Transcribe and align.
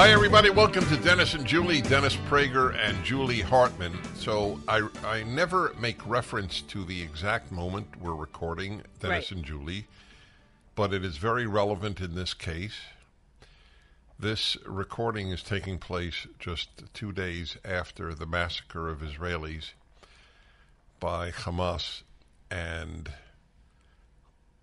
Hi, 0.00 0.12
everybody. 0.12 0.48
Welcome 0.48 0.86
to 0.86 0.96
Dennis 0.96 1.34
and 1.34 1.44
Julie, 1.44 1.82
Dennis 1.82 2.16
Prager 2.16 2.74
and 2.74 3.04
Julie 3.04 3.42
Hartman. 3.42 3.92
So, 4.14 4.58
I, 4.66 4.88
I 5.04 5.24
never 5.24 5.74
make 5.78 6.00
reference 6.08 6.62
to 6.62 6.84
the 6.86 7.02
exact 7.02 7.52
moment 7.52 8.00
we're 8.00 8.14
recording 8.14 8.80
Dennis 9.00 9.30
Right. 9.30 9.32
and 9.32 9.44
Julie, 9.44 9.88
but 10.74 10.94
it 10.94 11.04
is 11.04 11.18
very 11.18 11.46
relevant 11.46 12.00
in 12.00 12.14
this 12.14 12.32
case. 12.32 12.78
This 14.18 14.56
recording 14.64 15.32
is 15.32 15.42
taking 15.42 15.76
place 15.76 16.26
just 16.38 16.70
two 16.94 17.12
days 17.12 17.58
after 17.62 18.14
the 18.14 18.24
massacre 18.24 18.88
of 18.88 19.00
Israelis 19.00 19.72
by 20.98 21.30
Hamas, 21.30 22.04
and 22.50 23.12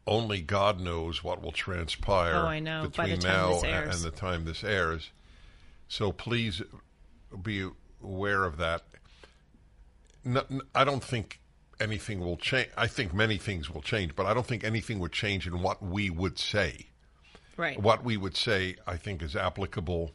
only 0.08 0.42
God 0.42 0.80
knows 0.80 1.24
what 1.24 1.44
will 1.44 1.52
transpire 1.52 2.34
Oh, 2.38 2.48
I 2.48 2.58
know. 2.58 2.90
By 2.98 3.06
the 3.06 3.18
between 3.18 3.20
time 3.20 3.32
now 3.32 3.54
this 3.54 3.64
airs. 3.66 4.04
and 4.04 4.14
the 4.14 4.18
time 4.18 4.46
this 4.46 4.64
airs. 4.64 5.12
So 5.88 6.12
please 6.12 6.62
be 7.42 7.68
aware 8.04 8.44
of 8.44 8.58
that. 8.58 8.84
No, 10.24 10.44
I 10.76 10.84
don't 10.84 11.04
think 11.04 11.40
anything 11.80 12.20
will 12.20 12.38
change. 12.38 12.70
I 12.78 12.88
think 12.88 13.14
many 13.14 13.38
things 13.38 13.70
will 13.70 13.82
change, 13.82 14.16
but 14.16 14.26
I 14.26 14.34
don't 14.34 14.46
think 14.46 14.64
anything 14.64 15.00
would 15.00 15.14
change 15.14 15.48
in 15.48 15.62
what 15.62 15.82
we 15.82 16.10
would 16.10 16.38
say. 16.38 16.88
Right. 17.56 17.82
What 17.82 18.04
we 18.04 18.18
would 18.18 18.36
say, 18.36 18.76
I 18.86 18.98
think, 18.98 19.22
is 19.22 19.36
applicable 19.36 20.12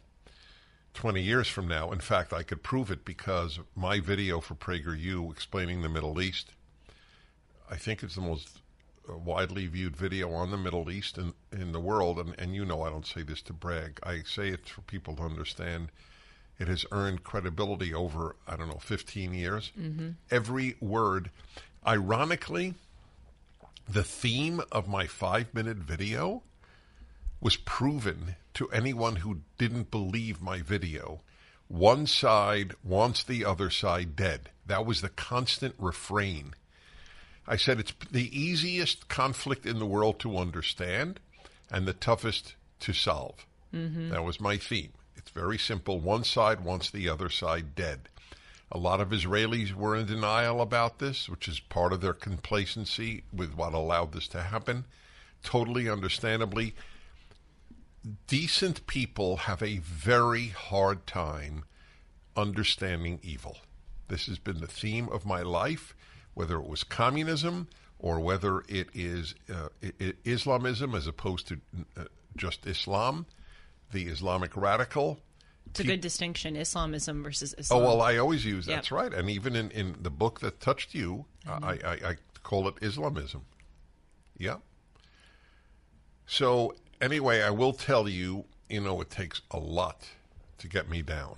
20 0.94 1.22
years 1.22 1.48
from 1.48 1.66
now. 1.66 1.90
In 1.90 2.00
fact, 2.00 2.32
I 2.32 2.42
could 2.42 2.62
prove 2.62 2.90
it 2.90 3.04
because 3.04 3.58
my 3.74 4.00
video 4.00 4.40
for 4.40 4.54
PragerU 4.54 5.32
explaining 5.32 5.82
the 5.82 5.88
Middle 5.88 6.20
East, 6.20 6.52
I 7.70 7.76
think 7.76 8.02
it's 8.02 8.14
the 8.14 8.20
most 8.20 8.61
widely 9.08 9.66
viewed 9.66 9.96
video 9.96 10.32
on 10.32 10.50
the 10.50 10.56
Middle 10.56 10.90
East 10.90 11.18
and 11.18 11.34
in 11.52 11.72
the 11.72 11.80
world. 11.80 12.18
And, 12.18 12.34
and 12.38 12.54
you 12.54 12.64
know, 12.64 12.82
I 12.82 12.90
don't 12.90 13.06
say 13.06 13.22
this 13.22 13.42
to 13.42 13.52
brag. 13.52 13.98
I 14.02 14.22
say 14.24 14.48
it 14.48 14.68
for 14.68 14.82
people 14.82 15.16
to 15.16 15.22
understand. 15.22 15.90
It 16.58 16.68
has 16.68 16.86
earned 16.92 17.24
credibility 17.24 17.92
over, 17.92 18.36
I 18.46 18.56
don't 18.56 18.68
know, 18.68 18.78
15 18.78 19.34
years. 19.34 19.72
Mm-hmm. 19.78 20.10
Every 20.30 20.76
word. 20.80 21.30
Ironically, 21.86 22.74
the 23.88 24.04
theme 24.04 24.62
of 24.70 24.86
my 24.88 25.06
five 25.06 25.52
minute 25.52 25.78
video 25.78 26.42
was 27.40 27.56
proven 27.56 28.36
to 28.54 28.70
anyone 28.70 29.16
who 29.16 29.40
didn't 29.58 29.90
believe 29.90 30.40
my 30.40 30.60
video. 30.60 31.20
One 31.66 32.06
side 32.06 32.74
wants 32.84 33.24
the 33.24 33.44
other 33.44 33.70
side 33.70 34.14
dead. 34.14 34.50
That 34.66 34.86
was 34.86 35.00
the 35.00 35.08
constant 35.08 35.74
refrain. 35.78 36.54
I 37.46 37.56
said 37.56 37.80
it's 37.80 37.92
the 38.10 38.38
easiest 38.38 39.08
conflict 39.08 39.66
in 39.66 39.78
the 39.78 39.86
world 39.86 40.18
to 40.20 40.38
understand 40.38 41.20
and 41.70 41.86
the 41.86 41.92
toughest 41.92 42.54
to 42.80 42.92
solve. 42.92 43.46
Mm-hmm. 43.74 44.10
That 44.10 44.24
was 44.24 44.40
my 44.40 44.56
theme. 44.56 44.92
It's 45.16 45.30
very 45.30 45.58
simple. 45.58 45.98
One 46.00 46.24
side 46.24 46.60
wants 46.60 46.90
the 46.90 47.08
other 47.08 47.28
side 47.28 47.74
dead. 47.74 48.08
A 48.70 48.78
lot 48.78 49.00
of 49.00 49.10
Israelis 49.10 49.74
were 49.74 49.94
in 49.96 50.06
denial 50.06 50.62
about 50.62 50.98
this, 50.98 51.28
which 51.28 51.46
is 51.46 51.60
part 51.60 51.92
of 51.92 52.00
their 52.00 52.14
complacency 52.14 53.22
with 53.32 53.54
what 53.54 53.74
allowed 53.74 54.12
this 54.12 54.28
to 54.28 54.42
happen. 54.42 54.86
Totally 55.42 55.88
understandably, 55.88 56.74
decent 58.26 58.86
people 58.86 59.36
have 59.36 59.62
a 59.62 59.78
very 59.78 60.48
hard 60.48 61.06
time 61.06 61.64
understanding 62.36 63.20
evil. 63.22 63.58
This 64.08 64.26
has 64.26 64.38
been 64.38 64.60
the 64.60 64.66
theme 64.66 65.08
of 65.10 65.26
my 65.26 65.42
life, 65.42 65.94
whether 66.34 66.56
it 66.56 66.66
was 66.68 66.84
communism 66.84 67.68
or 67.98 68.20
whether 68.20 68.60
it 68.68 68.88
is 68.94 69.34
uh, 69.52 69.68
Islamism 70.24 70.94
as 70.94 71.06
opposed 71.06 71.48
to 71.48 71.60
uh, 71.96 72.04
just 72.36 72.66
Islam, 72.66 73.26
the 73.92 74.04
Islamic 74.08 74.56
radical. 74.56 75.18
It's 75.66 75.80
a 75.80 75.84
good 75.84 76.00
distinction, 76.00 76.56
Islamism 76.56 77.22
versus 77.22 77.54
Islam. 77.56 77.80
Oh 77.80 77.82
Islam. 77.84 77.98
well, 77.98 78.06
I 78.06 78.16
always 78.18 78.44
use 78.44 78.66
Yep. 78.66 78.76
that's 78.76 78.90
right, 78.92 79.12
and 79.14 79.30
even 79.30 79.54
in, 79.56 79.70
in 79.70 79.96
the 80.02 80.10
book 80.10 80.40
that 80.40 80.60
touched 80.60 80.94
you, 80.94 81.24
I, 81.46 81.78
I, 81.84 81.90
I 81.92 82.16
call 82.42 82.66
it 82.68 82.74
Islamism. 82.82 83.44
Yeah. 84.36 84.56
So 86.26 86.74
anyway, 87.00 87.42
I 87.42 87.50
will 87.50 87.72
tell 87.72 88.08
you, 88.08 88.44
you 88.68 88.80
know, 88.80 89.00
it 89.00 89.10
takes 89.10 89.40
a 89.50 89.58
lot 89.58 90.08
to 90.58 90.68
get 90.68 90.88
me 90.90 91.02
down. 91.02 91.36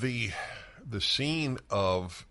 The 0.00 0.30
the 0.88 1.00
scene 1.00 1.58
of 1.70 2.26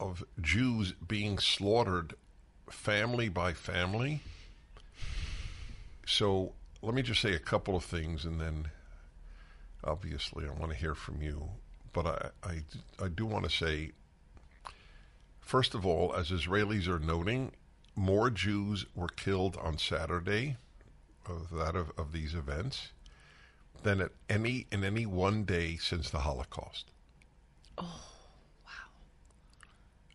of 0.00 0.24
Jews 0.40 0.94
being 1.06 1.38
slaughtered 1.38 2.14
family 2.68 3.28
by 3.28 3.52
family. 3.52 4.20
So 6.04 6.54
let 6.82 6.94
me 6.94 7.02
just 7.02 7.20
say 7.20 7.34
a 7.34 7.38
couple 7.38 7.76
of 7.76 7.84
things 7.84 8.24
and 8.24 8.40
then 8.40 8.66
obviously 9.84 10.44
I 10.44 10.50
want 10.50 10.72
to 10.72 10.76
hear 10.78 10.96
from 10.96 11.22
you. 11.22 11.50
But 11.92 12.06
I, 12.06 12.30
I, 12.42 13.04
I 13.04 13.08
do 13.08 13.26
want 13.26 13.44
to 13.44 13.50
say, 13.50 13.92
first 15.38 15.74
of 15.74 15.86
all, 15.86 16.14
as 16.16 16.30
Israelis 16.30 16.88
are 16.88 16.98
noting, 16.98 17.52
more 17.94 18.28
Jews 18.28 18.86
were 18.96 19.08
killed 19.08 19.56
on 19.62 19.78
Saturday 19.78 20.56
of 21.28 21.50
that 21.50 21.76
of, 21.76 21.92
of 21.96 22.10
these 22.10 22.34
events 22.34 22.88
than 23.82 24.00
at 24.00 24.12
any 24.28 24.66
in 24.70 24.84
any 24.84 25.06
one 25.06 25.44
day 25.44 25.76
since 25.76 26.10
the 26.10 26.20
Holocaust. 26.20 26.90
Oh, 27.78 28.00
wow. 28.64 28.70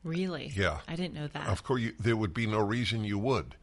Really? 0.04 0.52
Yeah. 0.56 0.80
I 0.88 0.96
didn't 0.96 1.14
know 1.14 1.28
that. 1.28 1.48
Of 1.48 1.64
course, 1.64 1.82
you, 1.82 1.94
there 2.00 2.18
would 2.18 2.34
be 2.34 2.48
no 2.48 2.60
reason 2.60 3.04
you 3.04 3.18
would. 3.20 3.56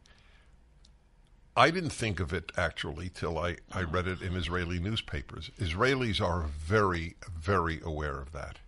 I 1.57 1.71
didn't 1.71 1.91
think 1.91 2.19
of 2.19 2.33
it 2.33 2.51
actually 2.57 3.09
till 3.09 3.37
I, 3.37 3.57
I 3.71 3.83
oh. 3.83 3.85
read 3.85 4.07
it 4.07 4.21
in 4.21 4.35
Israeli 4.35 4.79
newspapers. 4.79 5.51
Israelis 5.59 6.19
are 6.21 6.47
very, 6.59 7.15
very 7.33 7.79
aware 7.81 8.19
of 8.19 8.33
that. 8.33 8.59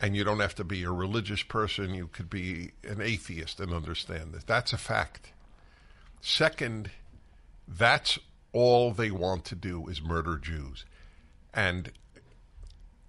And 0.00 0.14
you 0.14 0.24
don't 0.24 0.40
have 0.40 0.54
to 0.56 0.64
be 0.64 0.84
a 0.84 0.90
religious 0.90 1.42
person, 1.42 1.94
you 1.94 2.08
could 2.08 2.28
be 2.28 2.72
an 2.84 3.00
atheist 3.00 3.60
and 3.60 3.72
understand 3.72 4.32
that. 4.32 4.46
That's 4.46 4.72
a 4.72 4.78
fact. 4.78 5.32
Second, 6.20 6.90
that's 7.66 8.18
all 8.56 8.90
they 8.90 9.10
want 9.10 9.44
to 9.44 9.54
do 9.54 9.86
is 9.86 10.00
murder 10.00 10.38
Jews. 10.38 10.86
And 11.52 11.92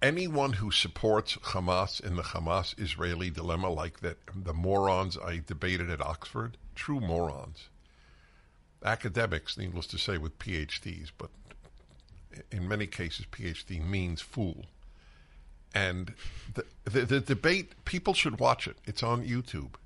anyone 0.02 0.52
who 0.52 0.70
supports 0.70 1.36
Hamas 1.36 2.04
in 2.04 2.16
the 2.16 2.22
Hamas 2.22 2.78
Israeli 2.78 3.30
dilemma, 3.30 3.70
like 3.70 4.00
that, 4.00 4.18
the 4.34 4.52
morons 4.52 5.16
I 5.16 5.40
debated 5.46 5.88
at 5.88 6.02
Oxford, 6.02 6.58
true 6.74 7.00
morons, 7.00 7.70
academics, 8.84 9.56
needless 9.56 9.86
to 9.86 9.98
say, 9.98 10.18
with 10.18 10.38
PhDs, 10.38 11.12
but 11.16 11.30
in 12.52 12.68
many 12.68 12.86
cases, 12.86 13.24
PhD 13.32 13.82
means 13.82 14.20
fool. 14.20 14.66
And 15.74 16.12
the, 16.52 16.64
the, 16.84 17.06
the 17.06 17.20
debate, 17.20 17.86
people 17.86 18.12
should 18.12 18.38
watch 18.38 18.68
it. 18.68 18.76
It's 18.84 19.02
on 19.02 19.24
YouTube. 19.24 19.76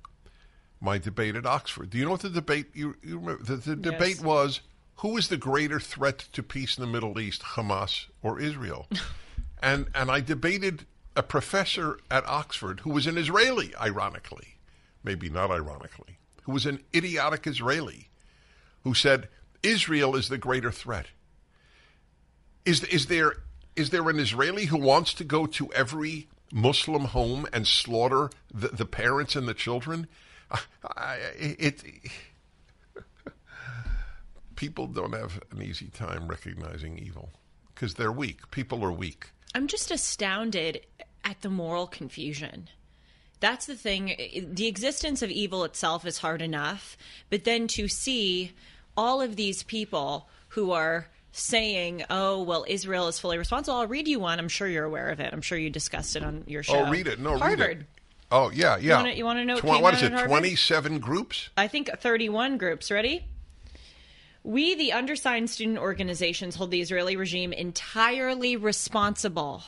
My 0.81 0.97
debate 0.97 1.37
at 1.37 1.45
Oxford. 1.45 1.89
Do 1.89 1.97
you 1.97 2.03
know 2.03 2.11
what 2.11 2.19
the 2.19 2.29
debate? 2.29 2.67
You, 2.73 2.97
you 3.01 3.17
remember 3.17 3.43
the, 3.43 3.55
the 3.55 3.75
debate 3.77 4.21
was 4.21 4.59
who 4.97 5.17
is 5.17 5.27
the 5.27 5.37
greater 5.37 5.79
threat 5.79 6.27
to 6.33 6.43
peace 6.43 6.77
in 6.77 6.81
the 6.81 6.91
Middle 6.91 7.19
East, 7.19 7.41
Hamas 7.41 8.07
or 8.21 8.39
Israel? 8.39 8.87
and 9.61 9.87
and 9.93 10.11
I 10.11 10.19
debated 10.19 10.85
a 11.15 11.23
professor 11.23 11.99
at 12.09 12.27
Oxford 12.27 12.81
who 12.81 12.91
was 12.91 13.07
an 13.07 13.17
Israeli, 13.17 13.75
ironically, 13.75 14.55
maybe 15.03 15.29
not 15.29 15.51
ironically, 15.51 16.17
who 16.43 16.51
was 16.51 16.65
an 16.65 16.83
idiotic 16.93 17.45
Israeli, 17.47 18.09
who 18.83 18.93
said 18.93 19.29
Israel 19.61 20.15
is 20.15 20.29
the 20.29 20.37
greater 20.37 20.71
threat. 20.71 21.07
Is 22.65 22.83
is 22.85 23.07
there 23.07 23.37
is 23.75 23.89
there 23.89 24.09
an 24.09 24.19
Israeli 24.19 24.65
who 24.65 24.77
wants 24.77 25.13
to 25.15 25.23
go 25.23 25.45
to 25.47 25.71
every 25.73 26.27
Muslim 26.51 27.05
home 27.05 27.47
and 27.51 27.65
slaughter 27.65 28.29
the, 28.53 28.69
the 28.69 28.85
parents 28.85 29.35
and 29.35 29.47
the 29.47 29.53
children? 29.53 30.07
I, 30.51 30.59
I, 30.97 31.17
it 31.35 31.83
people 34.63 34.87
don't 34.87 35.13
have 35.13 35.41
an 35.51 35.61
easy 35.61 35.87
time 35.87 36.25
recognizing 36.25 36.97
evil 36.97 37.29
because 37.75 37.95
they're 37.95 38.13
weak. 38.13 38.49
People 38.49 38.81
are 38.85 38.93
weak. 38.93 39.31
I'm 39.53 39.67
just 39.67 39.91
astounded 39.91 40.79
at 41.25 41.41
the 41.41 41.49
moral 41.49 41.85
confusion. 41.85 42.69
That's 43.41 43.65
the 43.65 43.75
thing. 43.75 44.15
The 44.53 44.67
existence 44.67 45.21
of 45.21 45.29
evil 45.29 45.65
itself 45.65 46.05
is 46.05 46.19
hard 46.19 46.41
enough, 46.41 46.97
but 47.29 47.43
then 47.43 47.67
to 47.75 47.89
see 47.89 48.53
all 48.95 49.21
of 49.21 49.35
these 49.35 49.63
people 49.63 50.29
who 50.49 50.71
are 50.71 51.09
saying, 51.33 52.05
"Oh, 52.09 52.41
well, 52.41 52.63
Israel 52.65 53.09
is 53.09 53.19
fully 53.19 53.37
responsible." 53.37 53.79
I'll 53.79 53.87
read 53.87 54.07
you 54.07 54.21
one. 54.21 54.39
I'm 54.39 54.47
sure 54.47 54.69
you're 54.69 54.85
aware 54.85 55.09
of 55.09 55.19
it. 55.19 55.33
I'm 55.33 55.41
sure 55.41 55.57
you 55.57 55.69
discussed 55.69 56.15
it 56.15 56.23
on 56.23 56.45
your 56.47 56.61
oh, 56.61 56.71
show. 56.71 56.85
Oh, 56.85 56.89
read 56.89 57.07
it. 57.07 57.19
No, 57.19 57.37
Harvard. 57.37 57.59
read 57.59 57.77
it. 57.81 57.87
Oh, 58.31 58.49
yeah, 58.49 58.77
yeah. 58.77 59.05
you 59.07 59.25
wanna 59.25 59.43
know 59.43 59.55
what 59.55 59.59
Twen- 59.59 59.73
came 59.73 59.83
what 59.83 59.93
out 59.95 60.03
is 60.03 60.21
it? 60.21 60.25
27 60.25 60.99
groups? 60.99 61.49
I 61.57 61.67
think 61.67 61.89
31 61.99 62.57
groups. 62.57 62.89
Ready? 62.89 63.27
We, 64.43 64.75
the 64.75 64.91
undersigned 64.93 65.49
student 65.49 65.77
organizations, 65.77 66.55
hold 66.55 66.71
the 66.71 66.81
Israeli 66.81 67.15
regime 67.15 67.53
entirely 67.53 68.55
responsible. 68.57 69.63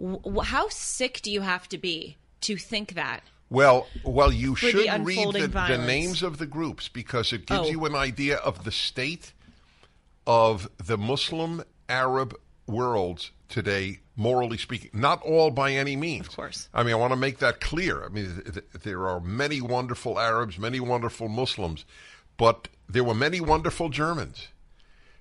W- 0.00 0.40
how 0.40 0.68
sick 0.70 1.20
do 1.22 1.30
you 1.30 1.42
have 1.42 1.68
to 1.68 1.78
be 1.78 2.16
to 2.42 2.56
think 2.56 2.94
that? 2.94 3.22
Well, 3.50 3.86
well, 4.02 4.32
you 4.32 4.52
the 4.52 4.56
should 4.56 5.04
read 5.04 5.34
the, 5.34 5.46
the 5.46 5.78
names 5.86 6.22
of 6.22 6.38
the 6.38 6.46
groups 6.46 6.88
because 6.88 7.34
it 7.34 7.44
gives 7.44 7.60
Oh. 7.60 7.70
you 7.70 7.84
an 7.84 7.94
idea 7.94 8.36
of 8.36 8.64
the 8.64 8.72
state 8.72 9.34
of 10.26 10.70
the 10.78 10.96
Muslim 10.96 11.62
Arab 11.86 12.34
worlds 12.66 13.30
today, 13.50 14.00
morally 14.16 14.56
speaking. 14.56 14.90
Not 14.94 15.20
all 15.22 15.50
by 15.50 15.72
any 15.72 15.96
means. 15.96 16.28
Of 16.28 16.36
course. 16.36 16.68
I 16.72 16.82
mean, 16.82 16.94
I 16.94 16.96
want 16.96 17.12
to 17.12 17.16
make 17.16 17.40
that 17.40 17.60
clear. 17.60 18.02
I 18.04 18.08
mean, 18.08 18.40
th- 18.42 18.54
th- 18.54 18.82
there 18.84 19.06
are 19.06 19.20
many 19.20 19.60
wonderful 19.60 20.18
Arabs, 20.18 20.58
many 20.58 20.80
wonderful 20.80 21.28
Muslims, 21.28 21.84
but 22.36 22.68
there 22.88 23.04
were 23.04 23.14
many 23.14 23.40
wonderful 23.40 23.88
Germans. 23.88 24.48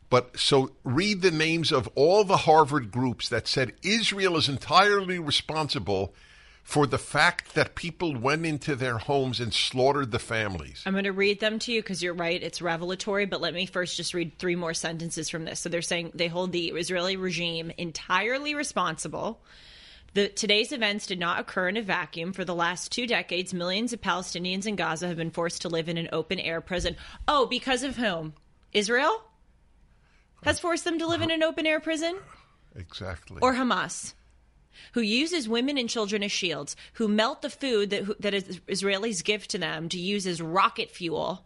But 0.10 0.38
so 0.38 0.72
read 0.84 1.22
the 1.22 1.32
names 1.32 1.72
of 1.72 1.88
all 1.96 2.26
the 2.26 2.38
Harvard 2.38 2.92
groups 2.92 3.30
that 3.30 3.48
said 3.48 3.74
Israel 3.82 4.36
is 4.36 4.50
entirely 4.50 5.20
responsible 5.20 6.14
for 6.64 6.86
the 6.86 6.98
fact 6.98 7.56
that 7.56 7.76
people 7.76 8.16
went 8.16 8.46
into 8.46 8.76
their 8.76 8.98
homes 8.98 9.40
and 9.40 9.54
slaughtered 9.54 10.12
the 10.12 10.20
families. 10.20 10.84
I'm 10.86 10.94
going 10.94 11.06
to 11.06 11.12
read 11.12 11.40
them 11.40 11.60
to 11.60 11.72
you 11.72 11.82
because 11.82 12.04
you're 12.04 12.14
right. 12.14 12.42
It's 12.42 12.62
revelatory, 12.62 13.26
but 13.26 13.42
let 13.42 13.54
me 13.54 13.66
first 13.66 13.98
just 13.98 14.14
read 14.14 14.38
three 14.38 14.56
more 14.56 14.74
sentences 14.74 15.30
from 15.30 15.46
this. 15.46 15.60
So 15.62 15.70
they're 15.70 15.82
saying 15.82 16.12
they 16.14 16.28
hold 16.28 16.52
the 16.52 16.68
Israeli 16.68 17.16
regime 17.16 17.72
entirely 17.78 18.54
responsible. 18.54 19.42
The, 20.14 20.28
today's 20.28 20.72
events 20.74 21.06
did 21.06 21.20
not 21.20 21.40
occur 21.40 21.70
in 21.70 21.78
a 21.78 21.82
vacuum. 21.82 22.34
For 22.34 22.44
the 22.44 22.56
last 22.56 22.92
two 22.92 23.08
decades, 23.08 23.54
millions 23.54 23.94
of 23.94 24.02
Palestinians 24.02 24.66
in 24.68 24.76
Gaza 24.76 25.08
have 25.08 25.18
been 25.18 25.32
forced 25.32 25.62
to 25.62 25.70
live 25.70 25.88
in 25.88 25.98
an 25.98 26.10
open 26.12 26.40
air 26.40 26.60
prison. 26.60 26.98
Oh, 27.28 27.46
because 27.46 27.84
of 27.84 27.96
whom? 27.96 28.34
Israel? 28.74 29.24
Has 30.44 30.60
forced 30.60 30.84
them 30.84 31.00
to 31.00 31.08
live 31.08 31.22
in 31.22 31.32
an 31.32 31.44
open 31.44 31.66
air 31.66 31.80
prison? 31.80 32.18
Exactly. 32.76 33.40
or 33.42 33.54
Hamas, 33.54 34.14
who 34.94 35.02
uses 35.02 35.48
women 35.48 35.78
and 35.78 35.90
children 35.90 36.24
as 36.24 36.32
shields, 36.32 36.76
who 36.94 37.08
melt 37.10 37.42
the 37.42 37.50
food 37.50 37.90
that 37.90 38.04
who- 38.04 38.16
that 38.22 38.34
is- 38.34 38.60
Israelis 38.62 39.24
give 39.24 39.46
to 39.50 39.58
them 39.58 39.90
to 39.90 40.00
use 40.00 40.26
as 40.26 40.42
rocket 40.42 40.90
fuel, 40.90 41.46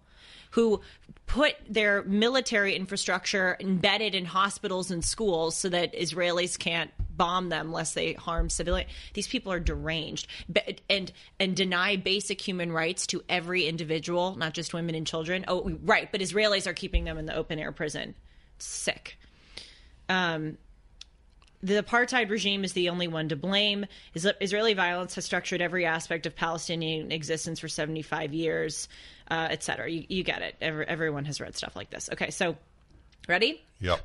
who 0.51 0.81
put 1.25 1.55
their 1.67 2.03
military 2.03 2.75
infrastructure 2.75 3.57
embedded 3.59 4.13
in 4.13 4.25
hospitals 4.25 4.91
and 4.91 5.03
schools 5.03 5.57
so 5.57 5.67
that 5.69 5.93
Israelis 5.93 6.57
can't 6.57 6.91
bomb 7.15 7.49
them 7.49 7.71
lest 7.71 7.95
they 7.95 8.13
harm 8.13 8.49
civilian. 8.49 8.87
These 9.13 9.27
people 9.27 9.51
are 9.51 9.59
deranged 9.59 10.27
and 10.89 11.11
and 11.39 11.55
deny 11.55 11.95
basic 11.95 12.41
human 12.41 12.71
rights 12.71 13.07
to 13.07 13.23
every 13.29 13.65
individual, 13.67 14.35
not 14.35 14.53
just 14.53 14.73
women 14.73 14.95
and 14.95 15.05
children. 15.05 15.45
Oh, 15.47 15.77
right, 15.83 16.11
but 16.11 16.21
Israelis 16.21 16.67
are 16.67 16.73
keeping 16.73 17.03
them 17.03 17.17
in 17.17 17.25
the 17.25 17.35
open 17.35 17.59
air 17.59 17.71
prison. 17.71 18.15
Sick 18.57 19.17
the 21.65 21.81
apartheid 21.81 22.29
regime 22.29 22.63
is 22.63 22.73
the 22.73 22.89
only 22.89 23.07
one 23.07 23.29
to 23.29 23.35
blame. 23.35 23.85
Is- 24.13 24.27
Israeli 24.39 24.75
violence 24.75 25.15
has 25.15 25.25
structured 25.25 25.61
every 25.61 25.85
aspect 25.85 26.27
of 26.27 26.35
Palestinian 26.35 27.11
existence 27.11 27.59
for 27.59 27.67
75 27.67 28.33
years, 28.33 28.87
uh, 29.31 29.47
et 29.49 29.63
cetera. 29.63 29.89
You, 29.89 30.05
you 30.07 30.23
get 30.23 30.43
it. 30.43 30.55
Every, 30.61 30.87
everyone 30.87 31.25
has 31.25 31.41
read 31.41 31.55
stuff 31.55 31.75
like 31.75 31.89
this. 31.89 32.09
Okay, 32.13 32.29
so 32.29 32.55
ready? 33.27 33.63
yep. 33.79 34.01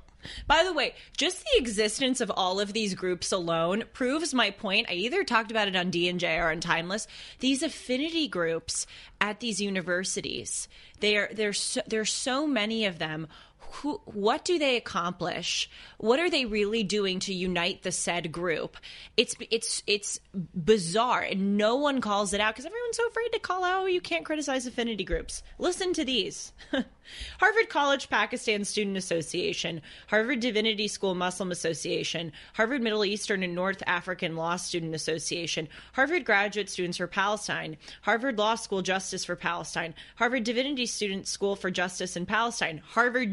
By 0.46 0.64
the 0.64 0.72
way, 0.72 0.94
just 1.17 1.44
the 1.44 1.58
existence 1.58 2.20
of 2.20 2.31
all 2.31 2.61
of 2.61 2.72
these 2.72 2.94
groups 2.94 3.32
alone 3.32 3.84
proves 3.93 4.34
my 4.34 4.50
point. 4.50 4.88
I 4.90 4.94
either 4.94 5.25
talked 5.25 5.50
about 5.50 5.69
it 5.69 5.76
on 5.76 5.90
D&J 5.90 6.37
or 6.37 6.50
on 6.50 6.61
Timeless. 6.61 7.06
These 7.38 7.62
affinity 7.62 8.28
groups 8.28 8.87
at 9.20 9.40
these 9.40 9.61
universities, 9.61 10.69
they 11.00 11.17
are 11.17 11.31
there's 11.32 11.58
so, 11.58 11.81
there's 11.87 12.12
so 12.12 12.46
many 12.46 12.84
of 12.84 12.99
them. 12.99 13.28
Who, 13.75 14.00
what 14.05 14.44
do 14.44 14.58
they 14.58 14.76
accomplish? 14.76 15.70
What 15.99 16.19
are 16.19 16.28
they 16.28 16.44
really 16.44 16.82
doing 16.82 17.20
to 17.20 17.34
unite 17.34 17.82
the 17.82 17.93
said 17.93 18.32
group? 18.32 18.76
It's 19.17 19.37
it's 19.50 19.82
it's 19.87 20.20
bizarre, 20.55 21.22
and 21.22 21.56
no 21.56 21.76
one 21.76 22.00
calls 22.00 22.32
it 22.32 22.40
out 22.40 22.55
because 22.55 22.67
everyone's 22.67 22.96
so 22.96 23.06
afraid 23.06 23.31
to 23.32 23.38
call 23.38 23.64
out. 23.64 23.82
"Oh, 23.82 23.87
You 23.87 24.00
can't 24.00 24.25
criticize 24.25 24.67
affinity 24.67 25.05
groups. 25.05 25.43
Listen 25.58 25.93
to 25.94 26.05
these: 26.05 26.52
Harvard 27.38 27.69
College 27.69 28.08
Pakistan 28.11 28.64
Student 28.64 28.96
Association, 28.96 29.82
Harvard 30.08 30.40
Divinity 30.40 30.88
School 30.88 31.14
Muslim 31.14 31.50
Association, 31.52 32.32
Harvard 32.55 32.82
Middle 32.82 33.05
Eastern 33.05 33.43
and 33.43 33.55
North 33.55 33.82
African 33.87 34.37
Law 34.37 34.56
Student 34.56 34.94
Association, 34.94 35.69
Harvard 35.93 36.25
Graduate 36.25 36.69
Students 36.69 36.99
for 36.99 37.06
Palestine, 37.06 37.76
Harvard 38.02 38.38
Law 38.38 38.55
School 38.55 38.82
Justice 38.82 39.25
for 39.25 39.37
Palestine, 39.37 39.94
Harvard 40.16 40.44
Divinity 40.44 40.87
Student 40.87 41.26
School 41.26 41.56
for 41.56 41.70
Justice 41.70 42.16
in 42.16 42.26
Palestine, 42.26 42.78
Harvard 42.84 43.32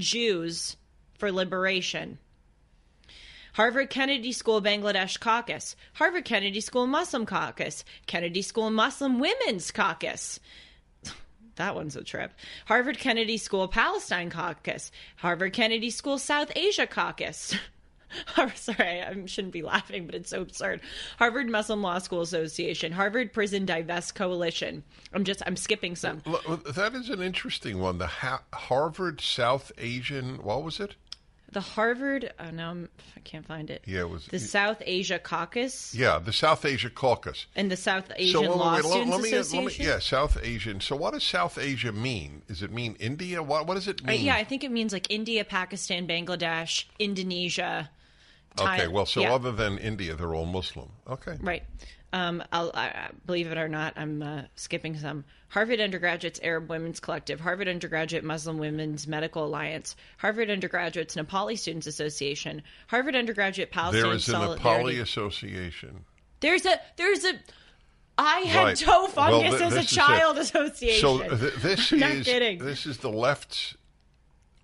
For 1.18 1.32
Liberation. 1.32 2.20
Harvard 3.54 3.90
Kennedy 3.90 4.34
School 4.34 4.62
Bangladesh 4.62 5.20
Caucus, 5.20 5.76
Harvard 5.94 6.26
Kennedy 6.26 6.60
School 6.60 6.86
Muslim 6.86 7.26
Caucus, 7.26 7.84
Kennedy 8.06 8.42
School 8.42 8.70
Muslim 8.70 9.20
Women's 9.20 9.72
Caucus. 9.72 10.40
That 11.56 11.74
one's 11.74 11.96
a 11.96 12.04
trip. 12.04 12.34
Harvard 12.66 13.00
Kennedy 13.00 13.38
School 13.38 13.68
Palestine 13.68 14.30
Caucus, 14.30 14.92
Harvard 15.16 15.54
Kennedy 15.54 15.90
School 15.90 16.20
South 16.20 16.52
Asia 16.56 16.86
Caucus. 16.86 17.56
Sorry, 18.56 19.02
I 19.02 19.26
shouldn't 19.26 19.54
be 19.54 19.62
laughing, 19.64 20.06
but 20.06 20.16
it's 20.16 20.30
so 20.30 20.42
absurd. 20.42 20.82
Harvard 21.20 21.50
Muslim 21.50 21.82
Law 21.82 22.00
School 22.00 22.22
Association, 22.22 22.92
Harvard 22.92 23.34
Prison 23.34 23.66
Divest 23.66 24.16
Coalition. 24.16 24.84
I'm 25.14 25.24
just, 25.24 25.42
I'm 25.46 25.56
skipping 25.56 25.96
some. 25.96 26.22
L- 26.26 26.58
That 26.74 26.94
is 26.96 27.10
an 27.10 27.22
interesting 27.22 27.80
one. 27.80 27.98
The 27.98 28.08
ha- 28.08 28.44
Harvard 28.54 29.22
South 29.22 29.72
Asian, 29.78 30.38
what 30.44 30.64
was 30.64 30.80
it? 30.80 30.96
The 31.50 31.62
Harvard, 31.62 32.34
oh 32.42 32.50
no, 32.52 32.70
I'm, 32.72 32.90
I 33.16 33.22
can't 33.22 33.46
find 33.46 33.70
it. 33.70 33.82
Yeah, 33.88 34.02
it 34.02 34.10
was- 34.10 34.26
the 34.28 34.38
South 34.38 34.84
Asia 34.86 35.18
Caucus 35.18 35.96
Yeah, 35.96 36.20
the 36.20 36.34
South 36.34 36.66
Asia 36.66 36.90
Caucus. 36.90 37.46
and 37.56 37.72
the 37.72 37.78
South 37.78 38.12
Asian 38.18 38.42
wait, 38.42 38.50
Law 38.50 38.76
wait, 38.76 38.84
Students 38.84 39.12
let 39.12 39.22
me, 39.22 39.24
let 39.24 39.32
me- 39.32 39.38
Association. 39.40 39.86
yeah, 39.86 40.00
South 40.00 40.38
Asian. 40.44 40.82
So, 40.82 40.98
what 40.98 41.14
does 41.14 41.24
South 41.24 41.58
Asia 41.58 41.94
mean? 41.94 42.42
Does 42.50 42.62
it 42.62 42.72
mean 42.74 42.98
India? 43.00 43.42
What 43.42 43.66
What 43.66 43.76
does 43.76 43.88
it 43.88 44.02
Uh, 44.04 44.08
mean? 44.12 44.26
yeah, 44.26 44.36
I 44.36 44.44
think 44.44 44.66
it 44.66 44.72
means 44.72 44.92
like 44.92 45.10
India, 45.10 45.46
Pakistan, 45.46 46.06
Bangladesh, 46.06 46.84
Indonesia. 47.00 47.90
Thai- 48.58 48.78
Okay, 48.80 48.88
well, 48.88 49.06
so 49.06 49.22
yeah. 49.22 49.34
other 49.34 49.52
than 49.52 49.78
India, 49.78 50.16
they're 50.16 50.34
all 50.36 50.46
Muslim. 50.46 50.90
Okay. 51.10 51.38
Right. 51.40 51.64
Um, 52.14 52.42
I'll, 52.52 52.72
I, 52.74 53.10
believe 53.26 53.52
it 53.52 53.58
or 53.58 53.68
not, 53.68 53.94
I'm 53.98 54.22
uh, 54.22 54.42
skipping 54.56 54.98
some. 54.98 55.26
Harvard 55.50 55.80
Undergraduates 55.80 56.40
Arab 56.44 56.70
Women's 56.70 57.00
Collective, 57.00 57.40
Harvard 57.40 57.68
Undergraduate 57.68 58.24
Muslim 58.24 58.58
Women's 58.58 59.08
Medical 59.08 59.46
Alliance, 59.46 59.96
Harvard 60.18 60.50
Undergraduates 60.50 61.16
Nepali 61.16 61.58
Students 61.58 61.88
Association, 61.88 62.64
Harvard 62.88 63.16
Undergraduate 63.16 63.72
Palestine 63.72 64.04
There 64.04 64.12
is 64.14 64.28
a 64.28 64.32
Solidarity. 64.32 64.96
Nepali 64.98 65.02
Association. 65.02 66.06
There's 66.40 66.66
a 66.66 66.80
there's 66.98 67.24
a. 67.26 67.34
I 68.18 68.40
had 68.40 68.64
Right. 68.64 68.78
toe 68.78 68.92
Well, 68.92 69.08
fungus 69.42 69.52
th- 69.52 69.62
as 69.62 69.72
a 69.74 69.76
this 69.76 69.86
is 69.86 69.92
it. 69.92 69.96
child 69.96 70.38
association. 70.38 71.02
So 71.02 71.20
th- 71.20 71.54
this 71.56 71.92
is 71.92 72.26
kidding. 72.26 72.58
this 72.60 72.86
is 72.86 72.98
the 72.98 73.10
left's 73.12 73.76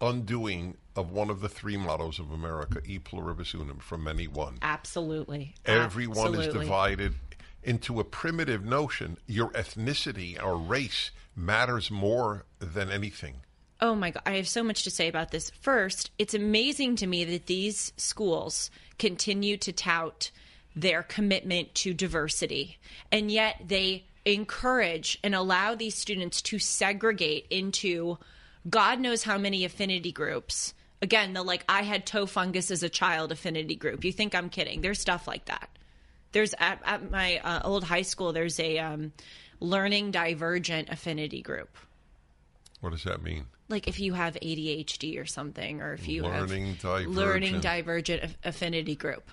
undoing 0.02 0.78
of 0.96 1.12
one 1.12 1.30
of 1.30 1.42
the 1.42 1.50
three 1.50 1.78
mottos 1.78 2.20
of 2.20 2.32
America: 2.32 2.82
"E 2.86 3.00
pluribus 3.00 3.54
unum," 3.54 3.80
from 3.80 4.04
many 4.04 4.28
one. 4.28 4.58
Absolutely. 4.62 5.56
Everyone 5.66 6.36
is 6.36 6.54
divided 6.54 7.16
into 7.64 8.00
a 8.00 8.04
primitive 8.04 8.64
notion. 8.64 9.18
Your 9.28 9.50
ethnicity 9.52 10.42
or 10.42 10.58
race 10.58 11.12
matters 11.36 11.90
more 11.90 12.46
than 12.60 12.92
anything. 12.92 13.38
Oh 13.82 13.96
my 13.96 14.12
God. 14.12 14.24
I 14.26 14.36
have 14.36 14.48
so 14.48 14.64
much 14.64 14.84
to 14.84 14.92
say 14.92 15.08
about 15.08 15.32
this. 15.32 15.52
First, 15.60 16.12
it's 16.18 16.34
amazing 16.34 16.96
to 16.98 17.08
me 17.08 17.26
that 17.26 17.48
these 17.48 17.92
schools 17.98 18.70
continue 18.98 19.58
to 19.58 19.74
tout 19.74 20.32
their 20.76 21.04
commitment 21.04 21.76
to 21.76 21.94
diversity, 21.94 22.78
and 23.12 23.30
yet 23.30 23.62
they 23.68 24.06
encourage 24.26 25.20
and 25.24 25.36
allow 25.36 25.76
these 25.76 25.96
students 25.96 26.42
to 26.42 26.60
segregate 26.60 27.46
into 27.50 28.18
God 28.70 29.00
knows 29.00 29.24
how 29.24 29.38
many 29.38 29.66
affinity 29.66 30.12
groups. 30.12 30.74
Again, 31.04 31.34
the 31.34 31.44
like, 31.44 31.66
I 31.68 31.82
had 31.82 32.06
toe 32.06 32.26
fungus 32.26 32.72
as 32.72 32.82
a 32.82 32.88
child 32.88 33.34
affinity 33.34 33.76
group. 33.76 34.06
You 34.06 34.14
think 34.14 34.34
I'm 34.34 34.50
kidding? 34.50 34.80
There's 34.80 35.02
stuff 35.02 35.28
like 35.28 35.44
that. 35.46 35.68
There's 36.32 36.54
at, 36.58 36.80
at 36.86 37.12
my 37.12 37.40
uh, 37.40 37.60
old 37.66 37.84
high 37.84 38.04
school, 38.04 38.32
there's 38.32 38.58
a 38.58 38.80
um, 38.80 39.12
learning 39.60 40.12
divergent 40.12 40.88
affinity 40.88 41.42
group. 41.42 41.76
What 42.80 42.92
does 42.94 43.04
that 43.04 43.22
mean? 43.22 43.48
Like 43.70 43.88
if 43.88 44.00
you 44.00 44.14
have 44.14 44.36
ADHD 44.36 45.20
or 45.20 45.26
something, 45.26 45.82
or 45.82 45.94
if 45.94 46.08
you 46.08 46.24
Learning 46.24 46.68
have 46.68 46.80
divergent. 46.82 47.16
learning 47.16 47.60
divergent 47.62 48.36
affinity 48.44 48.96
group. 48.96 49.30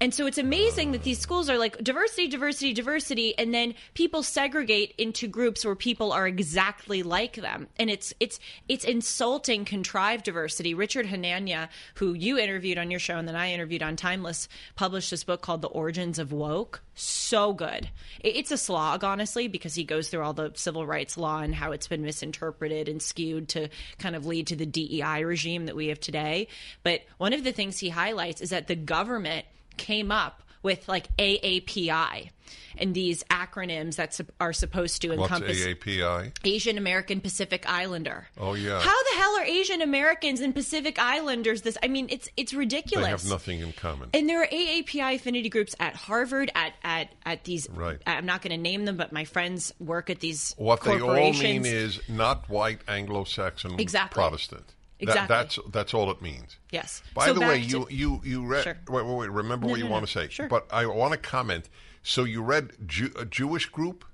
And 0.00 0.12
so 0.12 0.26
it's 0.26 0.38
amazing 0.38 0.92
that 0.92 1.04
these 1.04 1.18
schools 1.18 1.48
are 1.48 1.58
like 1.58 1.78
diversity, 1.82 2.28
diversity, 2.28 2.72
diversity, 2.72 3.38
and 3.38 3.54
then 3.54 3.74
people 3.94 4.22
segregate 4.22 4.94
into 4.98 5.28
groups 5.28 5.64
where 5.64 5.74
people 5.74 6.12
are 6.12 6.26
exactly 6.26 7.02
like 7.02 7.36
them. 7.36 7.68
And 7.78 7.88
it's 7.88 8.12
it's 8.20 8.40
it's 8.68 8.84
insulting 8.84 9.64
contrived 9.64 10.24
diversity. 10.24 10.74
Richard 10.74 11.06
Hanania, 11.06 11.68
who 11.94 12.14
you 12.14 12.38
interviewed 12.38 12.78
on 12.78 12.90
your 12.90 13.00
show 13.00 13.16
and 13.16 13.28
then 13.28 13.36
I 13.36 13.52
interviewed 13.52 13.82
on 13.82 13.96
Timeless, 13.96 14.48
published 14.76 15.10
this 15.10 15.24
book 15.24 15.40
called 15.40 15.62
The 15.62 15.68
Origins 15.68 16.18
of 16.18 16.32
Woke. 16.32 16.82
So 16.94 17.52
good. 17.52 17.88
It's 18.20 18.50
a 18.50 18.58
slog, 18.58 19.04
honestly, 19.04 19.46
because 19.46 19.74
he 19.74 19.84
goes 19.84 20.08
through 20.08 20.22
all 20.22 20.32
the 20.32 20.50
civil 20.54 20.84
rights 20.84 21.16
law 21.16 21.40
and 21.40 21.54
how 21.54 21.70
it's 21.70 21.86
been 21.86 22.02
misinterpreted 22.02 22.88
and 22.88 23.00
skewed 23.00 23.48
to 23.50 23.67
kind 23.98 24.16
of 24.16 24.26
lead 24.26 24.46
to 24.48 24.56
the 24.56 24.66
DEI 24.66 25.24
regime 25.24 25.66
that 25.66 25.76
we 25.76 25.88
have 25.88 26.00
today. 26.00 26.48
But 26.82 27.02
one 27.18 27.32
of 27.32 27.44
the 27.44 27.52
things 27.52 27.78
he 27.78 27.90
highlights 27.90 28.40
is 28.40 28.50
that 28.50 28.66
the 28.66 28.76
government 28.76 29.46
came 29.76 30.10
up 30.10 30.42
with 30.62 30.88
like 30.88 31.14
AAPI 31.16 32.30
and 32.78 32.94
these 32.94 33.24
acronyms 33.24 33.96
that 33.96 34.18
are 34.40 34.52
supposed 34.52 35.02
to 35.02 35.08
What's 35.08 35.32
encompass 35.32 35.64
AAPI? 35.64 36.32
Asian 36.44 36.78
American 36.78 37.20
Pacific 37.20 37.68
Islander. 37.68 38.28
Oh, 38.38 38.54
yeah. 38.54 38.80
How 38.80 39.02
the 39.02 39.18
hell 39.18 39.38
are 39.38 39.44
Asian 39.44 39.82
Americans 39.82 40.40
and 40.40 40.54
Pacific 40.54 40.98
Islanders 40.98 41.62
this 41.62 41.76
I 41.82 41.88
mean 41.88 42.06
it's 42.10 42.28
it's 42.36 42.54
ridiculous. 42.54 43.06
They 43.06 43.10
have 43.10 43.28
nothing 43.28 43.60
in 43.60 43.72
common. 43.72 44.10
And 44.14 44.28
there 44.28 44.42
are 44.42 44.46
AAPI 44.46 45.16
affinity 45.16 45.48
groups 45.48 45.74
at 45.80 45.94
Harvard, 45.94 46.50
at 46.54 46.74
at 46.82 47.08
at 47.24 47.44
these. 47.44 47.68
Right. 47.70 47.98
I'm 48.06 48.26
not 48.26 48.42
going 48.42 48.50
to 48.50 48.62
name 48.62 48.84
them, 48.84 48.96
but 48.96 49.12
my 49.12 49.24
friends 49.24 49.72
work 49.78 50.10
at 50.10 50.20
these 50.20 50.54
What 50.56 50.82
they 50.82 51.00
all 51.00 51.32
mean 51.32 51.66
is 51.66 52.00
not 52.08 52.48
white 52.48 52.80
Anglo-Saxon 52.88 53.78
Exactly. 53.78 54.20
Protestant. 54.20 54.64
That- 55.00 55.28
that's 55.28 55.58
that's 55.70 55.94
all 55.94 56.10
it 56.10 56.20
means. 56.20 56.56
yes. 56.72 57.02
By 57.14 57.26
So 57.26 57.34
the 57.34 57.40
way, 57.40 57.60
back 57.60 57.70
you 57.70 57.86
you 57.90 58.20
you 58.24 58.44
read. 58.46 58.64
Sure. 58.64 58.78
Wait, 58.88 59.06
wait, 59.06 59.14
wait. 59.16 59.30
Remember 59.30 59.66
No, 59.66 59.70
what 59.70 59.78
you 59.78 59.84
no, 59.86 59.90
want 59.92 60.06
to 60.06 60.12
say. 60.12 60.28
Sure. 60.28 60.48
But 60.48 60.66
I 60.72 60.86
want 60.86 61.12
to 61.12 61.18
comment. 61.18 61.68
So 62.02 62.24
you 62.24 62.42
read 62.42 62.72
Jew, 62.86 63.12
a 63.16 63.24
Jewish 63.24 63.66
group, 63.66 64.04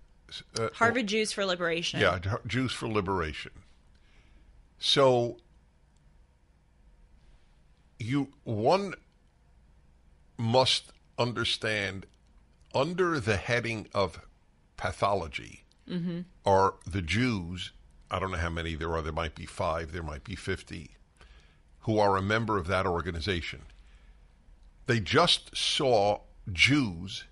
uh, 0.58 0.68
Harvard 0.74 1.06
Jews 1.06 1.32
for 1.32 1.44
Liberation. 1.46 2.00
yeah, 2.00 2.18
Jews 2.46 2.72
for 2.72 2.88
Liberation. 2.88 3.52
So 4.78 5.38
you 7.98 8.28
one 8.44 8.94
must 10.36 10.92
understand 11.18 12.06
under 12.74 13.20
the 13.20 13.36
heading 13.36 13.88
of 13.94 14.20
pathology 14.76 15.64
are 16.46 16.74
the 16.86 17.02
Jews. 17.02 17.72
I 18.14 18.20
don't 18.20 18.30
know 18.30 18.38
how 18.38 18.48
many 18.50 18.76
there 18.76 18.92
are. 18.92 19.02
There 19.02 19.12
might 19.12 19.34
be 19.34 19.44
five. 19.44 19.90
There 19.90 20.02
might 20.04 20.22
be 20.22 20.36
fifty 20.36 20.90
who 21.80 21.98
are 21.98 22.16
a 22.16 22.22
member 22.22 22.56
of 22.56 22.68
that 22.68 22.86
organization. 22.86 23.62
They 24.86 25.00
just 25.00 25.56
saw 25.56 26.20
Jews 26.52 27.24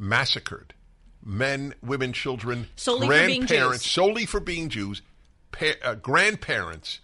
massacred, 0.00 0.74
men, 1.24 1.74
women, 1.80 2.12
children, 2.12 2.66
Solely 2.74 3.06
grandparents, 3.06 3.84
Jews. 3.84 3.92
solely 3.92 4.26
for 4.26 4.40
being 4.40 4.68
Jews, 4.68 5.00
pa- 5.52 5.78
uh, 5.82 5.94
grandparents, 5.94 6.98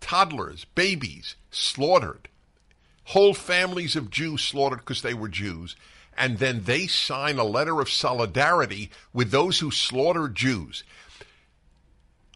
toddlers, 0.00 0.64
babies 0.64 1.36
slaughtered, 1.50 2.28
whole 3.04 3.34
families 3.34 3.94
of 3.94 4.10
Jews 4.10 4.40
slaughtered 4.42 4.78
because 4.80 5.02
they 5.02 5.14
were 5.14 5.28
Jews, 5.28 5.76
and 6.16 6.38
then 6.38 6.62
they 6.64 6.86
sign 6.86 7.38
a 7.38 7.44
letter 7.44 7.80
of 7.82 7.90
solidarity 7.90 8.90
with 9.12 9.30
those 9.30 9.58
who 9.60 9.70
slaughtered 9.70 10.34
Jews. 10.34 10.82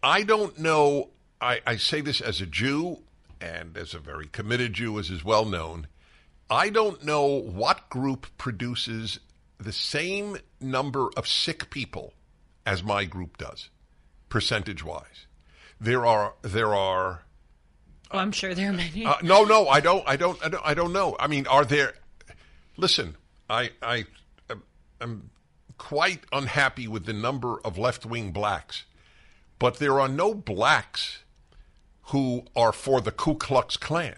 I 0.01 0.23
don't 0.23 0.57
know. 0.59 1.09
I, 1.41 1.61
I 1.65 1.75
say 1.77 2.01
this 2.01 2.21
as 2.21 2.41
a 2.41 2.45
Jew 2.45 2.99
and 3.41 3.77
as 3.77 3.93
a 3.93 3.99
very 3.99 4.27
committed 4.27 4.73
Jew, 4.73 4.99
as 4.99 5.09
is 5.09 5.23
well 5.23 5.45
known. 5.45 5.87
I 6.49 6.69
don't 6.69 7.03
know 7.03 7.25
what 7.25 7.89
group 7.89 8.27
produces 8.37 9.19
the 9.59 9.71
same 9.71 10.37
number 10.59 11.09
of 11.15 11.27
sick 11.27 11.69
people 11.69 12.13
as 12.65 12.83
my 12.83 13.05
group 13.05 13.37
does, 13.37 13.69
percentage 14.29 14.83
wise. 14.83 15.27
There 15.79 16.05
are 16.05 16.33
there 16.41 16.73
are 16.73 17.23
Oh, 18.11 18.17
I'm 18.17 18.31
sure 18.31 18.55
there 18.55 18.69
are 18.69 18.73
many. 18.73 19.05
uh, 19.05 19.15
no, 19.21 19.43
no, 19.43 19.67
I 19.67 19.79
don't, 19.81 20.03
I 20.07 20.15
don't, 20.15 20.43
I 20.43 20.49
don't, 20.49 20.65
I 20.65 20.73
don't 20.73 20.93
know. 20.93 21.15
I 21.19 21.27
mean, 21.27 21.45
are 21.45 21.63
there? 21.63 21.93
Listen, 22.75 23.15
I, 23.47 23.69
I, 23.83 24.05
am 24.99 25.29
quite 25.77 26.23
unhappy 26.31 26.87
with 26.87 27.05
the 27.05 27.13
number 27.13 27.59
of 27.61 27.77
left-wing 27.77 28.31
blacks, 28.31 28.85
but 29.59 29.77
there 29.77 29.99
are 29.99 30.07
no 30.07 30.33
blacks 30.33 31.19
who 32.03 32.45
are 32.55 32.71
for 32.71 33.01
the 33.01 33.11
Ku 33.11 33.35
Klux 33.35 33.77
Klan. 33.77 34.15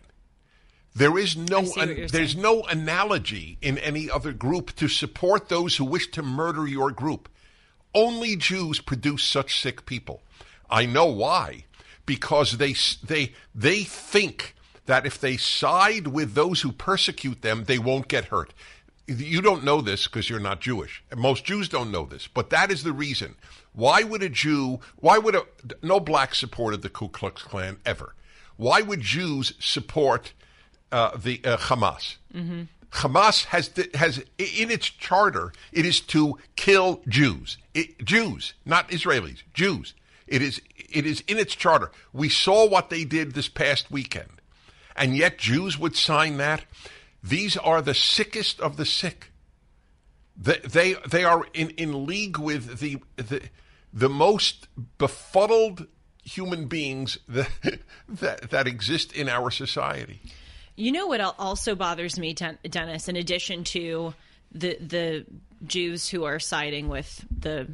There 0.94 1.18
is 1.18 1.38
no, 1.38 1.60
I 1.60 1.64
see 1.64 1.80
what 1.80 1.98
you're 1.98 2.08
there's 2.08 2.32
saying. 2.34 2.42
no 2.42 2.64
analogy 2.64 3.58
in 3.62 3.78
any 3.78 4.10
other 4.10 4.34
group 4.34 4.76
to 4.76 4.88
support 4.88 5.50
those 5.50 5.78
who 5.78 5.86
wish 5.86 6.12
to 6.12 6.22
murder 6.22 6.68
your 6.68 6.92
group. 6.92 7.30
Only 7.94 8.36
Jews 8.36 8.80
produce 8.80 9.24
such 9.24 9.60
sick 9.60 9.86
people. 9.86 10.22
I 10.70 10.86
know 10.86 11.06
why. 11.08 11.66
Because 12.06 12.58
they 12.58 12.76
they 13.04 13.34
they 13.54 13.84
think 13.84 14.56
that 14.86 15.06
if 15.06 15.20
they 15.20 15.38
side 15.38 16.08
with 16.08 16.34
those 16.34 16.62
who 16.62 16.72
persecute 16.72 17.42
them, 17.42 17.66
they 17.66 17.80
won't 17.80 18.08
get 18.08 18.26
hurt. 18.26 18.54
You 19.08 19.42
don't 19.42 19.64
know 19.64 19.82
this 19.82 20.08
because 20.08 20.30
you're 20.30 20.40
not 20.40 20.62
Jewish. 20.62 21.04
Most 21.16 21.46
Jews 21.46 21.70
don't 21.70 21.92
know 21.92 22.06
this, 22.06 22.28
but 22.28 22.50
that 22.50 22.72
is 22.72 22.84
the 22.84 22.94
reason. 22.94 23.36
Why 23.74 24.04
would 24.04 24.22
a 24.24 24.30
Jew? 24.30 24.80
Why 24.98 25.18
would 25.18 25.36
a 25.36 25.44
no 25.82 26.00
black 26.00 26.36
supported 26.36 26.82
the 26.82 26.90
Ku 26.90 27.08
Klux 27.10 27.42
Klan 27.42 27.78
ever? 27.86 28.16
Why 28.58 28.82
would 28.82 29.02
Jews 29.02 29.54
support 29.60 30.34
uh, 30.92 31.18
the 31.18 31.42
uh, 31.44 31.58
Hamas? 31.58 32.18
Hamas 32.92 33.46
has 33.46 33.72
has 33.94 34.18
in 34.38 34.70
its 34.70 34.90
charter 34.90 35.54
it 35.72 35.86
is 35.86 36.02
to 36.02 36.38
kill 36.56 37.02
Jews, 37.08 37.58
it, 37.74 38.04
Jews, 38.04 38.54
not 38.66 38.90
Israelis, 38.90 39.44
Jews. 39.54 39.94
It 40.28 40.42
is 40.42 40.62
it 40.76 41.06
is 41.06 41.24
in 41.28 41.38
its 41.38 41.56
charter. 41.56 41.92
We 42.12 42.28
saw 42.30 42.68
what 42.68 42.90
they 42.90 43.06
did 43.06 43.34
this 43.34 43.48
past 43.48 43.90
weekend, 43.90 44.42
and 44.96 45.16
yet 45.16 45.38
Jews 45.38 45.80
would 45.80 45.96
sign 45.96 46.38
that. 46.38 46.66
These 47.24 47.56
are 47.58 47.82
the 47.82 47.94
sickest 47.94 48.60
of 48.60 48.78
the 48.78 48.86
sick. 48.86 49.31
They 50.42 50.58
they, 50.58 50.94
they 51.08 51.24
are 51.24 51.46
in, 51.54 51.70
in 51.72 52.06
league 52.06 52.38
with 52.38 52.80
the 52.80 52.98
the 53.16 53.42
the 53.94 54.10
most 54.10 54.68
befuddled 54.98 55.86
human 56.24 56.68
beings 56.68 57.18
that, 57.28 57.50
that 58.10 58.50
that 58.50 58.68
exist 58.68 59.14
in 59.14 59.30
our 59.30 59.52
society. 59.52 60.20
You 60.76 60.92
know 60.92 61.08
what 61.08 61.22
also 61.22 61.76
bothers 61.76 62.18
me, 62.18 62.34
Dennis, 62.34 63.08
in 63.08 63.16
addition 63.16 63.64
to 63.66 64.14
the 64.52 64.78
the 64.80 65.26
Jews 65.66 66.10
who 66.10 66.24
are 66.24 66.40
siding 66.40 66.88
with 66.88 67.24
the 67.38 67.68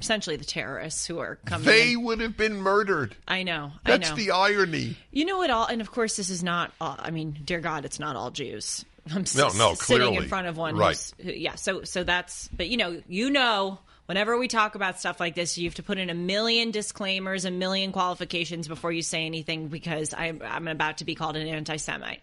essentially 0.00 0.36
the 0.36 0.44
terrorists 0.44 1.06
who 1.06 1.18
are 1.18 1.36
coming. 1.44 1.66
They 1.66 1.92
in. 1.92 2.02
would 2.02 2.20
have 2.20 2.36
been 2.36 2.56
murdered. 2.56 3.16
I 3.26 3.42
know. 3.42 3.72
That's 3.84 4.08
I 4.08 4.10
know. 4.10 4.16
the 4.16 4.30
irony. 4.30 4.96
You 5.10 5.24
know 5.24 5.38
what? 5.38 5.50
All 5.50 5.66
and 5.66 5.80
of 5.80 5.90
course, 5.90 6.16
this 6.16 6.30
is 6.30 6.44
not. 6.44 6.72
All, 6.80 6.96
I 6.98 7.10
mean, 7.10 7.38
dear 7.44 7.60
God, 7.60 7.84
it's 7.84 7.98
not 7.98 8.14
all 8.14 8.30
Jews. 8.30 8.84
I'm 9.10 9.22
s- 9.22 9.34
No, 9.36 9.48
no, 9.48 9.74
sitting 9.74 10.14
in 10.14 10.28
front 10.28 10.46
of 10.46 10.56
one. 10.56 10.76
Right. 10.76 11.12
Who, 11.22 11.30
yeah. 11.32 11.56
So, 11.56 11.84
so 11.84 12.04
that's. 12.04 12.48
But 12.48 12.68
you 12.68 12.76
know, 12.76 13.02
you 13.08 13.30
know, 13.30 13.78
whenever 14.06 14.38
we 14.38 14.48
talk 14.48 14.74
about 14.74 15.00
stuff 15.00 15.18
like 15.18 15.34
this, 15.34 15.58
you 15.58 15.64
have 15.68 15.74
to 15.76 15.82
put 15.82 15.98
in 15.98 16.10
a 16.10 16.14
million 16.14 16.70
disclaimers, 16.70 17.44
a 17.44 17.50
million 17.50 17.92
qualifications 17.92 18.68
before 18.68 18.92
you 18.92 19.02
say 19.02 19.26
anything 19.26 19.68
because 19.68 20.14
I'm 20.16 20.40
I'm 20.44 20.68
about 20.68 20.98
to 20.98 21.04
be 21.04 21.14
called 21.14 21.36
an 21.36 21.46
anti-Semite. 21.48 22.20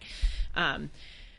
Um, 0.56 0.90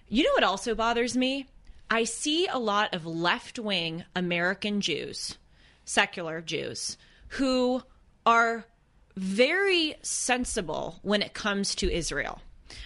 you 0.09 0.23
know 0.23 0.31
what 0.33 0.43
also 0.43 0.75
bothers 0.75 1.17
me? 1.17 1.47
I 1.89 2.03
see 2.05 2.47
a 2.47 2.57
lot 2.57 2.93
of 2.93 3.05
left-wing 3.05 4.05
American 4.15 4.79
Jews, 4.81 5.37
secular 5.83 6.39
Jews, 6.39 6.97
who 7.29 7.81
are 8.25 8.65
very 9.17 9.95
sensible 10.01 10.99
when 11.01 11.21
it 11.21 11.33
comes 11.33 11.75
to 11.75 11.91
Israel. 11.91 12.41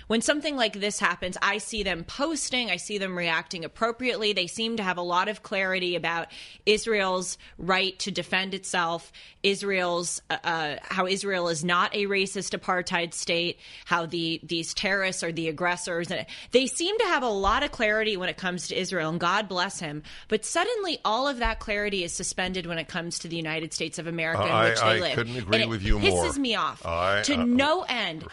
When 0.08 0.22
something 0.22 0.56
like 0.56 0.80
this 0.80 1.00
happens, 1.00 1.38
I 1.42 1.58
see 1.58 1.84
them 1.84 2.04
posting, 2.04 2.70
I 2.72 2.78
see 2.78 2.98
them 2.98 3.18
reacting 3.18 3.66
appropriately. 3.66 4.34
They 4.34 4.48
seem 4.48 4.78
to 4.78 4.84
have 4.84 4.98
a 4.98 5.02
lot 5.02 5.28
of 5.28 5.44
clarity 5.44 5.96
about 5.96 6.28
Israel's 6.66 7.38
right 7.58 7.98
to 8.00 8.12
defend 8.12 8.54
itself, 8.54 9.12
Israel's 9.44 10.22
uh, 10.30 10.38
uh, 10.44 10.76
how 10.84 11.08
Israel 11.08 11.48
is 11.50 11.64
not 11.64 11.94
a 11.96 12.06
racist 12.06 12.58
apartheid 12.58 13.14
state, 13.14 13.60
how 13.86 14.06
the 14.06 14.40
these 14.44 14.74
terrorists 14.74 15.24
are 15.24 15.32
the 15.32 15.48
aggressors. 15.50 16.12
And 16.12 16.26
they 16.52 16.68
seem 16.68 16.98
to 17.00 17.06
have 17.06 17.24
a 17.24 17.30
lot 17.30 17.64
of 17.64 17.72
clarity 17.72 18.18
when 18.18 18.30
it 18.30 18.38
comes 18.38 18.68
to 18.70 18.76
Israel, 18.80 19.10
and 19.10 19.20
God 19.20 19.48
bless 19.48 19.80
him. 19.80 20.04
But 20.28 20.46
suddenly, 20.46 21.00
all 21.06 21.28
of 21.28 21.38
that 21.38 21.60
clarity 21.60 22.04
is 22.04 22.14
suspended 22.14 22.66
when 22.66 22.78
it 22.80 22.88
comes 22.88 23.20
to 23.20 23.28
the 23.28 23.36
United 23.36 23.74
States 23.74 24.00
of 24.00 24.08
America, 24.08 24.44
in 24.44 24.50
I- 24.52 24.70
which 24.70 24.80
they 24.80 24.86
I 24.86 24.94
live. 25.00 25.12
I 25.12 25.16
couldn't 25.16 25.36
agree 25.38 25.56
And 25.56 25.64
it 25.64 25.70
with 25.70 25.84
you 25.84 25.98
pisses 26.00 26.24
more. 26.24 26.34
me 26.34 26.56
off 26.56 26.86
I- 26.86 27.22
to 27.24 27.36
uh, 27.36 27.46
no 27.46 27.86
end. 27.88 28.26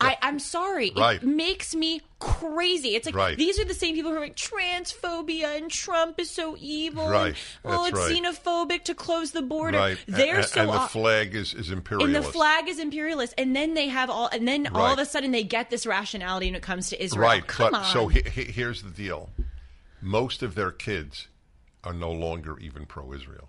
I, 0.00 0.16
I'm 0.22 0.38
sorry. 0.38 0.92
Right. 0.96 1.22
It 1.22 1.26
makes 1.26 1.74
me 1.74 2.00
crazy. 2.20 2.94
It's 2.96 3.06
like 3.06 3.14
Right. 3.14 3.36
these 3.36 3.58
are 3.60 3.64
the 3.64 3.74
same 3.74 3.94
people 3.94 4.10
who 4.10 4.16
are 4.16 4.20
like 4.20 4.36
transphobia 4.36 5.56
and 5.56 5.70
Trump 5.70 6.18
is 6.18 6.30
so 6.30 6.56
evil. 6.58 7.08
Right. 7.08 7.34
And, 7.64 7.74
oh, 7.74 7.84
That's 7.84 7.88
it's 7.90 7.98
right. 7.98 8.34
xenophobic 8.34 8.84
to 8.84 8.94
close 8.94 9.32
the 9.32 9.42
border. 9.42 9.78
right. 9.78 9.98
They're 10.06 10.36
and, 10.38 10.44
so 10.46 10.60
and 10.62 10.70
the 10.70 10.80
flag 10.88 11.34
is, 11.34 11.54
is 11.54 11.70
imperialist. 11.70 12.14
and 12.16 12.24
the 12.24 12.28
flag 12.32 12.68
is 12.68 12.78
imperialist, 12.78 13.34
and 13.38 13.54
then 13.54 13.74
they 13.74 13.88
have 13.88 14.10
all, 14.10 14.28
and 14.32 14.46
then 14.48 14.68
all 14.74 14.92
of 14.92 14.98
a 14.98 15.04
sudden 15.06 15.30
they 15.32 15.42
get 15.44 15.70
this 15.70 15.86
rationality 15.86 16.46
when 16.46 16.54
it 16.54 16.62
comes 16.62 16.88
to 16.90 17.02
Israel. 17.02 17.22
Right, 17.22 17.46
Come 17.46 17.70
but 17.72 17.78
on. 17.80 17.84
so 17.86 18.08
he, 18.08 18.22
he- 18.22 18.44
here's 18.52 18.82
the 18.82 18.90
deal: 18.90 19.30
most 20.00 20.42
of 20.42 20.54
their 20.54 20.70
kids 20.70 21.28
are 21.84 21.92
no 21.94 22.10
longer 22.12 22.58
even 22.58 22.86
pro-Israel. 22.86 23.48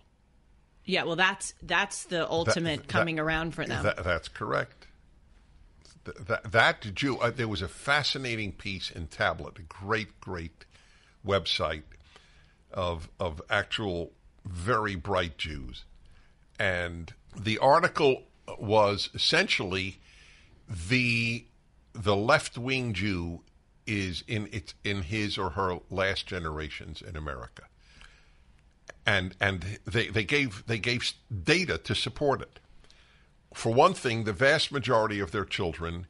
yeah, 0.86 1.04
well, 1.04 1.16
that's 1.16 1.54
that's 1.62 2.06
the 2.06 2.30
ultimate 2.30 2.82
that- 2.82 2.88
coming 2.88 3.20
around 3.20 3.54
for 3.54 3.66
them. 3.66 3.84
That, 3.84 4.04
that's 4.04 4.28
correct. 4.28 4.81
Th- 6.06 6.18
That, 6.18 6.52
that 6.52 6.96
Jew, 6.96 7.18
uh, 7.18 7.30
there 7.32 7.48
was 7.48 7.62
a 7.62 7.68
fascinating 7.68 8.52
piece 8.54 8.90
in 8.90 9.08
Tablet, 9.08 9.60
a 9.60 9.64
great, 9.64 10.20
great 10.20 10.66
website 11.26 11.84
of 12.74 13.10
of 13.20 13.42
actual 13.50 14.12
very 14.46 14.96
bright 14.96 15.38
Jews, 15.38 15.86
and 16.58 17.14
the 17.38 17.58
article 17.60 18.24
was 18.58 19.10
essentially 19.14 20.00
the 20.68 21.46
the 21.94 22.16
left 22.16 22.58
wing 22.58 22.94
Jew 22.94 23.42
is 23.86 24.24
in 24.28 24.48
its 24.52 24.74
in 24.84 25.04
his 25.04 25.38
or 25.38 25.52
her 25.52 25.80
last 25.90 26.26
generations 26.26 27.02
in 27.02 27.16
America, 27.18 27.64
and 29.06 29.36
and 29.42 29.80
they, 29.86 30.08
they 30.08 30.24
gave 30.24 30.64
they 30.66 30.80
gave 30.80 31.14
data 31.44 31.78
to 31.78 31.94
support 31.94 32.42
it. 32.42 32.61
For 33.54 33.74
one 33.74 33.94
thing, 33.94 34.24
the 34.24 34.34
vast 34.34 34.72
majority 34.72 35.20
of 35.20 35.32
their 35.32 35.46
children 35.46 36.08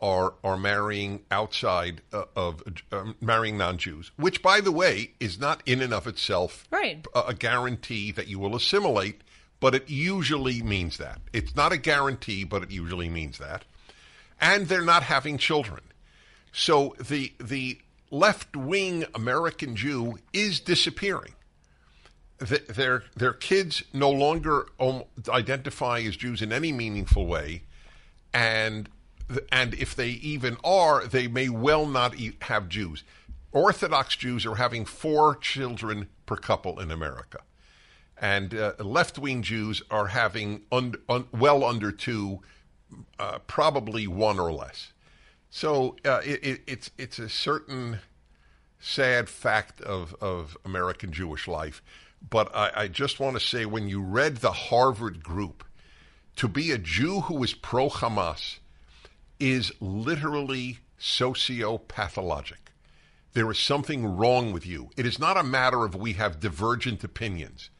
are 0.00 0.34
are 0.44 0.56
marrying 0.56 1.24
outside 1.30 2.02
uh, 2.12 2.22
of 2.36 2.62
uh, 2.92 3.04
marrying 3.20 3.58
non-Jews, 3.58 4.12
which, 4.16 4.42
by 4.42 4.60
the 4.60 4.70
way, 4.70 5.12
is 5.18 5.40
not 5.40 5.60
in 5.66 5.82
and 5.82 5.92
of 5.92 6.06
itself 6.06 6.66
Right. 6.70 7.04
a, 7.14 7.20
a 7.28 7.34
guarantee 7.34 8.12
that 8.12 8.28
you 8.28 8.38
will 8.38 8.54
assimilate, 8.54 9.22
but 9.58 9.74
it 9.74 9.90
usually 9.90 10.62
means 10.62 10.98
that. 10.98 11.20
It's 11.32 11.56
not 11.56 11.72
a 11.72 11.76
guarantee, 11.78 12.44
but 12.44 12.62
it 12.62 12.70
usually 12.70 13.08
means 13.08 13.38
that. 13.38 13.64
And 14.40 14.68
they're 14.68 14.82
not 14.84 15.02
having 15.02 15.36
children. 15.36 15.80
So 16.52 16.94
the 17.00 17.32
the 17.40 17.78
left-wing 18.12 19.04
American 19.16 19.74
Jew 19.74 20.18
is 20.32 20.60
disappearing. 20.60 21.34
Th- 22.44 22.66
Their 22.66 23.04
their 23.16 23.32
kids 23.32 23.82
no 23.92 24.10
longer 24.10 24.66
identify 25.28 26.00
as 26.00 26.16
Jews 26.16 26.40
in 26.40 26.52
any 26.52 26.72
meaningful 26.72 27.26
way, 27.26 27.62
and 28.32 28.88
and 29.50 29.74
if 29.74 29.94
they 29.96 30.10
even 30.10 30.56
are, 30.62 31.06
they 31.06 31.26
may 31.26 31.48
well 31.48 31.84
not 31.86 32.14
have 32.42 32.68
Jews. 32.68 33.02
Orthodox 33.50 34.14
Jews 34.16 34.46
are 34.46 34.54
having 34.56 34.84
four 34.84 35.34
children 35.34 36.08
per 36.26 36.36
couple 36.36 36.78
in 36.78 36.90
America, 36.90 37.40
and 38.20 38.54
uh, 38.54 38.72
left-wing 38.78 39.42
Jews 39.42 39.82
are 39.90 40.08
having 40.08 40.62
un- 40.70 40.94
un- 41.08 41.26
well 41.32 41.64
under 41.64 41.90
two, 41.90 42.40
uh, 43.18 43.38
probably 43.46 44.06
one 44.06 44.38
or 44.38 44.52
less. 44.52 44.92
So 45.50 45.96
uh, 46.04 46.20
it, 46.24 46.44
it, 46.44 46.60
it's 46.66 46.90
it's 46.98 47.18
a 47.18 47.28
certain 47.28 47.98
sad 48.78 49.28
fact 49.28 49.80
of, 49.80 50.14
of 50.20 50.56
American 50.64 51.10
Jewish 51.10 51.48
life. 51.48 51.82
But 52.28 52.54
I, 52.54 52.70
I 52.74 52.88
just 52.88 53.20
want 53.20 53.38
to 53.38 53.44
say 53.44 53.64
when 53.64 53.88
you 53.88 54.02
read 54.02 54.38
the 54.38 54.52
Harvard 54.52 55.22
group, 55.22 55.64
to 56.36 56.46
be 56.46 56.70
a 56.70 56.78
Jew 56.78 57.22
who 57.22 57.42
is 57.42 57.52
pro 57.52 57.88
Hamas 57.88 58.58
is 59.40 59.72
literally 59.80 60.78
sociopathologic. 61.00 62.72
There 63.32 63.50
is 63.50 63.58
something 63.58 64.16
wrong 64.16 64.52
with 64.52 64.66
you. 64.66 64.90
It 64.96 65.04
is 65.04 65.18
not 65.18 65.36
a 65.36 65.42
matter 65.42 65.84
of 65.84 65.94
we 65.94 66.14
have 66.14 66.40
divergent 66.40 67.04
opinions. 67.04 67.70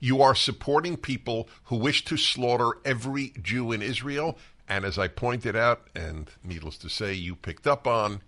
You 0.00 0.20
are 0.20 0.34
supporting 0.34 0.96
people 0.96 1.48
who 1.64 1.76
wish 1.76 2.04
to 2.06 2.16
slaughter 2.16 2.72
every 2.84 3.32
Jew 3.40 3.70
in 3.70 3.82
Israel. 3.82 4.36
And 4.68 4.84
as 4.84 4.98
I 4.98 5.06
pointed 5.06 5.54
out, 5.54 5.88
and 5.94 6.28
needless 6.42 6.78
to 6.78 6.88
say, 6.88 7.14
you 7.14 7.36
picked 7.36 7.68
up 7.68 7.86
on, 7.86 8.20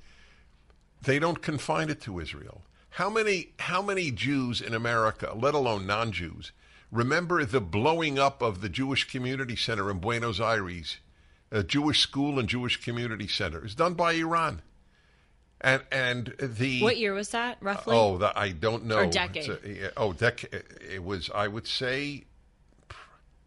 they 1.02 1.18
don't 1.18 1.42
confine 1.42 1.90
it 1.90 2.00
to 2.02 2.20
Israel. 2.20 2.62
How 2.94 3.10
many 3.10 3.48
how 3.58 3.82
many 3.82 4.12
Jews 4.12 4.60
in 4.60 4.72
America, 4.72 5.32
let 5.34 5.52
alone 5.52 5.84
non-Jews, 5.84 6.52
remember 6.92 7.44
the 7.44 7.60
blowing 7.60 8.20
up 8.20 8.40
of 8.40 8.60
the 8.60 8.68
Jewish 8.68 9.10
Community 9.10 9.56
Center 9.56 9.90
in 9.90 9.98
Buenos 9.98 10.38
Aires, 10.38 10.98
a 11.50 11.64
Jewish 11.64 12.00
school 12.00 12.38
and 12.38 12.48
Jewish 12.48 12.76
community 12.84 13.26
center? 13.26 13.64
It's 13.64 13.74
done 13.74 13.94
by 13.94 14.12
Iran. 14.12 14.62
And 15.60 15.82
and 15.90 16.34
the 16.38 16.82
what 16.82 16.96
year 16.96 17.14
was 17.14 17.30
that 17.30 17.56
roughly? 17.60 17.96
Oh, 17.96 18.18
that 18.18 18.38
I 18.38 18.50
don't 18.50 18.84
know. 18.84 18.98
Or 18.98 19.06
decade. 19.06 19.48
A- 19.48 19.92
oh, 19.96 20.12
decade. 20.12 20.62
It 20.88 21.02
was. 21.02 21.30
I 21.34 21.48
would 21.48 21.66
say. 21.66 22.24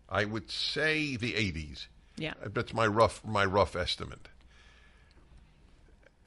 I 0.09 0.25
would 0.25 0.51
say 0.51 1.15
the 1.15 1.35
eighties. 1.35 1.87
Yeah. 2.17 2.33
that's 2.47 2.73
my 2.73 2.87
rough 2.87 3.23
my 3.23 3.45
rough 3.45 3.77
estimate. 3.77 4.27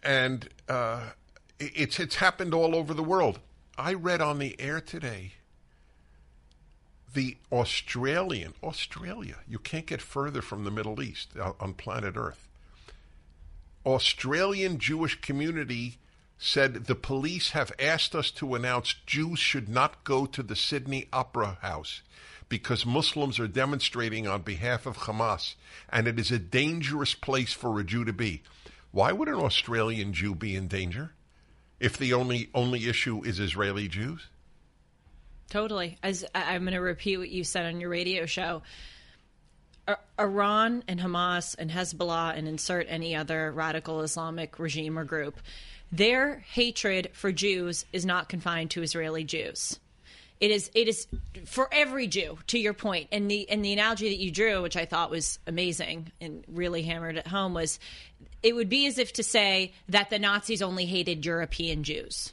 And 0.03 0.49
uh, 0.71 1.11
it- 1.11 1.20
it's 1.61 2.01
it's 2.01 2.17
happened 2.17 2.55
all 2.55 2.75
over 2.75 2.95
the 2.95 3.03
world. 3.03 3.39
I 3.79 3.95
read 3.95 4.21
on 4.21 4.39
the 4.39 4.59
air 4.61 4.81
today. 4.81 5.35
The 7.13 7.37
Australian 7.51 8.55
Australia, 8.63 9.37
you 9.49 9.59
can't 9.59 9.87
get 9.87 10.01
further 10.01 10.43
from 10.43 10.65
the 10.65 10.71
Middle 10.71 11.03
East 11.03 11.31
uh, 11.39 11.53
on 11.59 11.75
planet 11.75 12.15
Earth. 12.17 12.49
Australian 13.85 14.79
Jewish 14.79 15.21
community 15.21 15.99
said 16.39 16.87
the 16.87 16.95
police 16.95 17.51
have 17.51 17.73
asked 17.79 18.15
us 18.15 18.31
to 18.31 18.55
announce 18.55 18.95
Jews 19.07 19.39
should 19.39 19.69
not 19.69 20.05
go 20.05 20.25
to 20.27 20.43
the 20.43 20.57
Sydney 20.57 21.09
Opera 21.13 21.59
House 21.63 22.03
because 22.49 22.87
Muslims 22.87 23.39
are 23.39 23.49
demonstrating 23.49 24.27
on 24.27 24.43
behalf 24.43 24.87
of 24.87 24.99
Hamas 24.99 25.55
and 25.91 26.07
it 26.07 26.19
is 26.19 26.31
a 26.31 26.39
dangerous 26.39 27.15
place 27.15 27.53
for 27.53 27.79
a 27.79 27.85
Jew 27.85 28.05
to 28.05 28.13
be. 28.13 28.43
Why 28.93 29.13
would 29.13 29.29
an 29.29 29.35
Australian 29.35 30.13
Jew 30.13 30.35
be 30.35 30.57
in 30.57 30.69
danger 30.69 31.13
if 31.81 31.97
the 31.97 32.13
only 32.13 32.51
only 32.55 32.89
issue 32.89 33.25
is 33.25 33.41
Israeli 33.41 33.89
Jews? 33.89 34.29
Totally. 35.49 35.99
As 36.03 36.25
I'm 36.35 36.63
going 36.63 36.75
to 36.75 36.81
repeat 36.81 37.17
what 37.17 37.31
you 37.31 37.43
said 37.43 37.67
on 37.67 37.81
your 37.81 37.91
radio 37.91 38.27
show. 38.27 38.63
Iran 40.21 40.85
and 40.87 41.01
Hamas 41.01 41.57
and 41.59 41.71
Hezbollah 41.71 42.37
and 42.37 42.47
insert 42.47 42.87
any 42.89 43.17
other 43.17 43.51
radical 43.51 44.03
Islamic 44.03 44.59
regime 44.61 44.97
or 44.97 45.05
group, 45.05 45.41
their 45.91 46.45
hatred 46.53 47.11
for 47.13 47.33
Jews 47.33 47.85
is 47.93 48.07
not 48.07 48.29
confined 48.29 48.71
to 48.73 48.83
Israeli 48.83 49.25
Jews. 49.25 49.81
It 50.41 50.51
is 50.51 50.71
it 50.75 50.89
is 50.89 51.07
for 51.45 51.69
every 51.71 52.07
Jew. 52.07 52.39
To 52.49 52.59
your 52.59 52.73
point, 52.73 53.09
and 53.13 53.31
the 53.31 53.49
and 53.51 53.63
the 53.65 53.75
analogy 53.75 54.09
that 54.09 54.19
you 54.19 54.31
drew, 54.31 54.63
which 54.63 54.77
I 54.77 54.87
thought 54.87 55.11
was 55.11 55.39
amazing 55.47 56.13
and 56.21 56.45
really 56.49 56.83
hammered 56.83 57.19
at 57.19 57.27
home, 57.27 57.53
was 57.53 57.79
it 58.43 58.55
would 58.55 58.71
be 58.71 58.87
as 58.87 58.97
if 58.97 59.13
to 59.15 59.23
say 59.23 59.73
that 59.91 60.09
the 60.09 60.19
Nazis 60.19 60.63
only 60.63 60.87
hated 60.87 61.27
European 61.27 61.85
Jews. 61.85 62.33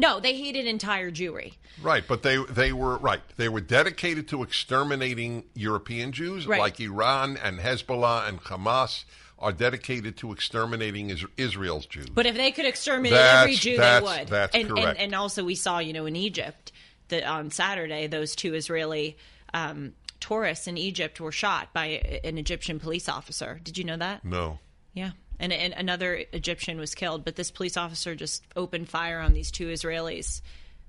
No, 0.00 0.20
they 0.20 0.36
hated 0.36 0.66
entire 0.66 1.10
Jewry. 1.10 1.54
Right, 1.82 2.04
but 2.06 2.22
they 2.22 2.36
they 2.44 2.72
were 2.72 2.98
right. 2.98 3.22
They 3.36 3.48
were 3.48 3.62
dedicated 3.62 4.28
to 4.28 4.42
exterminating 4.42 5.44
European 5.54 6.12
Jews, 6.12 6.46
Right. 6.46 6.60
like 6.60 6.78
Iran 6.78 7.36
and 7.36 7.58
Hezbollah 7.58 8.28
and 8.28 8.40
Hamas 8.42 9.04
are 9.40 9.52
dedicated 9.52 10.16
to 10.18 10.32
exterminating 10.32 11.16
Israel's 11.36 11.86
Jews. 11.86 12.08
But 12.10 12.26
if 12.26 12.36
they 12.36 12.50
could 12.50 12.66
exterminate 12.66 13.12
That's- 13.12 13.42
every 13.44 13.54
Jew, 13.54 13.76
they 13.76 14.00
would. 14.02 14.28
that's 14.28 14.54
and, 14.54 14.68
correct. 14.68 14.86
And, 14.86 14.98
and 14.98 15.14
also, 15.14 15.44
we 15.44 15.54
saw, 15.54 15.78
you 15.78 15.92
know, 15.92 16.06
in 16.06 16.16
Egypt 16.16 16.72
that 17.08 17.24
on 17.24 17.50
Saturday, 17.50 18.06
those 18.06 18.34
two 18.36 18.54
Israeli 18.54 19.16
um, 19.54 19.94
tourists 20.20 20.66
in 20.66 20.76
Egypt 20.76 21.20
were 21.20 21.32
shot 21.32 21.72
by 21.72 22.20
an 22.24 22.38
Egyptian 22.38 22.80
police 22.80 23.08
officer. 23.08 23.60
Did 23.62 23.78
you 23.78 23.84
know 23.84 23.96
that? 23.96 24.24
no, 24.24 24.58
Yeah. 24.94 25.10
And, 25.40 25.52
and 25.52 25.72
another 25.74 26.24
Egyptian 26.32 26.78
was 26.78 26.96
killed, 26.96 27.24
but 27.24 27.36
this 27.36 27.52
police 27.52 27.76
officer 27.76 28.16
just 28.16 28.42
opened 28.56 28.88
fire 28.88 29.20
on 29.20 29.34
these 29.34 29.52
two 29.52 29.68
Israelis, 29.68 30.40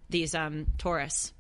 these 0.10 0.34
um, 0.34 0.66
tourists. 0.80 1.34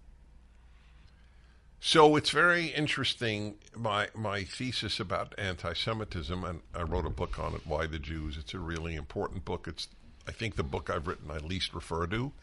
So 1.81 2.17
it's 2.17 2.29
very 2.29 2.67
interesting. 2.67 3.55
My 3.75 4.09
my 4.13 4.43
thesis 4.43 4.99
about 4.99 5.33
anti-Semitism, 5.37 6.43
and 6.43 6.59
I 6.75 6.81
wrote 6.81 7.05
a 7.05 7.09
book 7.09 7.39
on 7.39 7.55
it. 7.55 7.61
Why 7.65 7.87
the 7.87 7.99
Jews? 7.99 8.35
It's 8.37 8.53
a 8.53 8.59
really 8.59 8.95
important 8.95 9.45
book. 9.45 9.65
It's 9.65 9.87
I 10.27 10.31
think 10.31 10.57
the 10.57 10.63
book 10.63 10.89
I've 10.89 11.07
written 11.07 11.31
I 11.31 11.37
least 11.37 11.73
refer 11.73 12.05
to 12.07 12.33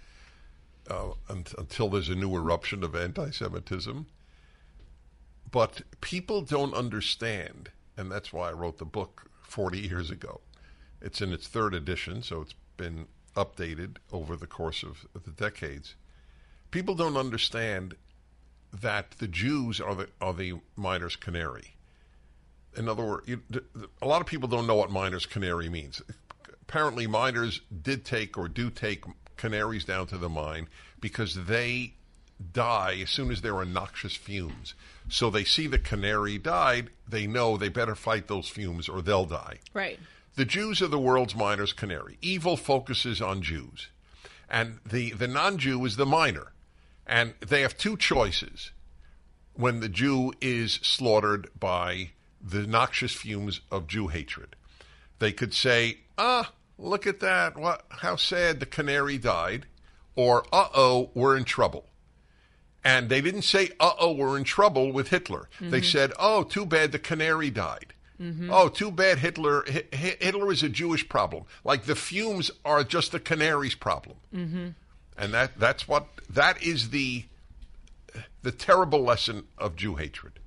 uh, 0.90 1.10
un- 1.28 1.44
until 1.58 1.88
there's 1.88 2.08
a 2.08 2.14
new 2.14 2.34
eruption 2.36 2.82
of 2.84 2.94
anti-Semitism. 2.94 4.06
But 5.50 5.82
people 6.00 6.42
don't 6.42 6.74
understand, 6.74 7.70
and 7.96 8.10
that's 8.10 8.32
why 8.32 8.50
I 8.50 8.52
wrote 8.52 8.78
the 8.78 8.84
book 8.84 9.30
40 9.42 9.78
years 9.78 10.10
ago. 10.10 10.40
It's 11.00 11.20
in 11.20 11.32
its 11.32 11.46
third 11.46 11.74
edition, 11.74 12.22
so 12.22 12.40
it's 12.42 12.54
been 12.76 13.06
updated 13.34 13.96
over 14.12 14.36
the 14.36 14.46
course 14.46 14.82
of 14.82 15.06
the 15.24 15.30
decades. 15.30 15.94
People 16.70 16.94
don't 16.94 17.16
understand 17.16 17.94
that 18.72 19.12
the 19.12 19.28
Jews 19.28 19.80
are 19.80 19.94
the 19.94 20.08
are 20.20 20.34
the 20.34 20.54
miner's 20.76 21.16
canary. 21.16 21.76
in 22.76 22.88
other 22.88 23.04
words, 23.04 23.28
you, 23.28 23.42
a 24.02 24.06
lot 24.06 24.20
of 24.20 24.26
people 24.26 24.48
don't 24.48 24.66
know 24.66 24.74
what 24.74 24.90
miner's 24.90 25.24
canary 25.26 25.68
means. 25.68 26.02
Apparently, 26.62 27.06
miners 27.06 27.60
did 27.82 28.04
take 28.04 28.36
or 28.36 28.48
do 28.48 28.70
take 28.70 29.04
canaries 29.36 29.84
down 29.84 30.06
to 30.08 30.18
the 30.18 30.28
mine 30.28 30.68
because 31.00 31.46
they 31.46 31.94
die 32.52 32.98
as 33.02 33.10
soon 33.10 33.30
as 33.30 33.40
there 33.40 33.56
are 33.56 33.64
noxious 33.64 34.14
fumes. 34.14 34.74
So 35.08 35.30
they 35.30 35.44
see 35.44 35.66
the 35.66 35.78
canary 35.78 36.38
died, 36.38 36.90
they 37.08 37.26
know 37.26 37.56
they 37.56 37.68
better 37.68 37.94
fight 37.94 38.26
those 38.26 38.48
fumes 38.48 38.88
or 38.88 39.02
they'll 39.02 39.24
die. 39.24 39.60
Right. 39.72 39.98
The 40.34 40.44
Jews 40.44 40.82
are 40.82 40.88
the 40.88 40.98
world's 40.98 41.34
miner's 41.34 41.72
canary. 41.72 42.18
Evil 42.20 42.56
focuses 42.56 43.22
on 43.22 43.40
Jews. 43.40 43.88
And 44.50 44.78
the, 44.84 45.10
the 45.12 45.28
non 45.28 45.58
Jew 45.58 45.84
is 45.84 45.96
the 45.96 46.06
miner. 46.06 46.52
And 47.06 47.34
they 47.40 47.62
have 47.62 47.78
two 47.78 47.96
choices 47.96 48.72
when 49.54 49.80
the 49.80 49.88
Jew 49.88 50.32
is 50.40 50.74
slaughtered 50.82 51.48
by 51.58 52.10
the 52.40 52.66
noxious 52.66 53.14
fumes 53.14 53.60
of 53.70 53.86
Jew 53.86 54.08
hatred. 54.08 54.56
They 55.18 55.32
could 55.32 55.54
say, 55.54 55.98
ah, 56.18 56.52
look 56.78 57.06
at 57.06 57.20
that. 57.20 57.56
What, 57.56 57.84
how 57.88 58.16
sad 58.16 58.60
the 58.60 58.66
canary 58.66 59.18
died. 59.18 59.66
Or, 60.14 60.44
uh 60.52 60.68
oh, 60.74 61.10
we're 61.14 61.36
in 61.36 61.44
trouble. 61.44 61.86
And 62.84 63.08
they 63.08 63.20
didn't 63.20 63.42
say, 63.42 63.70
uh 63.80 63.92
oh, 63.98 64.12
we're 64.12 64.38
in 64.38 64.44
trouble 64.44 64.92
with 64.92 65.08
Hitler. 65.08 65.48
They 65.60 65.82
said, 65.82 66.12
oh, 66.18 66.44
too 66.44 66.64
bad 66.64 66.92
the 66.92 66.98
canary 66.98 67.50
died. 67.50 67.92
Oh, 68.48 68.68
too 68.68 68.90
bad 68.90 69.18
Hitler. 69.18 69.64
Hi- 69.68 69.84
Hi- 69.92 70.16
Hitler 70.18 70.50
is 70.50 70.62
a 70.62 70.70
Jewish 70.70 71.06
problem. 71.06 71.44
Like 71.64 71.84
the 71.84 71.94
fumes 71.94 72.50
are 72.64 72.82
just 72.82 73.12
the 73.12 73.20
canary's 73.20 73.74
problem, 73.74 74.16
mm-hmm. 74.34 74.68
and 75.18 75.34
that 75.34 75.58
that's 75.58 75.86
what 75.86 76.06
that 76.30 76.62
is 76.62 76.88
the 76.88 77.26
the 78.42 78.52
terrible 78.52 79.02
lesson 79.02 79.44
of 79.58 79.76
Jew 79.76 79.96
hatred. 79.96 80.40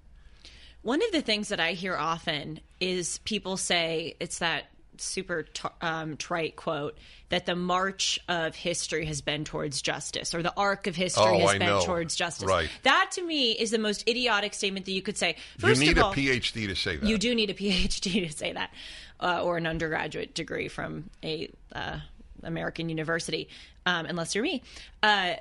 One 0.81 1.03
of 1.03 1.11
the 1.11 1.21
things 1.21 1.49
that 1.49 1.59
I 1.59 1.73
hear 1.73 1.95
often 1.95 2.61
is 2.79 3.19
people 3.19 3.55
say 3.55 4.15
it's 4.19 4.39
that 4.39 4.71
super 5.01 5.43
t- 5.43 5.67
um, 5.81 6.17
trite 6.17 6.55
quote 6.55 6.97
that 7.29 7.45
the 7.45 7.55
march 7.55 8.19
of 8.27 8.55
history 8.55 9.05
has 9.05 9.21
been 9.21 9.43
towards 9.45 9.81
justice 9.81 10.33
or 10.33 10.41
the 10.43 10.53
arc 10.55 10.87
of 10.87 10.95
history 10.95 11.23
Oh, 11.25 11.39
has 11.39 11.49
I 11.51 11.57
been 11.57 11.67
know. 11.67 11.81
towards 11.85 12.15
justice. 12.15 12.47
Right. 12.47 12.69
That 12.83 13.11
to 13.13 13.23
me 13.25 13.51
is 13.51 13.71
the 13.71 13.77
most 13.79 14.07
idiotic 14.07 14.53
statement 14.53 14.85
that 14.85 14.91
you 14.91 15.01
could 15.01 15.17
say. 15.17 15.35
First 15.57 15.81
You 15.81 15.87
need 15.87 15.97
of 15.97 16.11
a 16.11 16.15
PhD 16.15 16.67
to 16.67 16.75
say 16.75 16.95
that. 16.97 17.07
you 17.07 17.17
do 17.17 17.33
need 17.35 17.49
a 17.49 17.53
PhD 17.55 18.27
to 18.27 18.31
say 18.35 18.53
that, 18.53 18.71
uh, 19.19 19.43
or 19.43 19.57
an 19.57 19.67
undergraduate 19.67 20.33
degree 20.35 20.67
from 20.67 21.09
a 21.23 21.49
uh, 21.73 21.99
American 22.43 22.89
university, 22.89 23.49
um, 23.85 24.05
unless 24.05 24.33
you're 24.35 24.43
me. 24.43 24.63
Uh, 25.03 25.35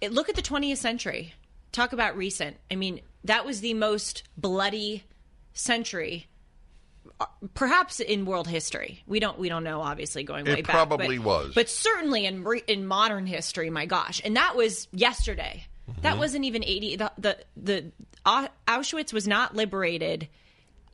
it, 0.00 0.12
look 0.12 0.28
at 0.28 0.34
the 0.36 0.42
20th 0.42 0.76
century. 0.78 1.32
Talk 1.72 1.92
about 1.92 2.16
recent. 2.16 2.56
I 2.70 2.76
mean, 2.76 3.00
that 3.24 3.44
was 3.44 3.60
the 3.60 3.74
most 3.74 4.22
bloody 4.36 5.02
century, 5.54 6.26
perhaps 7.54 8.00
in 8.00 8.24
world 8.24 8.48
history. 8.48 9.02
We 9.06 9.20
don't 9.20 9.38
we 9.38 9.48
don't 9.48 9.64
know. 9.64 9.80
Obviously, 9.80 10.24
going 10.24 10.46
It 10.46 10.50
way 10.54 10.62
back, 10.62 10.70
probably 10.74 11.18
but- 11.18 11.26
was. 11.26 11.54
but 11.54 11.68
certainly 11.68 12.26
in 12.26 12.44
re- 12.44 12.62
in 12.66 12.86
modern 12.86 13.26
history. 13.26 13.70
My 13.70 13.86
gosh, 13.86 14.20
and 14.24 14.36
that 14.36 14.56
was 14.56 14.88
yesterday. 14.92 15.66
Mm-hmm. 15.90 16.02
That 16.02 16.18
wasn't 16.18 16.44
even 16.44 16.64
80. 16.64 16.96
The 16.96 17.12
the, 17.18 17.38
the 17.56 17.92
Auschwitz 18.66 19.12
was 19.12 19.28
not 19.28 19.54
liberated 19.54 20.28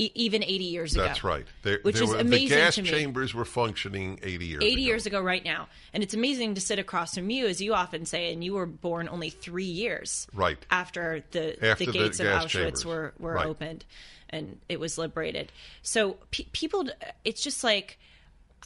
e- 0.00 0.12
even 0.14 0.42
80 0.42 0.64
years 0.64 0.94
ago. 0.94 1.04
That's 1.04 1.22
right. 1.22 1.44
There, 1.62 1.78
Which 1.82 1.96
there 1.96 2.04
is 2.04 2.10
were, 2.10 2.18
amazing 2.18 2.48
The 2.48 2.54
gas 2.54 2.74
chambers 2.76 3.34
were 3.34 3.44
functioning 3.44 4.18
80 4.22 4.46
years 4.46 4.62
80 4.62 4.72
ago. 4.72 4.80
years 4.82 5.06
ago 5.06 5.20
right 5.20 5.44
now. 5.44 5.68
And 5.92 6.02
it's 6.02 6.14
amazing 6.14 6.54
to 6.54 6.60
sit 6.60 6.78
across 6.78 7.14
from 7.14 7.28
you, 7.30 7.46
as 7.46 7.60
you 7.60 7.74
often 7.74 8.06
say, 8.06 8.32
and 8.32 8.42
you 8.42 8.54
were 8.54 8.66
born 8.66 9.08
only 9.08 9.30
three 9.30 9.64
years 9.64 10.26
Right. 10.32 10.58
after 10.70 11.22
the, 11.32 11.62
After 11.64 11.84
the 11.84 11.92
the 11.92 11.98
gates 11.98 12.20
of 12.20 12.26
Auschwitz 12.26 12.48
chambers. 12.48 12.84
were, 12.86 13.14
were 13.18 13.34
Right. 13.34 13.46
opened 13.46 13.84
and 14.30 14.58
it 14.68 14.78
was 14.80 14.96
liberated. 14.96 15.50
So 15.82 16.16
pe- 16.30 16.44
people, 16.52 16.88
it's 17.24 17.42
just 17.42 17.62
like, 17.64 17.98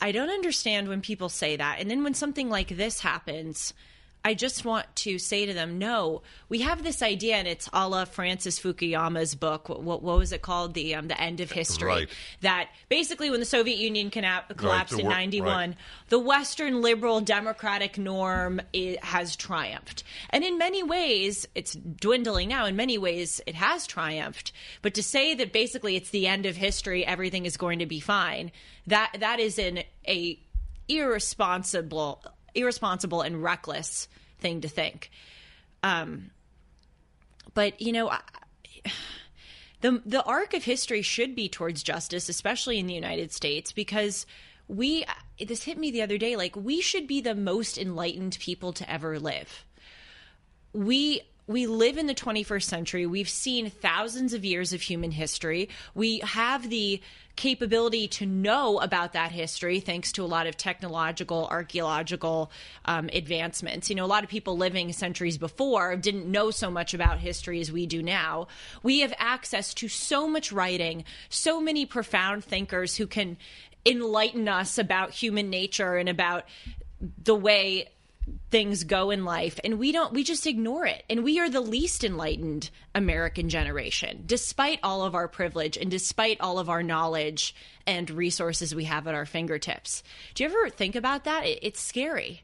I 0.01 0.13
don't 0.13 0.29
understand 0.31 0.89
when 0.89 1.01
people 1.01 1.29
say 1.29 1.57
that. 1.57 1.79
And 1.81 1.91
then 1.91 2.03
when 2.05 2.15
something 2.15 2.51
like 2.51 2.69
this 2.69 3.01
happens, 3.01 3.73
I 4.27 4.33
just 4.33 4.65
want 4.65 4.87
to 4.97 5.19
say 5.19 5.45
to 5.45 5.53
them, 5.53 5.79
no, 5.79 6.23
we 6.49 6.63
have 6.63 6.83
this 6.83 7.03
idea, 7.03 7.37
and 7.37 7.47
it's 7.47 7.69
a 7.75 7.87
la 7.87 8.07
Francis 8.07 8.59
Fukuyama's 8.59 9.35
book. 9.35 9.69
What, 9.69 9.83
what, 9.83 10.03
what 10.03 10.17
was 10.17 10.33
it 10.33 10.41
called? 10.41 10.73
The 10.73 10.95
um, 10.95 11.09
the 11.09 11.21
End 11.21 11.41
of 11.41 11.51
History. 11.51 11.89
Right. 11.89 12.09
That 12.41 12.71
basically, 12.89 13.31
when 13.31 13.41
the 13.41 13.47
Soviet 13.47 13.79
Union 13.79 14.11
collapsed 14.11 14.97
the 14.97 15.01
in 15.01 15.09
'91, 15.09 15.47
right. 15.47 15.77
the 16.09 16.19
Western 16.19 16.81
liberal 16.81 17.21
democratic 17.21 17.99
norm 17.99 18.63
has 19.03 19.37
triumphed. 19.37 20.05
And 20.31 20.43
in 20.43 20.57
many 20.57 20.83
ways, 20.83 21.47
it's 21.55 21.75
dwindling 21.75 22.49
now. 22.49 22.65
In 22.65 22.77
many 22.77 22.97
ways, 22.97 23.43
it 23.47 23.55
has 23.55 23.87
triumphed. 23.87 24.53
But 24.81 24.95
to 24.95 25.03
say 25.03 25.35
that 25.35 25.53
basically 25.53 25.97
it's 25.97 26.11
the 26.11 26.27
end 26.27 26.47
of 26.47 26.57
history, 26.57 27.05
everything 27.05 27.45
is 27.45 27.59
going 27.59 27.81
to 27.81 27.87
be 27.87 28.01
fine, 28.01 28.53
that 28.87 29.17
that 29.21 29.39
is 29.39 29.59
an 29.59 29.81
a 30.09 30.39
irresponsible, 30.89 32.23
irresponsible 32.55 33.23
and 33.23 33.43
reckless 33.43 34.09
thing 34.39 34.61
to 34.63 34.69
think. 34.69 35.11
Um, 35.83 36.31
but 37.55 37.81
you 37.81 37.93
know. 37.93 38.11
I, 38.11 38.21
the 39.85 40.03
the 40.07 40.23
arc 40.23 40.55
of 40.55 40.65
history 40.65 41.03
should 41.03 41.35
be 41.35 41.47
towards 41.47 41.83
justice, 41.83 42.31
especially 42.31 42.79
in 42.79 42.87
the 42.87 42.95
United 42.95 43.33
States, 43.33 43.71
because 43.71 44.25
we 44.67 45.05
this 45.39 45.65
hit 45.65 45.77
me 45.77 45.91
the 45.91 46.01
other 46.01 46.17
day. 46.17 46.37
Like 46.37 46.57
we 46.57 46.81
should 46.81 47.07
be 47.07 47.21
the 47.21 47.35
most 47.35 47.77
enlightened 47.77 48.39
people 48.41 48.73
to 48.73 48.91
ever 48.91 49.19
live. 49.21 49.67
We 50.73 51.21
we 51.47 51.67
live 51.67 51.99
in 51.99 52.07
the 52.07 52.15
21st 52.15 52.63
century. 52.63 53.07
We've 53.07 53.29
seen 53.29 53.69
thousands 53.69 54.33
of 54.33 54.45
years 54.45 54.73
of 54.73 54.81
human 54.81 55.11
history. 55.11 55.69
We 55.95 56.21
have 56.21 56.71
the 56.71 57.01
capability 57.37 58.07
to 58.07 58.27
know 58.27 58.81
about 58.81 59.13
that 59.13 59.33
history 59.33 59.81
thanks 59.81 60.13
to 60.13 60.23
a 60.23 60.27
lot 60.27 60.47
of 60.47 60.57
technological, 60.57 61.49
archaeological 61.51 62.51
um, 62.85 63.11
advancements. 63.13 63.91
You 63.91 63.97
know, 63.97 64.05
a 64.05 64.07
lot 64.07 64.25
of 64.25 64.31
people 64.31 64.57
living 64.57 64.93
centuries 64.93 65.37
before 65.37 65.97
didn't 65.97 66.31
know 66.31 66.51
so 66.51 66.71
much 66.71 66.95
about 66.95 67.19
history 67.19 67.61
as 67.61 67.73
we 67.73 67.87
do 67.87 68.03
now. 68.03 68.47
We 68.83 69.01
have 69.01 69.13
access 69.19 69.75
to 69.75 69.89
so 69.89 70.29
much 70.29 70.53
writing, 70.53 71.05
so 71.29 71.61
many 71.61 71.87
profound 71.87 72.45
thinkers 72.45 72.97
who 72.97 73.07
can 73.07 73.37
enlighten 73.85 74.49
us 74.49 74.79
about 74.79 75.11
human 75.11 75.51
nature 75.51 75.97
and 75.97 76.09
about 76.09 76.45
the 77.23 77.35
way 77.35 77.89
things 78.51 78.85
go 78.85 79.11
in 79.11 79.25
life 79.25 79.59
and 79.65 79.79
we 79.79 79.93
don't 79.93 80.13
we 80.13 80.23
just 80.23 80.47
ignore 80.47 80.87
it. 80.87 81.05
And 81.11 81.25
we 81.25 81.39
are 81.41 81.51
the 81.51 81.61
least 81.61 82.05
enlightened 82.05 82.71
american 82.95 83.49
generation 83.49 84.23
despite 84.27 84.79
all 84.83 85.03
of 85.03 85.15
our 85.15 85.29
privilege 85.29 85.77
and 85.77 85.91
despite 85.91 86.41
all 86.41 86.59
of 86.59 86.69
our 86.69 86.83
knowledge 86.83 87.55
and 87.87 88.09
resources 88.11 88.75
we 88.75 88.85
have 88.85 89.07
at 89.07 89.15
our 89.15 89.27
fingertips. 89.27 90.03
Do 90.35 90.45
you 90.45 90.51
ever 90.51 90.71
think 90.71 90.95
about 90.95 91.25
that? 91.25 91.47
It, 91.47 91.59
it's 91.63 91.81
scary 91.81 92.43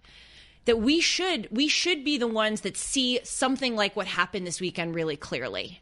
that 0.65 0.79
we 0.79 1.01
should 1.01 1.49
we 1.51 1.69
should 1.69 2.05
be 2.05 2.19
the 2.19 2.27
ones 2.29 2.63
that 2.63 2.77
see 2.77 3.21
something 3.25 3.75
like 3.75 3.97
what 3.97 4.07
happened 4.07 4.47
this 4.47 4.61
weekend 4.61 4.95
really 4.95 5.17
clearly. 5.17 5.81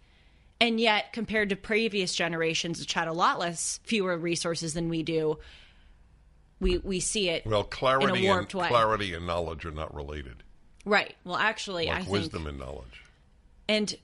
And 0.61 0.80
yet 0.80 1.12
compared 1.12 1.50
to 1.50 1.56
previous 1.56 2.14
generations 2.14 2.80
which 2.80 2.92
had 2.92 3.08
a 3.08 3.12
lot 3.12 3.38
less 3.38 3.78
fewer 3.84 4.16
resources 4.16 4.74
than 4.74 4.88
we 4.88 5.02
do 5.02 5.38
we 6.61 6.79
we 6.79 7.01
see 7.01 7.29
it 7.29 7.47
Well, 7.47 7.64
clarity 7.64 8.27
and 8.27 8.53
way 8.53 8.68
clarity 8.68 9.14
and 9.14 9.27
knowledge 9.27 9.64
are 9.64 9.71
not 9.71 9.94
related. 9.94 10.42
right 10.85 11.14
well 11.25 11.37
actually 11.37 11.88
i 11.88 11.94
Like 11.94 12.03
think 12.05 12.12
wisdom 12.12 12.47
and 12.47 12.59
knowledge. 12.59 13.03
and 13.68 13.94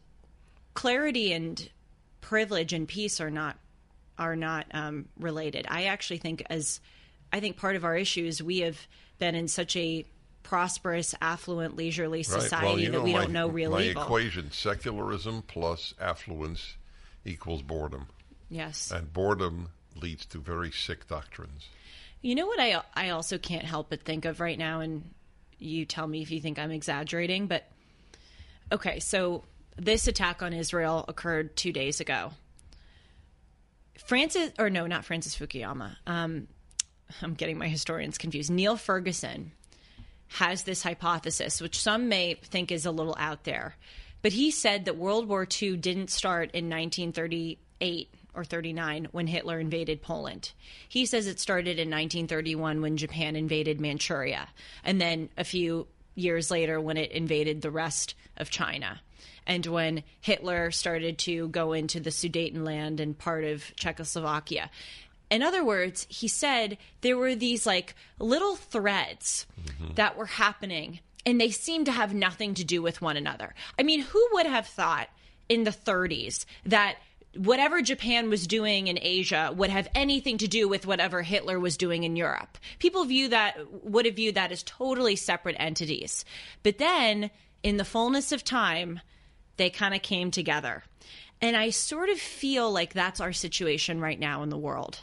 clarity 0.75 1.33
and 1.33 1.69
privilege 2.21 2.73
and 2.73 2.87
peace 2.89 3.21
are 3.21 3.31
not 3.31 3.57
are 4.17 4.37
not 4.37 4.67
um, 4.73 5.07
related. 5.19 5.67
I 5.69 5.85
actually 5.87 6.19
think 6.19 6.45
as 6.49 6.81
I 7.33 7.41
think 7.41 7.57
part 7.57 7.75
of 7.75 7.85
our 7.85 7.97
issue 7.97 8.25
is 8.25 8.41
we 8.41 8.61
have 8.61 8.79
been 9.19 9.35
in 9.35 9.49
such 9.49 9.75
a 9.75 10.05
prosperous, 10.45 11.17
affluent, 11.21 11.75
leisurely 11.75 12.19
Right. 12.19 12.27
society 12.27 12.67
well, 12.67 12.77
that 12.77 12.93
know, 12.93 13.03
we 13.03 13.13
my, 13.13 13.21
don't 13.23 13.33
know 13.33 13.49
real 13.49 13.73
my 13.73 13.83
evil. 13.83 14.03
equation: 14.03 14.53
secularism 14.53 15.43
plus 15.43 15.95
affluence 16.01 16.77
equals 17.25 17.63
boredom, 17.63 18.07
yes. 18.49 18.91
and 18.93 19.13
boredom 19.13 19.71
leads 19.97 20.25
to 20.27 20.39
very 20.39 20.71
sick 20.71 21.09
doctrines. 21.09 21.67
You 22.25 22.35
know 22.35 22.47
what 22.47 22.59
I 22.59 22.81
I 22.95 23.11
also 23.11 23.37
can't 23.37 23.67
help 23.67 23.91
but 23.91 24.03
think 24.03 24.25
of 24.25 24.41
right 24.41 24.59
now, 24.59 24.81
and 24.81 25.11
you 25.59 25.85
tell 25.85 26.07
me 26.07 26.23
if 26.23 26.31
you 26.31 26.41
think 26.41 26.59
I'm 26.59 26.71
exaggerating, 26.71 27.49
but 27.49 27.65
okay, 28.73 28.99
so 28.99 29.45
this 29.77 30.09
attack 30.09 30.43
on 30.43 30.55
Israel 30.55 31.05
occurred 31.07 31.55
two 31.55 31.71
days 31.71 32.01
ago. 32.01 32.33
Francis, 34.07 34.53
or 34.59 34.71
no, 34.71 34.87
not 34.87 35.05
Francis 35.05 35.37
Fukuyama. 35.37 35.97
Um, 36.07 36.49
I'm 37.21 37.35
getting 37.35 37.59
my 37.59 37.69
historians 37.69 38.17
confused. 38.17 38.51
Niall 38.51 38.79
Ferguson 38.79 39.53
has 40.29 40.63
this 40.63 40.83
hypothesis, 40.83 41.61
which 41.61 41.79
some 41.79 42.09
may 42.09 42.35
think 42.43 42.73
is 42.73 42.87
a 42.87 42.91
little 42.91 43.17
out 43.19 43.45
there, 43.45 43.77
but 44.23 44.33
he 44.33 44.51
said 44.51 44.87
that 44.87 44.97
World 44.97 45.29
War 45.29 45.47
II 45.61 45.77
didn't 45.77 46.09
start 46.09 46.53
in 46.55 46.71
1938 46.71 48.09
or 48.35 48.45
39 48.45 49.09
when 49.13 49.27
Hitler 49.27 49.59
invaded 49.59 50.03
Poland. 50.03 50.53
He 50.89 51.07
says 51.07 51.27
it 51.27 51.41
started 51.41 51.79
in 51.79 51.91
1931 51.91 52.81
when 52.81 52.97
Japan 52.97 53.37
invaded 53.37 53.81
Manchuria, 53.81 54.49
and 54.85 55.01
then 55.01 55.29
a 55.37 55.45
few 55.45 55.87
years 56.15 56.51
later 56.51 56.81
when 56.81 56.97
it 56.97 57.11
invaded 57.13 57.63
the 57.63 57.71
rest 57.71 58.15
of 58.37 58.51
China. 58.51 59.01
And 59.47 59.67
when 59.67 60.05
Hitler 60.21 60.71
started 60.71 61.19
to 61.19 61.49
go 61.49 61.73
into 61.73 62.01
the 62.01 62.11
Sudetenland 62.11 63.01
and 63.01 63.19
part 63.19 63.45
of 63.45 63.75
Czechoslovakia. 63.77 64.71
In 65.31 65.43
other 65.43 65.65
words, 65.65 66.07
he 66.09 66.29
said 66.29 66.79
there 67.03 67.17
were 67.17 67.35
these 67.35 67.67
like 67.67 67.95
little 68.19 68.57
threads 68.57 69.47
mm-hmm. 69.61 69.95
that 69.95 70.17
were 70.17 70.27
happening 70.27 71.01
and 71.27 71.41
they 71.41 71.51
seemed 71.51 71.87
to 71.87 71.93
have 71.93 72.15
nothing 72.15 72.55
to 72.55 72.65
do 72.65 72.83
with 72.83 73.03
one 73.03 73.17
another. 73.17 73.55
I 73.79 73.83
mean, 73.83 74.01
who 74.01 74.29
would 74.33 74.47
have 74.47 74.67
thought 74.67 75.09
in 75.49 75.65
the 75.65 75.71
30s 75.71 76.45
that 76.67 76.97
whatever 77.37 77.83
Japan 77.83 78.31
was 78.31 78.47
doing 78.47 78.87
in 78.87 78.99
Asia 79.01 79.53
would 79.57 79.71
have 79.71 79.89
anything 79.95 80.39
to 80.39 80.49
do 80.49 80.69
with 80.69 80.87
whatever 80.87 81.23
Hitler 81.23 81.59
was 81.59 81.77
doing 81.77 82.05
in 82.05 82.17
Europe. 82.17 82.59
People 82.79 83.05
view 83.05 83.29
that 83.29 83.57
would 83.85 84.07
have 84.07 84.17
viewed 84.17 84.37
that 84.37 84.53
as 84.53 84.63
totally 84.63 85.17
separate 85.17 85.57
entities. 85.59 86.25
But 86.63 86.79
then 86.79 87.31
in 87.63 87.77
the 87.77 87.85
fullness 87.85 88.33
of 88.33 88.45
time, 88.45 89.01
they 89.57 89.71
kind 89.71 89.95
of 89.95 90.03
came 90.03 90.31
together. 90.31 90.85
And 91.41 91.57
I 91.57 91.71
sort 91.71 92.09
of 92.09 92.19
feel 92.19 92.71
like 92.71 92.93
that's 92.93 93.21
our 93.21 93.33
situation 93.33 94.01
right 94.01 94.19
now 94.19 94.43
in 94.43 94.49
the 94.49 94.59
world. 94.59 95.01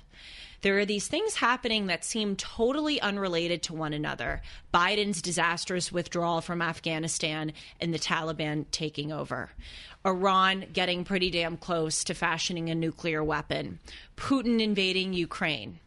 There 0.62 0.78
are 0.78 0.86
these 0.86 1.08
things 1.08 1.36
happening 1.36 1.88
that 1.88 2.06
seem 2.06 2.36
totally 2.36 3.02
unrelated 3.02 3.64
to 3.64 3.74
one 3.74 3.94
another. 3.94 4.42
Biden's 4.72 5.22
disastrous 5.22 5.92
withdrawal 5.92 6.42
from 6.42 6.62
Afghanistan 6.62 7.54
and 7.80 7.94
the 7.94 8.00
Taliban 8.00 8.66
taking 8.70 9.12
over. 9.12 9.50
Iran 10.06 10.66
getting 10.72 11.04
pretty 11.04 11.32
damn 11.32 11.58
close 11.58 12.04
to 12.04 12.14
fashioning 12.14 12.70
a 12.70 12.76
nuclear 12.76 13.24
weapon. 13.24 13.80
Putin 14.18 14.62
invading 14.62 15.14
Ukraine. 15.14 15.80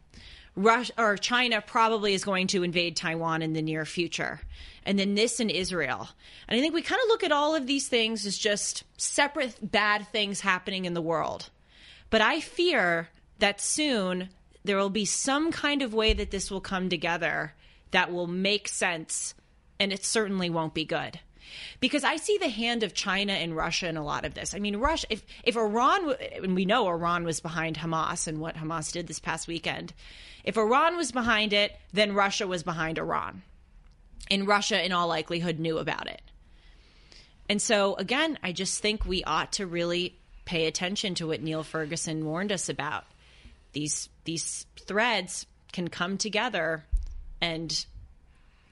Russia 0.57 0.93
or 0.97 1.17
China 1.17 1.61
probably 1.61 2.13
is 2.13 2.23
going 2.23 2.47
to 2.47 2.63
invade 2.63 2.95
Taiwan 2.95 3.41
in 3.41 3.53
the 3.53 3.61
near 3.61 3.85
future. 3.85 4.39
And 4.85 4.97
then 4.97 5.15
this 5.15 5.39
in 5.39 5.49
Israel. 5.49 6.07
And 6.47 6.57
I 6.57 6.61
think 6.61 6.73
we 6.73 6.81
kind 6.81 7.01
of 7.01 7.09
look 7.09 7.23
at 7.23 7.31
all 7.31 7.55
of 7.55 7.67
these 7.67 7.87
things 7.87 8.25
as 8.25 8.37
just 8.37 8.83
separate 8.97 9.55
bad 9.61 10.07
things 10.09 10.39
happening 10.41 10.85
in 10.85 10.93
the 10.93 11.01
world. 11.01 11.49
But 12.09 12.21
I 12.21 12.39
fear 12.39 13.09
that 13.39 13.59
soon 13.59 14.29
there 14.65 14.77
will 14.77 14.89
be 14.89 15.05
some 15.05 15.51
kind 15.51 15.81
of 15.81 15.93
way 15.93 16.13
that 16.13 16.31
this 16.31 16.49
will 16.49 16.61
come 16.61 16.89
together 16.89 17.53
that 17.91 18.11
will 18.11 18.27
make 18.27 18.67
sense, 18.67 19.35
and 19.79 19.93
it 19.93 20.03
certainly 20.03 20.49
won't 20.49 20.73
be 20.73 20.85
good. 20.85 21.19
Because 21.79 22.03
I 22.03 22.17
see 22.17 22.37
the 22.37 22.49
hand 22.49 22.81
of 22.81 22.93
China 22.93 23.33
and 23.33 23.55
Russia 23.55 23.87
in 23.87 23.95
a 23.95 24.03
lot 24.03 24.25
of 24.25 24.33
this. 24.33 24.55
I 24.55 24.59
mean, 24.59 24.77
Russia, 24.77 25.07
if, 25.11 25.23
if 25.43 25.55
Iran, 25.55 26.15
and 26.41 26.55
we 26.55 26.65
know 26.65 26.87
Iran 26.87 27.23
was 27.23 27.39
behind 27.39 27.77
Hamas 27.77 28.27
and 28.27 28.39
what 28.39 28.55
Hamas 28.55 28.91
did 28.91 29.07
this 29.07 29.19
past 29.19 29.47
weekend, 29.47 29.93
if 30.43 30.57
Iran 30.57 30.97
was 30.97 31.11
behind 31.11 31.53
it, 31.53 31.73
then 31.93 32.13
Russia 32.13 32.47
was 32.47 32.63
behind 32.63 32.97
Iran. 32.97 33.43
And 34.31 34.47
Russia, 34.47 34.83
in 34.83 34.91
all 34.91 35.07
likelihood, 35.07 35.59
knew 35.59 35.77
about 35.77 36.07
it. 36.07 36.21
And 37.47 37.61
so, 37.61 37.93
again, 37.95 38.39
I 38.41 38.51
just 38.51 38.81
think 38.81 39.05
we 39.05 39.23
ought 39.23 39.53
to 39.53 39.67
really 39.67 40.17
pay 40.45 40.65
attention 40.65 41.13
to 41.15 41.27
what 41.27 41.41
Niall 41.41 41.63
Ferguson 41.63 42.25
warned 42.25 42.51
us 42.51 42.67
about 42.69 43.05
these 43.75 44.09
these 44.23 44.65
threads 44.87 45.45
can 45.71 45.89
come 45.89 46.17
together 46.17 46.85
and 47.39 47.85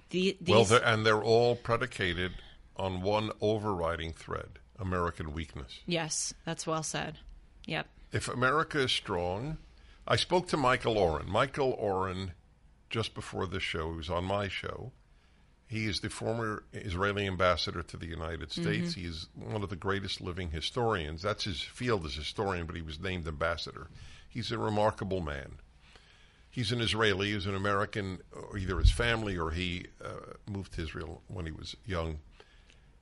the 0.10 0.36
these 0.42 0.56
well, 0.56 0.64
they're, 0.64 0.84
and 0.84 1.06
they're 1.06 1.22
all 1.22 1.56
predicated 1.56 2.32
on 2.76 3.04
one 3.04 3.30
overriding 3.42 4.14
thread: 4.14 4.58
American 4.80 5.34
weakness. 5.34 5.80
yes 5.86 6.34
that's 6.46 6.66
well 6.66 6.82
said 6.82 7.20
yep 7.68 7.86
If 8.12 8.28
America 8.28 8.80
is 8.80 8.92
strong, 8.92 9.58
I 10.08 10.16
spoke 10.16 10.48
to 10.50 10.58
Michael 10.58 10.98
Oren. 10.98 11.30
Michael 11.30 11.72
Oren, 11.78 12.32
just 12.90 13.14
before 13.14 13.46
this 13.46 13.64
show, 13.64 13.92
he 13.92 13.98
was 13.98 14.10
on 14.10 14.24
my 14.26 14.48
show. 14.48 14.92
He 15.68 15.86
is 15.88 16.02
the 16.02 16.10
former 16.10 16.64
Israeli 16.72 17.26
ambassador 17.26 17.82
to 17.82 17.98
the 17.98 18.06
United 18.06 18.50
mm-hmm. 18.50 18.62
States. 18.62 18.94
He 18.94 19.06
is 19.06 19.28
one 19.36 19.64
of 19.64 19.70
the 19.70 19.76
greatest 19.76 20.22
living 20.22 20.52
historians. 20.52 21.22
That's 21.22 21.46
his 21.46 21.62
field 21.62 22.06
as 22.06 22.14
historian, 22.14 22.68
but 22.68 22.76
he 22.76 22.82
was 22.82 23.00
named 23.00 23.28
ambassador. 23.28 23.88
He's 24.34 24.52
a 24.52 24.58
remarkable 24.58 25.22
man. 25.22 25.60
He's 26.50 26.72
an 26.72 26.82
Israeli. 26.82 27.34
He's 27.34 27.46
an 27.46 27.54
American. 27.54 28.20
Either 28.58 28.80
his 28.80 28.92
family 28.92 29.38
or 29.38 29.52
he 29.52 29.86
uh, 30.04 30.34
moved 30.50 30.74
to 30.74 30.82
Israel 30.82 31.22
when 31.28 31.46
he 31.46 31.52
was 31.52 31.76
young. 31.86 32.18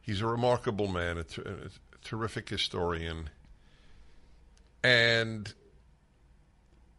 He's 0.02 0.22
a 0.22 0.28
remarkable 0.28 0.90
man, 0.90 1.18
a, 1.18 1.24
ter- 1.24 1.44
a 1.44 1.70
terrific 2.04 2.50
historian, 2.50 3.30
and 4.84 5.54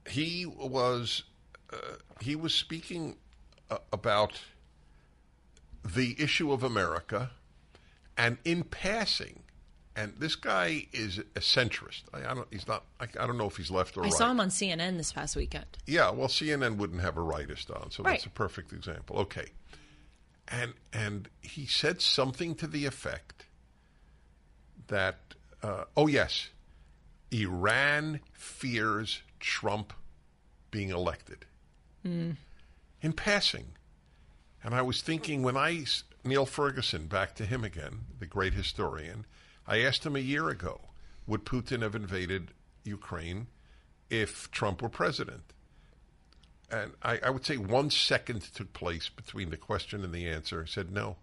he 0.08 0.46
was 0.46 1.24
uh, 1.70 1.76
he 2.20 2.34
was 2.34 2.54
speaking 2.54 3.16
uh, 3.70 3.78
about 3.92 4.40
the 5.84 6.16
issue 6.18 6.52
of 6.52 6.62
America, 6.62 7.32
and 8.16 8.38
in 8.44 8.62
passing, 8.62 9.42
and 9.94 10.14
this 10.18 10.34
guy 10.34 10.86
is 10.92 11.18
a 11.18 11.40
centrist. 11.40 12.02
I, 12.12 12.30
I 12.30 12.34
don't. 12.34 12.48
He's 12.50 12.66
not. 12.66 12.84
I, 13.00 13.04
I 13.20 13.26
don't 13.26 13.36
know 13.36 13.46
if 13.46 13.56
he's 13.56 13.70
left 13.70 13.96
or 13.96 14.00
right. 14.00 14.06
I 14.06 14.10
right. 14.10 14.18
saw 14.18 14.30
him 14.30 14.40
on 14.40 14.48
CNN 14.48 14.96
this 14.96 15.12
past 15.12 15.36
weekend 15.36 15.66
Yeah, 15.86 16.10
well, 16.10 16.28
CNN 16.28 16.76
wouldn't 16.76 17.00
have 17.00 17.16
a 17.16 17.20
rightist 17.20 17.70
on, 17.70 17.90
so 17.90 18.02
that's 18.02 18.26
a 18.26 18.30
perfect 18.30 18.72
example. 18.72 19.16
Okay, 19.18 19.46
and 20.48 20.74
and 20.92 21.28
he 21.40 21.66
said 21.66 22.00
something 22.00 22.54
to 22.56 22.66
the 22.66 22.86
effect 22.86 23.46
that, 24.88 25.34
uh, 25.62 25.84
oh 25.96 26.06
yes, 26.06 26.48
Iran 27.30 28.20
fears 28.32 29.22
Trump 29.40 29.92
being 30.70 30.90
elected. 30.90 31.44
In 32.04 33.12
passing, 33.14 33.66
and 34.64 34.74
I 34.74 34.82
was 34.82 35.02
thinking 35.02 35.44
when 35.44 35.56
I 35.56 35.84
Niall 36.24 36.46
Ferguson 36.46 37.06
back 37.06 37.34
to 37.36 37.46
him 37.46 37.62
again, 37.62 38.00
the 38.18 38.26
great 38.26 38.54
historian. 38.54 39.24
I 39.66 39.80
asked 39.80 40.04
him 40.04 40.16
a 40.16 40.20
year 40.20 40.48
ago, 40.48 40.80
would 41.26 41.44
Putin 41.44 41.82
have 41.82 41.94
invaded 41.94 42.52
Ukraine 42.84 43.46
if 44.10 44.50
Trump 44.50 44.82
were 44.82 44.88
president? 44.88 45.52
And 46.70 46.92
I, 47.02 47.20
I 47.24 47.30
would 47.30 47.44
say 47.44 47.56
one 47.56 47.90
second 47.90 48.42
took 48.54 48.72
place 48.72 49.08
between 49.08 49.50
the 49.50 49.56
question 49.56 50.02
and 50.04 50.12
the 50.12 50.26
answer. 50.26 50.62
I 50.62 50.68
said 50.68 50.90
no. 50.90 51.16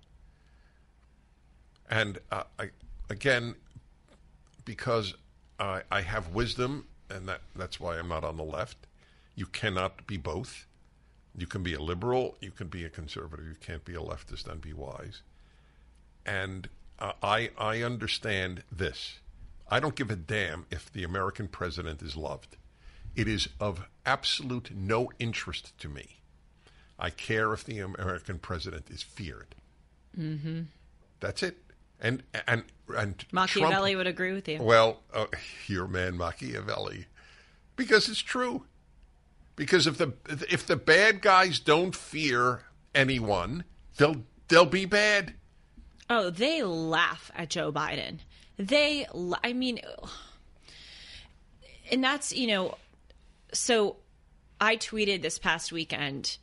And 1.90 2.20
uh, 2.32 2.44
I, 2.60 2.70
again, 3.10 3.56
because 4.64 5.16
I, 5.60 5.82
I 5.92 6.02
have 6.02 6.36
wisdom, 6.36 6.86
and 7.10 7.28
that, 7.28 7.42
that's 7.56 7.80
why 7.80 7.98
I'm 7.98 8.08
not 8.08 8.24
on 8.24 8.38
the 8.38 8.44
left, 8.44 8.78
you 9.36 9.48
cannot 9.48 10.06
be 10.06 10.18
both. 10.18 10.68
You 11.36 11.48
can 11.48 11.64
be 11.64 11.74
a 11.74 11.82
liberal, 11.82 12.38
you 12.42 12.52
can 12.52 12.68
be 12.68 12.86
a 12.86 12.90
conservative, 12.90 13.46
you 13.48 13.56
can't 13.60 13.86
be 13.86 13.96
a 13.96 14.00
leftist 14.00 14.48
and 14.48 14.62
be 14.62 14.74
wise. 14.74 15.22
And 16.26 16.70
uh, 17.00 17.14
I, 17.24 17.52
I 17.58 17.82
understand 17.82 18.64
this. 18.72 19.20
I 19.70 19.80
don't 19.80 19.96
give 19.96 20.12
a 20.12 20.16
damn 20.16 20.66
if 20.72 20.92
the 20.92 21.04
American 21.04 21.48
president 21.48 22.02
is 22.02 22.16
loved. 22.16 22.58
It 23.16 23.28
is 23.28 23.50
of 23.60 23.86
absolute 24.06 24.72
no 24.76 25.12
interest 25.20 25.78
to 25.80 25.90
me. 25.90 26.20
I 26.98 27.10
care 27.10 27.54
if 27.54 27.64
the 27.64 27.80
American 27.80 28.40
president 28.40 28.90
is 28.90 29.02
feared. 29.02 29.56
Mm-hmm. 30.18 30.62
That's 31.20 31.44
it. 31.44 31.58
And 32.02 32.24
and 32.48 32.64
and 32.96 33.26
Machiavelli 33.32 33.92
Trump, 33.92 33.98
would 33.98 34.08
agree 34.08 34.34
with 34.34 34.48
you 34.48 34.62
well, 34.62 35.02
uh, 35.14 35.26
your 35.68 35.88
man 35.88 36.18
Machiavelli, 36.18 37.06
because 37.76 38.08
it's 38.08 38.22
true. 38.22 38.64
Because 39.56 39.86
if 39.86 39.98
the 39.98 40.14
if 40.50 40.66
the 40.66 40.78
bad 40.78 41.22
guys 41.22 41.60
don't 41.60 41.94
fear 41.94 42.64
anyone, 42.96 43.66
they'll 43.98 44.24
they'll 44.48 44.66
be 44.66 44.86
bad. 44.86 45.34
Oh, 46.10 46.30
they 46.30 46.64
laugh 46.64 47.32
at 47.36 47.50
Joe 47.50 47.72
Biden. 47.72 48.20
They, 48.58 49.06
I 49.44 49.54
mean, 49.54 49.80
and 51.92 52.04
that's, 52.04 52.34
you 52.34 52.48
know, 52.48 52.78
so 53.54 53.98
I 54.60 54.76
tweeted 54.76 55.22
this 55.22 55.38
past 55.38 55.72
weekend 55.72 56.38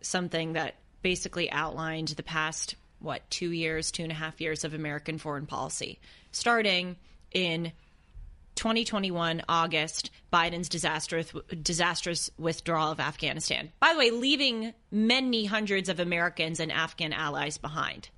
something 0.00 0.54
that 0.54 0.74
basically 1.02 1.50
outlined 1.50 2.08
the 2.08 2.22
past, 2.22 2.74
what, 2.98 3.28
two 3.30 3.50
years, 3.50 3.90
two 3.90 4.02
and 4.02 4.12
a 4.12 4.16
half 4.16 4.40
years 4.40 4.64
of 4.64 4.74
American 4.74 5.18
foreign 5.18 5.46
policy, 5.46 6.00
starting 6.32 6.96
in 7.32 7.72
2021 8.56 9.42
August, 9.48 10.10
Biden's 10.32 10.68
disastrous 10.68 11.32
disastrous 11.62 12.30
withdrawal 12.38 12.92
of 12.92 13.00
Afghanistan. 13.00 13.72
By 13.80 13.92
the 13.92 13.98
way, 13.98 14.10
leaving 14.10 14.74
many 14.90 15.44
hundreds 15.44 15.88
of 15.88 16.00
Americans 16.00 16.60
and 16.60 16.70
Afghan 16.70 17.12
allies 17.12 17.58
behind. 17.58 18.08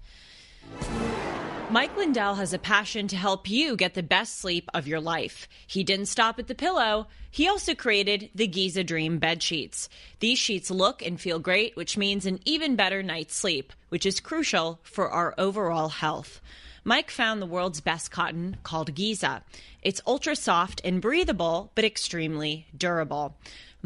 Mike 1.68 1.96
Lindell 1.96 2.36
has 2.36 2.52
a 2.52 2.58
passion 2.58 3.08
to 3.08 3.16
help 3.16 3.50
you 3.50 3.76
get 3.76 3.94
the 3.94 4.02
best 4.02 4.38
sleep 4.38 4.70
of 4.72 4.86
your 4.86 5.00
life. 5.00 5.48
He 5.66 5.82
didn't 5.82 6.06
stop 6.06 6.38
at 6.38 6.46
the 6.46 6.54
pillow. 6.54 7.08
He 7.28 7.48
also 7.48 7.74
created 7.74 8.30
the 8.34 8.46
Giza 8.46 8.84
Dream 8.84 9.18
bed 9.18 9.42
sheets. 9.42 9.88
These 10.20 10.38
sheets 10.38 10.70
look 10.70 11.04
and 11.04 11.20
feel 11.20 11.40
great, 11.40 11.74
which 11.74 11.98
means 11.98 12.24
an 12.24 12.38
even 12.44 12.76
better 12.76 13.02
night's 13.02 13.34
sleep, 13.34 13.72
which 13.88 14.06
is 14.06 14.20
crucial 14.20 14.78
for 14.84 15.10
our 15.10 15.34
overall 15.36 15.88
health. 15.88 16.40
Mike 16.84 17.10
found 17.10 17.42
the 17.42 17.46
world's 17.46 17.80
best 17.80 18.12
cotton 18.12 18.58
called 18.62 18.94
Giza. 18.94 19.42
It's 19.82 20.00
ultra 20.06 20.36
soft 20.36 20.80
and 20.84 21.02
breathable, 21.02 21.72
but 21.74 21.84
extremely 21.84 22.68
durable. 22.76 23.34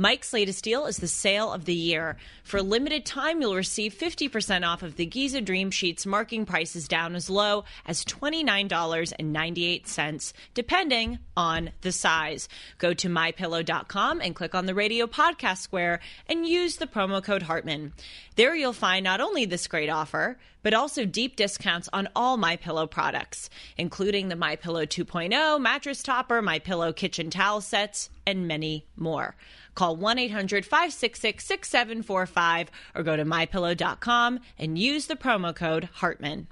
Mike's 0.01 0.33
latest 0.33 0.65
deal 0.65 0.87
is 0.87 0.97
the 0.97 1.07
sale 1.07 1.53
of 1.53 1.67
the 1.67 1.75
year. 1.75 2.17
For 2.43 2.57
a 2.57 2.63
limited 2.63 3.05
time, 3.05 3.43
you'll 3.43 3.55
receive 3.55 3.93
50% 3.93 4.67
off 4.67 4.83
of 4.83 4.97
the 4.97 5.05
Giza 5.05 5.43
Dream 5.43 5.71
Sheets, 5.71 6.07
marking 6.07 6.47
prices 6.47 6.89
down 6.89 7.15
as 7.15 7.29
low 7.29 7.65
as 7.85 8.03
$29.98, 8.07 10.33
depending 10.55 11.19
on 11.37 11.73
the 11.83 11.93
size. 11.93 12.49
Go 12.79 12.95
to 12.95 13.11
mypillow.com 13.11 14.23
and 14.23 14.35
click 14.35 14.55
on 14.55 14.65
the 14.65 14.75
radio 14.75 15.07
podcast 15.07 15.59
square 15.59 16.01
and 16.27 16.49
use 16.49 16.77
the 16.77 16.87
promo 16.87 17.23
code 17.23 17.43
Hartman. 17.43 17.93
There 18.37 18.57
you'll 18.57 18.73
find 18.73 19.05
not 19.05 19.21
only 19.21 19.45
this 19.45 19.67
great 19.67 19.91
offer, 19.91 20.39
but 20.63 20.73
also 20.73 21.05
deep 21.05 21.37
discounts 21.37 21.91
on 21.93 22.09
all 22.17 22.39
My 22.39 22.57
Pillow 22.57 22.87
products, 22.87 23.51
including 23.77 24.29
the 24.29 24.37
My 24.37 24.57
Pillow 24.57 24.87
2.0 24.87 25.61
mattress 25.61 26.03
topper, 26.03 26.41
My 26.41 26.59
Pillow 26.59 26.95
kitchen 26.95 27.29
towel 27.29 27.61
sets, 27.61 28.09
and 28.27 28.49
many 28.49 28.87
more. 28.97 29.37
Call 29.81 29.97
1 29.97 30.19
800 30.19 30.67
566 30.67 31.43
6745 31.43 32.71
or 32.95 33.03
go 33.03 33.17
to 33.17 33.25
mypillow.com 33.25 34.41
and 34.59 34.77
use 34.77 35.07
the 35.07 35.17
promo 35.17 35.57
code 35.57 35.89
Hartman. 35.91 36.49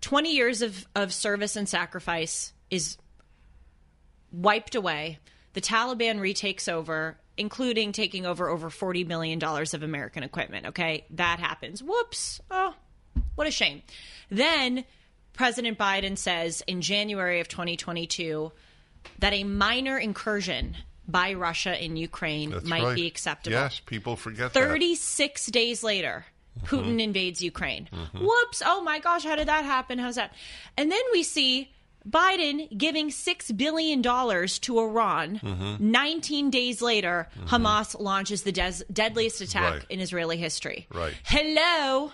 20 0.00 0.32
years 0.32 0.62
of, 0.62 0.86
of 0.94 1.12
service 1.12 1.56
and 1.56 1.68
sacrifice 1.68 2.52
is 2.70 2.98
wiped 4.30 4.76
away. 4.76 5.18
The 5.54 5.60
Taliban 5.60 6.20
retakes 6.20 6.68
over, 6.68 7.18
including 7.36 7.90
taking 7.90 8.26
over 8.26 8.48
over 8.48 8.70
$40 8.70 9.04
million 9.04 9.42
of 9.42 9.82
American 9.82 10.22
equipment. 10.22 10.66
Okay, 10.66 11.04
that 11.10 11.40
happens. 11.40 11.82
Whoops. 11.82 12.40
Oh, 12.48 12.76
what 13.34 13.48
a 13.48 13.50
shame. 13.50 13.82
Then 14.30 14.84
President 15.32 15.78
Biden 15.78 16.16
says 16.16 16.62
in 16.68 16.80
January 16.80 17.40
of 17.40 17.48
2022 17.48 18.52
that 19.18 19.32
a 19.32 19.42
minor 19.42 19.98
incursion 19.98 20.76
by 21.08 21.34
Russia 21.34 21.82
in 21.82 21.96
Ukraine 21.96 22.50
That's 22.50 22.64
might 22.66 22.82
right. 22.82 22.94
be 22.94 23.06
acceptable. 23.06 23.56
Yes, 23.56 23.80
people 23.84 24.16
forget 24.16 24.52
that. 24.52 24.58
36 24.68 25.46
days 25.46 25.82
later, 25.82 26.24
Putin 26.64 26.84
Mm-hmm. 26.90 27.00
invades 27.00 27.42
Ukraine. 27.42 27.88
Whoops. 28.14 28.62
Oh 28.64 28.80
my 28.82 28.98
gosh, 29.00 29.24
how 29.24 29.36
did 29.36 29.48
that 29.48 29.64
happen? 29.64 29.98
How's 29.98 30.14
that? 30.16 30.32
And 30.76 30.90
then 30.90 31.02
we 31.12 31.22
see 31.22 31.70
Biden 32.08 32.76
giving 32.76 33.08
$6 33.08 33.56
billion 33.56 34.02
to 34.02 34.78
Iran. 34.78 35.40
Mm-hmm. 35.40 35.90
19 35.90 36.50
days 36.50 36.80
later, 36.82 37.28
Hamas 37.46 37.98
launches 37.98 38.42
the 38.42 38.52
des- 38.52 38.84
deadliest 38.92 39.40
attack 39.40 39.72
Right. 39.72 39.84
in 39.90 40.00
Israeli 40.00 40.36
history. 40.36 40.86
Right. 40.92 41.14
Hello. 41.24 42.12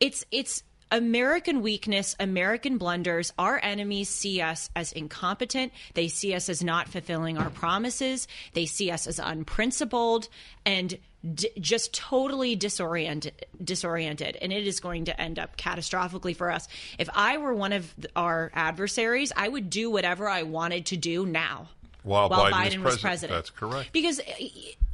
It's, 0.00 0.24
it's, 0.30 0.62
American 0.90 1.62
weakness, 1.62 2.16
American 2.18 2.78
blunders. 2.78 3.32
Our 3.38 3.60
enemies 3.62 4.08
see 4.08 4.40
us 4.40 4.70
as 4.74 4.92
incompetent. 4.92 5.72
They 5.94 6.08
see 6.08 6.34
us 6.34 6.48
as 6.48 6.64
not 6.64 6.88
fulfilling 6.88 7.38
our 7.38 7.50
promises. 7.50 8.26
They 8.54 8.66
see 8.66 8.90
us 8.90 9.06
as 9.06 9.18
unprincipled 9.18 10.28
and 10.64 10.98
d- 11.34 11.50
just 11.60 11.94
totally 11.94 12.56
disoriented, 12.56 13.46
disoriented. 13.62 14.36
And 14.36 14.52
it 14.52 14.66
is 14.66 14.80
going 14.80 15.06
to 15.06 15.20
end 15.20 15.38
up 15.38 15.56
catastrophically 15.56 16.34
for 16.34 16.50
us. 16.50 16.68
If 16.98 17.08
I 17.14 17.38
were 17.38 17.54
one 17.54 17.72
of 17.72 17.94
our 18.16 18.50
adversaries, 18.54 19.32
I 19.36 19.48
would 19.48 19.70
do 19.70 19.90
whatever 19.90 20.28
I 20.28 20.42
wanted 20.42 20.86
to 20.86 20.96
do 20.96 21.26
now. 21.26 21.68
While 22.02 22.28
while 22.30 22.50
Biden 22.50 22.52
Biden 22.52 22.82
was 22.82 22.98
president. 22.98 23.00
president. 23.02 23.32
That's 23.32 23.50
correct. 23.50 23.92
Because 23.92 24.20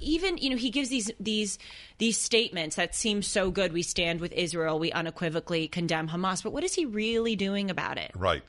even 0.00 0.38
you 0.38 0.50
know 0.50 0.56
he 0.56 0.70
gives 0.70 0.88
these 0.88 1.10
these 1.20 1.58
these 1.98 2.18
statements 2.18 2.76
that 2.76 2.94
seem 2.94 3.22
so 3.22 3.50
good. 3.50 3.72
We 3.72 3.82
stand 3.82 4.20
with 4.20 4.32
Israel. 4.32 4.78
We 4.78 4.92
unequivocally 4.92 5.68
condemn 5.68 6.08
Hamas. 6.08 6.42
But 6.42 6.52
what 6.52 6.64
is 6.64 6.74
he 6.74 6.84
really 6.86 7.36
doing 7.36 7.70
about 7.70 7.98
it? 7.98 8.10
Right. 8.14 8.42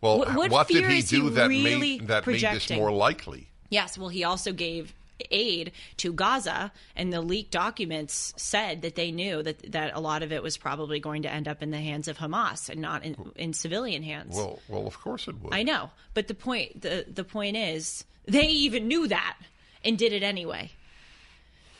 Well, 0.00 0.18
What- 0.18 0.34
what 0.34 0.50
what, 0.50 0.68
did 0.68 0.84
he 0.86 0.98
is 0.98 1.10
he 1.10 1.18
do 1.18 1.30
that 1.30 1.48
really 1.48 1.98
made 1.98 2.08
that 2.08 2.26
made 2.26 2.40
this 2.40 2.70
more 2.70 2.90
likely? 2.90 3.48
Yes. 3.70 3.96
Well, 3.96 4.08
he 4.08 4.24
also 4.24 4.52
gave 4.52 4.94
aid 5.30 5.72
to 5.98 6.12
Gaza, 6.12 6.72
and 6.96 7.12
the 7.12 7.20
leaked 7.20 7.50
documents 7.50 8.34
said 8.36 8.82
that 8.82 8.94
they 8.94 9.10
knew 9.10 9.42
that 9.42 9.72
that 9.72 9.92
a 9.94 10.00
lot 10.00 10.22
of 10.22 10.32
it 10.32 10.42
was 10.42 10.56
probably 10.56 11.00
going 11.00 11.22
to 11.22 11.30
end 11.30 11.48
up 11.48 11.62
in 11.62 11.70
the 11.70 11.80
hands 11.80 12.08
of 12.08 12.18
Hamas 12.18 12.68
and 12.68 12.80
not 12.80 13.04
in, 13.04 13.16
in 13.36 13.52
civilian 13.52 14.02
hands. 14.02 14.36
Well, 14.36 14.58
well, 14.68 14.86
of 14.86 15.00
course 15.00 15.28
it 15.28 15.40
would. 15.40 15.54
I 15.54 15.62
know, 15.62 15.90
but 16.14 16.28
the 16.28 16.34
point 16.34 16.82
the 16.82 17.04
the 17.08 17.24
point 17.24 17.56
is 17.56 18.04
they 18.26 18.46
even 18.46 18.88
knew 18.88 19.08
that 19.08 19.36
and 19.84 19.98
did 19.98 20.12
it 20.12 20.22
anyway. 20.22 20.70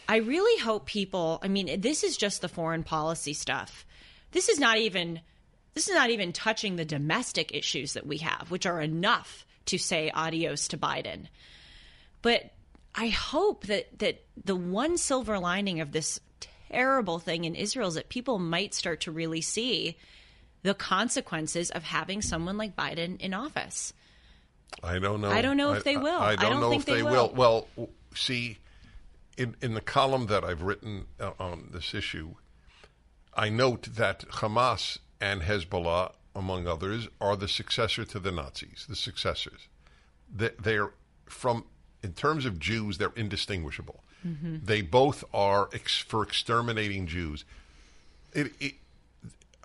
I 0.09 0.17
really 0.17 0.61
hope 0.61 0.87
people. 0.87 1.39
I 1.43 1.49
mean, 1.49 1.81
this 1.81 2.03
is 2.03 2.17
just 2.17 2.41
the 2.43 2.49
foreign 2.49 2.83
policy 2.83 3.33
stuff. 3.33 3.87
This 4.33 4.49
is 4.49 4.59
not 4.59 4.79
even 4.79 5.21
this 5.75 5.89
is 5.89 5.95
not 5.95 6.11
even 6.11 6.33
touching 6.33 6.77
the 6.77 6.85
domestic 6.85 7.55
issues 7.55 7.95
that 7.95 8.07
we 8.07 8.19
have, 8.19 8.51
which 8.51 8.67
are 8.67 8.81
enough 8.81 9.47
to 9.67 9.79
say 9.79 10.11
adios 10.11 10.69
to 10.69 10.77
Biden. 10.79 11.29
But 12.21 12.51
I 12.95 13.09
hope 13.09 13.67
that 13.67 13.99
that 14.01 14.23
the 14.45 14.57
one 14.57 14.99
silver 14.99 15.39
lining 15.39 15.81
of 15.81 15.93
this 15.93 16.21
terrible 16.71 17.19
thing 17.19 17.45
in 17.45 17.55
Israel 17.55 17.89
is 17.89 17.95
that 17.95 18.09
people 18.09 18.39
might 18.39 18.75
start 18.75 19.01
to 19.03 19.13
really 19.13 19.41
see 19.41 19.97
the 20.63 20.75
consequences 20.75 21.71
of 21.71 21.83
having 21.83 22.23
someone 22.23 22.57
like 22.57 22.77
Biden 22.77 23.21
in 23.21 23.35
office. 23.35 23.93
I 24.83 24.99
don't 24.99 25.21
know. 25.21 25.31
I 25.31 25.43
don't 25.43 25.57
know 25.57 25.73
if 25.73 25.85
they 25.85 25.97
will. 25.97 26.21
I, 26.21 26.33
I 26.33 26.37
don't, 26.37 26.53
don't 26.53 26.61
know 26.61 26.71
think 26.71 26.83
if 26.83 26.87
they 26.87 26.95
they 26.97 27.03
will. 27.03 27.33
will. 27.35 27.67
Well, 27.77 27.89
see, 28.15 28.59
in 29.37 29.57
in 29.61 29.75
the 29.75 29.81
column 29.81 30.27
that 30.27 30.45
I've 30.45 30.63
written 30.63 31.07
uh, 31.21 31.33
on 31.39 31.71
this 31.73 31.95
issue, 31.95 32.35
I 33.35 33.49
note 33.49 33.89
that 33.95 34.21
Hamas 34.29 34.99
and 35.21 35.43
Hezbollah, 35.43 36.13
among 36.35 36.67
others, 36.67 37.09
are 37.21 37.37
the 37.37 37.49
successor 37.49 38.05
to 38.05 38.19
the 38.19 38.33
Nazis. 38.33 38.87
The 38.89 38.97
successors. 38.97 39.69
They, 40.35 40.51
they're 40.59 40.93
from 41.27 41.65
in 42.03 42.13
terms 42.13 42.45
of 42.47 42.59
Jews, 42.59 42.99
they're 42.99 43.13
indistinguishable. 43.17 44.03
Mm-hmm. 44.27 44.59
They 44.65 44.83
both 44.83 45.25
are 45.35 45.69
ex- 45.73 45.99
for 45.99 46.23
exterminating 46.23 47.07
Jews. 47.07 47.45
It, 48.33 48.53
it, 48.61 48.75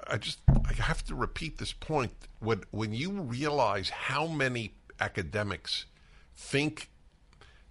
I 0.07 0.17
just 0.17 0.39
I 0.65 0.73
have 0.73 1.03
to 1.05 1.15
repeat 1.15 1.57
this 1.57 1.73
point 1.73 2.11
when 2.39 2.63
when 2.71 2.93
you 2.93 3.11
realize 3.11 3.89
how 3.89 4.27
many 4.27 4.73
academics 4.99 5.85
think 6.35 6.89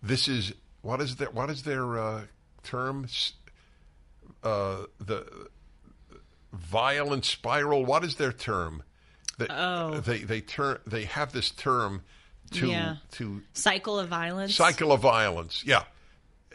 this 0.03 0.29
is 0.29 0.53
what 0.83 1.01
is 1.01 1.17
their 1.17 1.31
what 1.31 1.51
is 1.51 1.63
their 1.65 1.99
uh, 1.99 2.21
term 2.63 3.07
uh, 4.43 4.85
the 5.01 5.27
violent 6.53 7.25
spiral 7.25 7.85
what 7.85 8.05
is 8.05 8.17
their 8.17 8.33
term 8.33 8.83
they, 9.39 9.47
Oh. 9.51 10.01
they 10.01 10.19
they 10.19 10.41
turn 10.41 10.79
they 10.87 11.05
have 11.05 11.33
this 11.33 11.51
term 11.51 12.03
to 12.53 12.69
Yeah. 12.69 12.97
to 13.13 13.43
Cycle 13.53 13.99
of 13.99 14.09
violence. 14.09 14.55
cycle 14.55 14.93
of 14.93 15.01
violence 15.01 15.63
yeah 15.67 15.85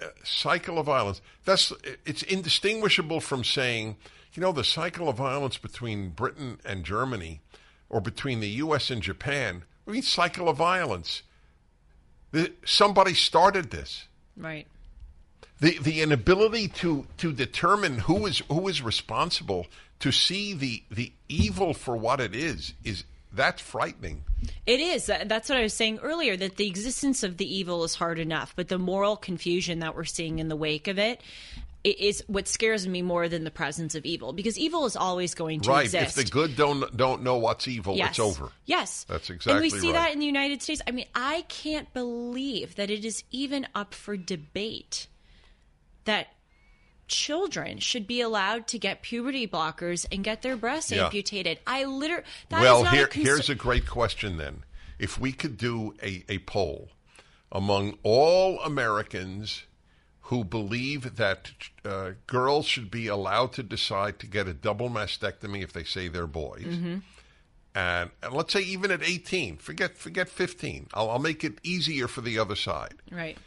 Uh, 0.01 0.08
cycle 0.23 0.80
of 0.80 0.86
violence 0.88 1.21
that's 1.45 1.71
it's 2.06 2.23
indistinguishable 2.23 3.19
from 3.19 3.43
saying 3.43 3.95
you 4.34 4.41
know 4.41 4.51
the 4.51 4.63
cycle 4.63 5.08
of 5.10 5.17
violence 5.17 5.58
between 5.58 6.10
britain 6.10 6.60
and 6.65 6.84
germany 6.86 7.41
or 7.89 8.01
between 8.01 8.39
the 8.39 8.47
us 8.49 8.89
and 8.89 9.04
japan 9.04 9.63
i 9.88 9.91
mean 9.91 10.01
cycle 10.01 10.47
of 10.49 10.58
violence 10.58 11.21
the, 12.32 12.51
somebody 12.65 13.13
started 13.13 13.69
this 13.71 14.06
Right. 14.38 14.65
the 15.60 15.77
the 15.80 16.01
inability 16.01 16.67
to 16.69 17.06
to 17.17 17.32
determine 17.34 17.99
who 17.99 18.25
is 18.25 18.39
who 18.47 18.67
is 18.67 18.82
responsible 18.82 19.67
to 19.99 20.12
see 20.12 20.54
the 20.54 20.84
the 20.89 21.12
evil 21.27 21.73
for 21.75 21.95
what 21.97 22.19
it 22.19 22.34
is 22.34 22.73
is 22.84 23.04
that's 23.33 23.61
frightening 23.61 24.23
It 24.65 24.79
is. 24.79 25.05
That's 25.05 25.49
what 25.49 25.57
I 25.57 25.61
was 25.63 25.73
saying 25.73 25.99
earlier 25.99 26.35
that 26.35 26.55
the 26.57 26.67
existence 26.67 27.23
of 27.23 27.37
the 27.37 27.45
evil 27.57 27.83
is 27.83 27.95
hard 27.95 28.17
enough, 28.19 28.53
but 28.55 28.67
the 28.69 28.79
moral 28.79 29.15
confusion 29.15 29.79
that 29.79 29.95
we're 29.95 30.03
seeing 30.03 30.39
in 30.39 30.47
the 30.49 30.55
wake 30.55 30.87
of 30.87 30.97
it 30.99 31.21
i- 31.85 32.13
what 32.27 32.47
scares 32.47 32.87
me 32.87 33.01
more 33.01 33.27
than 33.29 33.43
the 33.43 33.51
presence 33.51 33.95
of 33.95 34.05
evil 34.05 34.33
because 34.33 34.57
evil 34.57 34.85
is 34.85 34.95
always 34.95 35.33
going 35.35 35.61
to 35.61 35.69
right 35.71 35.85
exist. 35.85 36.17
if 36.17 36.25
the 36.25 36.29
good 36.31 36.55
don't 36.55 36.95
don't 36.97 37.23
know 37.23 37.37
what's 37.37 37.67
evil 37.67 37.95
Yes. 37.95 38.09
it's 38.11 38.19
over 38.19 38.51
Yes. 38.65 39.05
That's 39.07 39.29
exactly. 39.29 39.53
And 39.53 39.61
we 39.61 39.69
see 39.69 39.87
right. 39.87 39.93
that 39.93 40.13
in 40.13 40.19
the 40.19 40.25
United 40.25 40.61
States. 40.61 40.81
I 40.87 40.91
mean, 40.91 41.07
I 41.15 41.41
can't 41.47 41.91
believe 41.93 42.75
that 42.75 42.89
it 42.91 43.03
is 43.05 43.23
even 43.31 43.67
up 43.73 43.93
for 43.93 44.15
debate 44.17 45.07
that 46.05 46.27
children 47.12 47.78
should 47.80 48.08
be 48.08 48.21
allowed 48.21 48.65
to 48.67 48.80
get 48.80 49.02
puberty 49.02 49.45
blockers 49.47 50.06
and 50.12 50.24
get 50.24 50.41
their 50.41 50.56
breasts 50.56 50.91
Yeah. 50.91 51.04
amputated. 51.06 51.60
I 51.67 51.84
literally 51.84 52.24
well 52.50 52.84
here 52.86 53.06
a 53.06 53.08
concern. 53.08 53.26
here's 53.26 53.50
a 53.50 53.56
great 53.56 53.86
question 53.88 54.38
then 54.38 54.63
if 54.97 55.19
we 55.19 55.32
could 55.32 55.58
do 55.58 55.93
a, 56.02 56.24
a 56.30 56.38
poll 56.39 56.89
among 57.52 57.97
all 58.04 58.60
americans 58.62 59.63
who 60.26 60.43
believe 60.45 61.17
that 61.17 61.52
uh, 61.84 62.12
girls 62.28 62.65
should 62.65 62.89
be 62.89 63.08
allowed 63.08 63.52
to 63.54 63.63
decide 63.63 64.17
to 64.19 64.28
get 64.28 64.47
a 64.47 64.54
double 64.54 64.89
mastectomy 64.89 65.62
if 65.62 65.74
they 65.74 65.84
say 65.84 66.08
they're 66.08 66.28
boys 66.28 66.63
Mm-hmm. 66.63 66.97
and, 67.76 68.09
and 68.24 68.34
let's 68.34 68.53
say 68.53 68.62
even 68.62 68.91
at 68.91 69.01
18 69.03 69.57
forget 69.57 69.97
forget 69.97 70.30
15 70.30 70.88
I'll, 70.93 71.09
I'll 71.09 71.20
make 71.20 71.43
it 71.43 71.59
easier 71.64 72.07
for 72.07 72.22
the 72.22 72.39
other 72.39 72.55
side 72.55 72.93
right. 73.12 73.38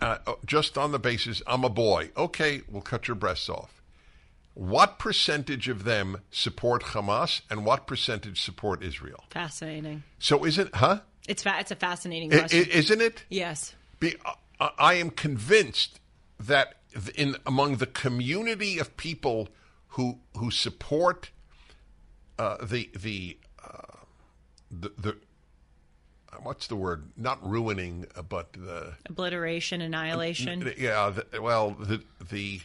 Uh, 0.00 0.18
uh, 0.26 0.34
just 0.44 0.76
on 0.76 0.92
the 0.92 0.98
basis 0.98 1.42
I'm 1.46 1.64
a 1.64 1.68
boy. 1.70 2.10
Okay, 2.16 2.62
we'll 2.70 2.82
cut 2.82 3.08
your 3.08 3.14
breasts 3.14 3.48
off. 3.48 3.82
What 4.54 4.98
percentage 4.98 5.68
of 5.68 5.84
them 5.84 6.22
support 6.30 6.82
Hamas 6.84 7.42
and 7.50 7.64
what 7.66 7.86
percentage 7.86 8.40
support 8.40 8.82
Israel? 8.82 9.24
Fascinating. 9.30 10.02
So 10.18 10.44
isn't 10.46 10.74
huh? 10.74 11.00
It's 11.28 11.42
fa- 11.42 11.56
it's 11.58 11.70
a 11.70 11.76
fascinating 11.76 12.32
I- 12.32 12.38
question. 12.40 12.66
isn't 12.70 13.00
it? 13.00 13.24
yes. 13.28 13.74
Be, 14.00 14.14
I, 14.60 14.70
I 14.78 14.94
am 14.94 15.10
convinced 15.10 16.00
that 16.38 16.74
in 17.14 17.36
among 17.44 17.76
the 17.76 17.86
community 17.86 18.78
of 18.78 18.96
people 18.96 19.48
who 19.88 20.18
who 20.36 20.50
support 20.50 21.30
uh, 22.38 22.56
the 22.62 22.90
the, 22.98 23.38
uh, 23.62 23.96
the 24.70 24.92
the 24.98 25.16
what's 26.42 26.66
the 26.66 26.76
word? 26.76 27.10
Not 27.16 27.46
ruining, 27.48 28.06
uh, 28.14 28.22
but 28.22 28.52
the 28.52 28.94
Obliteration, 29.06 29.80
annihilation. 29.80 30.72
yeah. 30.78 31.10
The, 31.10 31.40
well, 31.42 31.70
the 31.70 32.02
the 32.30 32.60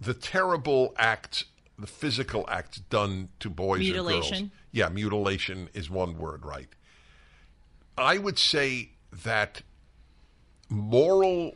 the 0.00 0.14
terrible 0.14 0.94
acts, 0.96 1.44
the 1.78 1.86
physical 1.86 2.44
acts 2.48 2.78
done 2.78 3.28
to 3.40 3.50
boys 3.50 3.88
or 3.90 4.02
girls. 4.02 4.32
Yeah, 4.72 4.88
mutilation 4.88 5.68
is 5.74 5.90
one 5.90 6.18
word, 6.18 6.44
right? 6.44 6.68
I 7.96 8.18
would 8.18 8.38
say 8.38 8.90
that 9.24 9.62
moral. 10.68 11.54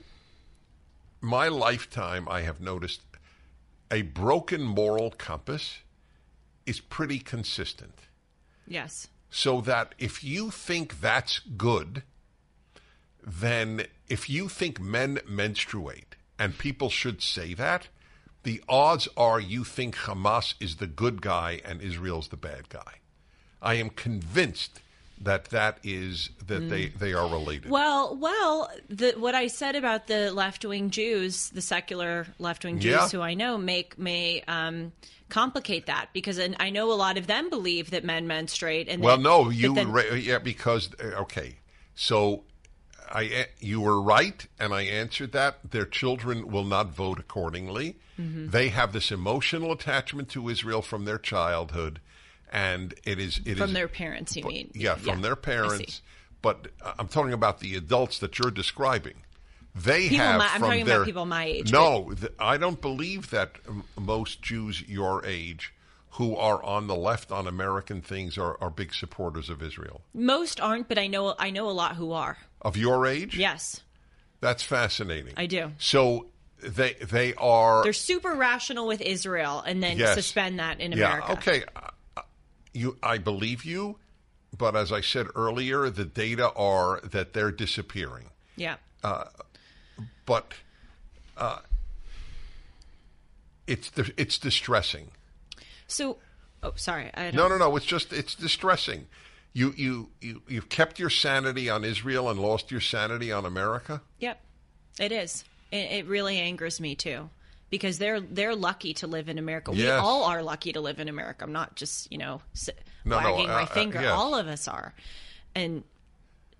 My 1.25 1.47
lifetime, 1.47 2.27
I 2.29 2.41
have 2.43 2.61
noticed 2.61 3.01
a 3.93 4.03
broken 4.03 4.63
moral 4.65 5.11
compass 5.13 5.79
is 6.67 6.81
pretty 6.81 7.21
consistent. 7.21 7.95
Yes. 8.67 9.07
So 9.35 9.63
that 9.63 9.95
if 9.99 10.23
you 10.23 10.51
think 10.51 11.01
that's 11.01 11.39
good, 11.39 12.03
then 13.27 13.87
if 14.07 14.29
you 14.29 14.47
think 14.47 14.79
men 14.79 15.21
menstruate 15.27 16.17
and 16.39 16.59
people 16.59 16.91
should 16.91 17.23
say 17.23 17.55
that, 17.55 17.89
the 18.43 18.63
odds 18.69 19.09
are 19.17 19.41
you 19.41 19.65
think 19.65 19.97
Hamas 19.97 20.55
is 20.61 20.77
the 20.77 20.87
good 20.87 21.23
guy 21.23 21.63
and 21.65 21.81
Israel's 21.81 22.29
the 22.29 22.37
bad 22.37 22.69
guy. 22.69 23.01
I 23.63 23.75
am 23.75 23.89
convinced 23.89 24.81
that 25.23 25.47
that 25.47 25.79
is 25.83 26.31
that 26.47 26.69
they, 26.69 26.89
they 26.89 27.13
are 27.13 27.29
related. 27.29 27.71
Well, 27.71 28.17
well, 28.17 28.71
the, 28.89 29.13
what 29.17 29.35
I 29.35 29.47
said 29.47 29.77
about 29.77 30.07
the 30.07 30.33
left 30.33 30.65
wing 30.65 30.91
Jews, 30.91 31.51
the 31.51 31.63
secular 31.63 32.27
left 32.39 32.65
wing 32.65 32.79
Jews 32.81 32.93
Yeah. 32.93 33.09
who 33.09 33.21
I 33.21 33.35
know, 33.35 33.57
make 33.59 33.99
may 33.99 34.43
um, 34.49 34.93
complicate 35.29 35.87
that 35.87 36.09
because 36.13 36.41
I 36.59 36.71
know 36.71 36.93
a 36.93 36.95
lot 36.95 37.17
of 37.19 37.27
them 37.27 37.51
believe 37.51 37.91
that 37.91 38.05
men 38.05 38.27
menstruate. 38.27 38.89
And 38.89 39.03
Well, 39.03 39.17
that- 39.17 39.23
no, 39.23 39.51
you 39.51 39.75
then- 39.75 39.93
ra- 39.93 40.03
yeah 40.15 40.39
because 40.39 40.91
uh, 41.03 41.21
okay, 41.23 41.57
so 41.95 42.45
I 43.11 43.47
you 43.61 43.81
were 43.81 44.01
right, 44.01 44.47
and 44.59 44.73
I 44.73 44.83
answered 44.83 45.33
that. 45.33 45.71
Their 45.71 45.85
children 45.87 46.49
will 46.49 46.65
not 46.65 46.89
vote 46.91 47.19
accordingly. 47.19 47.97
Mm-hmm. 48.19 48.49
They 48.51 48.69
have 48.69 48.93
this 48.93 49.11
emotional 49.13 49.73
attachment 49.73 50.29
to 50.31 50.49
Israel 50.49 50.83
from 50.83 51.05
their 51.05 51.19
childhood, 51.19 52.01
and 52.53 52.95
it 53.05 53.19
is 53.19 53.39
it 53.45 53.53
is 53.53 53.59
from 53.59 53.73
their 53.73 53.89
parents. 53.89 54.37
You 54.37 54.45
mean? 54.45 54.71
yeah 54.75 54.95
from 54.95 55.23
their 55.23 55.37
parents. 55.37 56.03
But 56.43 56.69
uh, 56.85 56.93
I'm 56.99 57.09
talking 57.09 57.33
about 57.33 57.61
the 57.61 57.77
adults 57.77 58.19
that 58.19 58.39
you're 58.39 58.51
describing. 58.51 59.15
They 59.75 60.09
People 60.11 60.27
have 60.27 60.39
my- 60.39 60.49
I'm 60.53 60.61
talking 60.61 60.85
their 60.85 60.97
about 60.97 61.07
people 61.07 61.25
my 61.25 61.45
age, 61.45 61.73
No, 61.73 62.13
th- 62.13 62.33
I 62.39 62.57
don't 62.59 62.81
believe 62.81 63.31
that 63.31 63.53
most 63.99 64.43
Jews 64.43 64.83
your 64.83 65.25
age 65.25 65.73
who 66.17 66.37
are 66.37 66.63
on 66.63 66.89
the 66.89 66.95
left 66.95 67.33
on 67.33 67.47
American 67.47 68.03
things 68.03 68.37
are, 68.37 68.59
are 68.61 68.69
big 68.69 68.93
supporters 68.93 69.49
of 69.49 69.63
Israel. 69.63 70.03
Most 70.13 70.61
aren't, 70.61 70.89
but 70.89 70.99
I 70.99 71.07
know 71.07 71.35
I 71.39 71.49
know 71.51 71.71
a 71.71 71.73
lot 71.73 71.97
who 71.97 72.13
are. 72.13 72.37
Of 72.61 72.77
your 72.77 73.07
age? 73.07 73.37
Yes, 73.39 73.81
That's 74.41 74.63
fascinating. 74.63 75.33
I 75.39 75.47
do. 75.47 75.73
So 75.79 76.27
they 76.61 76.93
they 76.95 77.33
are 77.35 77.83
they're 77.83 77.93
super 77.95 78.35
rational 78.35 78.87
with 78.87 79.01
Israel, 79.01 79.63
and 79.67 79.83
then 79.83 79.97
Yes. 79.99 80.15
suspend 80.15 80.59
that 80.59 80.81
in 80.81 80.93
America. 80.93 81.27
yeah, 81.29 81.33
America. 81.33 81.51
okay. 81.51 81.65
Uh, 82.75 82.79
You 82.79 82.99
I 83.03 83.19
believe 83.19 83.65
you, 83.65 83.99
but 84.57 84.75
as 84.77 84.93
I 84.93 85.01
said 85.03 85.27
earlier, 85.35 85.91
the 85.91 86.05
data 86.05 86.51
are 86.55 87.01
that 87.03 87.33
they're 87.33 87.53
disappearing. 87.53 88.31
Yeah. 88.57 88.77
But 90.25 90.55
uh, 91.37 91.61
it's 93.67 93.91
di- 93.91 94.13
it's 94.17 94.39
distressing. 94.39 95.11
So, 95.87 96.19
oh, 96.63 96.73
sorry. 96.77 97.11
I 97.15 97.31
don't, 97.31 97.35
No, 97.35 97.49
no, 97.49 97.59
no. 97.59 97.77
It's 97.77 97.87
just 97.87 98.13
it's 98.13 98.35
distressing. 98.35 99.07
You 99.53 99.75
you 99.77 100.09
you 100.21 100.43
you've 100.49 100.69
kept 100.69 100.99
your 100.99 101.11
sanity 101.11 101.69
on 101.69 101.85
Israel 101.85 102.31
and 102.31 102.41
lost 102.41 102.71
your 102.71 102.81
sanity 102.81 103.31
on 103.33 103.45
America. 103.45 104.01
Yep, 104.19 104.41
it 104.99 105.13
is. 105.13 105.45
It, 105.71 105.91
it 105.91 106.07
really 106.07 106.39
angers 106.39 106.81
me 106.81 106.95
too, 106.95 107.29
because 107.73 107.97
they're 107.97 108.21
they're 108.21 108.55
lucky 108.55 108.93
to 108.93 109.07
live 109.07 109.31
in 109.31 109.39
America. 109.39 109.73
We 109.73 109.89
all 109.91 110.25
are 110.25 110.43
lucky 110.43 110.75
to 110.75 110.81
live 110.81 111.01
in 111.01 111.09
America. 111.09 111.43
I'm 111.43 111.53
not 111.53 111.75
just 111.75 112.13
you 112.13 112.19
know 112.19 112.43
s 112.55 112.69
No, 113.05 113.19
no, 113.19 113.33
wagging 113.33 113.51
uh, 113.51 113.55
my 113.55 113.63
uh, 113.63 113.67
finger. 113.67 114.01
yes. 114.01 114.13
All 114.13 114.35
of 114.35 114.47
us 114.47 114.69
are, 114.69 114.95
and 115.55 115.83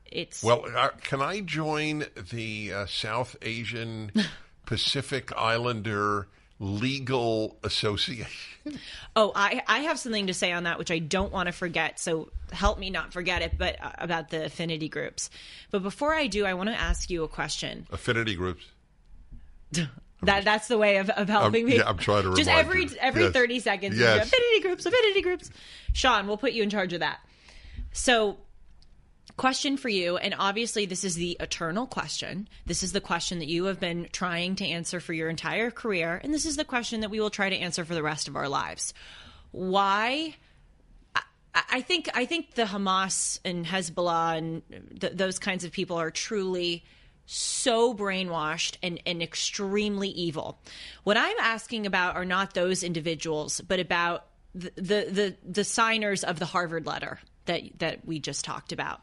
it's 0.07 0.43
Well, 0.43 0.65
uh, 0.75 0.89
can 1.03 1.21
I 1.21 1.41
join 1.41 2.07
the 2.31 2.73
uh, 2.73 2.87
South 2.87 3.37
Asian 3.43 4.11
Pacific 4.67 5.31
Islander 5.37 6.29
Legal 6.59 7.59
Association? 7.63 8.79
Oh, 9.15 9.33
I 9.35 9.61
I 9.69 9.81
have 9.81 9.99
something 9.99 10.29
to 10.29 10.35
say 10.35 10.51
on 10.51 10.65
that, 10.65 10.79
which 10.79 10.91
I 10.91 10.99
don't 10.99 11.31
want 11.31 11.49
to 11.49 11.53
forget. 11.53 12.01
So 12.01 12.31
help 12.53 12.79
me 12.79 12.89
not 12.89 13.13
forget 13.13 13.43
it. 13.43 13.59
But 13.59 13.77
uh, 13.85 13.93
about 13.99 14.31
the 14.31 14.47
affinity 14.47 14.89
groups. 14.89 15.29
But 15.71 15.83
before 15.83 16.15
I 16.15 16.27
do, 16.27 16.47
I 16.47 16.55
want 16.55 16.71
to 16.71 16.75
ask 16.75 17.11
you 17.11 17.23
a 17.23 17.29
question. 17.29 17.87
Affinity 17.93 18.35
groups. 18.35 18.65
That 20.23 20.45
that's 20.45 20.69
the 20.69 20.79
way 20.79 20.99
of, 20.99 21.11
of 21.11 21.29
helping 21.29 21.65
I'm- 21.65 21.71
me. 21.71 21.77
yeah, 21.79 21.89
I'm 21.89 21.99
trying 21.99 22.23
to 22.23 22.35
just 22.35 22.49
every 22.49 22.85
you. 22.85 22.91
every 23.01 23.25
Yes. 23.25 23.33
thirty 23.33 23.59
seconds. 23.61 23.99
Yes. 23.99 24.27
affinity 24.29 24.61
groups, 24.61 24.87
affinity 24.87 25.21
groups. 25.23 25.51
Sean, 25.93 26.27
we'll 26.27 26.37
put 26.37 26.53
you 26.53 26.63
in 26.63 26.71
charge 26.71 26.93
of 26.93 27.01
that. 27.01 27.19
So, 27.93 28.37
question 29.37 29.77
for 29.77 29.89
you, 29.89 30.17
and 30.19 30.35
obviously 30.39 30.87
this 30.87 31.05
is 31.05 31.15
the 31.17 31.37
eternal 31.41 31.87
question. 31.87 32.49
This 32.67 32.83
is 32.83 32.93
the 32.93 33.01
question 33.01 33.41
that 33.41 33.49
you 33.49 33.65
have 33.65 33.81
been 33.81 34.09
trying 34.13 34.55
to 34.57 34.67
answer 34.67 35.01
for 35.01 35.13
your 35.13 35.29
entire 35.29 35.71
career, 35.71 36.21
and 36.23 36.33
this 36.33 36.47
is 36.47 36.57
the 36.57 36.65
question 36.65 37.01
that 37.01 37.11
we 37.11 37.19
will 37.21 37.31
try 37.31 37.51
to 37.51 37.57
answer 37.57 37.85
for 37.85 37.95
the 37.95 38.03
rest 38.03 38.29
of 38.29 38.37
our 38.37 38.49
lives. 38.49 38.95
Why? 39.51 40.35
I- 41.17 41.63
I 41.71 41.81
think 41.83 42.09
I 42.15 42.25
think 42.27 42.55
the 42.55 42.65
Hamas 42.65 43.39
and 43.45 43.67
Hezbollah 43.67 44.39
and 44.39 44.63
th- 45.01 45.13
those 45.15 45.39
kinds 45.39 45.65
of 45.65 45.73
people 45.73 45.97
are 45.99 46.11
truly 46.11 46.85
so 47.33 47.95
brainwashed 47.95 48.77
and, 48.83 49.01
and 49.07 49.23
extremely 49.23 50.09
evil. 50.09 50.59
What 51.05 51.17
I'm 51.17 51.37
asking 51.41 51.87
about 51.87 52.15
are 52.15 52.25
not 52.25 52.55
those 52.55 52.83
individuals, 52.83 53.61
but 53.61 53.81
about 53.81 54.27
the, 54.55 54.71
the 54.77 54.83
the 55.11 55.37
the 55.49 55.65
signers 55.65 56.25
of 56.25 56.39
the 56.39 56.45
Harvard 56.45 56.87
letter 56.87 57.21
that 57.47 57.63
that 57.79 58.05
we 58.05 58.21
just 58.21 58.45
talked 58.45 58.73
about. 58.73 59.01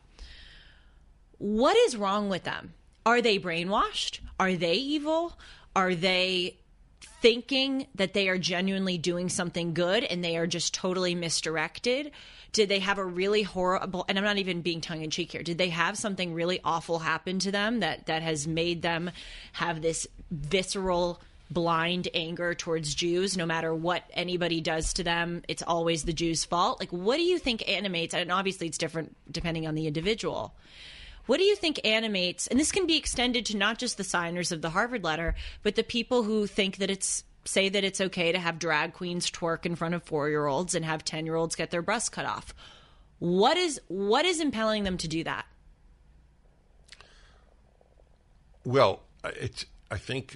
What 1.39 1.75
is 1.75 1.97
wrong 1.97 2.29
with 2.29 2.43
them? 2.43 2.73
Are 3.05 3.21
they 3.21 3.39
brainwashed? 3.39 4.19
Are 4.39 4.53
they 4.53 4.75
evil? 4.75 5.37
Are 5.75 5.95
they 5.95 6.58
thinking 7.01 7.87
that 7.95 8.13
they 8.13 8.29
are 8.29 8.37
genuinely 8.37 8.97
doing 8.97 9.29
something 9.29 9.73
good 9.73 10.03
and 10.03 10.23
they 10.23 10.37
are 10.37 10.47
just 10.47 10.73
totally 10.73 11.15
misdirected? 11.15 12.11
Did 12.51 12.69
they 12.69 12.79
have 12.79 12.97
a 12.97 13.05
really 13.05 13.43
horrible 13.43 14.05
and 14.07 14.17
I'm 14.17 14.23
not 14.23 14.37
even 14.37 14.61
being 14.61 14.81
tongue 14.81 15.03
in 15.03 15.09
cheek 15.09 15.31
here. 15.31 15.43
Did 15.43 15.57
they 15.57 15.69
have 15.69 15.97
something 15.97 16.33
really 16.33 16.59
awful 16.63 16.99
happen 16.99 17.39
to 17.39 17.51
them 17.51 17.81
that 17.81 18.07
that 18.07 18.21
has 18.21 18.47
made 18.47 18.81
them 18.81 19.11
have 19.53 19.81
this 19.81 20.07
visceral 20.31 21.21
blind 21.51 22.07
anger 22.13 22.53
towards 22.53 22.93
Jews 22.93 23.35
no 23.35 23.45
matter 23.45 23.73
what 23.73 24.03
anybody 24.13 24.61
does 24.61 24.93
to 24.93 25.03
them 25.03 25.41
it's 25.47 25.63
always 25.63 26.03
the 26.03 26.13
Jews 26.13 26.45
fault 26.45 26.79
like 26.79 26.91
what 26.91 27.17
do 27.17 27.23
you 27.23 27.39
think 27.39 27.67
animates 27.67 28.13
and 28.13 28.31
obviously 28.31 28.67
it's 28.67 28.77
different 28.77 29.15
depending 29.31 29.67
on 29.67 29.73
the 29.73 29.87
individual 29.87 30.53
what 31.29 31.37
do 31.37 31.43
you 31.43 31.55
think 31.55 31.79
animates, 31.85 32.47
and 32.47 32.59
this 32.59 32.71
can 32.71 32.87
be 32.87 32.97
extended 32.97 33.45
to 33.45 33.55
not 33.55 33.77
just 33.77 33.97
the 33.97 34.03
signers 34.03 34.51
of 34.51 34.63
the 34.63 34.71
Harvard 34.71 35.03
letter, 35.03 35.35
but 35.61 35.75
the 35.75 35.83
people 35.83 36.23
who 36.23 36.47
think 36.47 36.77
that 36.77 36.89
it's 36.89 37.23
say 37.45 37.69
that 37.69 37.83
it's 37.83 38.01
okay 38.01 38.31
to 38.31 38.39
have 38.39 38.57
drag 38.57 38.93
queens 38.93 39.29
twerk 39.29 39.63
in 39.67 39.75
front 39.75 39.93
of 39.93 40.01
four 40.01 40.27
year 40.27 40.47
olds 40.47 40.73
and 40.73 40.83
have 40.83 41.05
ten 41.05 41.27
year 41.27 41.35
olds 41.35 41.55
get 41.55 41.69
their 41.69 41.83
breasts 41.83 42.09
cut 42.09 42.25
off? 42.25 42.55
What 43.19 43.57
is 43.57 43.79
what 43.89 44.25
is 44.25 44.41
impelling 44.41 44.85
them 44.85 44.97
to 44.97 45.07
do 45.07 45.23
that? 45.23 45.45
Well, 48.65 49.03
it's 49.23 49.67
I 49.91 49.99
think 49.99 50.35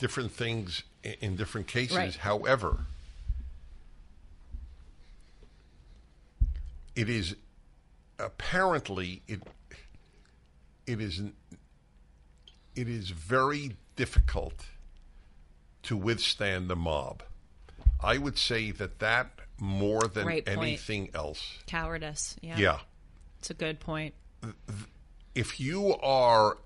different 0.00 0.32
things 0.32 0.82
in 1.04 1.36
different 1.36 1.68
cases. 1.68 1.96
Right. 1.96 2.16
However, 2.16 2.86
it 6.96 7.08
is 7.08 7.36
apparently 8.18 9.22
it 9.28 9.40
it 10.86 11.00
is 11.00 11.20
it 12.74 12.88
is 12.88 13.10
very 13.10 13.76
difficult 13.96 14.66
to 15.82 15.96
withstand 15.96 16.68
the 16.68 16.76
mob. 16.76 17.22
I 18.00 18.18
would 18.18 18.36
say 18.38 18.70
that 18.72 18.98
that 18.98 19.30
more 19.58 20.02
than 20.02 20.24
Great 20.24 20.46
point. 20.46 20.58
anything 20.58 21.10
else. 21.14 21.58
Cowardice. 21.66 22.36
Yeah. 22.42 22.58
Yeah. 22.58 22.78
It's 23.38 23.50
a 23.50 23.54
good 23.54 23.80
point. 23.80 24.14
if 25.34 25.58
you 25.58 25.94
are 26.02 26.58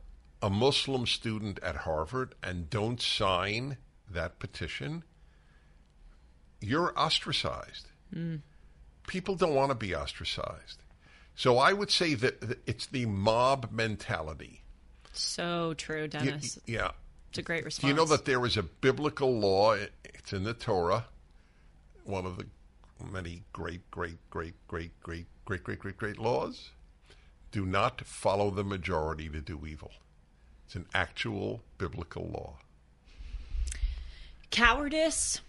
a 0.43 0.51
Muslim 0.51 1.07
student 1.07 1.59
at 1.63 1.77
Harvard 1.77 2.35
and 2.43 2.69
don't 2.71 3.01
sign 3.01 3.77
that 4.11 4.39
petition, 4.39 5.05
you're 6.61 6.99
ostracized. 6.99 7.89
Hmm. 8.13 8.37
People 9.07 9.37
don't 9.37 9.55
want 9.55 9.71
to 9.71 9.75
be 9.75 9.95
ostracized. 9.95 10.80
So 11.37 11.59
I 11.59 11.73
would 11.73 11.91
say 11.91 12.15
that 12.15 12.59
it's 12.67 12.87
the 12.87 13.07
mob 13.07 13.71
mentality. 13.73 14.63
So 15.13 15.75
true, 15.75 16.03
You- 16.03 16.09
Dennis. 16.09 16.59
yeah. 16.67 16.93
it's 17.31 17.39
a 17.39 17.43
great 17.43 17.65
response. 17.65 17.83
Do 17.83 17.89
you 17.89 17.95
know 17.95 18.05
that 18.07 18.25
there 18.25 18.45
is 18.45 18.57
a 18.57 18.63
biblical 18.63 19.39
law? 19.39 19.73
It's 20.05 20.33
in 20.33 20.45
the 20.45 20.55
Torah, 20.55 21.07
one 22.05 22.27
of 22.27 22.37
the 22.37 22.47
many 23.11 23.43
great, 23.53 23.91
great, 23.91 24.19
great, 24.31 24.55
great, 24.69 24.93
great, 25.03 25.27
great, 25.45 25.65
great, 25.65 25.79
great, 25.79 25.97
great 25.97 26.19
laws. 26.19 26.71
Do 27.53 27.65
not 27.65 28.03
follow 28.03 28.51
the 28.51 28.63
majority 28.65 29.29
to 29.31 29.41
do 29.41 29.67
evil. 29.67 29.91
It's 30.67 30.75
an 30.77 30.87
actual 30.95 31.63
biblical 31.79 32.29
law. 32.29 32.59
cowardice 34.51 35.41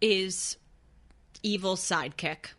is 0.00 0.56
evil's 1.42 1.80
sidekick. 1.80 2.50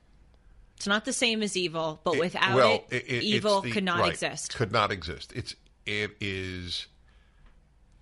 It's 0.78 0.88
not 0.88 1.05
the 1.05 1.13
same 1.13 1.41
as 1.41 1.57
evil, 1.57 1.99
but 2.03 2.19
without 2.19 2.55
well, 2.55 2.84
it, 2.91 3.05
it's 3.07 3.25
evil 3.25 3.61
the- 3.61 3.71
could 3.71 3.84
not 3.84 3.99
right, 3.99 4.11
exist. 4.11 4.55
Could 4.55 4.71
not 4.71 4.91
exist. 4.91 5.34
It's 5.36 5.55
it 5.88 6.15
is 6.21 6.86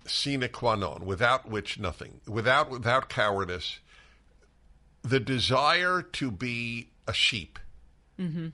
sine 0.06 0.46
qua 0.52 0.74
non, 0.74 1.06
without 1.06 1.48
which 1.48 1.78
nothing. 1.78 2.20
Without 2.28 2.70
without 2.70 3.08
cowardice, 3.08 3.80
the 5.02 5.18
desire 5.18 6.02
to 6.02 6.30
be 6.30 6.90
a 7.08 7.14
sheep. 7.14 7.58
Mm-hmm. 8.20 8.48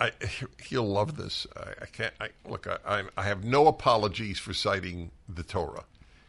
I, 0.00 0.12
he'll 0.62 0.88
love 0.88 1.16
this. 1.16 1.48
I, 1.56 1.82
I 1.82 1.86
can't. 1.86 2.14
I, 2.20 2.28
look, 2.48 2.68
I, 2.86 3.02
I, 3.16 3.22
have 3.24 3.44
no 3.44 3.66
apologies 3.66 4.38
for 4.38 4.54
citing 4.54 5.10
the 5.28 5.42
Torah 5.42 5.84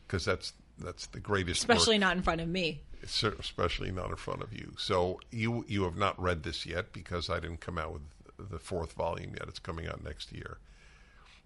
because 0.07 0.25
that's 0.25 0.53
that's 0.79 1.05
the 1.07 1.19
greatest. 1.19 1.67
work 1.67 1.77
Especially 1.77 1.99
not 1.99 2.17
in 2.17 2.23
front 2.23 2.41
of 2.41 2.47
me. 2.47 2.81
Especially 3.07 3.91
not 3.91 4.09
in 4.09 4.15
front 4.15 4.41
of 4.41 4.53
you. 4.53 4.73
So 4.77 5.19
you 5.31 5.65
you 5.67 5.83
have 5.83 5.97
not 5.97 6.21
read 6.21 6.43
this 6.43 6.65
yet 6.65 6.93
because 6.93 7.29
I 7.29 7.39
didn't 7.39 7.61
come 7.61 7.77
out 7.77 7.93
with 7.93 8.49
the 8.51 8.59
fourth 8.59 8.93
volume 8.93 9.31
yet. 9.33 9.47
It's 9.47 9.59
coming 9.59 9.87
out 9.87 10.03
next 10.03 10.31
year, 10.31 10.57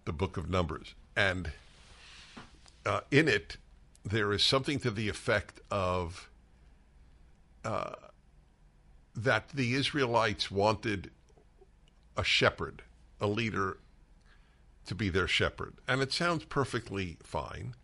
the 0.05 0.13
Book 0.13 0.37
of 0.37 0.49
Numbers, 0.49 0.95
and 1.15 1.51
uh, 2.85 3.01
in 3.11 3.27
it 3.27 3.57
there 4.03 4.31
is 4.33 4.43
something 4.43 4.79
to 4.79 4.89
the 4.89 5.07
effect 5.09 5.61
of 5.69 6.29
uh, 7.63 7.93
that 9.15 9.49
the 9.49 9.75
Israelites 9.75 10.49
wanted 10.49 11.11
a 12.17 12.23
shepherd, 12.23 12.81
a 13.19 13.27
leader, 13.27 13.77
to 14.87 14.95
be 14.95 15.09
their 15.09 15.27
shepherd, 15.27 15.75
and 15.87 16.01
it 16.01 16.11
sounds 16.11 16.43
perfectly 16.45 17.17
fine 17.23 17.75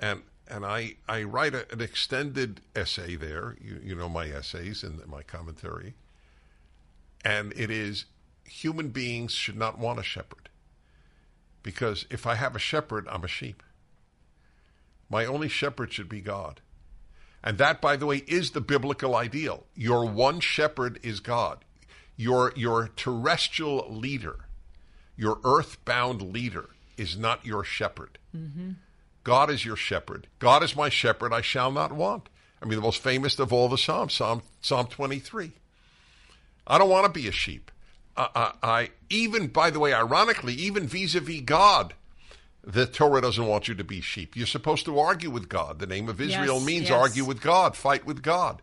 and 0.00 0.22
and 0.50 0.66
I 0.66 0.96
I 1.08 1.22
write 1.22 1.54
a, 1.54 1.70
an 1.72 1.80
extended 1.80 2.60
essay 2.74 3.16
there. 3.16 3.56
You 3.60 3.80
you 3.82 3.94
know 3.94 4.08
my 4.08 4.26
essays 4.26 4.82
and 4.82 5.06
my 5.06 5.22
commentary, 5.22 5.94
and 7.24 7.52
it 7.56 7.70
is 7.70 8.06
human 8.44 8.88
beings 8.88 9.32
should 9.32 9.56
not 9.56 9.78
want 9.78 10.00
a 10.00 10.02
shepherd 10.02 10.50
because 11.62 12.06
if 12.10 12.26
I 12.26 12.34
have 12.34 12.56
a 12.56 12.60
shepherd, 12.60 13.06
I'm 13.08 13.24
a 13.24 13.28
sheep. 13.28 13.62
My 15.08 15.24
only 15.24 15.48
shepherd 15.48 15.92
should 15.92 16.08
be 16.08 16.20
God. 16.20 16.60
And 17.42 17.58
that, 17.58 17.80
by 17.80 17.96
the 17.96 18.06
way, 18.06 18.18
is 18.26 18.50
the 18.50 18.60
biblical 18.60 19.14
ideal. 19.14 19.64
Your 19.74 20.06
one 20.06 20.40
shepherd 20.40 20.98
is 21.02 21.20
God. 21.20 21.64
Your, 22.16 22.52
your 22.54 22.88
terrestrial 22.96 23.86
leader, 23.90 24.40
your 25.16 25.38
earthbound 25.42 26.20
leader, 26.20 26.70
is 26.96 27.16
not 27.16 27.46
your 27.46 27.64
shepherd. 27.64 28.18
Mm-hmm. 28.36 28.72
God 29.24 29.50
is 29.50 29.64
your 29.64 29.76
shepherd. 29.76 30.26
God 30.38 30.62
is 30.62 30.76
my 30.76 30.88
shepherd, 30.88 31.32
I 31.32 31.40
shall 31.40 31.70
not 31.70 31.92
want. 31.92 32.28
I 32.62 32.66
mean, 32.66 32.76
the 32.76 32.82
most 32.82 33.02
famous 33.02 33.38
of 33.38 33.52
all 33.52 33.68
the 33.68 33.78
Psalms, 33.78 34.14
Psalm, 34.14 34.42
Psalm 34.60 34.86
23. 34.86 35.52
I 36.66 36.78
don't 36.78 36.90
want 36.90 37.06
to 37.06 37.20
be 37.20 37.26
a 37.26 37.32
sheep. 37.32 37.70
I, 38.16 38.28
I, 38.34 38.52
I 38.62 38.90
even, 39.08 39.48
by 39.48 39.70
the 39.70 39.78
way, 39.80 39.92
ironically, 39.92 40.54
even 40.54 40.86
vis-a-vis 40.86 41.40
God, 41.42 41.94
the 42.62 42.86
Torah 42.86 43.22
doesn't 43.22 43.46
want 43.46 43.68
you 43.68 43.74
to 43.74 43.84
be 43.84 44.00
sheep. 44.00 44.36
You're 44.36 44.46
supposed 44.46 44.84
to 44.84 44.98
argue 44.98 45.30
with 45.30 45.48
God. 45.48 45.78
The 45.78 45.86
name 45.86 46.08
of 46.08 46.20
Israel 46.20 46.56
Yes, 46.56 46.64
means 46.66 46.88
yes. 46.90 46.92
argue 46.92 47.24
with 47.24 47.40
God, 47.40 47.76
fight 47.76 48.04
with 48.04 48.22
God. 48.22 48.60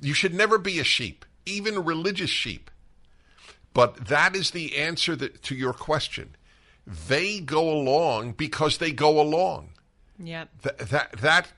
You 0.00 0.14
should 0.14 0.34
never 0.34 0.58
be 0.58 0.78
a 0.78 0.84
sheep, 0.84 1.24
even 1.44 1.76
a 1.76 1.80
religious 1.80 2.30
sheep. 2.30 2.70
But 3.74 4.06
that 4.06 4.34
is 4.34 4.50
the 4.50 4.76
answer 4.76 5.14
that, 5.16 5.42
to 5.44 5.54
your 5.54 5.72
question. 5.72 6.36
They 6.86 7.40
go 7.40 7.70
along 7.70 8.32
because 8.32 8.78
they 8.78 8.92
go 8.92 9.20
along. 9.20 9.70
Yep. 10.18 10.48
That, 10.62 10.78
that 10.78 11.12
that 11.20 11.52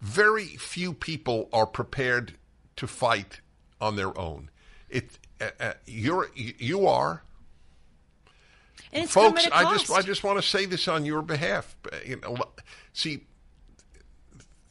very 0.00 0.46
few 0.46 0.92
people 0.92 1.48
are 1.52 1.66
prepared 1.66 2.34
to 2.76 2.86
fight 2.86 3.40
on 3.80 3.96
their 3.96 4.18
own. 4.18 4.50
It 4.88 5.18
uh, 5.40 5.50
uh, 5.60 5.72
you're 5.86 6.28
you 6.34 6.86
are 6.86 7.22
folks. 9.06 9.44
come 9.44 9.52
at 9.52 9.64
a 9.64 9.68
I 9.68 9.72
just. 9.72 9.90
I 9.90 10.02
just 10.02 10.24
want 10.24 10.40
to 10.40 10.46
say 10.46 10.64
this 10.64 10.88
on 10.88 11.04
your 11.04 11.22
behalf. 11.22 11.76
You 12.04 12.20
know, 12.20 12.36
see, 12.92 13.24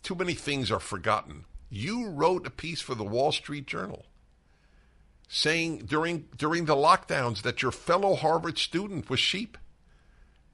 too 0.04 0.16
many 0.16 0.34
things 0.34 0.72
are 0.72 0.80
forgotten. 0.80 1.46
You 1.70 2.10
wrote 2.10 2.48
a 2.48 2.50
piece 2.50 2.82
for 2.82 2.96
the 2.96 3.04
Wall 3.04 3.32
Street 3.32 3.68
Journal 3.68 4.06
saying 5.28 5.80
during 5.80 6.26
during 6.38 6.66
the 6.66 6.76
lockdowns 6.76 7.42
that 7.42 7.62
your 7.62 7.72
fellow 7.72 8.16
Harvard 8.16 8.58
student 8.58 9.10
was 9.10 9.20
sheep. 9.20 9.58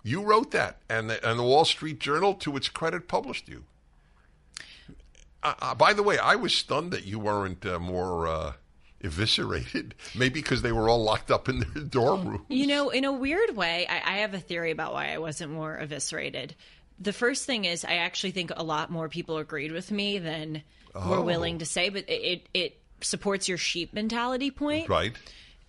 You 0.04 0.22
wrote 0.22 0.52
that, 0.52 0.78
and 0.90 1.10
the, 1.10 1.28
and 1.30 1.40
the 1.40 1.44
Wall 1.44 1.64
Street 1.66 2.00
Journal, 2.00 2.34
to 2.36 2.56
its 2.58 2.68
credit, 2.68 3.08
published 3.08 3.48
you. 3.48 3.64
Uh, 5.42 5.54
uh, 5.62 5.76
by 5.76 5.94
the 5.94 6.04
way, 6.04 6.18
I 6.18 6.36
was 6.36 6.54
stunned 6.54 6.92
that 6.92 7.06
you 7.06 7.20
weren't 7.20 7.66
uh, 7.66 7.80
more 7.80 8.28
uh, 8.28 8.54
eviscerated. 9.02 9.96
Maybe 10.16 10.42
because 10.42 10.62
they 10.62 10.72
were 10.72 10.90
all 10.90 11.04
locked 11.04 11.32
up 11.32 11.50
in 11.50 11.60
their 11.60 11.84
dorm 11.84 12.28
room. 12.28 12.46
You 12.50 12.68
know, 12.68 12.90
in 12.90 13.04
a 13.06 13.12
weird 13.14 13.56
way, 13.56 13.88
I, 13.90 13.96
I 13.96 14.18
have 14.20 14.34
a 14.34 14.40
theory 14.40 14.72
about 14.72 14.94
why 14.94 15.14
I 15.14 15.18
wasn't 15.18 15.52
more 15.52 15.78
eviscerated. 15.78 16.56
The 17.00 17.14
first 17.14 17.46
thing 17.46 17.66
is, 17.66 17.84
I 17.84 17.96
actually 17.96 18.32
think 18.32 18.52
a 18.56 18.64
lot 18.64 18.90
more 18.92 19.10
people 19.10 19.38
agreed 19.38 19.72
with 19.72 19.92
me 19.92 20.20
than 20.20 20.64
were 20.94 21.18
Oh. 21.18 21.22
willing 21.24 21.60
to 21.60 21.66
say, 21.66 21.90
but 21.90 22.08
it, 22.10 22.14
it, 22.14 22.50
it 22.54 22.78
supports 23.02 23.50
your 23.50 23.58
sheep 23.58 23.94
mentality 23.94 24.52
point. 24.52 24.88
Right. 24.90 25.14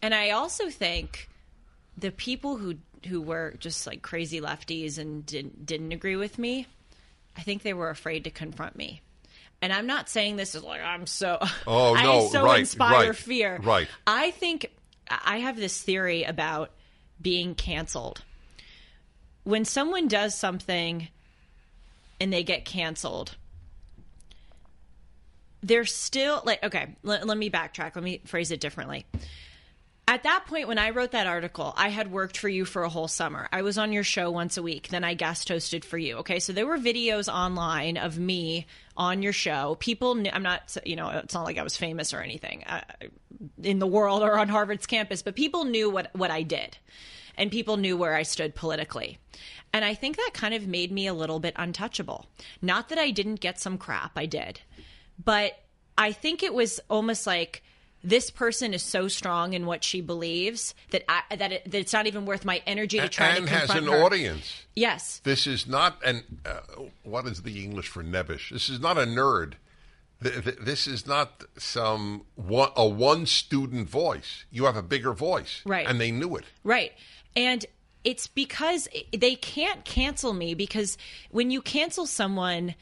And 0.02 0.14
I 0.14 0.30
also 0.30 0.68
think 0.70 1.28
the 1.96 2.10
people 2.10 2.58
who 2.58 2.74
who 3.06 3.20
were 3.20 3.54
just 3.58 3.86
like 3.86 4.02
crazy 4.02 4.40
lefties 4.40 4.98
and 4.98 5.24
didn't 5.26 5.66
didn't 5.66 5.92
agree 5.92 6.16
with 6.16 6.38
me, 6.38 6.66
I 7.36 7.42
think 7.42 7.62
they 7.62 7.74
were 7.74 7.90
afraid 7.90 8.24
to 8.24 8.30
confront 8.30 8.76
me. 8.76 9.00
And 9.62 9.72
I'm 9.72 9.86
not 9.86 10.08
saying 10.08 10.36
this 10.36 10.54
is 10.54 10.62
like 10.62 10.80
I'm 10.82 11.06
so 11.06 11.38
Oh, 11.66 11.94
I 11.96 12.02
no, 12.04 12.28
so 12.28 12.44
right, 12.44 12.60
inspire 12.60 13.08
right, 13.08 13.16
fear. 13.16 13.60
right. 13.62 13.88
I 14.06 14.30
think 14.32 14.70
I 15.08 15.38
have 15.38 15.56
this 15.56 15.80
theory 15.82 16.24
about 16.24 16.70
being 17.20 17.54
canceled. 17.54 18.22
When 19.44 19.64
someone 19.64 20.08
does 20.08 20.34
something 20.34 21.08
and 22.20 22.32
they 22.32 22.42
get 22.42 22.64
canceled, 22.64 23.36
they're 25.62 25.84
still 25.86 26.42
like 26.44 26.62
okay 26.62 26.94
let, 27.02 27.26
let 27.26 27.38
me 27.38 27.48
backtrack 27.50 27.94
let 27.94 28.04
me 28.04 28.20
phrase 28.26 28.50
it 28.50 28.60
differently 28.60 29.06
at 30.06 30.22
that 30.24 30.44
point 30.46 30.68
when 30.68 30.78
i 30.78 30.90
wrote 30.90 31.12
that 31.12 31.26
article 31.26 31.72
i 31.76 31.88
had 31.88 32.10
worked 32.10 32.36
for 32.36 32.48
you 32.48 32.64
for 32.64 32.82
a 32.82 32.88
whole 32.88 33.08
summer. 33.08 33.48
I 33.52 33.62
was 33.62 33.78
on 33.78 33.92
your 33.92 34.04
show 34.04 34.30
once 34.30 34.56
a 34.56 34.62
week. 34.62 34.88
Then 34.88 35.04
i 35.04 35.14
guest 35.14 35.48
hosted 35.48 35.84
for 35.84 35.98
you. 35.98 36.16
Okay 36.18 36.38
so 36.38 36.52
there 36.52 36.66
were 36.66 36.78
videos 36.78 37.32
online 37.32 37.96
of 37.96 38.18
me 38.18 38.66
on 38.96 39.22
your 39.22 39.32
show. 39.32 39.76
People 39.80 40.14
knew 40.14 40.30
i'm 40.32 40.42
not 40.42 40.76
you 40.84 40.96
know 40.96 41.08
it's 41.08 41.34
not 41.34 41.44
like 41.44 41.58
i 41.58 41.62
was 41.62 41.76
famous 41.76 42.12
or 42.12 42.20
anything 42.20 42.64
uh, 42.64 42.82
in 43.62 43.78
the 43.78 43.86
world 43.86 44.22
or 44.22 44.38
on 44.38 44.48
harvard's 44.48 44.86
campus 44.86 45.22
but 45.22 45.34
people 45.34 45.64
knew 45.64 45.90
what 45.90 46.10
what 46.14 46.30
i 46.30 46.42
did. 46.42 46.76
And 47.36 47.50
people 47.50 47.76
knew 47.76 47.96
where 47.96 48.14
i 48.14 48.22
stood 48.22 48.54
politically. 48.54 49.18
And 49.72 49.84
i 49.84 49.94
think 49.94 50.16
that 50.16 50.30
kind 50.34 50.54
of 50.54 50.66
made 50.66 50.92
me 50.92 51.06
a 51.06 51.14
little 51.14 51.40
bit 51.40 51.54
untouchable. 51.56 52.26
Not 52.62 52.88
that 52.90 52.98
i 52.98 53.10
didn't 53.10 53.40
get 53.40 53.58
some 53.58 53.78
crap 53.78 54.12
i 54.16 54.26
did. 54.26 54.60
But 55.22 55.58
I 55.96 56.12
think 56.12 56.42
it 56.42 56.54
was 56.54 56.80
almost 56.90 57.26
like 57.26 57.62
this 58.04 58.30
person 58.30 58.74
is 58.74 58.82
so 58.82 59.08
strong 59.08 59.54
in 59.54 59.64
what 59.66 59.82
she 59.82 60.00
believes 60.02 60.74
that 60.90 61.02
I, 61.08 61.22
that, 61.36 61.52
it, 61.52 61.70
that 61.70 61.78
it's 61.78 61.92
not 61.92 62.06
even 62.06 62.26
worth 62.26 62.44
my 62.44 62.62
energy 62.66 63.00
to 63.00 63.08
try 63.08 63.30
and 63.36 63.46
to 63.46 63.52
has 63.54 63.70
an 63.70 63.84
her. 63.86 64.04
audience. 64.04 64.64
Yes, 64.76 65.20
This 65.24 65.46
is 65.46 65.66
not 65.66 66.04
an 66.04 66.22
uh, 66.44 66.60
what 67.02 67.26
is 67.26 67.42
the 67.42 67.64
English 67.64 67.88
for 67.88 68.04
nebbish? 68.04 68.50
This 68.50 68.68
is 68.68 68.78
not 68.80 68.98
a 68.98 69.02
nerd. 69.06 69.54
Th- 70.22 70.42
th- 70.44 70.56
This 70.60 70.86
is 70.86 71.06
not 71.06 71.44
some 71.58 72.24
one, 72.36 72.70
a 72.76 72.86
one 72.86 73.26
student 73.26 73.88
voice. 73.88 74.44
You 74.50 74.66
have 74.66 74.76
a 74.76 74.82
bigger 74.82 75.12
voice, 75.12 75.62
Right. 75.64 75.86
And 75.86 76.00
they 76.00 76.10
knew 76.10 76.36
it. 76.36 76.44
right. 76.62 76.92
And 77.36 77.64
it's 78.04 78.26
because 78.26 78.86
they 79.16 79.34
can't 79.34 79.84
cancel 79.86 80.34
me 80.34 80.52
because 80.54 80.98
when 81.30 81.50
you 81.50 81.62
cancel 81.62 82.04
someone, 82.06 82.74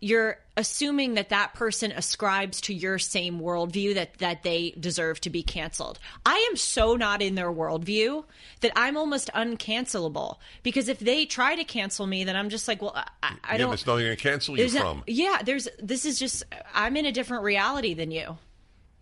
you're 0.00 0.38
assuming 0.56 1.14
that 1.14 1.28
that 1.28 1.52
person 1.54 1.92
ascribes 1.92 2.60
to 2.62 2.74
your 2.74 2.98
same 2.98 3.38
worldview 3.40 3.94
that 3.94 4.14
that 4.18 4.42
they 4.42 4.74
deserve 4.80 5.20
to 5.20 5.30
be 5.30 5.42
canceled. 5.42 5.98
I 6.24 6.46
am 6.50 6.56
so 6.56 6.96
not 6.96 7.20
in 7.22 7.34
their 7.34 7.52
worldview 7.52 8.24
that 8.60 8.72
I'm 8.76 8.96
almost 8.96 9.30
uncancelable 9.34 10.36
because 10.62 10.88
if 10.88 10.98
they 10.98 11.26
try 11.26 11.54
to 11.54 11.64
cancel 11.64 12.06
me, 12.06 12.24
then 12.24 12.34
I'm 12.36 12.48
just 12.48 12.66
like, 12.66 12.80
well, 12.80 12.94
I, 12.94 13.04
I 13.22 13.52
yeah, 13.52 13.58
don't. 13.58 13.70
there's 13.70 13.86
nothing 13.86 14.06
to 14.06 14.16
cancel 14.16 14.58
you 14.58 14.68
from. 14.68 15.02
yeah, 15.06 15.42
there's. 15.44 15.68
This 15.82 16.04
is 16.04 16.18
just. 16.18 16.44
I'm 16.74 16.96
in 16.96 17.04
a 17.06 17.12
different 17.12 17.44
reality 17.44 17.92
than 17.94 18.10
you, 18.10 18.38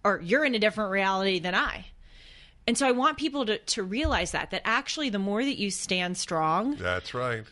or 0.05 0.21
you're 0.23 0.45
in 0.45 0.55
a 0.55 0.59
different 0.59 0.91
reality 0.91 1.39
than 1.39 1.55
I. 1.55 1.87
And 2.67 2.77
so 2.77 2.87
I 2.87 2.91
want 2.91 3.19
people 3.19 3.47
to 3.47 3.59
to 3.59 3.83
realize 3.85 4.33
that 4.33 4.51
that 4.51 4.63
actually 4.65 5.11
the 5.11 5.19
more 5.19 5.45
that 5.45 5.59
you 5.59 5.71
stand 5.71 6.17
strong, 6.19 6.75
That's 6.75 7.15
right. 7.15 7.45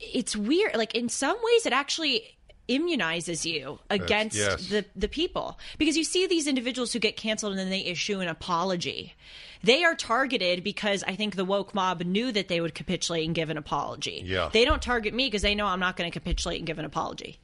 it's 0.00 0.34
weird. 0.34 0.74
Like 0.74 0.94
in 0.94 1.08
some 1.08 1.36
ways, 1.42 1.66
it 1.66 1.72
actually 1.72 2.34
immunizes 2.68 3.44
you 3.44 3.78
against 3.90 4.36
yes. 4.36 4.68
the 4.68 4.84
the 4.96 5.08
people 5.08 5.58
because 5.76 5.96
you 5.96 6.04
see 6.04 6.26
these 6.26 6.46
individuals 6.46 6.92
who 6.92 6.98
get 6.98 7.16
canceled 7.16 7.52
and 7.52 7.60
then 7.60 7.70
they 7.70 7.84
issue 7.84 8.20
an 8.20 8.28
apology. 8.28 9.14
They 9.62 9.84
are 9.84 9.94
targeted 9.94 10.62
because 10.62 11.02
I 11.04 11.14
think 11.14 11.36
the 11.36 11.44
woke 11.44 11.74
mob 11.74 12.02
knew 12.02 12.32
that 12.32 12.48
they 12.48 12.60
would 12.60 12.74
capitulate 12.74 13.26
and 13.26 13.34
give 13.34 13.50
an 13.50 13.56
apology. 13.56 14.22
Yeah. 14.24 14.50
They 14.52 14.64
don't 14.64 14.82
target 14.82 15.14
me 15.14 15.26
because 15.26 15.42
they 15.42 15.54
know 15.54 15.66
I'm 15.66 15.80
not 15.80 15.96
going 15.96 16.10
to 16.10 16.18
capitulate 16.18 16.58
and 16.58 16.66
give 16.66 16.78
an 16.78 16.84
apology. 16.84 17.38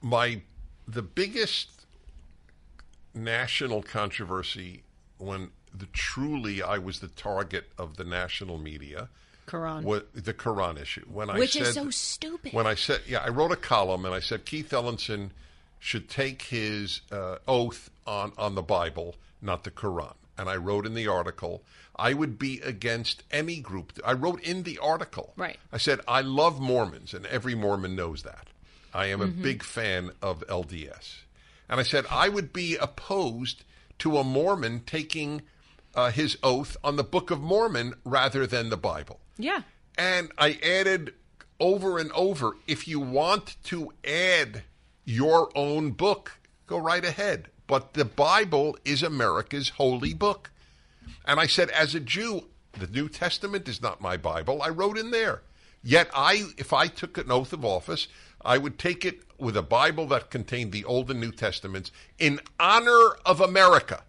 my 0.00 0.42
the 0.86 1.02
biggest 1.02 1.86
national 3.14 3.82
controversy 3.82 4.82
when 5.18 5.50
the 5.72 5.86
truly 5.86 6.62
I 6.62 6.78
was 6.78 7.00
the 7.00 7.08
target 7.08 7.66
of 7.78 7.96
the 7.96 8.04
national 8.04 8.58
media 8.58 9.08
Quran. 9.50 9.82
was 9.82 10.02
the 10.14 10.34
Quran 10.34 10.80
issue. 10.80 11.04
When 11.10 11.30
I 11.30 11.38
Which 11.38 11.56
is 11.56 11.74
so 11.74 11.90
stupid. 11.90 12.52
when 12.52 12.66
I 12.66 12.74
said 12.74 13.00
yeah, 13.06 13.18
I 13.18 13.28
wrote 13.28 13.52
a 13.52 13.56
column 13.56 14.04
and 14.04 14.14
I 14.14 14.20
said 14.20 14.44
Keith 14.44 14.72
Ellison 14.72 15.32
should 15.78 16.08
take 16.08 16.42
his 16.42 17.00
uh, 17.10 17.36
oath 17.48 17.90
on 18.06 18.32
on 18.38 18.54
the 18.54 18.62
Bible, 18.62 19.16
not 19.42 19.64
the 19.64 19.70
Quran. 19.70 20.14
And 20.38 20.48
I 20.48 20.56
wrote 20.56 20.86
in 20.86 20.94
the 20.94 21.06
article, 21.06 21.62
I 21.96 22.14
would 22.14 22.38
be 22.38 22.60
against 22.60 23.22
any 23.30 23.60
group. 23.60 23.92
I 24.04 24.12
wrote 24.12 24.40
in 24.42 24.62
the 24.62 24.78
article. 24.78 25.34
Right. 25.36 25.58
I 25.72 25.76
said 25.78 26.00
I 26.08 26.22
love 26.22 26.60
Mormons, 26.60 27.12
and 27.12 27.26
every 27.26 27.54
Mormon 27.54 27.94
knows 27.94 28.22
that. 28.22 28.46
I 28.92 29.06
am 29.06 29.20
a 29.20 29.26
big 29.26 29.62
fan 29.62 30.10
of 30.20 30.44
LDS. 30.48 31.18
And 31.68 31.78
I 31.78 31.84
said 31.84 32.06
I 32.10 32.28
would 32.28 32.52
be 32.52 32.76
opposed 32.76 33.62
to 34.00 34.18
a 34.18 34.24
Mormon 34.24 34.80
taking 34.84 35.42
uh, 35.94 36.10
his 36.10 36.38
oath 36.42 36.76
on 36.82 36.96
the 36.96 37.04
Book 37.04 37.30
of 37.30 37.40
Mormon 37.40 37.94
rather 38.04 38.46
than 38.46 38.70
the 38.70 38.76
Bible. 38.76 39.20
Yeah. 39.42 39.62
And 39.98 40.30
I 40.38 40.58
added 40.62 41.14
over 41.58 41.98
and 41.98 42.10
over 42.12 42.56
if 42.66 42.88
you 42.88 43.00
want 43.00 43.56
to 43.64 43.92
add 44.04 44.62
your 45.04 45.50
own 45.54 45.90
book, 45.90 46.38
go 46.66 46.78
right 46.78 47.04
ahead. 47.04 47.48
But 47.66 47.94
the 47.94 48.04
Bible 48.04 48.76
is 48.84 49.02
America's 49.02 49.70
holy 49.70 50.14
book. 50.14 50.50
And 51.24 51.38
I 51.38 51.46
said, 51.46 51.70
as 51.70 51.94
a 51.94 52.00
Jew, 52.00 52.48
the 52.72 52.86
New 52.86 53.08
Testament 53.08 53.68
is 53.68 53.82
not 53.82 54.00
my 54.00 54.16
Bible. 54.16 54.62
I 54.62 54.68
wrote 54.68 54.98
in 54.98 55.10
there. 55.10 55.42
Yet 55.82 56.10
I, 56.14 56.46
if 56.58 56.72
I 56.72 56.88
took 56.88 57.16
an 57.16 57.30
oath 57.30 57.52
of 57.52 57.64
office, 57.64 58.08
I 58.44 58.58
would 58.58 58.78
take 58.78 59.04
it 59.04 59.20
with 59.38 59.56
a 59.56 59.62
Bible 59.62 60.06
that 60.08 60.30
contained 60.30 60.72
the 60.72 60.84
Old 60.84 61.10
and 61.10 61.20
New 61.20 61.32
Testaments 61.32 61.90
in 62.18 62.40
honor 62.58 63.16
of 63.24 63.40
America 63.40 64.02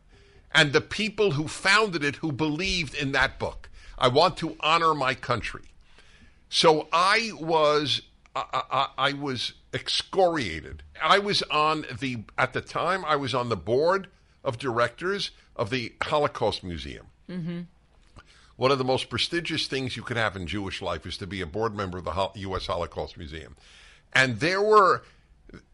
and 0.53 0.73
the 0.73 0.81
people 0.81 1.31
who 1.31 1.47
founded 1.47 2.03
it 2.03 2.17
who 2.17 2.31
believed 2.31 2.93
in 2.93 3.11
that 3.13 3.39
book. 3.39 3.69
I 4.01 4.07
want 4.07 4.35
to 4.37 4.57
honor 4.59 4.95
my 4.95 5.13
country. 5.13 5.61
So 6.49 6.87
I 6.91 7.31
was 7.39 8.01
I, 8.35 8.63
I, 8.71 8.87
I 8.97 9.13
was 9.13 9.53
excoriated. 9.73 10.81
I 11.01 11.19
was 11.19 11.43
on 11.43 11.85
the 11.99 12.23
at 12.37 12.53
the 12.53 12.61
time 12.61 13.05
I 13.05 13.15
was 13.15 13.35
on 13.35 13.49
the 13.49 13.55
board 13.55 14.07
of 14.43 14.57
directors 14.57 15.29
of 15.55 15.69
the 15.69 15.93
Holocaust 16.01 16.63
Museum. 16.63 17.05
Mm-hmm. 17.29 17.59
One 18.55 18.71
of 18.71 18.79
the 18.79 18.83
most 18.83 19.09
prestigious 19.09 19.67
things 19.67 19.95
you 19.95 20.03
could 20.03 20.17
have 20.17 20.35
in 20.35 20.47
Jewish 20.47 20.81
life 20.81 21.05
is 21.05 21.15
to 21.17 21.27
be 21.27 21.41
a 21.41 21.45
board 21.45 21.75
member 21.75 21.99
of 21.99 22.05
the 22.05 22.39
U.S. 22.41 22.65
Holocaust 22.65 23.17
Museum, 23.17 23.55
and 24.13 24.39
there 24.39 24.61
were 24.61 25.03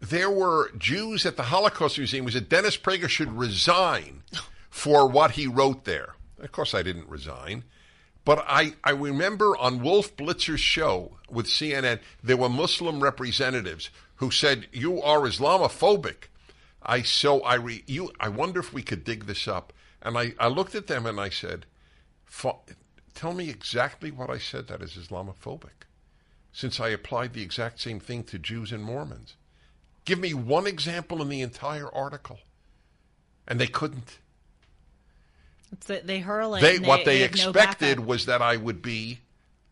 there 0.02 0.30
were 0.30 0.72
Jews 0.78 1.26
at 1.26 1.38
the 1.38 1.44
Holocaust 1.44 1.98
Museum 1.98 2.26
who 2.26 2.32
said 2.32 2.50
Dennis 2.50 2.76
Prager 2.76 3.08
should 3.08 3.32
resign 3.32 4.24
for 4.70 5.08
what 5.08 5.32
he 5.32 5.48
wrote 5.48 5.86
there. 5.86 6.16
Of 6.40 6.52
course, 6.52 6.74
I 6.74 6.84
didn't 6.84 7.08
resign. 7.08 7.64
But 8.28 8.44
I, 8.46 8.74
I 8.84 8.92
remember 8.92 9.56
on 9.56 9.82
Wolf 9.82 10.18
Blitzer's 10.18 10.60
show 10.60 11.14
with 11.30 11.46
CNN, 11.46 12.02
there 12.22 12.36
were 12.36 12.50
Muslim 12.50 13.02
representatives 13.02 13.90
who 14.16 14.32
said, 14.32 14.68
You 14.74 15.02
are 15.02 15.22
Islamophobic. 15.22 16.28
I 16.84 17.04
so 17.04 17.40
I 17.44 17.56
re, 17.56 17.86
you 17.88 18.12
I 18.20 18.28
wonder 18.28 18.60
if 18.60 18.74
we 18.74 18.84
could 18.84 19.06
dig 19.06 19.28
this 19.28 19.48
up. 19.48 19.72
And 20.02 20.18
I, 20.18 20.34
I 20.40 20.50
looked 20.50 20.76
at 20.76 20.88
them 20.88 21.06
and 21.06 21.22
I 21.22 21.30
said, 21.30 21.68
Tell 23.16 23.34
me 23.34 23.50
exactly 23.50 24.12
what 24.12 24.30
I 24.30 24.40
said 24.40 24.68
that 24.68 24.82
is 24.82 24.98
Islamophobic, 24.98 25.88
since 26.52 26.82
I 26.82 26.90
applied 26.90 27.32
the 27.32 27.44
exact 27.44 27.80
same 27.80 28.02
thing 28.02 28.26
to 28.26 28.38
Jews 28.38 28.74
and 28.74 28.84
Mormons. 28.84 29.38
Give 30.04 30.20
me 30.20 30.34
one 30.34 30.68
example 30.68 31.22
in 31.22 31.30
the 31.30 31.40
entire 31.40 31.88
article. 31.96 32.40
And 33.48 33.58
they 33.58 33.68
couldn't. 33.68 34.18
It's 35.72 35.88
that 35.88 36.08
they 36.08 36.20
hurl 36.20 36.56
it. 36.56 36.62
They, 36.62 36.78
and 36.78 36.88
what 36.88 37.06
they 37.06 37.20
no 37.20 37.26
expected 37.26 37.98
backup. 37.98 38.06
was 38.06 38.26
that 38.28 38.42
I 38.42 38.56
would 38.58 38.82
be 38.82 39.20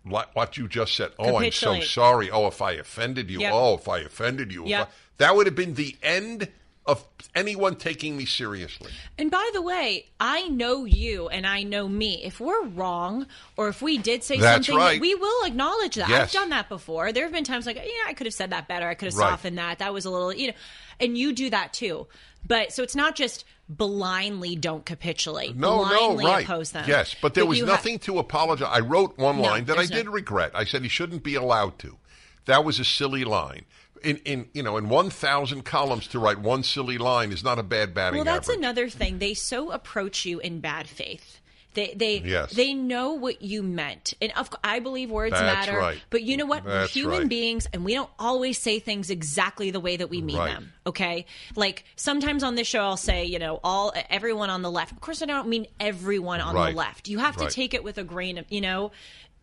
like 0.05 0.35
what 0.35 0.57
you 0.57 0.67
just 0.67 0.95
said. 0.95 1.11
Oh, 1.17 1.37
I'm 1.37 1.51
so 1.51 1.79
sorry. 1.81 2.29
Oh, 2.29 2.47
if 2.47 2.61
I 2.61 2.73
offended 2.73 3.29
you. 3.31 3.39
Yep. 3.39 3.53
Oh, 3.53 3.73
if 3.75 3.87
I 3.87 3.99
offended 3.99 4.53
you. 4.53 4.65
Yep. 4.65 4.87
I- 4.87 4.91
that 5.17 5.35
would 5.35 5.45
have 5.47 5.55
been 5.55 5.75
the 5.75 5.95
end 6.03 6.49
of 6.85 7.03
anyone 7.33 7.75
taking 7.77 8.15
me 8.17 8.25
seriously. 8.25 8.91
And 9.17 9.31
by 9.31 9.49
the 9.53 9.61
way, 9.61 10.05
I 10.19 10.47
know 10.49 10.85
you 10.85 11.29
and 11.29 11.47
I 11.47 11.63
know 11.63 11.87
me. 11.87 12.21
If 12.23 12.39
we're 12.39 12.65
wrong 12.65 13.25
or 13.57 13.69
if 13.69 13.81
we 13.81 13.97
did 13.97 14.23
say 14.23 14.37
That's 14.39 14.67
something, 14.67 14.77
right. 14.77 15.01
we 15.01 15.15
will 15.15 15.45
acknowledge 15.45 15.95
that. 15.95 16.09
Yes. 16.09 16.21
I've 16.35 16.41
done 16.41 16.49
that 16.49 16.69
before. 16.69 17.11
There 17.11 17.23
have 17.23 17.31
been 17.33 17.43
times 17.45 17.65
like, 17.65 17.77
yeah, 17.77 17.83
I 18.07 18.13
could 18.13 18.27
have 18.27 18.33
said 18.35 18.51
that 18.51 18.67
better. 18.67 18.87
I 18.87 18.93
could 18.93 19.05
have 19.07 19.15
Right. 19.15 19.29
softened 19.29 19.57
that. 19.57 19.79
That 19.79 19.93
was 19.93 20.05
a 20.05 20.11
little, 20.11 20.31
you 20.33 20.47
know, 20.49 20.53
and 20.99 21.17
you 21.17 21.33
do 21.33 21.49
that 21.49 21.73
too. 21.73 22.05
But 22.47 22.71
so 22.73 22.83
it's 22.83 22.95
not 22.95 23.15
just 23.15 23.45
blindly 23.67 24.55
don't 24.55 24.85
capitulate. 24.85 25.55
No, 25.55 25.77
blindly 25.85 26.23
no, 26.25 26.29
right. 26.29 26.43
oppose 26.45 26.71
them. 26.71 26.85
Yes, 26.87 27.15
but 27.21 27.33
there 27.33 27.45
was 27.45 27.57
you 27.57 27.65
ha- 27.65 27.71
nothing 27.71 27.99
to 27.99 28.19
apologize. 28.19 28.69
I 28.71 28.79
wrote 28.79 29.17
one 29.17 29.37
No, 29.37 29.43
line 29.43 29.65
that 29.65 29.73
I 29.73 29.77
there's 29.77 29.91
no- 29.91 29.97
did 29.97 30.09
regret. 30.09 30.51
I 30.53 30.65
said 30.65 30.83
he 30.83 30.87
shouldn't 30.89 31.23
be 31.23 31.35
allowed 31.35 31.79
to. 31.79 31.97
That 32.45 32.63
was 32.63 32.79
a 32.79 32.85
silly 32.85 33.23
line. 33.23 33.65
In, 34.03 34.17
in 34.17 34.49
you 34.53 34.61
know 34.61 34.77
in 34.77 34.87
one 34.89 35.09
thousand 35.09 35.63
columns 35.65 36.05
to 36.09 36.19
write 36.19 36.37
one 36.39 36.61
silly 36.61 36.99
line 36.99 37.31
is 37.31 37.43
not 37.43 37.57
a 37.57 37.63
bad 37.63 37.95
batting 37.95 38.17
Well, 38.17 38.25
that's 38.25 38.47
average. 38.49 38.59
another 38.59 38.87
thing. 38.89 39.17
They 39.17 39.33
so 39.33 39.71
approach 39.71 40.25
you 40.25 40.39
in 40.39 40.59
bad 40.59 40.87
faith. 40.87 41.39
They 41.75 41.93
they 41.95 42.17
Yes. 42.19 42.51
they 42.53 42.73
know 42.73 43.11
what 43.13 43.41
you 43.41 43.61
meant, 43.61 44.13
and 44.21 44.31
of, 44.35 44.49
I 44.63 44.79
believe 44.79 45.11
words 45.11 45.33
That's 45.33 45.67
matter. 45.67 45.77
right. 45.77 45.99
But 46.09 46.23
you 46.23 46.37
know 46.37 46.45
what? 46.45 46.65
We're 46.65 46.71
That's 46.71 46.93
human 46.93 47.19
right. 47.19 47.29
beings, 47.29 47.67
and 47.71 47.85
we 47.85 47.93
don't 47.93 48.09
always 48.17 48.57
say 48.57 48.79
things 48.79 49.09
exactly 49.09 49.69
the 49.71 49.79
way 49.79 49.97
that 49.97 50.09
we 50.09 50.21
mean 50.21 50.37
Right. 50.37 50.53
them. 50.53 50.71
Okay, 50.87 51.25
like 51.55 51.83
sometimes 51.95 52.43
on 52.43 52.55
this 52.55 52.67
show, 52.67 52.81
I'll 52.81 52.97
say, 52.97 53.25
you 53.25 53.37
know, 53.39 53.59
all 53.63 53.93
everyone 54.09 54.49
on 54.49 54.61
the 54.63 54.71
left. 54.71 54.93
Of 54.93 55.01
course, 55.01 55.21
I 55.21 55.25
don't 55.25 55.47
mean 55.49 55.67
everyone 55.79 56.41
on 56.41 56.55
the 56.55 56.71
left. 56.75 57.07
You 57.07 57.19
have 57.19 57.35
to 57.37 57.49
take 57.49 57.73
it 57.73 57.83
with 57.83 57.97
a 57.97 58.03
grain 58.03 58.37
of, 58.37 58.45
you 58.49 58.61
know. 58.61 58.91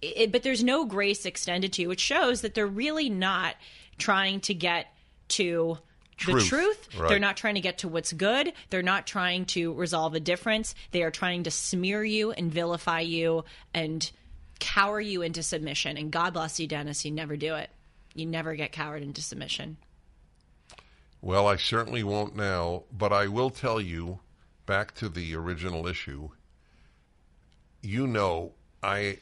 It, 0.00 0.32
but 0.32 0.42
there's 0.42 0.64
no 0.64 0.84
grace 0.84 1.24
extended 1.26 1.72
to 1.74 1.82
you, 1.82 1.90
It 1.92 2.00
shows 2.00 2.40
that 2.40 2.54
they're 2.54 2.66
really 2.66 3.08
not 3.08 3.54
trying 3.98 4.40
to 4.40 4.54
get 4.54 4.88
to 5.28 5.78
the 6.26 6.32
Truth. 6.32 6.48
truth. 6.48 6.88
Right. 6.98 7.08
They're 7.08 7.18
not 7.18 7.36
trying 7.36 7.54
to 7.54 7.60
get 7.60 7.78
to 7.78 7.88
what's 7.88 8.12
good. 8.12 8.52
They're 8.70 8.82
not 8.82 9.06
trying 9.06 9.46
to 9.46 9.72
resolve 9.74 10.14
a 10.14 10.20
difference. 10.20 10.74
They 10.90 11.02
are 11.02 11.10
trying 11.10 11.44
to 11.44 11.50
smear 11.50 12.04
you 12.04 12.32
and 12.32 12.52
vilify 12.52 13.00
you 13.00 13.44
and 13.74 14.10
cower 14.58 15.00
you 15.00 15.22
into 15.22 15.42
submission. 15.42 15.96
And 15.96 16.10
God 16.10 16.34
bless 16.34 16.60
you, 16.60 16.66
Dennis. 16.66 17.04
You 17.04 17.10
never 17.10 17.36
do 17.36 17.54
it. 17.56 17.70
You 18.14 18.26
never 18.26 18.54
get 18.54 18.72
cowered 18.72 19.02
into 19.02 19.22
submission. 19.22 19.76
Well, 21.20 21.46
I 21.46 21.56
certainly 21.56 22.02
won't 22.02 22.34
now, 22.36 22.82
but 22.92 23.12
I 23.12 23.28
will 23.28 23.50
tell 23.50 23.80
you, 23.80 24.20
back 24.66 24.94
to 24.96 25.08
the 25.08 25.34
original 25.34 25.86
issue, 25.86 26.30
you 27.80 28.06
know, 28.06 28.52
I 28.82 29.18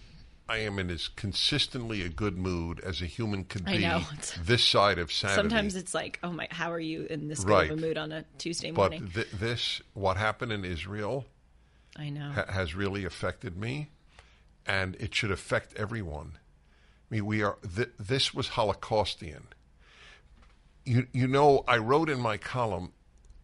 I 0.50 0.58
am 0.58 0.80
in 0.80 0.90
as 0.90 1.06
consistently 1.06 2.02
a 2.02 2.08
good 2.08 2.36
mood 2.36 2.80
as 2.80 3.00
a 3.00 3.06
human 3.06 3.44
could 3.44 3.62
I 3.68 3.76
be 3.76 3.82
know. 3.84 4.02
this 4.44 4.64
side 4.64 4.98
of 4.98 5.12
Saturday. 5.12 5.36
Sometimes 5.42 5.76
it's 5.76 5.94
like, 5.94 6.18
oh 6.24 6.32
my, 6.32 6.48
how 6.50 6.72
are 6.72 6.80
you 6.80 7.06
in 7.08 7.28
this 7.28 7.44
Right. 7.44 7.70
of 7.70 7.78
a 7.78 7.80
mood 7.80 7.96
on 7.96 8.10
a 8.10 8.24
Tuesday 8.38 8.72
but 8.72 8.90
morning? 8.90 9.10
th- 9.14 9.30
this, 9.30 9.80
what 9.94 10.16
happened 10.16 10.50
in 10.50 10.64
Israel, 10.64 11.24
I 11.96 12.10
know. 12.10 12.32
ha- 12.32 12.46
has 12.50 12.74
really 12.74 13.04
affected 13.04 13.56
me, 13.56 13.90
and 14.66 14.96
it 14.96 15.14
should 15.14 15.30
affect 15.30 15.72
everyone. 15.76 16.32
I 17.10 17.14
mean, 17.14 17.26
we 17.26 17.42
are. 17.44 17.56
Th- 17.76 17.90
this 17.98 18.34
was 18.34 18.48
Holocaustian. 18.48 19.42
You 20.84 21.06
you 21.12 21.28
know, 21.28 21.62
I 21.68 21.76
wrote 21.76 22.08
in 22.10 22.18
my 22.20 22.36
column 22.38 22.92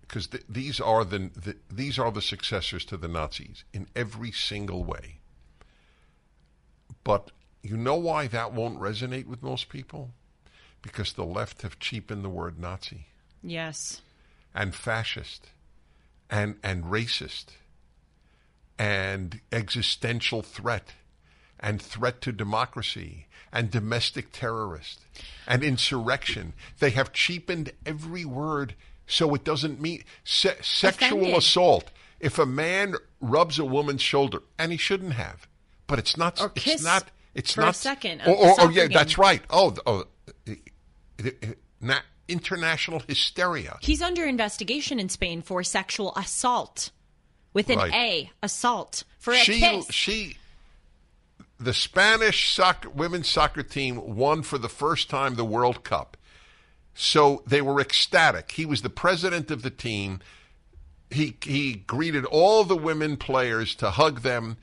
because 0.00 0.26
th- 0.28 0.44
these 0.48 0.80
are 0.80 1.04
the, 1.04 1.30
the 1.36 1.56
these 1.70 1.98
are 2.00 2.10
the 2.10 2.22
successors 2.22 2.84
to 2.86 2.96
the 2.96 3.08
Nazis 3.08 3.62
in 3.72 3.86
every 3.94 4.32
single 4.32 4.82
way. 4.82 5.20
But 7.06 7.30
you 7.62 7.76
know 7.76 7.94
why 7.94 8.26
that 8.26 8.52
won't 8.52 8.80
resonate 8.80 9.26
with 9.26 9.40
most 9.44 9.68
people? 9.68 10.10
because 10.82 11.12
the 11.14 11.24
left 11.24 11.62
have 11.62 11.78
cheapened 11.80 12.24
the 12.24 12.28
word 12.28 12.60
Nazi 12.60 13.06
Yes. 13.42 14.02
and 14.54 14.72
fascist 14.74 15.48
and 16.30 16.56
and 16.62 16.84
racist 16.84 17.46
and 18.78 19.40
existential 19.52 20.42
threat 20.42 20.92
and 21.58 21.80
threat 21.80 22.20
to 22.22 22.32
democracy 22.32 23.26
and 23.52 23.70
domestic 23.70 24.30
terrorist 24.32 25.00
and 25.46 25.62
insurrection. 25.64 26.52
They 26.78 26.90
have 26.90 27.12
cheapened 27.12 27.72
every 27.84 28.24
word 28.24 28.74
so 29.06 29.34
it 29.34 29.44
doesn't 29.44 29.80
mean 29.80 30.04
se- 30.24 30.58
sexual 30.62 31.18
Offended. 31.20 31.38
assault. 31.38 31.90
If 32.20 32.38
a 32.38 32.46
man 32.46 32.94
rubs 33.20 33.58
a 33.58 33.64
woman's 33.64 34.02
shoulder, 34.02 34.42
and 34.58 34.72
he 34.72 34.78
shouldn't 34.78 35.12
have, 35.14 35.46
but 35.86 35.98
it's 35.98 36.16
not. 36.16 36.40
Or 36.40 36.52
it's 36.54 36.82
not. 36.82 37.04
It's 37.34 37.52
for 37.52 37.62
a 37.62 37.66
not. 37.66 37.76
second 37.76 38.22
Oh, 38.26 38.34
oh, 38.38 38.54
oh, 38.60 38.68
yeah, 38.70 38.88
that's 38.88 39.18
right. 39.18 39.42
Oh, 39.50 39.74
oh, 39.86 40.04
na- 41.80 42.00
international 42.28 43.00
hysteria. 43.06 43.76
He's 43.80 44.02
under 44.02 44.24
investigation 44.24 44.98
in 44.98 45.08
Spain 45.08 45.42
for 45.42 45.62
sexual 45.62 46.14
assault 46.16 46.90
with 47.52 47.70
an 47.70 47.78
Right. 47.78 47.92
A, 47.94 48.30
assault 48.42 49.04
for 49.18 49.32
a 49.32 49.36
she 49.38 49.60
kiss. 49.60 49.86
she 49.90 50.36
the 51.58 51.72
Spanish 51.72 52.52
soccer 52.52 52.90
women's 52.90 53.28
soccer 53.28 53.62
team 53.62 54.16
won 54.16 54.42
for 54.42 54.58
the 54.58 54.68
first 54.68 55.08
time 55.08 55.34
the 55.36 55.44
World 55.44 55.84
Cup. 55.84 56.16
So 56.94 57.42
they 57.46 57.62
were 57.62 57.80
ecstatic. 57.80 58.52
He 58.52 58.66
was 58.66 58.82
the 58.82 58.90
president 58.90 59.50
of 59.50 59.62
the 59.62 59.70
team. 59.70 60.20
He 61.10 61.36
he 61.42 61.74
greeted 61.86 62.24
all 62.24 62.64
the 62.64 62.76
women 62.76 63.16
players 63.16 63.74
to 63.76 63.90
hug 63.90 64.22
them. 64.22 64.56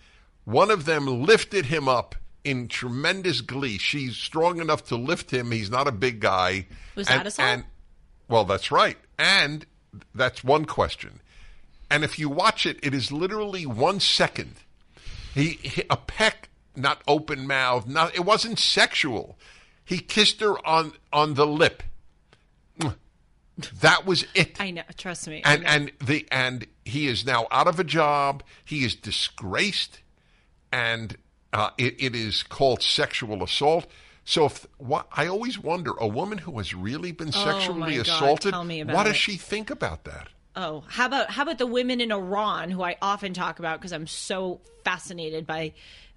One 0.46 0.72
of 0.72 0.86
them 0.86 1.24
lifted 1.24 1.68
him 1.68 1.88
up 1.88 2.16
in 2.44 2.68
tremendous 2.68 3.42
glee. 3.42 3.78
She's 3.78 4.16
strong 4.18 4.60
enough 4.60 4.84
to 4.86 4.96
lift 4.96 5.32
him. 5.32 5.52
He's 5.52 5.72
not 5.72 5.88
a 5.88 5.92
big 5.92 6.20
guy. 6.20 6.68
Was 6.96 7.08
and, 7.08 7.20
that 7.22 7.28
assault? 7.28 7.48
And 7.48 7.64
well, 8.28 8.46
that's 8.46 8.72
right. 8.72 8.98
And 9.18 9.66
that's 10.14 10.44
one 10.44 10.66
question. 10.66 11.20
And 11.90 12.04
if 12.04 12.18
you 12.18 12.30
watch 12.30 12.66
it, 12.66 12.80
it 12.82 12.94
is 12.94 13.12
literally 13.12 13.66
one 13.66 14.00
second. 14.00 14.56
He, 15.34 15.60
he 15.62 15.84
a 15.90 15.98
peck, 15.98 16.50
not 16.76 17.02
open 17.08 17.48
mouth. 17.48 17.88
Not 17.88 18.16
it 18.16 18.26
wasn't 18.26 18.60
sexual. 18.60 19.38
He 19.86 20.00
kissed 20.00 20.40
her 20.42 20.66
on 20.66 20.94
on 21.12 21.36
the 21.36 21.46
lip. 21.46 21.84
That 23.82 24.06
was 24.06 24.26
it. 24.34 24.60
I 24.60 24.72
know. 24.72 24.82
Trust 24.98 25.28
me. 25.28 25.42
And 25.46 25.64
know. 25.64 25.70
and 25.70 25.92
the 26.04 26.28
and 26.32 26.66
he 26.86 27.08
is 27.08 27.26
now 27.26 27.48
out 27.52 27.68
of 27.68 27.80
a 27.80 27.84
job. 27.84 28.44
He 28.66 28.84
is 28.84 28.96
disgraced, 28.96 30.00
and 30.74 31.16
uh, 31.54 31.70
it, 31.78 31.96
it 32.00 32.16
is 32.16 32.44
called 32.44 32.82
sexual 32.82 33.44
assault. 33.44 33.86
So 34.26 34.46
if 34.46 34.66
what 34.78 35.08
I 35.16 35.28
always 35.28 35.60
wonder, 35.60 35.92
a 36.00 36.08
woman 36.08 36.40
who 36.40 36.58
has 36.58 36.74
really 36.74 37.12
been 37.12 37.32
sexually 37.32 37.78
Oh 37.78 37.86
my 37.86 37.96
God, 37.98 38.08
assaulted, 38.08 38.54
about 38.54 38.88
what 38.96 39.04
does 39.04 39.14
it. 39.14 39.18
she 39.18 39.38
think 39.38 39.70
about 39.70 40.06
that? 40.06 40.30
Oh, 40.56 40.84
how 40.88 41.06
about 41.06 41.30
how 41.30 41.44
about 41.44 41.58
the 41.58 41.68
women 41.68 42.02
in 42.02 42.12
Iran 42.12 42.72
who 42.72 42.82
I 42.84 42.96
often 43.02 43.34
talk 43.34 43.60
about 43.60 43.80
because 43.80 43.94
I'm 43.94 44.08
so 44.08 44.62
fascinated 44.84 45.46
by 45.46 45.74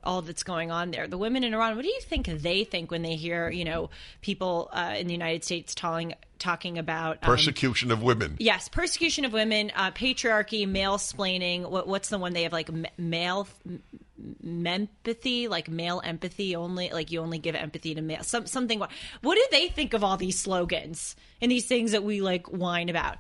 all 0.07 0.23
that's 0.23 0.43
going 0.43 0.71
on 0.71 0.91
there. 0.93 1.07
The 1.07 1.19
women 1.19 1.45
in 1.45 1.53
Iran, 1.53 1.77
what 1.77 1.83
do 1.83 1.89
you 1.89 2.01
think 2.01 2.27
they 2.27 2.65
think 2.65 2.91
when 2.91 3.03
they 3.03 3.17
hear, 3.17 3.51
you 3.51 3.65
know, 3.65 3.91
people 4.23 4.71
uh, 4.73 4.95
in 4.97 5.07
the 5.07 5.13
United 5.13 5.45
States 5.45 5.75
talking 5.75 6.15
talking 6.39 6.79
about 6.79 7.19
um, 7.23 7.31
Persecution 7.31 7.91
of 7.91 8.03
women. 8.03 8.37
Yes, 8.39 8.69
persecution 8.69 9.25
of 9.25 9.33
women, 9.33 9.73
uh, 9.75 9.91
patriarchy, 9.91 10.69
male 10.69 10.99
splaining. 10.99 11.69
What, 11.69 11.89
what's 11.89 12.09
the 12.11 12.19
one 12.19 12.35
they 12.35 12.45
have 12.45 12.53
like 12.53 12.69
m- 12.69 12.87
male 12.99 13.49
m- 13.67 14.67
empathy, 14.67 15.49
like 15.49 15.69
male 15.69 16.01
empathy 16.05 16.55
only, 16.55 16.91
like 16.91 17.11
you 17.11 17.21
only 17.21 17.39
give 17.39 17.55
empathy 17.55 17.95
to 17.95 18.03
male. 18.03 18.23
Some 18.23 18.47
something. 18.47 18.79
What 18.79 19.35
do 19.35 19.47
they 19.51 19.69
think 19.69 19.95
of 19.95 20.05
all 20.05 20.17
these 20.17 20.39
slogans 20.39 21.17
and 21.41 21.51
these 21.51 21.67
things 21.67 21.93
that 21.93 22.05
we 22.05 22.21
like 22.21 22.47
whine 22.47 22.89
about? 22.89 23.17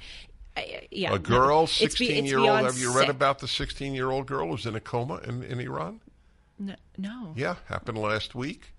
Yeah, 0.90 1.12
A 1.12 1.18
girl, 1.18 1.48
no. 1.48 1.62
It's 1.64 1.78
be- 1.78 1.84
sixteen 2.06 2.24
it's 2.24 2.28
year 2.30 2.38
old. 2.38 2.64
Have 2.64 2.78
you 2.78 2.88
read 2.94 3.06
sick. 3.06 3.08
about 3.10 3.40
the 3.40 3.48
sixteen 3.48 3.94
year 3.94 4.10
old 4.10 4.26
girl 4.26 4.48
who's 4.48 4.64
in 4.64 4.74
a 4.74 4.80
coma 4.80 5.20
in, 5.24 5.42
in 5.42 5.60
Iran? 5.60 6.00
No. 6.58 7.34
Yeah, 7.36 7.56
happened 7.68 7.98
last 7.98 8.34
week. 8.34 8.72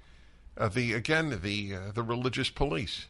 Uh, 0.57 0.67
the 0.67 0.93
again 0.93 1.39
the 1.43 1.75
uh, 1.75 1.91
the 1.93 2.03
religious 2.03 2.49
police. 2.49 3.05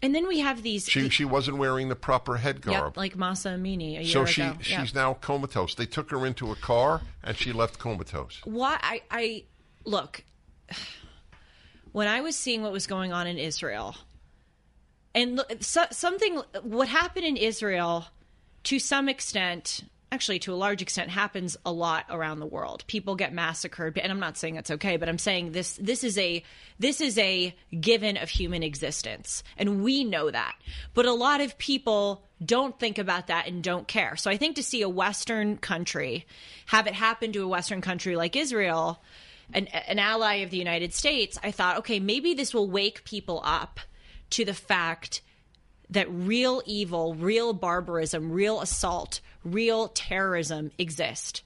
And 0.00 0.14
then 0.14 0.28
we 0.28 0.38
have 0.38 0.62
these. 0.62 0.88
She 0.88 1.08
she 1.08 1.24
wasn't 1.24 1.58
wearing 1.58 1.88
the 1.88 1.96
proper 1.96 2.36
head 2.36 2.56
yep, 2.64 2.80
garb. 2.80 2.96
like 2.96 3.16
Mahsa 3.16 3.48
Amini 3.50 3.98
a 3.98 4.02
year 4.02 4.04
so 4.04 4.24
she 4.24 4.42
ago. 4.42 4.56
she's 4.60 4.70
Yep. 4.70 4.94
now 4.94 5.14
comatose. 5.14 5.74
They 5.74 5.86
took 5.86 6.10
her 6.10 6.24
into 6.24 6.52
a 6.52 6.56
car 6.56 7.02
and 7.24 7.36
she 7.36 7.52
left 7.52 7.78
comatose. 7.78 8.40
why 8.44 8.78
I, 8.80 9.02
I 9.10 9.44
look 9.84 10.22
when 11.92 12.06
I 12.06 12.20
was 12.20 12.36
seeing 12.36 12.62
what 12.62 12.70
was 12.70 12.86
going 12.86 13.12
on 13.12 13.26
in 13.26 13.38
Israel, 13.38 13.96
and 15.16 15.34
look, 15.36 15.52
so, 15.60 15.86
something 15.90 16.42
what 16.62 16.86
happened 16.86 17.26
in 17.26 17.36
Israel 17.36 18.06
to 18.64 18.78
some 18.78 19.08
extent, 19.08 19.82
actually 20.10 20.38
to 20.40 20.52
a 20.52 20.56
large 20.56 20.82
extent, 20.82 21.10
happens 21.10 21.56
a 21.66 21.72
lot 21.72 22.06
around 22.10 22.40
the 22.40 22.46
world. 22.46 22.84
People 22.86 23.14
get 23.14 23.32
massacred, 23.32 23.98
and 23.98 24.10
I'm 24.10 24.20
not 24.20 24.36
saying 24.36 24.54
that's 24.54 24.70
okay, 24.72 24.96
but 24.96 25.08
I'm 25.08 25.18
saying 25.18 25.52
this 25.52 25.76
this 25.76 26.04
is 26.04 26.16
a 26.18 26.42
this 26.78 27.00
is 27.00 27.18
a 27.18 27.54
given 27.78 28.16
of 28.16 28.28
human 28.28 28.62
existence, 28.62 29.42
and 29.56 29.82
we 29.82 30.04
know 30.04 30.30
that. 30.30 30.56
But 30.94 31.06
a 31.06 31.12
lot 31.12 31.40
of 31.40 31.58
people 31.58 32.22
don't 32.44 32.78
think 32.78 32.98
about 32.98 33.26
that 33.26 33.46
and 33.48 33.62
don't 33.62 33.88
care. 33.88 34.16
So 34.16 34.30
I 34.30 34.36
think 34.36 34.56
to 34.56 34.62
see 34.62 34.82
a 34.82 34.88
Western 34.88 35.56
country 35.56 36.26
have 36.66 36.86
it 36.86 36.94
happen 36.94 37.32
to 37.32 37.42
a 37.42 37.48
Western 37.48 37.80
country 37.80 38.16
like 38.16 38.36
Israel, 38.36 39.02
an, 39.52 39.66
an 39.66 39.98
ally 39.98 40.36
of 40.36 40.50
the 40.50 40.58
United 40.58 40.94
States, 40.94 41.38
I 41.42 41.50
thought, 41.50 41.78
okay, 41.78 42.00
maybe 42.00 42.34
this 42.34 42.54
will 42.54 42.70
wake 42.70 43.04
people 43.04 43.40
up 43.44 43.80
to 44.30 44.44
the 44.44 44.54
fact 44.54 45.22
that 45.90 46.06
real 46.10 46.62
evil, 46.66 47.14
real 47.14 47.52
barbarism, 47.52 48.30
real 48.30 48.60
assault, 48.60 49.20
real 49.52 49.88
terrorism 49.88 50.70
exist. 50.78 51.42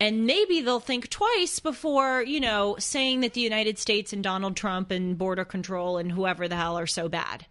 And 0.00 0.26
maybe 0.26 0.60
they'll 0.60 0.80
think 0.80 1.08
twice 1.08 1.60
before, 1.60 2.22
you 2.22 2.40
know, 2.40 2.76
saying 2.78 3.20
that 3.20 3.32
the 3.34 3.40
United 3.40 3.78
States 3.78 4.12
and 4.12 4.22
Donald 4.22 4.56
Trump 4.56 4.90
and 4.90 5.16
border 5.16 5.44
control 5.44 5.98
and 5.98 6.10
whoever 6.10 6.48
the 6.48 6.56
hell 6.56 6.78
are 6.78 6.86
so 6.86 7.08
bad. 7.08 7.46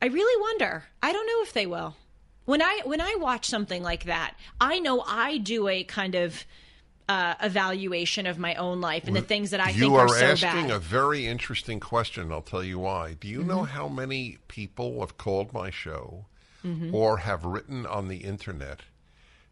I 0.00 0.06
really 0.06 0.40
wonder. 0.40 0.84
I 1.02 1.12
don't 1.12 1.26
know 1.26 1.42
if 1.42 1.52
they 1.52 1.66
will. 1.66 1.96
When 2.44 2.62
I 2.62 2.80
when 2.84 3.00
I 3.00 3.16
watch 3.18 3.46
something 3.46 3.82
like 3.82 4.04
that, 4.04 4.34
I 4.60 4.78
know 4.78 5.02
I 5.06 5.38
do 5.38 5.68
a 5.68 5.84
kind 5.84 6.14
of 6.14 6.46
uh, 7.08 7.34
evaluation 7.42 8.26
of 8.26 8.38
my 8.38 8.54
own 8.54 8.80
life 8.80 9.06
and 9.06 9.16
the 9.16 9.22
things 9.22 9.50
that 9.50 9.60
I 9.60 9.70
you 9.70 9.80
think 9.80 9.92
are 9.94 10.04
are, 10.04 10.08
so 10.08 10.26
asking 10.26 10.48
bad. 10.48 10.64
Mm-hmm. 10.64 10.70
a 10.72 10.78
very 10.78 11.26
interesting 11.26 11.80
question. 11.80 12.30
I'll 12.30 12.42
tell 12.42 12.62
you 12.62 12.78
why. 12.78 13.16
Do 13.18 13.28
you 13.28 13.42
know 13.42 13.64
how 13.64 13.88
many 13.88 14.38
people 14.46 15.00
have 15.00 15.16
called 15.16 15.52
my 15.52 15.70
show 15.70 16.26
Mm-hmm. 16.64 16.94
or 16.94 17.18
have 17.18 17.44
written 17.44 17.86
on 17.86 18.08
the 18.08 18.18
internet 18.18 18.80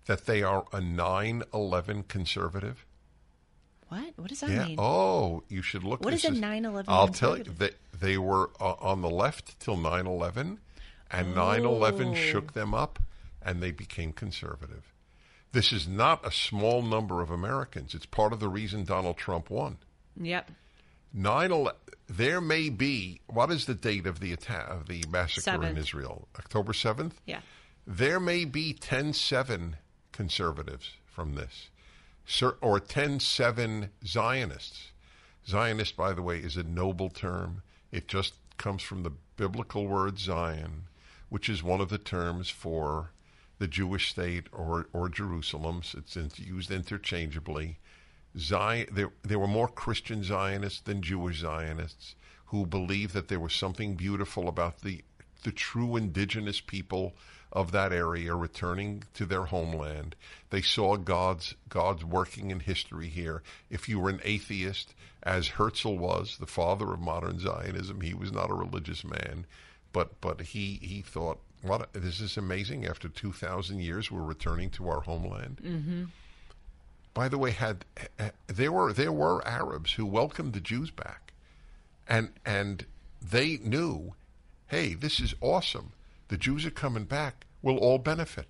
that 0.07 0.27
they 0.27 0.43
are 0.43 0.65
a 0.73 0.81
9/11 0.81 2.09
conservative? 2.09 2.85
what? 3.89 4.13
What 4.17 4.29
does 4.29 4.41
that 4.41 4.51
Yeah. 4.51 4.65
mean? 4.67 4.77
Oh, 4.81 5.45
you 5.49 5.63
should 5.63 5.85
look. 5.85 6.05
What 6.05 6.13
is 6.15 6.25
a 6.25 6.31
9/11 6.31 6.85
I'll 6.89 7.07
tell 7.09 7.39
you 7.39 7.45
that 7.45 7.75
they 7.93 8.19
were 8.19 8.51
uh, 8.61 8.73
on 8.81 9.01
the 9.03 9.11
left 9.11 9.59
till 9.61 9.77
9/11, 9.77 10.59
and 11.11 11.35
9/11 11.35 12.11
Oh. 12.11 12.15
shook 12.15 12.53
them 12.55 12.75
up, 12.75 12.99
and 13.41 13.63
they 13.63 13.71
became 13.71 14.13
conservative. 14.13 14.93
This 15.53 15.73
is 15.73 15.87
not 15.87 16.27
a 16.27 16.33
small 16.33 16.83
number 16.83 17.23
of 17.23 17.31
Americans. 17.31 17.95
It's 17.95 18.07
part 18.07 18.33
of 18.33 18.41
the 18.41 18.49
reason 18.49 18.85
Donald 18.85 19.17
Trump 19.17 19.49
won. 19.51 19.79
Yep. 20.21 20.51
9 21.17 21.51
11, 21.51 21.81
there 22.09 22.43
may 22.43 22.69
be, 22.69 23.23
what 23.27 23.51
is 23.51 23.65
the 23.65 23.75
date 23.75 24.07
of 24.07 24.21
the 24.21 24.35
attack, 24.35 24.69
of 24.69 24.87
the 24.87 25.03
massacre 25.09 25.65
in 25.65 25.79
Israel? 25.79 26.29
October 26.39 26.75
7th? 26.75 27.13
Yeah. 27.25 27.41
There 27.87 28.21
may 28.21 28.45
be 28.45 28.75
10 28.75 29.15
7 29.15 29.77
conservatives 30.13 30.93
from 31.07 31.35
this, 31.35 31.71
or 32.61 32.79
10 32.79 33.21
7 33.21 33.91
Zionists. 34.05 34.93
Zionist, 35.49 35.97
by 35.97 36.13
the 36.13 36.23
way, 36.23 36.39
is 36.39 36.57
a 36.59 36.63
noble 36.63 37.09
term. 37.09 37.63
It 37.91 38.09
just 38.09 38.35
comes 38.59 38.83
from 38.83 39.03
the 39.03 39.13
biblical 39.37 39.87
word 39.87 40.19
Zion, 40.19 40.85
which 41.31 41.49
is 41.49 41.63
one 41.63 41.81
of 41.81 41.89
the 41.89 41.99
terms 41.99 42.51
for 42.51 43.13
the 43.59 43.69
Jewish 43.69 44.11
state 44.11 44.49
or, 44.53 44.89
or 44.93 45.09
Jerusalem. 45.09 45.81
It's 45.95 46.39
used 46.39 46.71
interchangeably. 46.71 47.79
Zion, 48.39 48.87
there, 48.93 49.11
there 49.23 49.39
were 49.39 49.47
more 49.47 49.69
Christian 49.69 50.23
Zionists 50.23 50.81
than 50.81 51.03
Jewish 51.03 51.41
Zionists 51.41 52.15
who 52.47 52.67
believed 52.67 53.15
that 53.15 53.29
there 53.29 53.41
was 53.41 53.53
something 53.53 53.95
beautiful 53.95 54.49
about 54.49 54.83
the 54.83 55.03
the 55.45 55.53
true 55.53 55.97
indigenous 55.97 56.61
people 56.61 57.15
of 57.53 57.71
that 57.73 57.93
area 57.93 58.35
returning 58.35 59.05
to 59.15 59.25
their 59.25 59.45
homeland. 59.45 60.17
They 60.51 60.63
saw 60.63 60.97
God's 60.97 61.55
God's 61.69 62.05
working 62.05 62.51
in 62.51 62.61
history 62.61 63.09
here. 63.09 63.43
If 63.71 63.89
you 63.89 64.01
were 64.01 64.11
an 64.11 64.21
atheist, 64.25 64.95
as 65.23 65.49
Herzl 65.49 65.97
was, 65.97 66.37
the 66.39 66.47
father 66.47 66.93
of 66.93 67.01
modern 67.01 67.39
Zionism, 67.39 68.01
he 68.01 68.15
was 68.15 68.33
not 68.33 68.51
a 68.51 68.55
religious 68.55 69.05
man, 69.05 69.47
but 69.93 70.21
but 70.21 70.41
he 70.41 70.79
he 70.83 71.03
thought, 71.03 71.39
what 71.63 71.93
this 71.93 72.21
is 72.21 72.37
amazing. 72.37 72.87
After 72.87 73.09
two 73.09 73.33
thousand 73.33 73.81
years, 73.81 74.11
we're 74.11 74.23
returning 74.23 74.71
to 74.71 74.89
our 74.89 75.01
homeland 75.01 75.61
mm-hmm. 75.65 76.05
By 77.17 77.29
the 77.31 77.39
way, 77.39 77.51
had 77.51 77.87
uh, 78.21 78.29
there 78.47 78.71
were 78.71 78.93
there 78.93 79.11
were 79.11 79.43
Arabs 79.49 79.93
who 79.95 80.05
welcomed 80.05 80.53
the 80.53 80.61
Jews 80.61 80.91
back, 80.91 81.33
and 82.07 82.29
and 82.45 82.85
they 83.23 83.57
knew, 83.57 84.15
hey, 84.67 84.93
this 84.93 85.19
is 85.19 85.35
awesome. 85.41 85.95
The 86.29 86.37
Jews 86.37 86.67
are 86.67 86.71
coming 86.71 87.05
back. 87.05 87.47
We'll 87.63 87.79
all 87.79 87.97
benefit. 87.97 88.49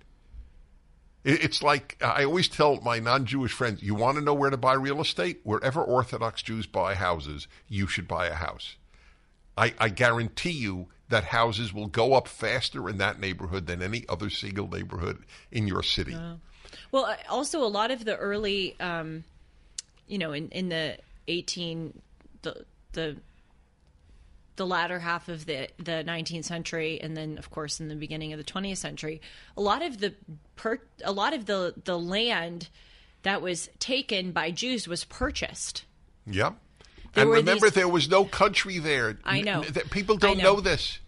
It's 1.23 1.63
like 1.63 1.95
I 2.01 2.25
always 2.25 2.49
tell 2.49 2.81
my 2.81 2.99
non 2.99 3.25
Jewish 3.25 3.53
friends 3.53 3.81
you 3.81 3.95
want 3.95 4.17
to 4.17 4.23
know 4.23 4.33
where 4.33 4.49
to 4.49 4.57
buy 4.57 4.73
real 4.73 4.99
estate? 4.99 5.39
Wherever 5.43 5.81
Orthodox 5.81 6.41
Jews 6.41 6.65
buy 6.65 6.95
houses, 6.95 7.47
you 7.69 7.87
should 7.87 8.05
buy 8.05 8.27
a 8.27 8.33
house. 8.33 8.75
I, 9.57 9.75
I 9.79 9.87
guarantee 9.87 10.51
you 10.51 10.87
that 11.07 11.23
houses 11.23 11.73
will 11.73 11.87
go 11.87 12.15
up 12.15 12.27
faster 12.27 12.89
in 12.89 12.97
that 12.97 13.17
neighborhood 13.17 13.65
than 13.65 13.81
any 13.81 14.03
other 14.09 14.29
single 14.29 14.67
neighborhood 14.67 15.23
in 15.53 15.67
your 15.67 15.83
city. 15.83 16.15
Uh, 16.15 16.35
well, 16.91 17.05
uh, 17.05 17.15
also 17.29 17.63
a 17.63 17.67
lot 17.67 17.91
of 17.91 18.05
the 18.05 18.15
early, 18.15 18.75
um, 18.79 19.23
you 20.07 20.17
know, 20.17 20.31
in, 20.33 20.49
in 20.49 20.69
the 20.69 20.97
18, 21.27 22.01
the, 22.41 22.65
the 22.93 23.17
the 24.57 24.65
latter 24.65 24.99
half 24.99 25.29
of 25.29 25.45
the 25.45 25.69
the 25.77 26.03
19th 26.05 26.43
century 26.43 26.99
and 27.01 27.15
then 27.15 27.37
of 27.37 27.49
course 27.49 27.79
in 27.79 27.87
the 27.87 27.95
beginning 27.95 28.33
of 28.33 28.37
the 28.39 28.43
20th 28.43 28.77
century 28.77 29.21
a 29.55 29.61
lot 29.61 29.81
of 29.81 29.99
the 29.99 30.13
per, 30.55 30.79
a 31.03 31.11
lot 31.11 31.33
of 31.33 31.45
the 31.45 31.75
the 31.85 31.97
land 31.97 32.67
that 33.21 33.41
was 33.41 33.69
taken 33.79 34.31
by 34.31 34.51
Jews 34.51 34.87
was 34.87 35.05
purchased 35.05 35.85
yep 36.25 36.55
there 37.13 37.23
and 37.23 37.31
remember 37.31 37.67
these, 37.67 37.75
there 37.75 37.87
was 37.87 38.09
no 38.09 38.25
country 38.25 38.79
there 38.79 39.17
I 39.23 39.41
know 39.41 39.61
that 39.61 39.91
people 39.91 40.17
don't 40.17 40.39
know. 40.39 40.55
know. 40.55 40.59
this 40.59 40.99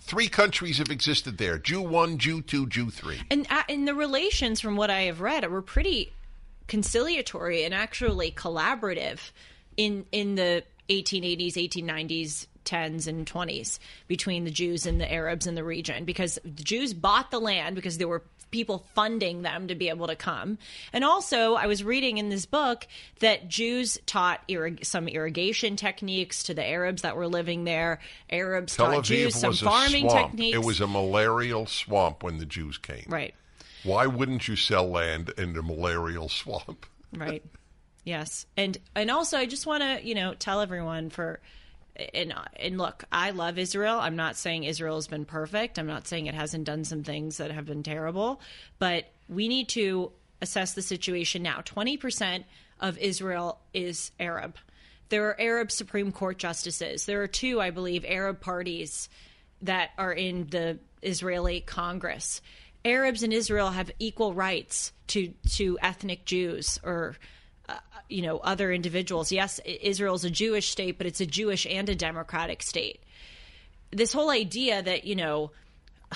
three 0.00 0.28
countries 0.28 0.78
have 0.78 0.90
existed 0.90 1.38
there 1.38 1.58
Jew 1.58 1.82
1 1.82 2.18
Jew 2.18 2.42
2 2.42 2.66
Jew 2.66 2.90
3 2.90 3.22
and 3.30 3.46
uh, 3.50 3.62
and 3.68 3.86
the 3.86 3.94
relations 3.94 4.60
from 4.60 4.76
what 4.76 4.90
I 4.90 5.02
have 5.02 5.20
read 5.20 5.48
were 5.50 5.62
pretty 5.62 6.12
conciliatory 6.68 7.64
and 7.64 7.74
actually 7.74 8.30
collaborative 8.30 9.30
in 9.76 10.06
in 10.12 10.34
the 10.34 10.64
1880s 10.88 11.54
1890s 11.54 12.46
10s 12.66 13.06
and 13.06 13.26
20s 13.26 13.78
between 14.06 14.44
the 14.44 14.50
Jews 14.50 14.84
and 14.86 15.00
the 15.00 15.10
Arabs 15.10 15.46
in 15.46 15.54
the 15.54 15.64
region 15.64 16.04
because 16.04 16.38
the 16.44 16.62
Jews 16.62 16.92
bought 16.92 17.30
the 17.30 17.40
land 17.40 17.76
because 17.76 17.98
there 17.98 18.08
were 18.08 18.22
people 18.50 18.86
funding 18.94 19.42
them 19.42 19.68
to 19.68 19.74
be 19.74 19.88
able 19.88 20.06
to 20.06 20.16
come. 20.16 20.58
And 20.92 21.04
also, 21.04 21.54
I 21.54 21.66
was 21.66 21.82
reading 21.82 22.18
in 22.18 22.28
this 22.28 22.46
book 22.46 22.86
that 23.20 23.48
Jews 23.48 23.98
taught 24.06 24.46
irrig- 24.48 24.84
some 24.84 25.08
irrigation 25.08 25.76
techniques 25.76 26.44
to 26.44 26.54
the 26.54 26.64
Arabs 26.64 27.02
that 27.02 27.16
were 27.16 27.28
living 27.28 27.64
there. 27.64 28.00
Arabs 28.30 28.76
Tel 28.76 28.86
taught 28.86 29.04
Aviv 29.04 29.04
Jews 29.04 29.34
some 29.34 29.54
farming 29.54 30.08
techniques. 30.08 30.56
It 30.56 30.64
was 30.64 30.80
a 30.80 30.86
malarial 30.86 31.66
swamp 31.66 32.22
when 32.22 32.38
the 32.38 32.46
Jews 32.46 32.78
came. 32.78 33.04
Right. 33.08 33.34
Why 33.84 34.06
wouldn't 34.06 34.48
you 34.48 34.56
sell 34.56 34.88
land 34.88 35.32
in 35.36 35.56
a 35.56 35.62
malarial 35.62 36.28
swamp? 36.28 36.86
right. 37.16 37.44
Yes. 38.04 38.46
And 38.56 38.78
and 38.94 39.10
also 39.10 39.36
I 39.36 39.46
just 39.46 39.66
want 39.66 39.82
to, 39.82 40.06
you 40.06 40.14
know, 40.14 40.34
tell 40.34 40.60
everyone 40.60 41.10
for 41.10 41.40
and 42.14 42.34
and 42.56 42.78
look, 42.78 43.04
I 43.10 43.30
love 43.30 43.58
Israel. 43.58 43.98
I'm 43.98 44.16
not 44.16 44.36
saying 44.36 44.64
Israel 44.64 44.96
has 44.96 45.06
been 45.06 45.24
perfect. 45.24 45.78
I'm 45.78 45.86
not 45.86 46.06
saying 46.06 46.26
it 46.26 46.34
hasn't 46.34 46.64
done 46.64 46.84
some 46.84 47.02
things 47.02 47.38
that 47.38 47.50
have 47.50 47.66
been 47.66 47.82
terrible, 47.82 48.40
but 48.78 49.06
we 49.28 49.48
need 49.48 49.68
to 49.70 50.12
assess 50.40 50.74
the 50.74 50.82
situation 50.82 51.42
now. 51.42 51.60
20% 51.60 52.44
of 52.80 52.98
Israel 52.98 53.58
is 53.72 54.10
Arab. 54.20 54.56
There 55.08 55.28
are 55.28 55.40
Arab 55.40 55.70
Supreme 55.70 56.12
Court 56.12 56.38
justices. 56.38 57.06
There 57.06 57.22
are 57.22 57.28
two, 57.28 57.60
I 57.60 57.70
believe, 57.70 58.04
Arab 58.06 58.40
parties 58.40 59.08
that 59.62 59.90
are 59.96 60.12
in 60.12 60.48
the 60.50 60.78
Israeli 61.02 61.60
Congress. 61.60 62.40
Arabs 62.84 63.22
in 63.22 63.32
Israel 63.32 63.70
have 63.70 63.90
equal 63.98 64.34
rights 64.34 64.92
to 65.08 65.32
to 65.54 65.78
ethnic 65.80 66.24
Jews 66.24 66.78
or 66.82 67.16
you 68.08 68.22
know 68.22 68.38
other 68.38 68.72
individuals. 68.72 69.32
Yes, 69.32 69.60
Israel's 69.64 70.24
a 70.24 70.30
Jewish 70.30 70.70
state, 70.70 70.98
but 70.98 71.06
it's 71.06 71.20
a 71.20 71.26
Jewish 71.26 71.66
and 71.66 71.88
a 71.88 71.94
democratic 71.94 72.62
state. 72.62 73.02
This 73.90 74.12
whole 74.12 74.30
idea 74.30 74.82
that 74.82 75.04
you 75.04 75.16
know 75.16 75.50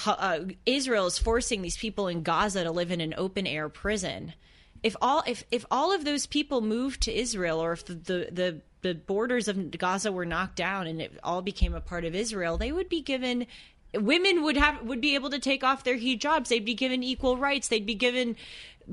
uh, 0.06 0.40
Israel 0.66 1.06
is 1.06 1.18
forcing 1.18 1.62
these 1.62 1.76
people 1.76 2.08
in 2.08 2.22
Gaza 2.22 2.64
to 2.64 2.70
live 2.70 2.90
in 2.90 3.00
an 3.00 3.14
open 3.16 3.46
air 3.46 3.68
prison. 3.68 4.34
If 4.82 4.96
all 5.02 5.22
if 5.26 5.44
if 5.50 5.64
all 5.70 5.94
of 5.94 6.04
those 6.04 6.26
people 6.26 6.60
moved 6.60 7.02
to 7.02 7.12
Israel, 7.16 7.62
or 7.62 7.72
if 7.72 7.84
the 7.84 7.94
the, 7.94 8.28
the 8.32 8.60
the 8.82 8.94
borders 8.94 9.48
of 9.48 9.76
Gaza 9.76 10.10
were 10.10 10.24
knocked 10.24 10.56
down 10.56 10.86
and 10.86 11.02
it 11.02 11.18
all 11.22 11.42
became 11.42 11.74
a 11.74 11.80
part 11.80 12.04
of 12.04 12.14
Israel, 12.14 12.56
they 12.56 12.72
would 12.72 12.88
be 12.88 13.02
given 13.02 13.46
women 13.94 14.42
would 14.42 14.56
have 14.56 14.82
would 14.82 15.00
be 15.00 15.14
able 15.14 15.30
to 15.30 15.38
take 15.38 15.64
off 15.64 15.84
their 15.84 15.96
hijabs 15.96 16.48
they'd 16.48 16.64
be 16.64 16.74
given 16.74 17.02
equal 17.02 17.36
rights 17.36 17.66
they'd 17.68 17.86
be 17.86 17.94
given 17.96 18.36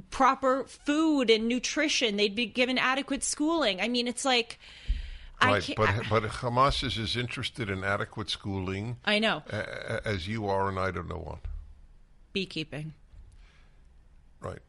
proper 0.10 0.64
food 0.66 1.30
and 1.30 1.48
nutrition. 1.48 2.18
They'd 2.18 2.36
be 2.36 2.46
given 2.46 2.78
adequate 2.78 3.24
schooling. 3.24 3.82
I 3.82 3.88
mean, 3.88 4.08
it's 4.08 4.26
like. 4.26 4.60
Right, 5.40 5.72
but 5.78 5.90
but 6.10 6.24
Hamas 6.24 6.84
is 6.84 6.98
as 6.98 7.16
interested 7.16 7.70
in 7.70 7.84
adequate 7.84 8.32
schooling. 8.32 8.98
I 9.06 9.20
know, 9.20 9.44
as 10.04 10.28
you 10.28 10.48
are, 10.48 10.68
and 10.68 10.80
I 10.80 10.90
don't 10.90 11.08
know 11.08 11.20
what. 11.20 11.40
Beekeeping. 12.34 12.94
Right, 14.40 14.62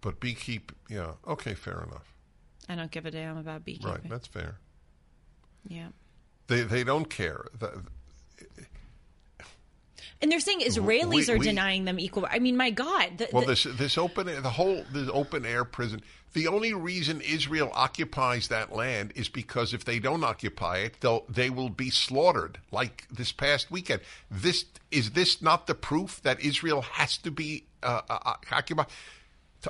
but 0.00 0.18
beekeep. 0.18 0.70
Yeah, 0.88 1.12
okay, 1.24 1.54
fair 1.54 1.84
enough. 1.86 2.12
I 2.68 2.74
don't 2.74 2.90
give 2.90 3.06
a 3.06 3.12
damn 3.12 3.36
about 3.36 3.64
beekeeping. 3.64 3.92
Right, 3.92 4.08
that's 4.08 4.26
fair. 4.26 4.58
Yeah. 5.68 5.90
They 6.48 6.62
they 6.62 6.82
don't 6.82 7.08
care. 7.08 7.44
And 10.20 10.32
they're 10.32 10.40
saying 10.40 10.60
Israelis 10.60 11.28
we, 11.28 11.34
are 11.34 11.38
we, 11.38 11.46
denying 11.46 11.84
them 11.84 12.00
equal. 12.00 12.26
I 12.28 12.40
mean, 12.40 12.56
my 12.56 12.70
God. 12.70 13.18
The, 13.18 13.28
well, 13.32 13.42
the, 13.42 13.48
this 13.48 13.64
this 13.64 13.98
open 13.98 14.26
the 14.26 14.50
whole 14.50 14.84
this 14.92 15.08
open 15.12 15.46
air 15.46 15.64
prison. 15.64 16.02
The 16.32 16.48
only 16.48 16.74
reason 16.74 17.20
Israel 17.20 17.70
occupies 17.72 18.48
that 18.48 18.74
land 18.74 19.12
is 19.14 19.28
because 19.28 19.72
if 19.72 19.84
they 19.84 19.98
don't 19.98 20.24
occupy 20.24 20.78
it, 20.78 21.00
they'll 21.00 21.24
they 21.28 21.50
will 21.50 21.70
be 21.70 21.90
slaughtered. 21.90 22.58
Like 22.72 23.06
this 23.10 23.30
past 23.30 23.70
weekend. 23.70 24.00
This 24.30 24.64
is 24.90 25.12
this 25.12 25.40
not 25.40 25.66
the 25.66 25.74
proof 25.74 26.20
that 26.22 26.40
Israel 26.40 26.82
has 26.82 27.16
to 27.18 27.30
be 27.30 27.64
uh, 27.82 28.02
uh, 28.10 28.18
uh 28.24 28.34
occupied? 28.50 28.86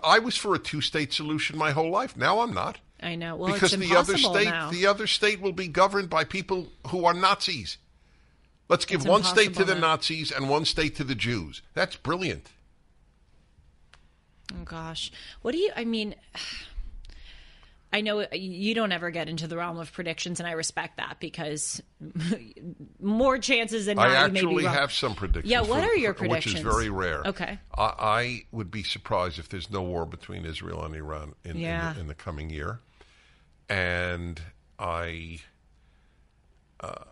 I 0.03 0.19
was 0.19 0.37
for 0.37 0.55
a 0.55 0.59
two 0.59 0.81
state 0.81 1.13
solution 1.13 1.59
my 1.59 1.73
whole 1.73 1.91
life. 1.91 2.17
Now 2.17 2.41
I'm 2.41 2.55
not. 2.55 2.79
I 3.03 3.15
know. 3.15 3.37
Well, 3.37 3.53
because 3.53 3.73
the 3.73 3.97
other 3.97 4.17
state 4.17 4.47
now. 4.47 4.71
the 4.71 4.87
other 4.87 5.07
state 5.07 5.41
will 5.41 5.53
be 5.53 5.69
governed 5.69 6.11
by 6.11 6.25
people 6.25 6.69
who 6.89 7.05
are 7.05 7.15
Nazis. 7.15 7.79
Let's 8.69 8.85
give 8.85 9.01
it's 9.01 9.09
one 9.09 9.25
state 9.25 9.55
to 9.55 9.65
the 9.65 9.75
Nazis 9.75 10.31
and 10.31 10.49
one 10.49 10.65
state 10.65 10.97
to 10.97 11.05
the 11.05 11.15
Jews. 11.15 11.63
That's 11.75 11.97
brilliant. 11.97 12.51
Oh 14.53 14.65
gosh. 14.65 15.11
What 15.43 15.53
do 15.53 15.59
you 15.59 15.71
I 15.75 15.85
mean 15.85 16.15
I 17.91 18.03
know 18.03 18.27
you 18.33 18.75
don't 18.75 18.93
ever 18.93 19.11
get 19.11 19.31
into 19.31 19.47
the 19.47 19.57
realm 19.57 19.79
of 19.79 19.91
predictions, 19.95 20.41
and 20.41 20.47
I 20.47 20.53
respect 20.53 20.99
that 20.99 21.17
because 21.21 21.83
more 23.01 23.39
chances 23.39 23.87
than 23.87 23.97
not, 23.97 24.11
I 24.11 24.15
actually 24.17 24.65
have 24.65 24.93
some 24.93 25.15
predictions. 25.15 25.51
Yeah, 25.51 25.63
what 25.63 25.83
are 25.83 25.97
your 25.97 26.13
predictions? 26.13 26.57
Which 26.57 26.65
is 26.67 26.75
very 26.75 26.91
rare. 26.91 27.23
Okay. 27.25 27.59
I, 27.79 27.83
I, 27.83 28.43
would 28.53 28.71
be 28.71 28.83
surprised 28.83 29.39
if 29.39 29.49
there's 29.49 29.71
no 29.71 29.81
war 29.81 30.05
between 30.05 30.45
Israel 30.45 30.85
and 30.85 30.95
Iran 30.95 31.35
in, 31.45 31.57
yeah. 31.57 31.89
in, 31.89 31.95
the, 31.95 32.01
in 32.03 32.07
the, 32.09 32.15
coming 32.15 32.51
year, 32.51 32.81
and 33.71 34.39
I. 34.79 35.41
Uh, 36.81 37.05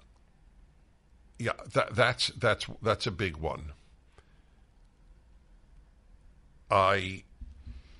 yeah, 1.39 1.53
that, 1.72 1.95
that's 1.95 2.28
that's 2.28 2.66
that's 2.82 3.07
a 3.07 3.11
big 3.11 3.37
one. 3.37 3.72
I 6.70 7.24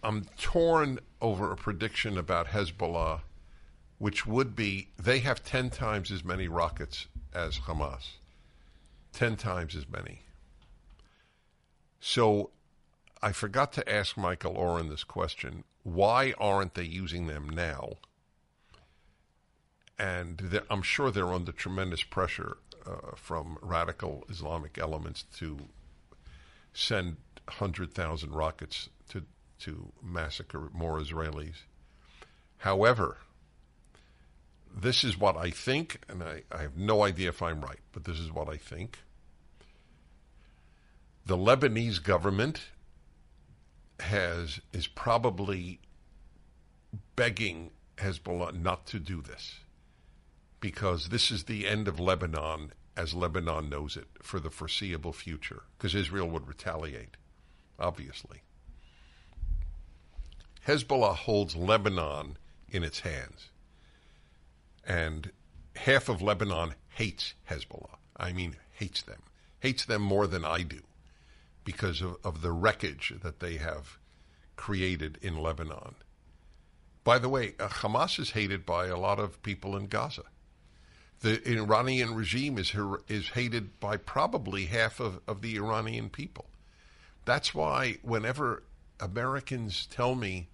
I'm 0.03 0.25
torn 0.39 1.01
over 1.21 1.53
a 1.53 1.57
prediction 1.57 2.17
about 2.17 2.49
Hezbollah, 2.49 3.21
which 3.99 4.27
would 4.27 4.57
be 4.57 4.89
they 4.99 5.19
have 5.21 5.45
ten 5.45 5.71
times 5.71 6.11
as 6.11 6.25
many 6.25 6.49
rockets 6.49 7.07
as 7.35 7.59
Hamas, 7.61 8.13
ten 9.13 9.37
times 9.37 9.77
as 9.77 9.89
many. 9.89 10.23
So, 12.01 12.51
I 13.23 13.33
forgot 13.33 13.73
to 13.75 13.93
ask 13.93 14.17
Michael 14.17 14.57
Oren 14.57 14.89
this 14.89 15.05
question: 15.05 15.65
Why 15.83 16.33
aren't 16.39 16.75
they 16.75 16.85
using 16.85 17.27
them 17.27 17.51
now? 17.51 17.95
And 19.99 20.61
I'm 20.71 20.83
sure 20.83 21.11
they're 21.11 21.33
under 21.33 21.53
tremendous 21.53 22.03
pressure 22.03 22.59
Uh, 22.87 23.17
from 23.17 23.59
radical 23.63 24.23
Islamic 24.29 24.79
elements 24.79 25.25
to 25.37 25.59
send 26.73 27.17
100,000 27.47 28.33
rockets 28.33 28.91
to, 29.09 29.25
to 29.59 29.93
massacre 30.01 30.71
more 30.73 31.01
Israelis. 31.01 31.65
However, 32.59 33.17
this 34.73 35.03
is 35.03 35.19
what 35.19 35.37
I 35.37 35.51
think, 35.51 36.01
and 36.09 36.23
I, 36.23 36.43
I 36.53 36.63
have 36.63 36.77
no 36.77 37.03
idea 37.03 37.31
if 37.31 37.43
I'm 37.43 37.61
right, 37.61 37.81
but 37.91 38.05
this 38.05 38.21
is 38.21 38.31
what 38.31 38.49
I 38.49 38.57
think. 38.57 39.01
The 41.25 41.37
Lebanese 41.37 42.01
government 42.01 42.67
has 43.99 44.61
is 44.73 44.87
probably 44.87 45.81
begging 47.17 47.73
Hezbollah 47.97 48.61
not 48.61 48.87
to 48.87 49.01
do 49.01 49.23
this 49.23 49.59
because 50.67 51.11
this 51.11 51.31
is 51.31 51.45
the 51.45 51.65
end 51.65 51.87
of 51.87 52.01
Lebanon 52.01 52.73
as 52.97 53.15
Lebanon 53.15 53.69
knows 53.69 53.97
it 53.97 54.09
for 54.21 54.41
the 54.41 54.51
foreseeable 54.51 55.13
future, 55.13 55.63
because 55.79 55.95
Israel 55.95 56.29
would 56.29 56.49
retaliate, 56.49 57.17
obviously. 57.79 58.43
Hezbollah 60.67 61.15
holds 61.15 61.55
Lebanon 61.55 62.37
in 62.69 62.83
its 62.83 62.99
hands, 62.99 63.51
and 64.85 65.31
half 65.77 66.09
of 66.09 66.21
Lebanon 66.21 66.75
hates 66.89 67.35
Hezbollah. 67.49 67.99
I 68.17 68.33
mean, 68.33 68.57
hates 68.73 69.03
them. 69.03 69.23
Hates 69.61 69.85
them 69.85 70.03
more 70.03 70.27
than 70.27 70.45
I 70.45 70.65
do 70.65 70.81
because 71.63 72.01
of, 72.01 72.17
of 72.25 72.43
the 72.43 72.51
wreckage 72.51 73.15
that 73.23 73.39
they 73.39 73.59
have 73.59 73.99
created 74.57 75.17
in 75.23 75.39
Lebanon. 75.39 75.95
By 77.05 77.21
the 77.21 77.29
way, 77.29 77.55
uh, 77.61 77.69
Hamas 77.69 78.19
is 78.19 78.31
hated 78.31 78.67
by 78.67 78.87
a 78.87 78.99
lot 78.99 79.21
of 79.21 79.41
people 79.45 79.77
in 79.77 79.87
Gaza. 79.87 80.25
The 81.21 81.43
Iranian 81.51 82.15
regime 82.15 82.59
is 82.59 82.75
is 83.09 83.29
hated 83.29 83.81
by 83.81 83.97
probably 83.97 84.67
half 84.67 85.01
of, 85.01 85.21
of 85.27 85.43
the 85.43 85.57
Iranian 85.57 86.11
people. 86.11 86.47
That's 87.25 87.55
why 87.55 87.99
whenever 88.03 88.63
Americans 89.01 89.87
tell 89.87 90.15
me, 90.15 90.49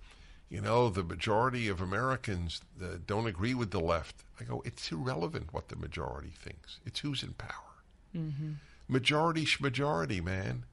you 0.49 0.61
know, 0.61 0.89
the 0.89 1.03
majority 1.03 1.69
of 1.69 1.81
Americans 1.81 2.61
uh, 2.83 2.99
don't 3.07 3.27
agree 3.27 3.55
with 3.55 3.71
the 3.71 3.81
left, 3.81 4.25
I 4.41 4.45
go, 4.45 4.63
it's 4.65 4.91
irrelevant 4.91 5.53
what 5.53 5.69
the 5.69 5.77
majority 5.77 6.33
thinks. 6.35 6.79
It's 6.85 7.01
who's 7.01 7.23
in 7.23 7.33
power. 7.35 7.73
Mm-hmm. 8.17 8.53
Majority 8.89 9.47
majority, 9.61 10.21
man. 10.21 10.65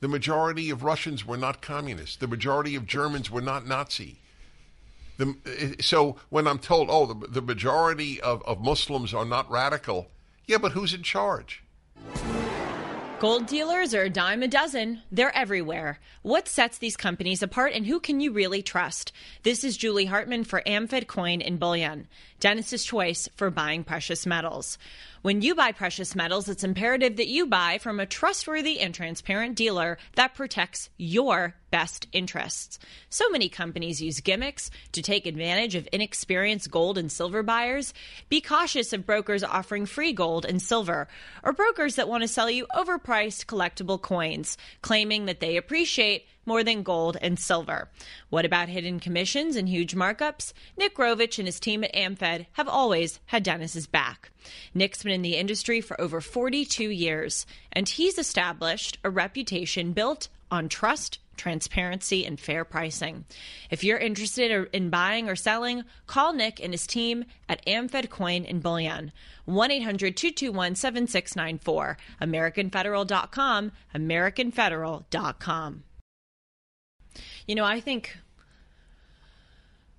The 0.00 0.08
majority 0.08 0.70
of 0.70 0.82
Russians 0.82 1.24
were 1.24 1.36
not 1.36 1.62
communists. 1.62 2.16
The 2.16 2.26
majority 2.26 2.74
of 2.74 2.86
Germans 2.86 3.30
were 3.30 3.40
not 3.40 3.66
Nazi. 3.66 4.18
The, 5.16 5.76
so 5.80 6.16
when 6.28 6.46
I'm 6.46 6.58
told, 6.58 6.88
oh, 6.90 7.06
the, 7.06 7.26
the 7.28 7.42
majority 7.42 8.20
of, 8.20 8.42
of 8.42 8.60
Muslims 8.60 9.14
are 9.14 9.24
not 9.24 9.50
radical, 9.50 10.08
yeah, 10.46 10.58
but 10.58 10.72
who's 10.72 10.92
in 10.92 11.02
charge? 11.02 11.62
Gold 13.18 13.46
dealers 13.46 13.94
are 13.94 14.02
a 14.02 14.10
dime 14.10 14.42
a 14.42 14.48
dozen. 14.48 15.00
They're 15.10 15.34
everywhere. 15.34 15.98
What 16.20 16.48
sets 16.48 16.76
these 16.76 16.98
companies 16.98 17.42
apart 17.42 17.72
and 17.72 17.86
who 17.86 17.98
can 17.98 18.20
you 18.20 18.30
really 18.30 18.60
trust? 18.60 19.10
This 19.42 19.64
is 19.64 19.78
Julie 19.78 20.04
Hartman 20.04 20.44
for 20.44 20.62
Amfed 20.66 21.06
Coin 21.06 21.40
and 21.40 21.58
Bullion, 21.58 22.08
Dennis's 22.40 22.84
choice 22.84 23.26
for 23.34 23.50
buying 23.50 23.84
precious 23.84 24.26
metals. 24.26 24.76
When 25.22 25.42
you 25.42 25.54
buy 25.54 25.72
precious 25.72 26.14
metals, 26.14 26.48
it's 26.48 26.64
imperative 26.64 27.16
that 27.16 27.28
you 27.28 27.46
buy 27.46 27.78
from 27.78 27.98
a 27.98 28.06
trustworthy 28.06 28.78
and 28.80 28.94
transparent 28.94 29.56
dealer 29.56 29.98
that 30.14 30.34
protects 30.34 30.90
your 30.96 31.54
best 31.70 32.06
interests. 32.12 32.78
So 33.08 33.28
many 33.30 33.48
companies 33.48 34.00
use 34.00 34.20
gimmicks 34.20 34.70
to 34.92 35.02
take 35.02 35.26
advantage 35.26 35.74
of 35.74 35.88
inexperienced 35.92 36.70
gold 36.70 36.96
and 36.98 37.10
silver 37.10 37.42
buyers. 37.42 37.92
Be 38.28 38.40
cautious 38.40 38.92
of 38.92 39.06
brokers 39.06 39.42
offering 39.42 39.86
free 39.86 40.12
gold 40.12 40.44
and 40.44 40.62
silver, 40.62 41.08
or 41.42 41.52
brokers 41.52 41.96
that 41.96 42.08
want 42.08 42.22
to 42.22 42.28
sell 42.28 42.50
you 42.50 42.66
overpriced 42.74 43.46
collectible 43.46 44.00
coins, 44.00 44.56
claiming 44.82 45.26
that 45.26 45.40
they 45.40 45.56
appreciate 45.56 46.26
more 46.46 46.64
than 46.64 46.82
gold 46.82 47.16
and 47.20 47.38
silver. 47.38 47.90
What 48.30 48.44
about 48.44 48.68
hidden 48.68 49.00
commissions 49.00 49.56
and 49.56 49.68
huge 49.68 49.94
markups? 49.94 50.52
Nick 50.76 50.96
Grovich 50.96 51.38
and 51.38 51.46
his 51.46 51.60
team 51.60 51.84
at 51.84 51.92
AmFed 51.92 52.46
have 52.52 52.68
always 52.68 53.20
had 53.26 53.42
Dennis's 53.42 53.86
back. 53.86 54.30
Nick's 54.72 55.02
been 55.02 55.12
in 55.12 55.22
the 55.22 55.36
industry 55.36 55.80
for 55.80 56.00
over 56.00 56.20
42 56.20 56.88
years, 56.88 57.46
and 57.72 57.88
he's 57.88 58.16
established 58.16 58.98
a 59.04 59.10
reputation 59.10 59.92
built 59.92 60.28
on 60.50 60.68
trust, 60.68 61.18
transparency, 61.36 62.24
and 62.24 62.38
fair 62.38 62.64
pricing. 62.64 63.24
If 63.70 63.84
you're 63.84 63.98
interested 63.98 64.68
in 64.72 64.90
buying 64.90 65.28
or 65.28 65.36
selling, 65.36 65.84
call 66.06 66.32
Nick 66.32 66.60
and 66.62 66.72
his 66.72 66.86
team 66.86 67.24
at 67.48 67.64
Amfed 67.66 68.08
Coin 68.10 68.44
and 68.44 68.62
Bullion. 68.62 69.12
1 69.44 69.70
800 69.70 70.16
221 70.16 70.74
7694. 70.74 71.98
AmericanFederal.com. 72.22 73.72
AmericanFederal.com. 73.94 75.82
You 77.46 77.54
know, 77.54 77.64
I 77.64 77.80
think. 77.80 78.16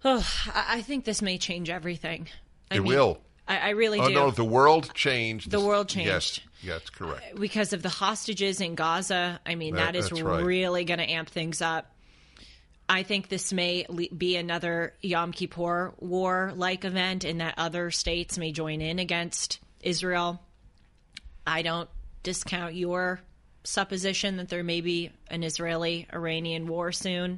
Oh, 0.06 0.26
I 0.54 0.82
think 0.82 1.06
this 1.06 1.22
may 1.22 1.38
change 1.38 1.70
everything. 1.70 2.28
I 2.72 2.76
it 2.76 2.80
mean, 2.84 2.88
will. 2.94 3.20
I, 3.48 3.58
I 3.58 3.70
really 3.70 4.00
oh, 4.00 4.08
do. 4.10 4.14
no, 4.14 4.32
the 4.32 4.44
world 4.44 4.94
changed. 4.94 5.50
The 5.52 5.60
world 5.60 5.94
Yes, 5.96 6.06
changed. 6.32 6.44
yes, 6.62 6.90
correct. 6.90 7.24
Uh, 7.34 7.40
because 7.40 7.74
of 7.74 7.82
the 7.82 7.90
hostages 7.90 8.62
in 8.62 8.76
Gaza. 8.76 9.40
I 9.46 9.56
mean, 9.56 9.76
That- 9.76 9.94
that 9.94 9.96
is 9.96 10.12
right. 10.22 10.44
really 10.44 10.86
going 10.86 11.00
to 11.00 11.10
amp 11.10 11.30
things 11.30 11.62
up. 11.62 11.92
I 12.90 13.04
think 13.04 13.28
this 13.28 13.52
may 13.52 13.86
be 14.16 14.38
another 14.38 14.94
Yom 15.02 15.34
Kippur 15.34 15.94
war 15.98 16.54
like 16.56 16.86
event, 16.86 17.26
and 17.26 17.42
that 17.42 17.56
other 17.58 17.92
states 17.92 18.38
may 18.38 18.54
join 18.54 18.80
in 18.82 19.00
against 19.00 19.60
Israel. 19.82 20.42
I 21.46 21.64
don't 21.64 21.90
discount 22.24 22.76
your 22.76 23.20
supposition 23.68 24.38
that 24.38 24.48
there 24.48 24.64
may 24.64 24.80
be 24.80 25.12
an 25.30 25.44
Israeli 25.44 26.08
Iranian 26.14 26.68
war 26.68 26.94
soon. 26.94 27.38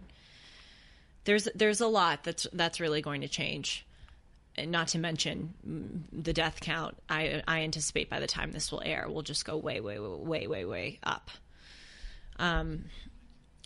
There's 1.23 1.47
there's 1.55 1.81
a 1.81 1.87
lot 1.87 2.23
that's 2.23 2.45
that's 2.53 2.79
really 2.79 3.01
going 3.01 3.21
to 3.21 3.27
change 3.27 3.83
and 4.55 4.71
not 4.71 4.89
to 4.89 4.99
mention 4.99 5.53
mm, 5.67 6.23
the 6.23 6.31
death 6.31 6.59
count. 6.61 6.95
I 7.09 7.41
I 7.47 7.61
anticipate 7.61 8.11
by 8.11 8.19
the 8.19 8.27
time 8.27 8.51
this 8.51 8.71
will 8.71 8.83
air, 8.85 9.07
will 9.09 9.23
just 9.23 9.43
go 9.43 9.57
way 9.57 9.79
way 9.79 9.97
way 9.97 10.45
way 10.45 10.65
way 10.65 10.99
up. 11.03 11.31
Um, 12.37 12.85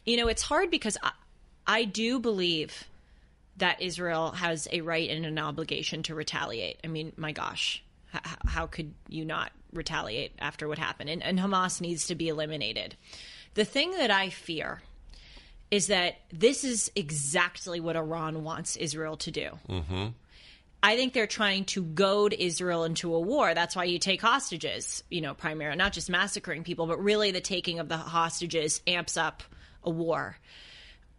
you 0.05 0.15
know, 0.15 0.29
it's 0.29 0.41
hard 0.41 0.71
because 0.71 0.97
I, 1.03 1.11
I 1.67 1.83
do 1.83 2.19
believe 2.19 2.85
that 3.57 3.81
Israel 3.81 4.31
has 4.31 4.69
a 4.71 4.81
right 4.81 5.09
and 5.09 5.25
an 5.25 5.37
obligation 5.37 6.01
to 6.03 6.15
retaliate. 6.15 6.79
I 6.83 6.87
mean, 6.87 7.11
my 7.17 7.33
gosh, 7.33 7.83
how 8.47 8.67
could 8.67 8.93
you 9.09 9.25
not 9.25 9.51
retaliate 9.73 10.33
after 10.39 10.67
what 10.67 10.77
happened? 10.77 11.09
And, 11.09 11.23
and 11.23 11.39
Hamas 11.39 11.81
needs 11.81 12.07
to 12.07 12.15
be 12.15 12.29
eliminated. 12.29 12.95
The 13.53 13.65
thing 13.65 13.91
that 13.91 14.11
I 14.11 14.29
fear 14.29 14.81
is 15.71 15.87
that 15.87 16.17
this 16.31 16.63
is 16.63 16.91
exactly 16.95 17.79
what 17.79 17.95
Iran 17.95 18.43
wants 18.43 18.75
Israel 18.75 19.17
to 19.17 19.31
do. 19.31 19.49
Mm-hmm. 19.67 20.07
I 20.83 20.97
think 20.97 21.13
they're 21.13 21.27
trying 21.27 21.63
to 21.65 21.81
goad 21.81 22.33
Israel 22.37 22.83
into 22.83 23.15
a 23.15 23.19
war. 23.19 23.53
That's 23.53 23.73
why 23.75 23.85
you 23.85 23.99
take 23.99 24.21
hostages, 24.21 25.03
you 25.09 25.21
know, 25.21 25.33
primarily, 25.33 25.77
not 25.77 25.93
just 25.93 26.09
massacring 26.09 26.63
people, 26.63 26.87
but 26.87 27.01
really 27.01 27.31
the 27.31 27.39
taking 27.41 27.79
of 27.79 27.87
the 27.87 27.95
hostages 27.97 28.81
amps 28.85 29.15
up 29.15 29.43
a 29.83 29.89
war. 29.89 30.37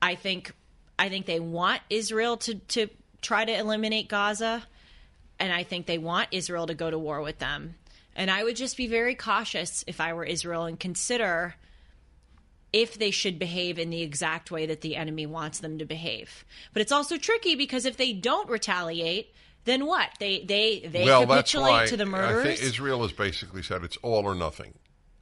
I 0.03 0.17
think 0.17 0.53
I 0.99 1.09
think 1.09 1.25
they 1.25 1.41
want 1.41 1.81
Israel 1.89 2.37
to 2.39 2.55
to 2.55 2.89
try 3.23 3.45
to 3.45 3.59
eliminate 3.59 4.09
Gaza, 4.09 4.63
and 5.41 5.53
I 5.53 5.63
think 5.63 5.87
they 5.87 5.99
want 5.99 6.29
Israel 6.31 6.67
to 6.67 6.75
go 6.75 6.91
to 6.91 6.99
war 6.99 7.23
with 7.23 7.39
them. 7.39 7.75
And 8.17 8.31
I 8.31 8.45
would 8.45 8.57
just 8.57 8.77
be 8.77 8.87
very 8.87 9.15
cautious 9.15 9.85
if 9.87 10.01
I 10.01 10.13
were 10.13 10.25
Israel 10.25 10.65
and 10.65 10.79
consider 10.79 11.57
if 12.73 12.99
they 12.99 13.11
should 13.11 13.39
behave 13.39 13.79
in 13.79 13.91
the 13.91 14.03
exact 14.03 14.51
way 14.51 14.67
that 14.67 14.81
the 14.81 14.97
enemy 14.97 15.27
wants 15.27 15.61
them 15.61 15.79
to 15.79 15.85
behave. 15.85 16.45
But 16.73 16.83
it's 16.83 16.93
also 16.93 17.17
tricky 17.17 17.55
because 17.55 17.87
if 17.87 17.97
they 17.97 18.13
don't 18.13 18.49
retaliate, 18.49 19.33
then 19.65 19.87
what? 19.87 20.11
They 20.19 20.41
they 20.41 20.81
they 20.81 21.05
well, 21.05 21.27
capitulate 21.27 21.89
to 21.89 21.97
the 21.97 22.07
I 22.13 22.43
think 22.43 22.63
Israel 22.63 23.03
has 23.03 23.13
basically 23.13 23.63
said 23.63 23.85
it's 23.85 23.97
all 23.99 24.25
or 24.25 24.35
nothing. 24.35 24.75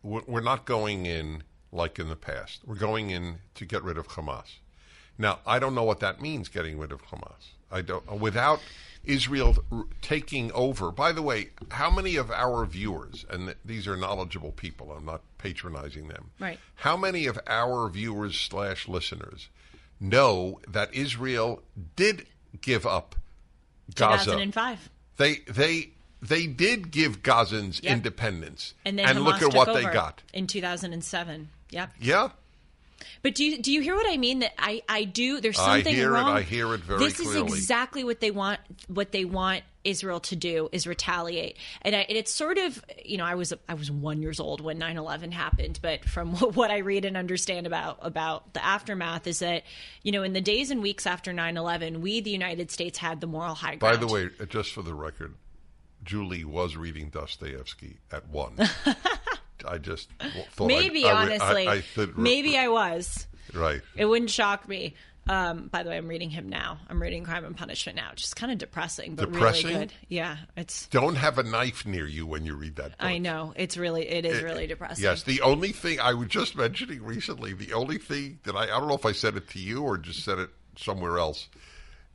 We're 0.02 0.40
not 0.40 0.64
going 0.64 1.06
in 1.06 1.44
like 1.70 1.98
in 1.98 2.08
the 2.08 2.16
past. 2.16 2.60
We're 2.66 2.74
going 2.74 3.10
in 3.10 3.36
to 3.54 3.64
get 3.64 3.82
rid 3.82 3.98
of 3.98 4.08
Hamas. 4.08 4.58
Now, 5.16 5.38
I 5.46 5.58
don't 5.58 5.74
know 5.74 5.84
what 5.84 6.00
that 6.00 6.20
means, 6.20 6.48
getting 6.48 6.78
rid 6.78 6.90
of 6.90 7.02
Hamas. 7.06 7.52
I 7.70 7.82
don't. 7.82 8.04
Without 8.18 8.60
Israel 9.04 9.56
taking 10.00 10.52
over. 10.52 10.90
By 10.92 11.12
the 11.12 11.22
way, 11.22 11.48
how 11.70 11.90
many 11.90 12.16
of 12.16 12.30
our 12.30 12.64
viewers, 12.66 13.24
and 13.30 13.46
th- 13.46 13.58
these 13.64 13.86
are 13.88 13.96
knowledgeable 13.96 14.52
people, 14.52 14.92
I'm 14.92 15.04
not 15.04 15.22
patronizing 15.38 16.08
them. 16.08 16.30
Right. 16.38 16.58
How 16.76 16.96
many 16.96 17.26
of 17.26 17.38
our 17.46 17.88
viewers 17.88 18.38
slash 18.38 18.86
listeners 18.88 19.48
know 20.00 20.60
that 20.68 20.94
Israel 20.94 21.62
did 21.96 22.26
give 22.60 22.86
up 22.86 23.14
Gaza? 23.94 24.24
2005. 24.32 24.90
They 25.16 25.36
they 25.48 25.90
they 26.20 26.46
did 26.46 26.90
give 26.92 27.22
Gazans 27.22 27.82
Yep. 27.82 27.92
independence, 27.92 28.74
And 28.84 28.98
then 28.98 29.06
Hamas 29.16 29.24
look 29.24 29.42
at 29.42 29.54
what 29.54 29.68
over 29.68 29.80
they 29.80 29.92
got. 29.92 30.22
in 30.32 30.46
2007. 30.46 31.48
Yep. 31.70 31.92
Yeah, 32.00 32.28
But 33.22 33.34
do 33.34 33.44
you, 33.44 33.60
do 33.62 33.72
you 33.72 33.80
hear 33.80 33.94
what 33.94 34.06
I 34.08 34.16
mean? 34.16 34.40
That 34.40 34.52
I, 34.58 34.82
I 34.88 35.04
do. 35.04 35.40
There's 35.40 35.58
I 35.58 35.76
something 35.76 35.94
hear 35.94 36.10
it. 36.10 36.12
wrong. 36.12 36.36
I 36.36 36.42
hear 36.42 36.72
it 36.74 36.80
very 36.80 36.98
This 36.98 37.20
clearly. 37.20 37.46
is 37.46 37.54
exactly 37.54 38.04
what 38.04 38.20
they 38.20 38.30
want. 38.30 38.60
What 38.88 39.12
they 39.12 39.24
want 39.24 39.62
Israel 39.84 40.20
to 40.20 40.36
do 40.36 40.68
is 40.70 40.86
retaliate, 40.86 41.56
and, 41.82 41.96
I, 41.96 42.00
and 42.00 42.16
it's 42.16 42.32
sort 42.32 42.56
of 42.58 42.84
you 43.04 43.16
know 43.18 43.24
I 43.24 43.34
was 43.34 43.52
I 43.68 43.74
was 43.74 43.90
one 43.90 44.22
years 44.22 44.38
old 44.38 44.60
when 44.60 44.78
9/11 44.78 45.32
happened, 45.32 45.80
but 45.82 46.04
from 46.04 46.34
what 46.36 46.70
I 46.70 46.78
read 46.78 47.04
and 47.04 47.16
understand 47.16 47.66
about 47.66 47.98
about 48.00 48.52
the 48.54 48.64
aftermath 48.64 49.26
is 49.26 49.40
that 49.40 49.64
you 50.02 50.12
know 50.12 50.22
in 50.22 50.32
the 50.34 50.40
days 50.40 50.70
and 50.70 50.82
weeks 50.82 51.06
after 51.06 51.32
9/11, 51.32 51.96
we 52.00 52.20
the 52.20 52.30
United 52.30 52.70
States 52.70 52.98
had 52.98 53.20
the 53.20 53.26
moral 53.26 53.54
high 53.54 53.74
ground. 53.76 54.00
By 54.00 54.06
the 54.06 54.12
way, 54.12 54.28
uh, 54.40 54.44
just 54.44 54.72
for 54.72 54.82
the 54.82 54.94
record, 54.94 55.34
Julie 56.04 56.44
was 56.44 56.76
reading 56.76 57.08
Dostoevsky 57.10 57.98
at 58.12 58.28
one. 58.28 58.56
I 59.66 59.78
just 59.78 60.08
thought 60.52 60.66
maybe 60.68 61.04
I 61.06 61.24
would- 61.24 61.32
honestly, 61.32 61.68
I, 61.68 61.82
I 61.96 62.06
maybe 62.16 62.56
I 62.58 62.68
was. 62.68 63.26
right. 63.54 63.80
It 63.96 64.04
wouldn't 64.06 64.30
shock 64.30 64.68
me. 64.68 64.94
Um, 65.28 65.68
by 65.68 65.84
the 65.84 65.90
way, 65.90 65.96
I'm 65.96 66.08
reading 66.08 66.30
him 66.30 66.48
now. 66.48 66.80
I'm 66.88 67.00
reading 67.00 67.22
Crime 67.22 67.44
and 67.44 67.56
Punishment 67.56 67.94
now. 67.94 68.10
Just 68.16 68.34
kind 68.34 68.50
of 68.50 68.58
depressing, 68.58 69.14
but 69.14 69.30
Depressing? 69.30 69.66
really 69.68 69.78
good. 69.82 69.92
Yeah, 70.08 70.36
it's. 70.56 70.86
Don't 70.88 71.14
have 71.14 71.38
a 71.38 71.44
knife 71.44 71.86
near 71.86 72.08
you 72.08 72.26
when 72.26 72.44
you 72.44 72.56
read 72.56 72.74
that. 72.76 72.90
Book. 72.90 72.96
I 72.98 73.18
know 73.18 73.52
it's 73.54 73.76
really 73.76 74.08
it 74.08 74.24
is 74.24 74.42
really 74.42 74.66
depressing. 74.66 75.04
Yes, 75.04 75.22
the 75.22 75.40
only 75.42 75.70
thing 75.70 76.00
I 76.00 76.14
was 76.14 76.26
just 76.26 76.56
mentioning 76.56 77.04
recently, 77.04 77.52
the 77.52 77.72
only 77.72 77.98
thing 77.98 78.40
that 78.42 78.56
I 78.56 78.64
I 78.64 78.66
don't 78.66 78.88
know 78.88 78.96
if 78.96 79.06
I 79.06 79.12
said 79.12 79.36
it 79.36 79.48
to 79.50 79.60
you 79.60 79.82
or 79.84 79.96
just 79.96 80.24
said 80.24 80.40
it 80.40 80.50
somewhere 80.76 81.18
else. 81.18 81.46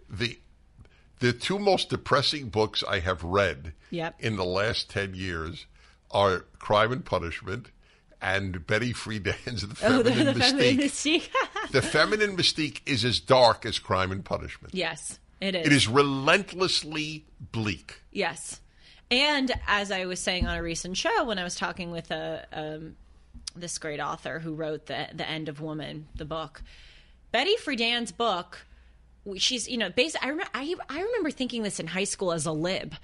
The 0.10 0.38
The 1.20 1.32
two 1.32 1.60
most 1.60 1.90
depressing 1.90 2.50
books 2.50 2.84
I 2.86 3.00
have 3.00 3.24
read 3.24 3.72
Yep. 3.90 4.16
in 4.20 4.36
the 4.36 4.44
last 4.46 4.90
10 4.90 5.16
years 5.16 5.66
are 6.12 6.46
Crime 6.60 6.92
and 6.92 7.04
Punishment 7.06 7.72
and 8.22 8.66
Betty 8.66 8.94
Friedan's 8.94 9.62
The 9.68 9.78
Oh, 9.88 10.02
the, 10.04 10.12
Feminine 10.12 10.34
the 10.34 10.40
Mystique. 10.40 10.50
feminine 10.50 10.78
mystique. 10.88 11.30
the 11.72 11.82
Feminine 11.82 12.38
Mystique 12.38 12.82
is 12.86 13.06
as 13.06 13.20
dark 13.20 13.66
as 13.66 13.78
Crime 13.80 14.12
and 14.12 14.24
Punishment. 14.26 14.74
yes, 14.74 15.20
it 15.40 15.54
is. 15.56 15.68
It 15.68 15.74
is 15.74 15.88
relentlessly 15.88 17.26
bleak. 17.52 18.02
Yes. 18.12 18.60
And 19.12 19.52
as 19.68 19.92
I 19.92 20.06
was 20.06 20.20
saying 20.20 20.48
on 20.48 20.58
a 20.58 20.64
recent 20.64 20.98
show, 20.98 21.24
when 21.26 21.40
I 21.40 21.44
was 21.44 21.56
talking 21.56 21.92
with 21.92 22.12
a 22.12 22.46
um, 22.52 22.96
this 23.56 23.78
great 23.78 24.00
author 24.00 24.40
who 24.40 24.54
wrote 24.54 24.88
the 24.88 25.08
the 25.14 25.28
End 25.30 25.48
of 25.48 25.62
Woman, 25.62 26.08
the 26.16 26.26
book, 26.26 26.62
Betty 27.32 27.56
Friedan's 27.64 28.12
book, 28.12 28.66
she's 29.38 29.70
you 29.70 29.78
know, 29.78 29.90
basically, 29.90 30.26
I 30.28 30.30
remember 30.32 30.52
I, 30.54 30.76
I 30.90 31.02
remember 31.02 31.32
thinking 31.32 31.64
this 31.64 31.80
in 31.80 31.88
high 31.88 32.04
school 32.04 32.32
as 32.34 32.46
a 32.46 32.52
lib. 32.52 32.96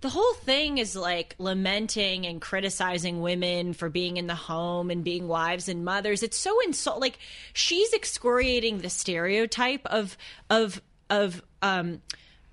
The 0.00 0.08
whole 0.08 0.34
thing 0.34 0.78
is 0.78 0.94
like 0.94 1.34
lamenting 1.38 2.26
and 2.26 2.40
criticizing 2.40 3.20
women 3.20 3.72
for 3.72 3.88
being 3.88 4.16
in 4.16 4.28
the 4.28 4.34
home 4.34 4.90
and 4.90 5.02
being 5.02 5.26
wives 5.26 5.68
and 5.68 5.84
mothers. 5.84 6.22
It's 6.22 6.36
so 6.36 6.60
insult 6.60 7.00
like 7.00 7.18
she's 7.52 7.92
excoriating 7.92 8.78
the 8.78 8.90
stereotype 8.90 9.84
of 9.86 10.16
of 10.50 10.80
of 11.10 11.42
um 11.62 12.00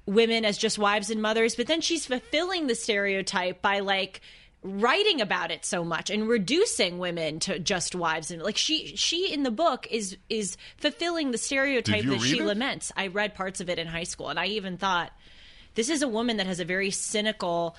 women 0.07 0.45
as 0.45 0.57
just 0.57 0.79
wives 0.79 1.09
and 1.09 1.21
mothers, 1.21 1.55
but 1.55 1.67
then 1.67 1.81
she's 1.81 2.05
fulfilling 2.05 2.67
the 2.67 2.75
stereotype 2.75 3.61
by 3.61 3.79
like 3.79 4.21
writing 4.63 5.21
about 5.21 5.51
it 5.51 5.63
so 5.63 5.83
much 5.83 6.09
and 6.09 6.27
reducing 6.27 6.97
women 6.97 7.39
to 7.39 7.59
just 7.59 7.93
wives 7.93 8.31
and 8.31 8.41
like 8.41 8.57
she 8.57 8.95
she 8.95 9.31
in 9.31 9.43
the 9.43 9.51
book 9.51 9.87
is 9.91 10.17
is 10.27 10.57
fulfilling 10.77 11.29
the 11.29 11.37
stereotype 11.37 12.03
that 12.03 12.19
she 12.21 12.39
it? 12.39 12.43
laments. 12.45 12.91
I 12.97 13.07
read 13.07 13.35
parts 13.35 13.61
of 13.61 13.69
it 13.69 13.77
in 13.77 13.85
high 13.85 14.05
school 14.05 14.29
and 14.29 14.39
I 14.39 14.47
even 14.47 14.77
thought 14.77 15.11
this 15.75 15.89
is 15.89 16.01
a 16.01 16.07
woman 16.07 16.37
that 16.37 16.47
has 16.47 16.59
a 16.59 16.65
very 16.65 16.89
cynical 16.89 17.75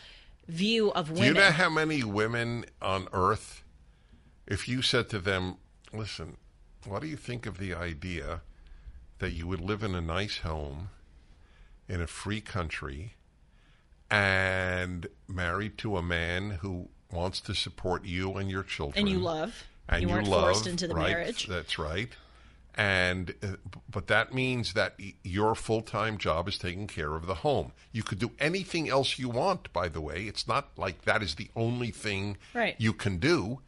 view 0.48 0.92
of 0.92 1.10
women. 1.10 1.34
Do 1.34 1.40
you 1.40 1.46
know 1.46 1.50
how 1.50 1.70
many 1.70 2.04
women 2.04 2.66
on 2.80 3.08
earth, 3.12 3.62
if 4.46 4.68
you 4.68 4.82
said 4.82 5.08
to 5.10 5.18
them, 5.18 5.56
listen, 5.92 6.36
what 6.84 7.02
do 7.02 7.08
you 7.08 7.16
think 7.16 7.46
of 7.46 7.58
the 7.58 7.74
idea 7.74 8.42
that 9.18 9.32
you 9.32 9.46
would 9.46 9.60
live 9.60 9.82
in 9.82 9.94
a 9.94 10.00
nice 10.00 10.38
home 10.38 10.90
in 11.88 12.00
a 12.00 12.06
free 12.06 12.40
country 12.40 13.14
and 14.10 15.08
married 15.26 15.78
to 15.78 15.96
a 15.96 16.02
man 16.02 16.50
who 16.62 16.88
wants 17.10 17.40
to 17.40 17.54
support 17.54 18.04
you 18.04 18.34
and 18.34 18.50
your 18.50 18.62
children? 18.62 19.00
and 19.00 19.08
you 19.08 19.18
love. 19.18 19.64
and 19.88 20.02
you 20.02 20.08
you, 20.08 20.14
weren't 20.14 20.28
love, 20.28 20.42
forced 20.42 20.66
into 20.66 20.86
the 20.86 20.94
right, 20.94 21.08
marriage. 21.08 21.46
That's 21.46 21.78
right. 21.78 22.10
And 22.76 23.34
uh, 23.42 23.56
but 23.90 24.08
that 24.08 24.34
means 24.34 24.74
that 24.74 24.96
your 25.24 25.54
full 25.54 25.80
time 25.80 26.18
job 26.18 26.46
is 26.46 26.58
taking 26.58 26.86
care 26.86 27.14
of 27.14 27.26
the 27.26 27.36
home. 27.36 27.72
You 27.92 28.02
could 28.02 28.18
do 28.18 28.32
anything 28.38 28.88
else 28.90 29.18
you 29.18 29.30
want. 29.30 29.72
By 29.72 29.88
the 29.88 30.00
way, 30.02 30.24
it's 30.24 30.46
not 30.46 30.68
like 30.76 31.02
that 31.06 31.22
is 31.22 31.36
the 31.36 31.48
only 31.56 31.90
thing 31.90 32.36
Right. 32.52 32.74
you 32.78 32.92
can 32.92 33.16
do. 33.18 33.60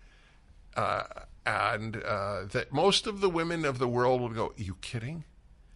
Uh, 0.77 1.05
and 1.47 1.97
uh, 2.05 2.45
that 2.53 2.71
most 2.73 3.07
of 3.07 3.21
the 3.21 3.31
women 3.31 3.65
of 3.65 3.79
the 3.79 3.89
world 3.89 4.21
would 4.21 4.35
go, 4.35 4.53
"You 4.59 4.77
kidding? 4.83 5.25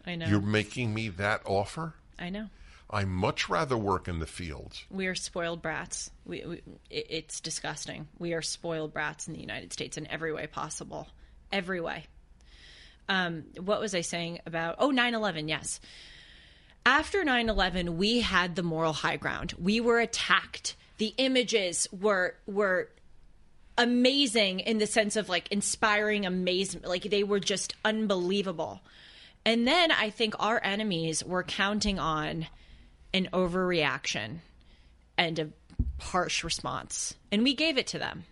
I 0.07 0.17
know. 0.17 0.27
You're 0.27 0.43
making 0.43 0.93
me 0.93 1.09
that 1.09 1.41
offer? 1.47 1.95
I 2.19 2.29
know. 2.29 2.49
I 2.91 3.07
much 3.07 3.49
rather 3.49 3.79
work 3.79 4.09
in 4.09 4.19
the 4.19 4.27
fields." 4.27 4.85
We 4.91 5.07
are 5.07 5.15
spoiled 5.15 5.63
brats. 5.63 6.11
We, 6.27 6.45
we 6.45 6.63
it's 6.91 7.41
disgusting. 7.41 8.09
We 8.19 8.35
are 8.35 8.43
spoiled 8.43 8.93
brats 8.93 9.27
in 9.27 9.33
the 9.33 9.41
United 9.41 9.73
States 9.73 9.97
in 9.97 10.07
every 10.09 10.35
way 10.35 10.47
possible. 10.47 11.09
Every 11.51 11.81
way. 11.81 12.05
Um, 13.09 13.45
what 13.59 13.81
was 13.81 13.95
I 13.95 14.01
saying 14.01 14.41
about? 14.47 14.77
Oh, 14.79 14.91
9 14.91 15.15
11, 15.15 15.49
yes. 15.49 15.81
After 16.85 17.25
9 17.25 17.49
11, 17.49 17.97
we 17.97 18.21
had 18.21 18.57
the 18.57 18.63
moral 18.63 18.93
high 18.93 19.17
ground. 19.17 19.55
We 19.61 19.81
were 19.81 20.01
attacked. 20.01 20.77
The 20.99 21.15
images 21.17 21.89
were 21.93 22.35
were 22.47 22.89
amazing 23.79 24.61
in 24.61 24.79
the 24.79 24.87
sense 24.87 25.17
of 25.17 25.29
like 25.29 25.51
inspiring 25.51 26.27
amazement 26.27 26.87
like 26.87 27.05
they 27.05 27.25
were 27.25 27.41
just 27.41 27.75
unbelievable 27.85 28.83
and 29.47 29.67
then 29.67 29.91
i 29.91 30.11
think 30.11 30.35
our 30.39 30.61
enemies 30.63 31.25
were 31.25 31.43
counting 31.43 31.99
on 31.99 32.47
an 33.15 33.29
overreaction 33.33 34.37
and 35.17 35.39
a 35.39 35.49
harsh 36.01 36.45
response 36.45 37.15
and 37.31 37.43
we 37.43 37.55
gave 37.55 37.79
it 37.79 37.87
to 37.87 37.99
them 37.99 38.25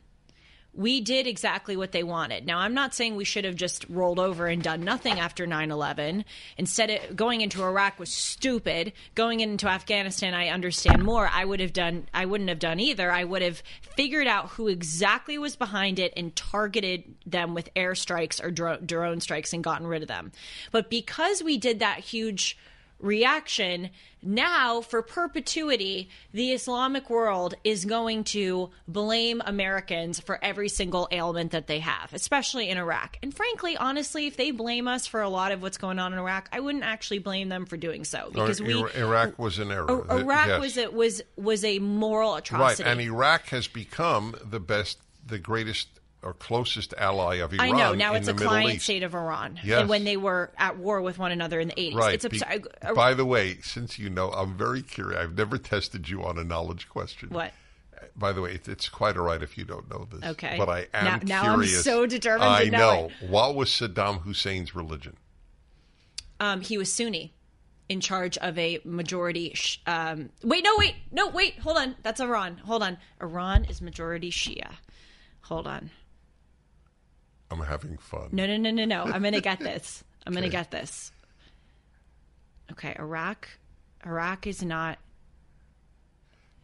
we 0.73 1.01
did 1.01 1.27
exactly 1.27 1.77
what 1.77 1.93
they 1.93 2.03
wanted. 2.03 2.47
Now, 2.47 2.59
I'm 2.59 2.75
not 2.75 2.95
saying 2.95 3.17
we 3.17 3.25
should 3.25 3.45
have 3.45 3.57
just 3.57 3.85
rolled 3.89 4.21
over 4.21 4.47
and 4.47 4.63
done 4.63 4.83
nothing 4.83 5.19
after 5.19 5.47
9 5.47 5.71
11. 5.71 6.25
Instead, 6.59 6.91
of 6.91 7.17
going 7.17 7.41
into 7.41 7.63
Iraq 7.63 7.99
was 7.99 8.11
stupid. 8.11 8.93
Going 9.15 9.41
into 9.41 9.69
Afghanistan, 9.69 10.33
I 10.33 10.49
understand 10.49 11.03
more. 11.03 11.29
I 11.33 11.45
would 11.45 11.61
have 11.61 11.73
done, 11.73 12.07
I 12.15 12.27
wouldn't 12.27 12.49
have 12.51 12.61
done 12.61 12.79
either. 12.79 13.11
I 13.11 13.25
would 13.25 13.43
have 13.43 13.63
figured 13.97 14.29
out 14.29 14.51
who 14.51 14.69
exactly 14.69 15.39
was 15.39 15.57
behind 15.57 15.99
it 15.99 16.13
and 16.17 16.35
targeted 16.37 17.03
them 17.27 17.55
with 17.55 17.73
airstrikes 17.75 18.43
or 18.43 18.51
dro- 18.51 18.79
drone 18.79 19.21
strikes 19.21 19.53
and 19.53 19.65
gotten 19.65 19.89
rid 19.89 20.03
of 20.03 20.09
them. 20.09 20.31
But 20.71 20.89
because 20.89 21.43
we 21.43 21.59
did 21.59 21.81
that 21.81 21.99
huge 21.99 22.57
reaction 23.01 23.91
now 24.23 24.81
for 24.83 25.01
perpetuity 25.01 26.11
the 26.33 26.53
islamic 26.53 27.09
world 27.09 27.55
is 27.65 27.85
going 27.87 28.23
to 28.23 28.69
blame 28.87 29.41
americans 29.47 30.21
for 30.21 30.39
every 30.45 30.69
single 30.69 31.09
ailment 31.11 31.53
that 31.53 31.67
they 31.67 31.79
have 31.79 32.13
especially 32.13 32.69
in 32.69 32.77
iraq 32.77 33.17
and 33.23 33.35
frankly 33.35 33.77
honestly 33.79 34.27
if 34.27 34.37
they 34.37 34.51
blame 34.51 34.87
us 34.87 35.07
for 35.07 35.23
a 35.23 35.29
lot 35.29 35.53
of 35.53 35.63
what's 35.63 35.79
going 35.79 35.99
on 35.99 36.13
in 36.13 36.19
iraq 36.19 36.49
i 36.53 36.61
wouldn't 36.61 36.85
actually 36.85 37.19
blame 37.19 37.49
them 37.49 37.65
for 37.65 37.77
doing 37.79 38.05
so 38.05 38.31
because 38.33 38.61
we 38.61 38.75
Iraq 38.97 39.39
was 39.39 39.59
an 39.59 39.71
error. 39.71 39.87
Oh, 39.89 40.19
iraq 40.19 40.49
Yes. 40.49 40.61
was 40.61 40.77
a, 40.79 40.91
was 40.91 41.23
was 41.37 41.65
a 41.65 41.79
moral 41.79 42.35
atrocity, 42.35 42.83
Right, 42.83 42.93
and 42.93 43.01
Iraq 43.01 43.47
has 43.49 43.69
become 43.69 44.35
the 44.45 44.61
best, 44.61 44.99
the 45.27 45.39
greatest 45.39 46.00
or 46.23 46.35
closest 46.35 46.93
ally 46.99 47.37
of 47.37 47.53
Iran. 47.55 47.67
I 47.75 47.79
know. 47.79 47.95
Now 47.95 48.15
it's 48.15 48.29
a 48.29 48.35
Middle 48.35 48.49
client 48.49 48.75
East. 48.75 48.85
state 48.85 49.03
of 49.03 49.15
Iran. 49.15 49.59
Yes. 49.65 49.81
And 49.81 49.89
when 49.89 50.05
they 50.05 50.17
were 50.19 50.51
at 50.59 50.77
war 50.77 51.01
with 51.01 51.19
one 51.19 51.33
another 51.33 51.61
in 51.61 51.69
the 51.69 51.75
80s. 51.75 51.95
Right. 51.95 52.15
It's 52.25 52.29
Be- 52.29 52.43
uh, 52.83 52.93
by 52.95 53.15
the 53.15 53.25
way, 53.25 53.59
since 53.63 53.99
you 53.99 54.11
know, 54.11 54.31
I'm 54.31 54.57
very 54.57 54.83
curious. 54.83 55.19
I've 55.19 55.35
never 55.37 55.57
tested 55.57 56.09
you 56.11 56.23
on 56.23 56.39
a 56.39 56.45
knowledge 56.45 56.89
question. 56.91 57.31
What? 57.31 57.53
By 58.17 58.33
the 58.33 58.43
way, 58.43 58.55
it, 58.55 58.69
it's 58.69 58.89
quite 58.89 59.17
all 59.17 59.25
right 59.25 59.43
if 59.43 59.57
you 59.57 59.65
don't 59.65 59.89
know 59.91 60.07
this. 60.13 60.23
Okay. 60.33 60.57
But 60.59 60.69
I 60.69 60.87
am 60.93 61.05
Now- 61.27 61.45
now 61.45 61.53
I'm 61.55 61.65
so 61.67 62.05
determined 62.07 62.45
I 62.51 62.65
to 62.67 62.71
know 62.71 63.11
What 63.27 63.55
was 63.55 63.71
Saddam 63.71 64.23
Hussein's 64.23 64.75
religion? 64.75 65.17
um, 66.39 66.61
he 66.61 66.77
was 66.79 66.93
Sunni 66.93 67.35
in 67.89 68.01
charge 68.01 68.37
of 68.39 68.59
a 68.59 68.81
majority. 68.85 69.53
Sh- 69.55 69.79
um, 69.87 70.31
wait, 70.43 70.65
no, 70.65 70.75
wait, 70.79 70.95
no, 71.11 71.29
wait, 71.29 71.59
hold 71.59 71.77
on. 71.77 71.97
That's 72.03 72.21
Iran. 72.21 72.59
Hold 72.59 72.83
on. 72.83 72.99
Iran 73.21 73.65
is 73.67 73.81
majority 73.83 74.31
Shia. 74.31 74.73
Hold 75.43 75.67
on. 75.67 75.91
I'm 77.51 77.61
having 77.61 77.97
fun. 77.99 78.29
No, 78.33 78.47
no, 78.47 78.57
no, 78.57 78.71
no, 78.71 78.85
no. 78.85 79.03
I'm 79.05 79.23
going 79.23 79.35
to 79.35 79.41
get 79.41 79.59
this. 79.59 80.05
I'm 80.27 80.33
going 80.33 80.45
to 80.45 80.49
get 80.51 80.71
this. 80.71 81.11
Okay, 82.73 82.95
Iraq. 82.99 83.49
Iraq 84.07 84.47
is 84.47 84.63
not. 84.63 84.99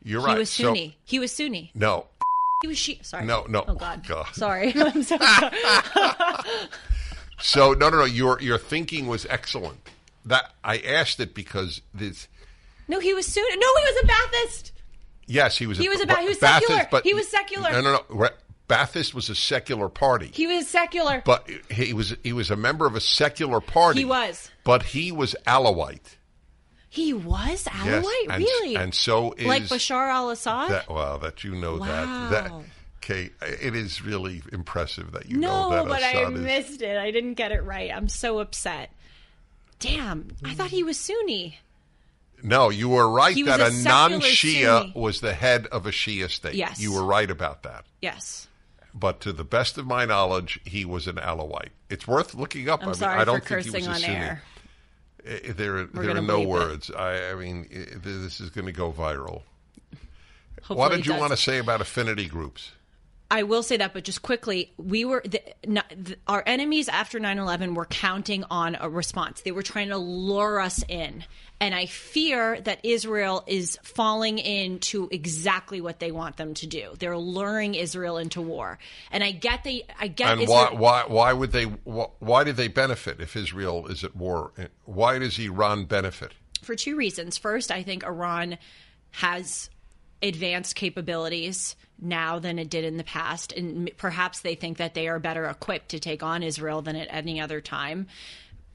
You're 0.02 0.20
right. 0.20 0.28
He 0.28 0.32
right. 0.34 0.38
was 0.38 0.50
So- 0.50 0.62
Sunni. 0.64 0.96
he 1.04 1.18
was 1.18 1.32
Sunni. 1.32 1.70
no, 1.74 2.06
He 2.62 2.68
was 2.68 2.76
Shia. 2.76 3.04
Sorry. 3.04 3.24
No, 3.26 3.44
no. 3.48 3.64
Oh, 3.66 3.74
God. 3.74 4.06
God. 4.06 4.26
Sorry. 4.34 4.72
I'm 4.76 5.02
so 5.02 5.16
sorry. 5.18 5.56
So 7.38 7.72
no, 7.74 7.90
no, 7.90 7.98
no. 7.98 8.04
Your 8.04 8.40
your 8.40 8.56
thinking 8.58 9.06
was 9.08 9.26
excellent. 9.26 9.76
That 10.24 10.52
I 10.64 10.78
asked 10.78 11.20
it 11.20 11.34
because 11.34 11.82
this. 11.92 12.28
No, 12.88 12.98
he 12.98 13.12
was 13.12 13.26
Sunni. 13.26 13.56
No, 13.56 13.66
he 13.76 13.92
was 13.92 14.04
a 14.04 14.06
Baathist. 14.06 14.70
Yes, 15.26 15.58
he 15.58 15.66
was. 15.66 15.76
He 15.76 15.88
was 15.88 16.00
a 16.00 16.06
Ba- 16.06 16.14
Ba- 16.14 16.20
he 16.22 16.28
was 16.28 16.38
Baathist, 16.38 16.60
secular. 16.60 16.88
but 16.90 17.04
He 17.04 17.12
was 17.14 17.28
secular. 17.28 17.72
No, 17.72 17.80
no, 17.82 17.92
no. 18.10 18.28
Baathist 18.68 19.14
was 19.14 19.28
a 19.30 19.34
secular 19.34 19.88
party, 19.88 20.30
He 20.34 20.46
was 20.46 20.66
secular. 20.68 21.22
but 21.24 21.48
he 21.70 21.92
was 21.92 22.16
he 22.24 22.32
was 22.32 22.50
a 22.50 22.56
member 22.56 22.86
of 22.86 22.94
a 22.96 23.00
secular 23.00 23.60
party. 23.60 24.00
He 24.00 24.04
was. 24.04 24.50
but 24.64 24.82
he 24.82 25.12
was 25.12 25.36
Alawite. 25.46 26.16
He 26.88 27.12
was 27.12 27.64
Alawite, 27.64 28.02
Yes, 28.02 28.06
and, 28.30 28.42
really? 28.42 28.76
and 28.76 28.94
so 28.94 29.32
is 29.32 29.46
like 29.46 29.64
Bashar 29.64 30.08
al-Assad? 30.08 30.70
That, 30.70 30.88
well, 30.90 31.18
that 31.18 31.44
you 31.44 31.54
know 31.54 31.76
Wow. 31.76 31.86
that. 32.30 32.30
That 32.30 32.52
okay, 32.98 33.30
it 33.42 33.76
is 33.76 34.02
really 34.02 34.42
impressive 34.52 35.12
that 35.12 35.26
you 35.30 35.36
no, 35.36 35.68
know 35.68 35.70
that 35.76 35.84
No, 35.84 35.90
but 35.92 36.02
I 36.02 36.10
Assad 36.12 36.32
is. 36.34 36.40
missed 36.40 36.82
it. 36.82 36.96
I 36.96 37.10
didn't 37.12 37.34
get 37.34 37.52
it 37.52 37.62
right. 37.62 37.90
I'm 37.94 38.08
so 38.08 38.38
upset. 38.40 38.90
Damn, 39.78 40.28
I 40.44 40.54
thought 40.54 40.70
he 40.70 40.82
was 40.82 40.98
Sunni. 40.98 41.58
No, 42.42 42.70
you 42.70 42.88
were 42.88 43.08
right 43.08 43.36
that 43.46 43.60
a 43.60 43.66
a, 43.66 43.70
non-Shia 43.70 44.64
Sunni. 44.64 44.92
was 44.94 45.20
the 45.20 45.34
head 45.34 45.66
of 45.66 45.86
a 45.86 45.90
Shia 45.90 46.30
state. 46.30 46.54
Yes. 46.54 46.80
you 46.80 46.92
were 46.92 47.04
right 47.04 47.30
about 47.30 47.62
that. 47.64 47.84
Yes. 48.00 48.45
But 48.98 49.20
to 49.20 49.32
the 49.32 49.44
best 49.44 49.76
of 49.76 49.86
my 49.86 50.06
knowledge, 50.06 50.58
he 50.64 50.86
was 50.86 51.06
an 51.06 51.16
Alawite. 51.16 51.68
It's 51.90 52.08
worth 52.08 52.34
looking 52.34 52.68
up. 52.70 52.80
I'm 52.80 52.88
I 52.88 52.92
mean, 52.92 52.94
sorry 52.94 53.20
I 53.20 53.24
don't 53.24 53.44
for 53.44 53.60
think 53.60 53.66
he 53.66 53.70
cursing 53.72 53.90
was 53.90 54.02
a 54.02 54.06
on 54.06 54.12
Sunni. 54.12 54.16
air. 54.16 54.42
Eh, 55.26 55.52
There, 55.52 55.84
there 55.84 56.04
gonna 56.04 56.20
are 56.20 56.22
no 56.22 56.40
words. 56.40 56.90
I, 56.90 57.32
I 57.32 57.34
mean, 57.34 57.68
eh, 57.70 57.96
this 58.02 58.40
is 58.40 58.48
going 58.48 58.64
to 58.66 58.72
go 58.72 58.90
viral. 58.92 59.42
Hopefully 60.62 60.78
what 60.78 60.92
did 60.92 61.04
you 61.06 61.12
does. 61.12 61.20
want 61.20 61.32
to 61.32 61.36
say 61.36 61.58
about 61.58 61.82
affinity 61.82 62.26
groups? 62.26 62.72
I 63.30 63.42
will 63.42 63.62
say 63.62 63.76
that, 63.78 63.92
but 63.92 64.04
just 64.04 64.22
quickly, 64.22 64.72
we 64.76 65.04
were 65.04 65.22
the, 65.24 65.42
not, 65.66 65.88
the, 65.90 66.16
our 66.28 66.42
enemies 66.46 66.88
after 66.88 67.18
9/11 67.18 67.74
were 67.74 67.86
counting 67.86 68.44
on 68.50 68.76
a 68.80 68.88
response. 68.88 69.40
They 69.40 69.52
were 69.52 69.62
trying 69.62 69.88
to 69.88 69.98
lure 69.98 70.60
us 70.60 70.84
in, 70.88 71.24
and 71.60 71.74
I 71.74 71.86
fear 71.86 72.60
that 72.60 72.80
Israel 72.84 73.42
is 73.46 73.78
falling 73.82 74.38
into 74.38 75.08
exactly 75.10 75.80
what 75.80 75.98
they 75.98 76.12
want 76.12 76.36
them 76.36 76.54
to 76.54 76.66
do. 76.66 76.92
They're 76.98 77.18
luring 77.18 77.74
Israel 77.74 78.16
into 78.18 78.40
war, 78.40 78.78
and 79.10 79.24
I 79.24 79.32
get 79.32 79.64
the 79.64 79.84
I 79.98 80.08
get. 80.08 80.32
And 80.32 80.42
Israel, 80.42 80.68
why, 80.72 81.04
why, 81.04 81.04
why 81.08 81.32
would 81.32 81.52
they? 81.52 81.64
Why, 81.64 82.06
why 82.20 82.44
do 82.44 82.52
they 82.52 82.68
benefit 82.68 83.20
if 83.20 83.34
Israel 83.34 83.88
is 83.88 84.04
at 84.04 84.14
war? 84.14 84.52
Why 84.84 85.18
does 85.18 85.38
Iran 85.38 85.84
benefit? 85.86 86.32
for 86.66 86.74
two 86.74 86.96
reasons. 86.96 87.38
First, 87.38 87.70
I 87.70 87.82
think 87.82 88.04
Iran 88.04 88.58
has 89.12 89.70
advanced 90.22 90.74
capabilities 90.74 91.76
now 92.00 92.38
than 92.38 92.58
it 92.58 92.68
did 92.70 92.84
in 92.84 92.96
the 92.96 93.04
past, 93.04 93.52
and 93.52 93.90
perhaps 93.96 94.40
they 94.40 94.54
think 94.54 94.78
that 94.78 94.94
they 94.94 95.08
are 95.08 95.18
better 95.18 95.46
equipped 95.46 95.90
to 95.90 95.98
take 96.00 96.22
on 96.22 96.42
Israel 96.42 96.82
than 96.82 96.96
at 96.96 97.08
any 97.10 97.40
other 97.40 97.60
time 97.60 98.06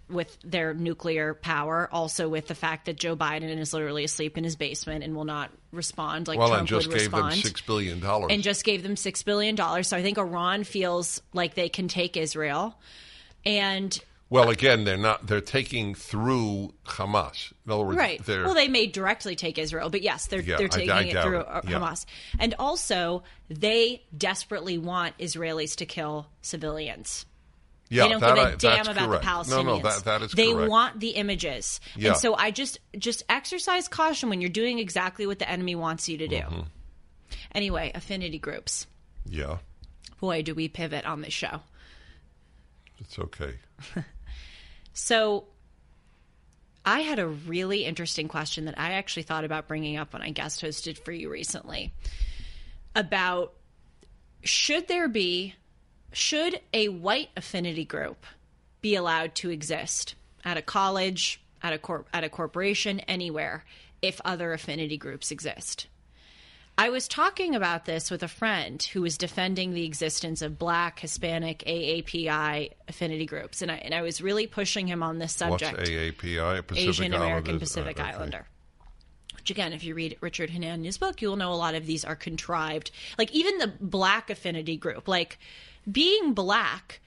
with 0.10 0.38
their 0.44 0.74
nuclear 0.74 1.34
power. 1.34 1.88
Also, 1.92 2.28
with 2.28 2.48
the 2.48 2.56
fact 2.56 2.86
that 2.88 2.98
Joe 2.98 3.16
Biden 3.16 3.58
is 3.58 3.74
literally 3.74 4.04
asleep 4.04 4.38
in 4.38 4.44
his 4.44 4.56
basement 4.56 5.04
and 5.04 5.16
will 5.16 5.24
not 5.26 5.52
respond 5.72 6.28
like 6.28 6.38
Well, 6.38 6.50
Trump 6.50 6.60
and 6.62 6.68
just 6.68 6.88
would 6.88 6.98
gave 6.98 7.12
them 7.12 7.32
six 7.32 7.62
billion 7.62 8.00
dollars. 8.00 8.32
and 8.32 8.44
just 8.44 8.64
gave 8.66 8.84
them 8.84 8.98
six 8.98 9.24
billion 9.24 9.56
dollars. 9.56 9.88
So 9.88 9.96
I 9.96 10.02
think 10.02 10.18
Iran 10.18 10.64
feels 10.64 11.22
like 11.34 11.54
they 11.56 11.70
can 11.70 11.88
take 11.88 12.18
Israel, 12.18 12.76
and 13.46 13.98
well, 14.32 14.50
again, 14.50 14.86
they're 14.86 14.98
not. 14.98 15.28
They're 15.28 15.42
taking 15.42 15.94
through 15.94 16.74
Hamas. 16.86 17.52
In 17.66 17.72
other 17.72 17.84
words, 17.84 17.98
Right. 17.98 18.26
Well, 18.28 18.54
they 18.56 18.68
may 18.68 18.88
directly 18.88 19.36
take 19.36 19.60
Israel, 19.60 19.90
but 19.92 20.02
yes, 20.02 20.26
they're 20.28 20.42
Yeah, 20.42 20.58
they're 20.58 20.68
taking 20.70 20.90
I 20.90 21.04
it 21.04 21.22
through 21.22 21.42
it. 21.42 21.48
uh, 21.48 21.62
Yeah. 21.68 21.80
Hamas, 21.80 22.06
and 22.40 22.56
also 22.58 23.24
they 23.50 24.02
desperately 24.18 24.78
want 24.80 25.18
Israelis 25.20 25.76
to 25.76 25.86
kill 25.86 26.28
civilians. 26.42 27.26
yeah, 27.90 28.04
they 28.04 28.10
don't 28.10 28.22
that 28.22 28.36
give 28.36 28.46
I- 28.46 28.50
a 28.52 28.56
damn 28.56 28.76
that's 28.78 28.88
about 28.88 29.10
correct. 29.10 29.24
the 29.24 29.30
Palestinians. 29.30 29.50
No, 29.50 29.64
no, 29.64 29.80
that 29.82 30.04
that 30.06 30.22
is 30.22 30.32
they 30.32 30.54
correct. 30.54 30.70
want 30.70 31.00
the 31.02 31.10
images, 31.10 31.82
Yeah. 31.98 32.10
and 32.12 32.18
so 32.18 32.34
I 32.36 32.52
just 32.52 32.80
just 32.98 33.24
exercise 33.28 33.90
caution 33.90 34.30
when 34.30 34.40
you're 34.40 34.50
doing 34.50 34.80
exactly 34.80 35.28
what 35.28 35.40
the 35.40 35.50
enemy 35.50 35.76
wants 35.76 36.08
you 36.08 36.18
to 36.20 36.28
do. 36.30 36.38
Mm-hmm. 36.38 36.62
Anyway, 37.54 37.92
affinity 37.94 38.40
groups. 38.40 38.88
Yeah, 39.26 39.58
Boy, 40.22 40.42
do 40.42 40.56
we 40.56 40.70
pivot 40.70 41.06
on 41.06 41.22
this 41.22 41.34
show. 41.34 41.62
it's 43.00 43.20
okay. 43.20 43.56
So 44.94 45.46
I 46.86 47.02
had 47.02 47.20
a 47.20 47.28
really 47.28 47.86
interesting 47.86 48.28
question 48.28 48.66
that 48.66 48.80
I 48.80 48.94
actually 48.94 49.24
thought 49.24 49.46
about 49.46 49.68
bringing 49.68 49.98
up 49.98 50.14
when 50.14 50.22
I 50.22 50.32
guest 50.32 50.62
hosted 50.62 50.98
for 50.98 51.12
you 51.12 51.30
recently 51.30 51.94
about 52.96 53.54
should 54.44 54.88
there 54.88 55.08
be 55.08 55.56
should 56.12 56.60
a 56.74 56.90
white 56.90 57.30
affinity 57.38 57.86
group 57.86 58.26
be 58.82 58.96
allowed 58.96 59.36
to 59.36 59.50
exist 59.50 60.16
at 60.44 60.58
a 60.58 60.62
college, 60.62 61.42
at 61.62 61.72
a 61.72 61.78
corp, 61.78 62.08
at 62.14 62.24
a 62.24 62.30
corporation, 62.30 63.00
anywhere 63.02 63.64
if 64.02 64.20
other 64.26 64.52
affinity 64.52 64.98
groups 64.98 65.32
exist? 65.32 65.88
I 66.78 66.90
was 66.90 67.08
talking 67.08 67.54
about 67.54 67.86
this 67.86 68.10
with 68.10 68.24
a 68.24 68.28
friend 68.28 68.82
who 68.82 69.02
was 69.02 69.18
defending 69.18 69.74
the 69.74 69.86
existence 69.86 70.42
of 70.42 70.58
Black, 70.58 71.00
Hispanic, 71.00 71.64
AAPI 71.68 72.72
affinity 72.88 73.26
groups, 73.26 73.62
and 73.62 73.72
I 73.72 73.76
and 73.76 73.94
I 73.94 74.02
was 74.02 74.22
really 74.22 74.48
pushing 74.48 74.88
him 74.88 75.04
on 75.04 75.20
this 75.20 75.34
subject. 75.34 75.78
What's. 75.78 75.90
AAPI? 75.90 76.66
Pacific 76.66 76.90
Asian 76.90 77.14
American? 77.14 77.60
Pacific 77.60 78.00
Uh, 78.00 78.04
okay. 78.04 78.12
Islander. 78.14 78.48
Which 79.36 79.52
again, 79.52 79.74
if 79.74 79.84
you 79.84 79.96
read 79.96 80.18
Richard 80.22 80.50
Hanania's 80.52 80.98
book, 80.98 81.22
you'll 81.22 81.36
know 81.36 81.52
a 81.52 81.56
lot 81.56 81.76
of 81.76 81.86
these 81.86 82.06
are 82.06 82.16
contrived. 82.16 82.92
Like 83.18 83.32
even 83.32 83.58
the 83.58 83.74
black 83.80 84.30
affinity 84.30 84.78
group, 84.78 85.08
like 85.08 85.40
being 85.92 86.34
black. 86.34 87.00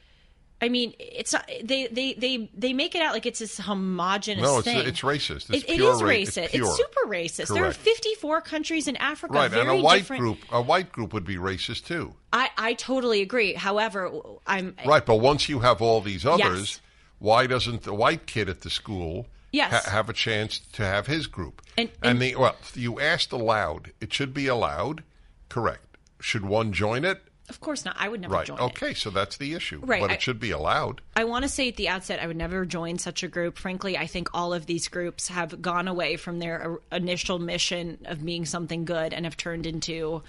I 0.65 0.69
mean, 0.71 0.95
it's 0.99 1.33
not. 1.35 1.47
They 1.63 1.87
they 1.89 2.15
they 2.15 2.49
they 2.55 2.73
make 2.73 2.95
it 2.95 3.03
out 3.03 3.13
like 3.13 3.27
it's 3.27 3.39
this 3.41 3.59
homogenous 3.59 4.43
thing. 4.43 4.51
No, 4.53 4.59
it's 4.59 4.65
thing. 4.67 4.79
it's 4.89 5.01
racist. 5.03 5.51
It's 5.53 5.65
It- 5.65 5.69
it 5.75 5.81
is 5.81 6.03
ra- 6.03 6.09
racist. 6.09 6.39
It's, 6.45 6.53
pure. 6.53 6.75
super 6.77 7.07
racist. 7.07 7.53
There 7.53 7.65
are 7.67 7.73
54 7.73 8.41
countries 8.41 8.89
in 8.89 8.97
Africa. 8.97 9.35
right, 9.35 9.53
and 9.53 9.69
a 9.69 9.77
white 9.77 9.99
different. 9.99 10.21
group, 10.23 10.39
a 10.51 10.63
white 10.63 10.91
group 10.91 11.13
would 11.13 11.25
be 11.27 11.37
racist 11.37 11.85
too. 11.87 12.15
I 12.33 12.49
I 12.57 12.73
totally 12.75 13.21
agree. 13.21 13.53
However, 13.53 14.11
I'm 14.47 14.75
Right, 14.87 15.05
but 15.05 15.17
once 15.17 15.49
you 15.51 15.61
have 15.61 15.83
all 15.83 16.01
these 16.01 16.25
others, 16.25 16.61
Yes. 16.71 16.81
why 17.19 17.47
doesn't 17.47 17.83
the 17.83 17.93
white 17.95 18.27
kid 18.27 18.49
at 18.49 18.63
the 18.63 18.71
school 18.71 19.27
Yes. 19.53 19.85
ha- 19.85 19.91
have 19.91 20.09
a 20.09 20.15
chance 20.15 20.61
to 20.73 20.83
have 20.85 21.07
his 21.07 21.27
group? 21.27 21.61
And- 21.77 21.91
and- 22.03 22.23
the 22.23 22.37
well, 22.37 22.57
you 22.75 22.99
asked 23.01 23.33
aloud. 23.33 23.93
It 24.01 24.15
should 24.15 24.33
be 24.33 24.47
allowed. 24.47 25.05
Correct. 25.49 25.99
Should 26.21 26.45
one 26.47 26.73
join 26.73 27.05
it? 27.05 27.23
Of 27.49 27.61
course 27.61 27.85
not. 27.85 27.97
I 27.99 28.09
would 28.09 28.21
never 28.21 28.35
Right. 28.35 28.47
join 28.47 28.59
it. 28.59 28.63
Okay, 28.63 28.95
so 28.95 29.11
that's 29.11 29.37
the 29.37 29.53
issue. 29.55 29.81
Right, 29.83 30.01
But 30.01 30.11
I- 30.11 30.15
it 30.15 30.23
should 30.23 30.41
be 30.41 30.51
allowed. 30.51 31.01
I 31.17 31.25
want 31.25 31.43
to 31.45 31.49
say 31.49 31.69
at 31.69 31.77
the 31.77 31.89
outset, 31.89 32.19
I 32.21 32.27
would 32.27 32.37
never 32.37 32.65
join 32.65 32.99
such 32.99 33.23
a 33.23 33.29
group. 33.29 33.59
Frankly, 33.59 33.97
I 33.99 34.07
think 34.07 34.29
all 34.33 34.55
of 34.55 34.67
these 34.67 34.89
groups 34.89 35.29
have 35.29 35.61
gone 35.61 35.87
away 35.89 36.17
from 36.17 36.39
their 36.39 36.73
uh, 36.93 36.97
initial 36.97 37.39
mission 37.39 37.99
of 38.07 38.25
being 38.25 38.45
something 38.47 38.85
good 38.85 39.13
and 39.13 39.25
have 39.27 39.37
turned 39.37 39.67
into 39.67 40.23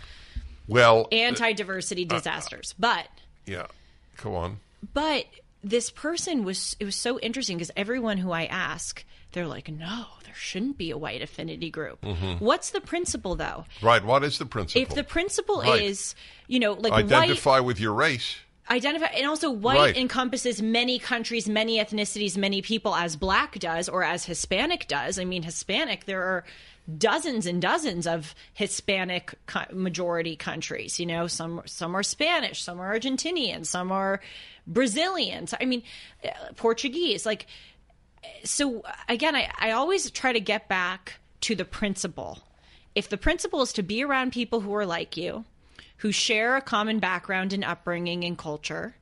Well, 0.68 1.08
anti 1.12 1.54
diversity 1.54 2.06
disasters. 2.06 2.74
But, 2.78 3.08
yeah. 3.46 3.68
Go 4.22 4.36
on. 4.36 4.60
but 4.94 5.26
this 5.64 5.90
person 5.90 6.44
was, 6.44 6.76
it 6.80 6.86
was 6.86 6.96
so 6.96 7.20
interesting 7.20 7.58
because 7.58 7.72
everyone 7.76 8.18
who 8.18 8.32
I 8.32 8.46
ask, 8.46 9.04
they're 9.36 9.46
like, 9.48 9.70
no, 9.70 10.06
there 10.24 10.34
shouldn't 10.34 10.80
be 10.80 10.90
a 10.90 10.98
white 10.98 11.22
affinity 11.22 11.70
group. 11.70 12.04
What's 12.40 12.72
the 12.72 12.82
principle, 12.82 13.36
though? 13.36 13.66
Right. 13.84 14.04
What 14.04 14.24
is 14.24 14.40
the 14.40 14.48
principle? 14.48 14.82
If 14.82 14.96
the 14.96 15.04
principle 15.04 15.62
Right. 15.62 15.84
is, 15.84 16.16
you 16.48 16.60
know, 16.60 16.74
like 16.74 16.92
white. 16.94 17.04
identify 17.06 17.60
with 17.60 17.80
your 17.80 17.94
race. 17.94 18.38
identify 18.68 19.06
and 19.16 19.28
also 19.28 19.52
white 19.52 19.78
Right. 19.78 19.98
encompasses 19.98 20.60
many 20.60 20.98
countries 20.98 21.48
many 21.48 21.78
ethnicities 21.78 22.36
many 22.36 22.64
people 22.64 22.96
as 22.96 23.16
black 23.16 23.60
does 23.60 23.88
or 23.88 24.04
as 24.04 24.26
hispanic 24.26 24.88
does 24.88 25.20
i 25.20 25.24
mean 25.24 25.44
hispanic 25.44 26.06
there 26.06 26.24
are 26.24 26.44
dozens 26.98 27.46
and 27.46 27.62
dozens 27.62 28.08
of 28.08 28.34
hispanic 28.56 29.36
majority 29.72 30.36
countries 30.36 31.00
you 31.00 31.06
know 31.06 31.28
some 31.28 31.62
some 31.68 31.96
are 31.96 32.02
spanish 32.02 32.64
some 32.64 32.80
are 32.80 32.92
argentinian 33.00 33.64
some 33.68 33.92
are 33.92 34.20
Brazilians. 34.68 35.54
I 35.62 35.66
mean 35.66 35.84
uh, 36.24 36.30
portuguese 36.56 37.24
like 37.24 37.46
so 38.44 38.84
again 39.10 39.36
I, 39.36 39.50
I 39.58 39.72
always 39.72 40.10
try 40.12 40.34
to 40.34 40.40
get 40.40 40.68
back 40.68 41.16
to 41.42 41.56
the 41.56 41.66
principle 41.66 42.40
if 42.96 43.10
the 43.10 43.18
principle 43.18 43.62
is 43.62 43.74
to 43.74 43.84
be 43.84 44.04
around 44.04 44.32
people 44.32 44.62
who 44.62 44.74
are 44.76 44.86
like 44.86 45.18
you 45.18 45.46
who 45.98 46.12
share 46.12 46.56
a 46.58 46.62
common 46.62 47.00
background 47.00 47.54
and 47.54 47.64
upbringing 47.64 48.24
and 48.24 48.38
culture 48.38 48.96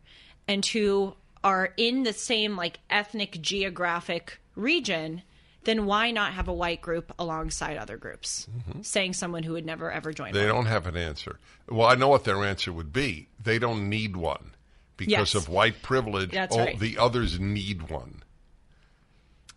and 0.47 0.65
who 0.65 1.13
are 1.43 1.73
in 1.77 2.03
the 2.03 2.13
same 2.13 2.55
like 2.55 2.79
ethnic 2.89 3.41
geographic 3.41 4.39
region 4.55 5.21
then 5.65 5.85
why 5.85 6.11
not 6.11 6.33
have 6.33 6.49
a 6.49 6.53
white 6.53 6.81
group 6.81 7.13
alongside 7.17 7.77
other 7.77 7.95
groups 7.97 8.47
saying 8.81 9.13
someone 9.13 9.43
who 9.43 9.53
would 9.53 9.65
never 9.65 9.89
ever 9.91 10.11
join 10.11 10.27
Mm-hmm. 10.29 10.37
They 10.37 10.45
one. 10.51 10.55
don't 10.55 10.65
have 10.65 10.87
an 10.87 10.97
answer. 10.97 11.39
Well, 11.69 11.87
I 11.87 11.95
know 11.95 12.09
what 12.09 12.25
their 12.25 12.43
answer 12.43 12.73
would 12.73 12.91
be. 12.91 13.29
They 13.41 13.59
don't 13.59 13.87
need 13.89 14.17
one 14.17 14.51
because 14.97 15.33
Yes. 15.33 15.35
of 15.35 15.47
white 15.47 15.81
privilege. 15.81 16.31
That's 16.31 16.53
all 16.55 16.65
right. 16.65 16.77
The 16.77 16.97
others 16.97 17.39
need 17.39 17.89
one. 17.89 18.23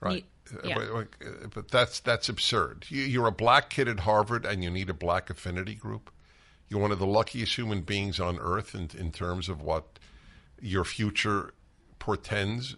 Right. 0.01 0.25
You- 0.53 0.61
yeah. 0.65 0.79
But, 0.93 1.51
but 1.55 1.71
that's 1.73 1.99
that's 2.01 2.29
absurd. 2.29 2.87
You, 2.89 3.03
you're 3.03 3.27
a 3.27 3.33
black 3.33 3.69
kid 3.71 3.89
at 3.89 4.01
Harvard 4.01 4.47
and 4.47 4.63
you 4.63 4.71
need 4.71 4.89
a 4.89 4.95
black 4.95 5.29
affinity 5.29 5.75
group. 5.75 6.11
You're 6.69 6.81
one 6.81 6.93
of 6.93 6.99
the 7.01 7.07
luckiest 7.07 7.57
human 7.57 7.81
beings 7.83 8.21
on 8.21 8.39
earth 8.39 8.73
in, 8.75 8.91
in 8.97 9.11
terms 9.11 9.49
of 9.49 9.61
what 9.61 9.99
your 10.61 10.85
future 10.85 11.53
portends, 11.99 12.77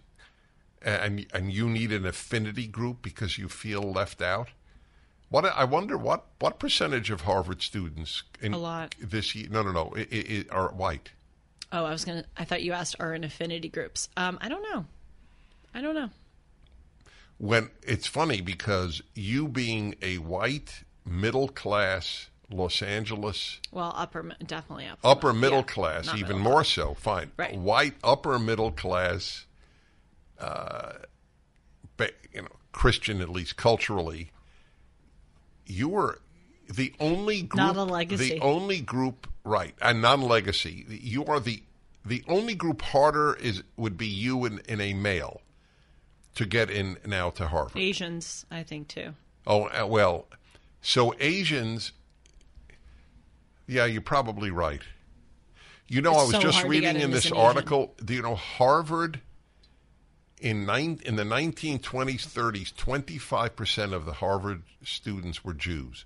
and 0.83 1.27
and 1.35 1.53
you 1.53 1.69
need 1.69 1.93
an 1.93 2.07
affinity 2.07 2.67
group 2.67 3.03
because 3.03 3.37
you 3.39 3.49
feel 3.49 3.83
left 3.83 4.23
out. 4.23 4.49
What 5.29 5.45
I 5.45 5.65
wonder 5.65 5.99
what 5.99 6.25
what 6.39 6.59
percentage 6.59 7.11
of 7.11 7.23
Harvard 7.23 7.61
students 7.63 8.23
in 8.41 8.55
A 8.55 8.59
lot. 8.59 8.95
this 8.99 9.35
year? 9.35 9.49
No, 9.51 9.63
no, 9.63 9.73
no, 9.73 9.93
i 9.95 10.07
i 10.11 10.45
i 10.51 10.55
are 10.55 10.69
white. 10.73 11.11
oh 11.73 11.85
i 11.85 11.91
was 11.91 12.05
gonna 12.07 12.25
i 12.39 12.45
thought 12.45 12.63
you 12.63 12.73
asked 12.73 12.97
are 12.99 13.13
in 13.13 13.25
affinity 13.25 13.69
groups 13.69 14.09
um 14.17 14.39
i 14.41 14.49
don't 14.49 14.63
know 14.73 14.87
i 15.75 15.83
don't 15.83 15.95
know 15.95 16.09
when 17.39 17.71
it's 17.83 18.07
funny 18.07 18.41
because 18.41 19.03
you 19.15 19.49
being 19.49 19.95
a 20.03 20.19
white 20.19 20.85
middle 21.05 21.49
class 21.49 22.29
Los 22.51 22.83
Angeles 22.83 23.61
well 23.73 23.93
upper 23.97 24.23
definitely 24.47 24.87
upper 24.87 25.07
upper 25.07 25.33
middle 25.33 25.59
yeah, 25.59 25.65
class, 25.65 26.09
even 26.15 26.39
middle. 26.39 26.39
more 26.53 26.65
so. 26.65 26.95
Fine, 26.95 27.31
Right. 27.37 27.57
White 27.57 27.95
upper 28.03 28.39
middle 28.39 28.73
class, 28.73 29.47
uh, 30.39 30.93
you 32.33 32.43
know, 32.43 32.49
Christian 32.73 33.21
at 33.21 33.29
least 33.29 33.57
culturally. 33.57 34.31
You 35.67 35.89
were 35.89 36.21
the 36.73 36.93
only 37.01 37.43
group, 37.43 37.57
Not 37.59 37.77
a 37.77 37.85
legacy. 37.85 38.35
the 38.35 38.41
only 38.41 38.81
group, 38.81 39.27
right, 39.45 39.75
and 39.81 40.01
non-legacy. 40.03 40.87
You 40.89 41.25
are 41.27 41.41
the 41.41 41.63
the 42.05 42.25
only 42.29 42.55
group 42.55 42.81
harder 42.83 43.35
is 43.35 43.63
would 43.77 43.97
be 43.99 44.07
you 44.07 44.45
in, 44.47 44.61
in 44.69 44.81
a 44.81 44.95
male 44.95 45.43
to 46.39 46.47
get 46.47 46.71
in 46.71 46.97
now 47.07 47.31
to 47.31 47.47
Harvard. 47.49 47.81
asians 47.81 48.47
i 48.51 48.63
think 48.63 48.89
too 48.89 49.15
Oh 49.49 49.65
uh, 49.69 49.87
well, 49.87 50.27
so 50.83 51.15
Asians. 51.19 51.93
Yeah, 53.67 53.87
you're 53.87 54.03
probably 54.03 54.51
right. 54.51 54.83
You 55.89 56.03
know, 56.03 56.11
It's 56.13 56.21
I 56.21 56.23
was 56.25 56.33
so 56.33 56.41
just 56.41 56.65
reading 56.65 56.97
in 56.97 57.11
this 57.11 57.27
Asian. 57.27 57.39
article. 57.39 57.95
Do 58.05 58.13
you 58.13 58.21
know 58.21 58.35
Harvard 58.35 59.21
in 60.39 60.67
nine 60.67 61.01
in 61.07 61.17
the 61.17 61.25
1920s, 61.25 61.81
30s, 62.29 62.77
25 62.77 63.57
percent 63.57 63.95
of 63.95 64.05
the 64.05 64.13
Harvard 64.15 64.65
students 64.85 65.43
were 65.43 65.55
Jews, 65.55 66.05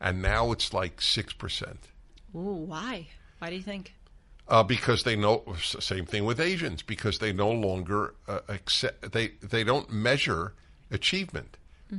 and 0.00 0.22
now 0.22 0.50
it's 0.50 0.72
like 0.72 1.02
six 1.02 1.34
percent. 1.34 1.88
Ooh, 2.34 2.64
why? 2.66 3.08
Why 3.40 3.50
do 3.50 3.56
you 3.56 3.62
think? 3.62 3.94
Uh, 4.50 4.64
because 4.64 5.04
they 5.04 5.14
know 5.14 5.44
same 5.78 6.04
thing 6.04 6.24
with 6.24 6.40
Asians 6.40 6.82
because 6.82 7.20
they 7.20 7.32
no 7.32 7.50
longer 7.52 8.14
uh, 8.26 8.40
accept 8.48 9.12
they 9.12 9.28
they 9.40 9.62
don't 9.62 9.92
measure 9.92 10.54
achievement. 10.90 11.56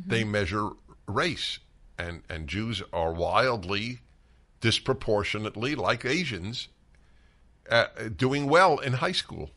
They 0.09 0.23
measure 0.25 0.69
race 1.07 1.59
and 1.97 2.23
and 2.29 2.49
Jews 2.49 2.83
are 2.91 3.13
wildly 3.13 3.99
disproportionately 4.59 5.75
like 5.75 6.03
Asians 6.03 6.67
uh, 7.69 7.85
doing 8.15 8.47
well 8.49 8.79
in 8.79 8.93
high 8.93 9.13
school. 9.13 9.51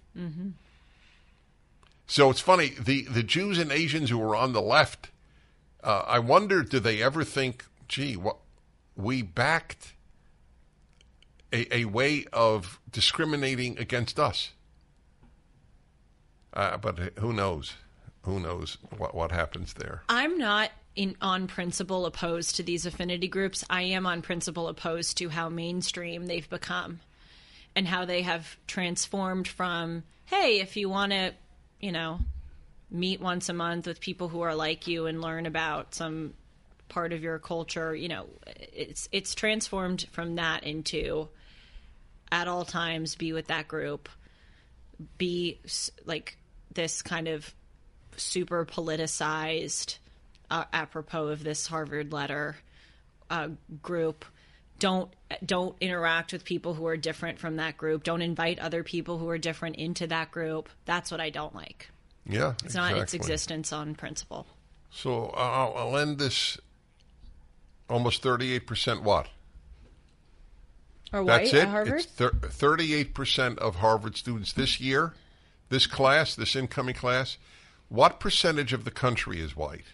So 2.06 2.30
it's 2.30 2.40
funny 2.40 2.74
the 2.78 3.02
the 3.02 3.24
Jews 3.24 3.58
and 3.58 3.72
Asians 3.72 4.10
who 4.10 4.22
are 4.22 4.36
on 4.36 4.52
the 4.52 4.62
left 4.62 5.10
uh, 5.82 6.04
I 6.06 6.20
wonder 6.20 6.62
do 6.62 6.78
they 6.78 7.02
ever 7.02 7.24
think 7.24 7.64
gee 7.88 8.16
what 8.16 8.36
we 8.96 9.20
backed 9.22 9.94
a, 11.54 11.74
a 11.74 11.84
way 11.84 12.26
of 12.32 12.80
discriminating 12.90 13.78
against 13.78 14.18
us. 14.18 14.50
Uh, 16.52 16.76
but 16.76 16.98
who 17.18 17.32
knows? 17.32 17.74
Who 18.22 18.40
knows 18.40 18.78
what, 18.96 19.14
what 19.14 19.30
happens 19.32 19.74
there? 19.74 20.02
I'm 20.08 20.38
not 20.38 20.70
in 20.96 21.16
on 21.20 21.46
principle 21.46 22.06
opposed 22.06 22.56
to 22.56 22.62
these 22.62 22.86
affinity 22.86 23.28
groups. 23.28 23.64
I 23.68 23.82
am 23.82 24.06
on 24.06 24.22
principle 24.22 24.68
opposed 24.68 25.18
to 25.18 25.28
how 25.28 25.48
mainstream 25.48 26.26
they've 26.26 26.48
become 26.48 27.00
and 27.76 27.86
how 27.86 28.04
they 28.04 28.22
have 28.22 28.56
transformed 28.66 29.48
from, 29.48 30.04
hey, 30.26 30.60
if 30.60 30.76
you 30.76 30.88
want 30.88 31.12
to, 31.12 31.32
you 31.80 31.92
know, 31.92 32.20
meet 32.90 33.20
once 33.20 33.48
a 33.48 33.52
month 33.52 33.86
with 33.86 34.00
people 34.00 34.28
who 34.28 34.42
are 34.42 34.54
like 34.54 34.86
you 34.86 35.06
and 35.06 35.20
learn 35.20 35.46
about 35.46 35.94
some 35.94 36.34
part 36.88 37.12
of 37.12 37.22
your 37.22 37.38
culture, 37.38 37.94
you 37.94 38.08
know, 38.08 38.26
it's 38.46 39.08
it's 39.10 39.34
transformed 39.34 40.06
from 40.12 40.36
that 40.36 40.62
into 40.62 41.28
at 42.34 42.48
all 42.48 42.64
times 42.64 43.14
be 43.14 43.32
with 43.32 43.46
that 43.46 43.68
group, 43.68 44.08
be 45.16 45.60
like 46.04 46.36
this 46.74 47.00
kind 47.00 47.28
of 47.28 47.54
super 48.16 48.66
politicized, 48.66 49.98
uh, 50.50 50.64
apropos 50.72 51.28
of 51.28 51.44
this 51.44 51.68
Harvard 51.68 52.12
letter 52.12 52.56
uh, 53.30 53.48
group. 53.80 54.24
Don't 54.80 55.14
don't 55.46 55.76
interact 55.80 56.32
with 56.32 56.44
people 56.44 56.74
who 56.74 56.84
are 56.88 56.96
different 56.96 57.38
from 57.38 57.56
that 57.56 57.76
group. 57.76 58.02
Don't 58.02 58.20
invite 58.20 58.58
other 58.58 58.82
people 58.82 59.18
who 59.18 59.28
are 59.28 59.38
different 59.38 59.76
into 59.76 60.08
that 60.08 60.32
group. 60.32 60.68
That's 60.84 61.12
what 61.12 61.20
I 61.20 61.30
don't 61.30 61.54
like. 61.54 61.88
Yeah, 62.28 62.54
It's 62.64 62.74
not 62.74 62.96
its 62.96 63.14
existence 63.14 63.72
on 63.72 63.94
principle. 63.94 64.46
So 64.90 65.26
I'll, 65.36 65.74
I'll 65.76 65.96
end 65.98 66.18
this 66.18 66.58
almost 67.88 68.22
38% 68.22 69.02
what? 69.02 69.28
Or 71.14 71.22
white 71.22 71.42
That's 71.44 71.54
at 71.54 71.62
it? 71.62 71.68
Harvard? 71.68 71.94
It's 72.00 72.06
thir- 72.06 72.30
38% 72.32 73.58
of 73.58 73.76
Harvard 73.76 74.16
students 74.16 74.52
this 74.52 74.80
year, 74.80 75.14
this 75.68 75.86
class, 75.86 76.34
this 76.34 76.56
incoming 76.56 76.96
class. 76.96 77.38
What 77.88 78.18
percentage 78.18 78.72
of 78.72 78.84
the 78.84 78.90
country 78.90 79.40
is 79.40 79.54
white? 79.54 79.84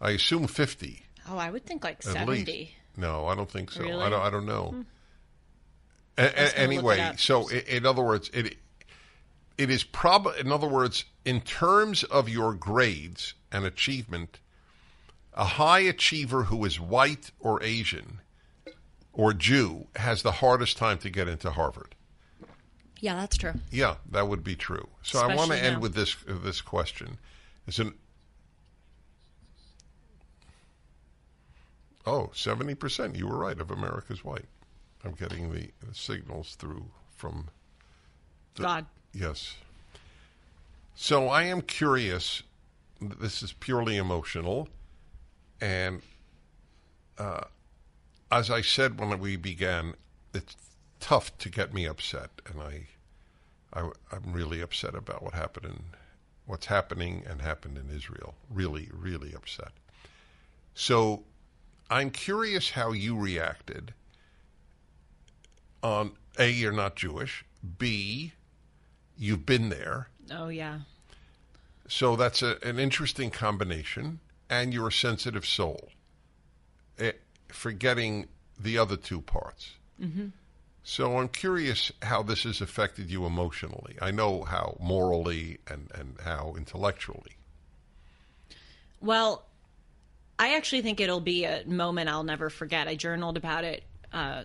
I 0.00 0.10
assume 0.10 0.46
50. 0.46 1.02
oh, 1.28 1.36
I 1.36 1.50
would 1.50 1.66
think 1.66 1.82
like 1.82 1.96
At 1.96 2.04
seventy. 2.04 2.44
least. 2.44 2.72
No, 2.96 3.26
I 3.26 3.34
don't 3.34 3.50
think 3.50 3.72
so. 3.72 3.82
Really? 3.82 3.94
Hmm. 3.94 4.02
I 4.02 4.08
don't. 4.10 4.20
I 4.22 4.30
don't 4.30 4.46
know. 4.46 4.84
A- 6.16 6.22
a- 6.22 6.42
was 6.44 6.52
it 6.52 6.58
anyway, 6.58 7.12
so 7.16 7.50
i 7.50 7.54
in 7.66 7.84
other 7.86 8.02
words, 8.02 8.30
it 8.32 8.56
it 9.58 9.68
is 9.70 9.82
probably. 9.82 10.38
In 10.38 10.52
other 10.52 10.68
words, 10.68 11.04
in 11.24 11.40
terms 11.40 12.04
of 12.04 12.28
your 12.28 12.54
grades 12.54 13.34
and 13.50 13.64
achievement, 13.64 14.38
a 15.32 15.44
high 15.44 15.80
achiever 15.80 16.44
who 16.44 16.64
is 16.64 16.78
white 16.78 17.32
or 17.40 17.60
Asian 17.64 18.20
or 19.14 19.32
Jew 19.32 19.86
has 19.96 20.22
the 20.22 20.32
hardest 20.32 20.76
time 20.76 20.98
to 20.98 21.10
get 21.10 21.28
into 21.28 21.50
Harvard. 21.50 21.94
Yeah, 23.00 23.14
that's 23.14 23.36
true. 23.36 23.54
Yeah, 23.70 23.96
that 24.10 24.28
would 24.28 24.44
be 24.44 24.56
true. 24.56 24.88
So 25.02 25.20
I 25.20 25.34
want 25.34 25.50
to 25.50 25.58
end 25.58 25.76
now. 25.76 25.80
with 25.80 25.94
this 25.94 26.16
uh, 26.28 26.34
this 26.42 26.60
question. 26.60 27.18
Is 27.66 27.78
an 27.78 27.94
Oh, 32.06 32.30
70%. 32.34 33.16
You 33.16 33.26
were 33.26 33.38
right 33.38 33.58
of 33.58 33.70
America's 33.70 34.24
white. 34.24 34.44
I'm 35.04 35.12
getting 35.12 35.52
the, 35.52 35.70
the 35.86 35.94
signals 35.94 36.54
through 36.54 36.84
from 37.16 37.48
God. 38.56 38.86
Yes. 39.12 39.56
So 40.94 41.28
I 41.28 41.44
am 41.44 41.62
curious. 41.62 42.42
This 43.00 43.42
is 43.42 43.52
purely 43.52 43.96
emotional, 43.96 44.68
and 45.60 46.00
uh, 47.18 47.44
as 48.34 48.50
I 48.50 48.62
said 48.62 48.98
when 48.98 49.16
we 49.20 49.36
began, 49.36 49.94
it's 50.34 50.56
tough 50.98 51.38
to 51.38 51.48
get 51.48 51.72
me 51.72 51.86
upset, 51.86 52.30
and 52.50 52.60
I, 52.60 52.88
I, 53.72 53.90
I'm 54.10 54.32
really 54.32 54.60
upset 54.60 54.96
about 54.96 55.22
what 55.22 55.34
happened 55.34 55.66
in, 55.66 55.80
what's 56.44 56.66
happening 56.66 57.22
and 57.30 57.40
happened 57.40 57.78
in 57.78 57.94
Israel. 57.94 58.34
Really, 58.50 58.88
really 58.92 59.32
upset. 59.34 59.70
So, 60.74 61.22
I'm 61.88 62.10
curious 62.10 62.70
how 62.70 62.90
you 62.90 63.16
reacted. 63.16 63.94
On 65.84 66.12
a, 66.36 66.50
you're 66.50 66.72
not 66.72 66.96
Jewish. 66.96 67.44
B, 67.78 68.32
you've 69.16 69.46
been 69.46 69.68
there. 69.68 70.08
Oh 70.32 70.48
yeah. 70.48 70.80
So 71.86 72.16
that's 72.16 72.42
a, 72.42 72.56
an 72.66 72.80
interesting 72.80 73.30
combination, 73.30 74.18
and 74.50 74.74
you're 74.74 74.88
a 74.88 74.92
sensitive 74.92 75.46
soul. 75.46 75.90
Eh, 76.98 77.12
forgetting 77.54 78.26
the 78.58 78.78
other 78.78 78.96
two 78.96 79.20
parts. 79.20 79.72
Mm-hmm. 80.00 80.28
So 80.82 81.18
I'm 81.18 81.28
curious 81.28 81.90
how 82.02 82.22
this 82.22 82.42
has 82.42 82.60
affected 82.60 83.10
you 83.10 83.24
emotionally. 83.24 83.96
I 84.02 84.10
know 84.10 84.42
how 84.42 84.76
morally 84.80 85.58
and, 85.66 85.90
and 85.94 86.16
how 86.22 86.54
intellectually. 86.58 87.36
Well, 89.00 89.44
I 90.38 90.56
actually 90.56 90.82
think 90.82 91.00
it'll 91.00 91.20
be 91.20 91.44
a 91.44 91.64
moment 91.66 92.10
I'll 92.10 92.24
never 92.24 92.50
forget. 92.50 92.86
I 92.86 92.96
journaled 92.96 93.36
about 93.36 93.64
it 93.64 93.84
uh, 94.12 94.44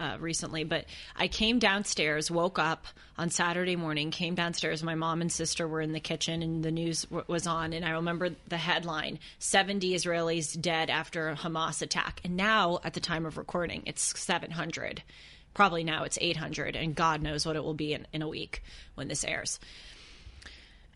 uh, 0.00 0.16
recently, 0.20 0.64
but 0.64 0.84
I 1.16 1.28
came 1.28 1.58
downstairs, 1.58 2.30
woke 2.30 2.58
up 2.58 2.86
on 3.16 3.30
Saturday 3.30 3.76
morning, 3.76 4.10
came 4.10 4.34
downstairs. 4.34 4.82
My 4.82 4.94
mom 4.94 5.20
and 5.20 5.30
sister 5.30 5.66
were 5.66 5.80
in 5.80 5.92
the 5.92 6.00
kitchen, 6.00 6.42
and 6.42 6.62
the 6.62 6.70
news 6.70 7.02
w- 7.02 7.24
was 7.26 7.46
on. 7.46 7.72
And 7.72 7.84
I 7.84 7.90
remember 7.90 8.30
the 8.46 8.56
headline 8.56 9.18
70 9.38 9.94
Israelis 9.94 10.60
dead 10.60 10.90
after 10.90 11.28
a 11.28 11.36
Hamas 11.36 11.82
attack. 11.82 12.20
And 12.24 12.36
now, 12.36 12.78
at 12.84 12.94
the 12.94 13.00
time 13.00 13.26
of 13.26 13.36
recording, 13.36 13.82
it's 13.86 14.18
700. 14.18 15.02
Probably 15.54 15.82
now 15.82 16.04
it's 16.04 16.18
800, 16.20 16.76
and 16.76 16.94
God 16.94 17.22
knows 17.22 17.44
what 17.44 17.56
it 17.56 17.64
will 17.64 17.74
be 17.74 17.92
in, 17.92 18.06
in 18.12 18.22
a 18.22 18.28
week 18.28 18.62
when 18.94 19.08
this 19.08 19.24
airs. 19.24 19.58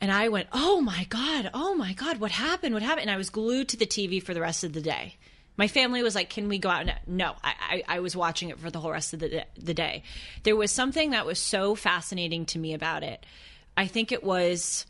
And 0.01 0.11
I 0.11 0.29
went, 0.29 0.49
oh 0.53 0.81
my 0.81 1.07
God, 1.09 1.51
oh 1.55 1.75
my 1.75 1.93
God, 1.93 2.19
what 2.19 2.33
happened? 2.33 2.75
What 2.75 2.83
happened? 2.83 3.03
And 3.03 3.11
I 3.11 3.17
was 3.17 3.31
glued 3.31 3.69
to 3.71 3.77
the 3.77 3.87
TV 3.87 4.23
for 4.23 4.35
the 4.35 4.41
rest 4.41 4.65
of 4.65 4.73
the 4.73 4.81
day. 4.81 5.17
My 5.57 5.69
family 5.69 6.03
was 6.03 6.15
like, 6.15 6.31
can 6.31 6.49
we 6.49 6.59
go 6.59 6.71
out? 6.71 6.87
No, 7.07 7.35
I, 7.45 7.55
I, 7.61 7.97
I 7.97 8.01
was 8.01 8.17
watching 8.17 8.49
it 8.49 8.59
for 8.59 8.71
the 8.71 8.81
whole 8.81 8.93
rest 8.93 9.13
of 9.13 9.21
the, 9.21 9.45
the 9.57 9.75
day. 9.75 10.03
There 10.45 10.57
was 10.57 10.71
something 10.71 11.11
that 11.11 11.27
was 11.27 11.39
so 11.39 11.75
fascinating 11.75 12.47
to 12.47 12.59
me 12.59 12.73
about 12.73 13.03
it. 13.03 13.25
I 13.77 13.87
think 13.87 14.13
it 14.13 14.25
was 14.25 14.87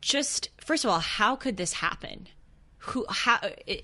just, 0.00 0.50
first 0.58 0.84
of 0.84 0.90
all, 0.90 1.00
how 1.00 1.36
could 1.36 1.56
this 1.56 1.72
happen? 1.72 2.28
Who, 2.78 3.06
how, 3.08 3.38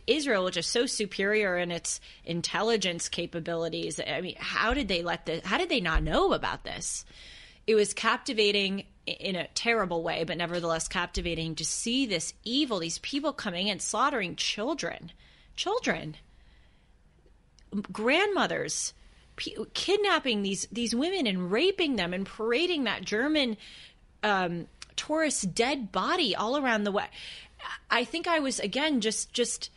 Israel, 0.06 0.44
which 0.44 0.56
is 0.56 0.66
so 0.66 0.86
superior 0.86 1.58
in 1.58 1.70
its 1.70 2.00
intelligence 2.24 3.08
capabilities. 3.08 4.00
I 4.00 4.20
mean, 4.20 4.36
how 4.38 4.72
did 4.72 4.88
they 4.88 5.02
let 5.02 5.26
this? 5.26 5.44
How 5.44 5.58
did 5.58 5.68
they 5.68 5.80
not 5.80 6.02
know 6.02 6.32
about 6.32 6.64
this? 6.64 7.04
It 7.66 7.74
was 7.74 7.92
captivating 7.92 8.84
in 9.06 9.36
a 9.36 9.48
terrible 9.48 10.02
way, 10.02 10.24
but 10.24 10.38
nevertheless 10.38 10.88
captivating 10.88 11.54
to 11.56 11.64
see 11.64 12.06
this 12.06 12.32
evil, 12.44 12.78
these 12.78 12.98
people 12.98 13.32
coming 13.32 13.68
and 13.68 13.80
slaughtering 13.80 14.36
children, 14.36 15.12
children, 15.56 16.16
grandmothers, 17.92 18.94
p- 19.36 19.56
kidnapping 19.74 20.42
these 20.42 20.66
these 20.72 20.94
women 20.94 21.26
and 21.26 21.50
raping 21.50 21.96
them 21.96 22.14
and 22.14 22.26
parading 22.26 22.84
that 22.84 23.04
German 23.04 23.56
um, 24.22 24.66
tourist 24.96 25.54
dead 25.54 25.92
body 25.92 26.34
all 26.34 26.56
around 26.56 26.84
the 26.84 26.92
way. 26.92 27.06
I 27.90 28.04
think 28.04 28.26
I 28.26 28.40
was 28.40 28.58
again 28.60 29.00
just 29.00 29.32
just 29.32 29.70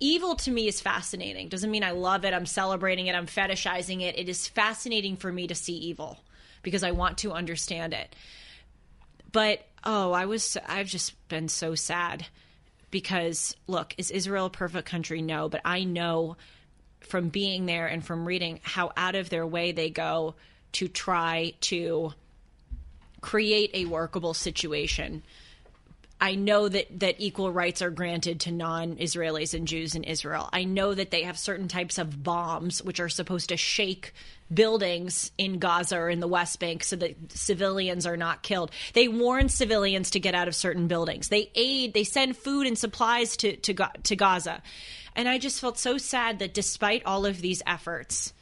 evil 0.00 0.34
to 0.34 0.50
me 0.50 0.66
is 0.66 0.80
fascinating. 0.80 1.48
Doesn't 1.48 1.70
mean 1.70 1.84
I 1.84 1.92
love 1.92 2.24
it. 2.24 2.34
I'm 2.34 2.46
celebrating 2.46 3.06
it. 3.06 3.14
I'm 3.14 3.26
fetishizing 3.26 4.00
it. 4.00 4.18
It 4.18 4.28
is 4.28 4.48
fascinating 4.48 5.16
for 5.16 5.32
me 5.32 5.46
to 5.46 5.54
see 5.54 5.74
evil 5.74 6.18
because 6.62 6.82
I 6.82 6.90
want 6.90 7.18
to 7.18 7.32
understand 7.32 7.92
it. 7.92 8.14
But 9.32 9.66
oh, 9.84 10.12
I 10.12 10.26
was 10.26 10.56
I've 10.66 10.86
just 10.86 11.28
been 11.28 11.48
so 11.48 11.74
sad 11.74 12.26
because 12.90 13.56
look, 13.66 13.94
is 13.98 14.10
Israel 14.10 14.46
a 14.46 14.50
perfect 14.50 14.86
country? 14.88 15.22
No, 15.22 15.48
but 15.48 15.62
I 15.64 15.84
know 15.84 16.36
from 17.00 17.30
being 17.30 17.66
there 17.66 17.86
and 17.86 18.04
from 18.04 18.26
reading 18.26 18.60
how 18.62 18.92
out 18.96 19.14
of 19.14 19.30
their 19.30 19.46
way 19.46 19.72
they 19.72 19.90
go 19.90 20.34
to 20.72 20.88
try 20.88 21.52
to 21.60 22.12
create 23.20 23.70
a 23.74 23.86
workable 23.86 24.34
situation. 24.34 25.22
I 26.22 26.36
know 26.36 26.68
that, 26.68 27.00
that 27.00 27.16
equal 27.18 27.50
rights 27.50 27.82
are 27.82 27.90
granted 27.90 28.38
to 28.42 28.52
non 28.52 28.94
Israelis 28.94 29.54
and 29.54 29.66
Jews 29.66 29.96
in 29.96 30.04
Israel. 30.04 30.48
I 30.52 30.62
know 30.62 30.94
that 30.94 31.10
they 31.10 31.24
have 31.24 31.36
certain 31.36 31.66
types 31.66 31.98
of 31.98 32.22
bombs 32.22 32.80
which 32.80 33.00
are 33.00 33.08
supposed 33.08 33.48
to 33.48 33.56
shake 33.56 34.14
buildings 34.54 35.32
in 35.36 35.58
Gaza 35.58 35.98
or 35.98 36.08
in 36.08 36.20
the 36.20 36.28
West 36.28 36.60
Bank 36.60 36.84
so 36.84 36.94
that 36.94 37.32
civilians 37.32 38.06
are 38.06 38.16
not 38.16 38.44
killed. 38.44 38.70
They 38.92 39.08
warn 39.08 39.48
civilians 39.48 40.10
to 40.10 40.20
get 40.20 40.36
out 40.36 40.46
of 40.46 40.54
certain 40.54 40.86
buildings. 40.86 41.28
They 41.28 41.50
aid, 41.56 41.92
they 41.92 42.04
send 42.04 42.36
food 42.36 42.68
and 42.68 42.78
supplies 42.78 43.36
to, 43.38 43.56
to, 43.56 43.74
to 44.04 44.14
Gaza. 44.14 44.62
And 45.16 45.28
I 45.28 45.38
just 45.38 45.60
felt 45.60 45.76
so 45.76 45.98
sad 45.98 46.38
that 46.38 46.54
despite 46.54 47.04
all 47.04 47.26
of 47.26 47.40
these 47.40 47.62
efforts, 47.66 48.32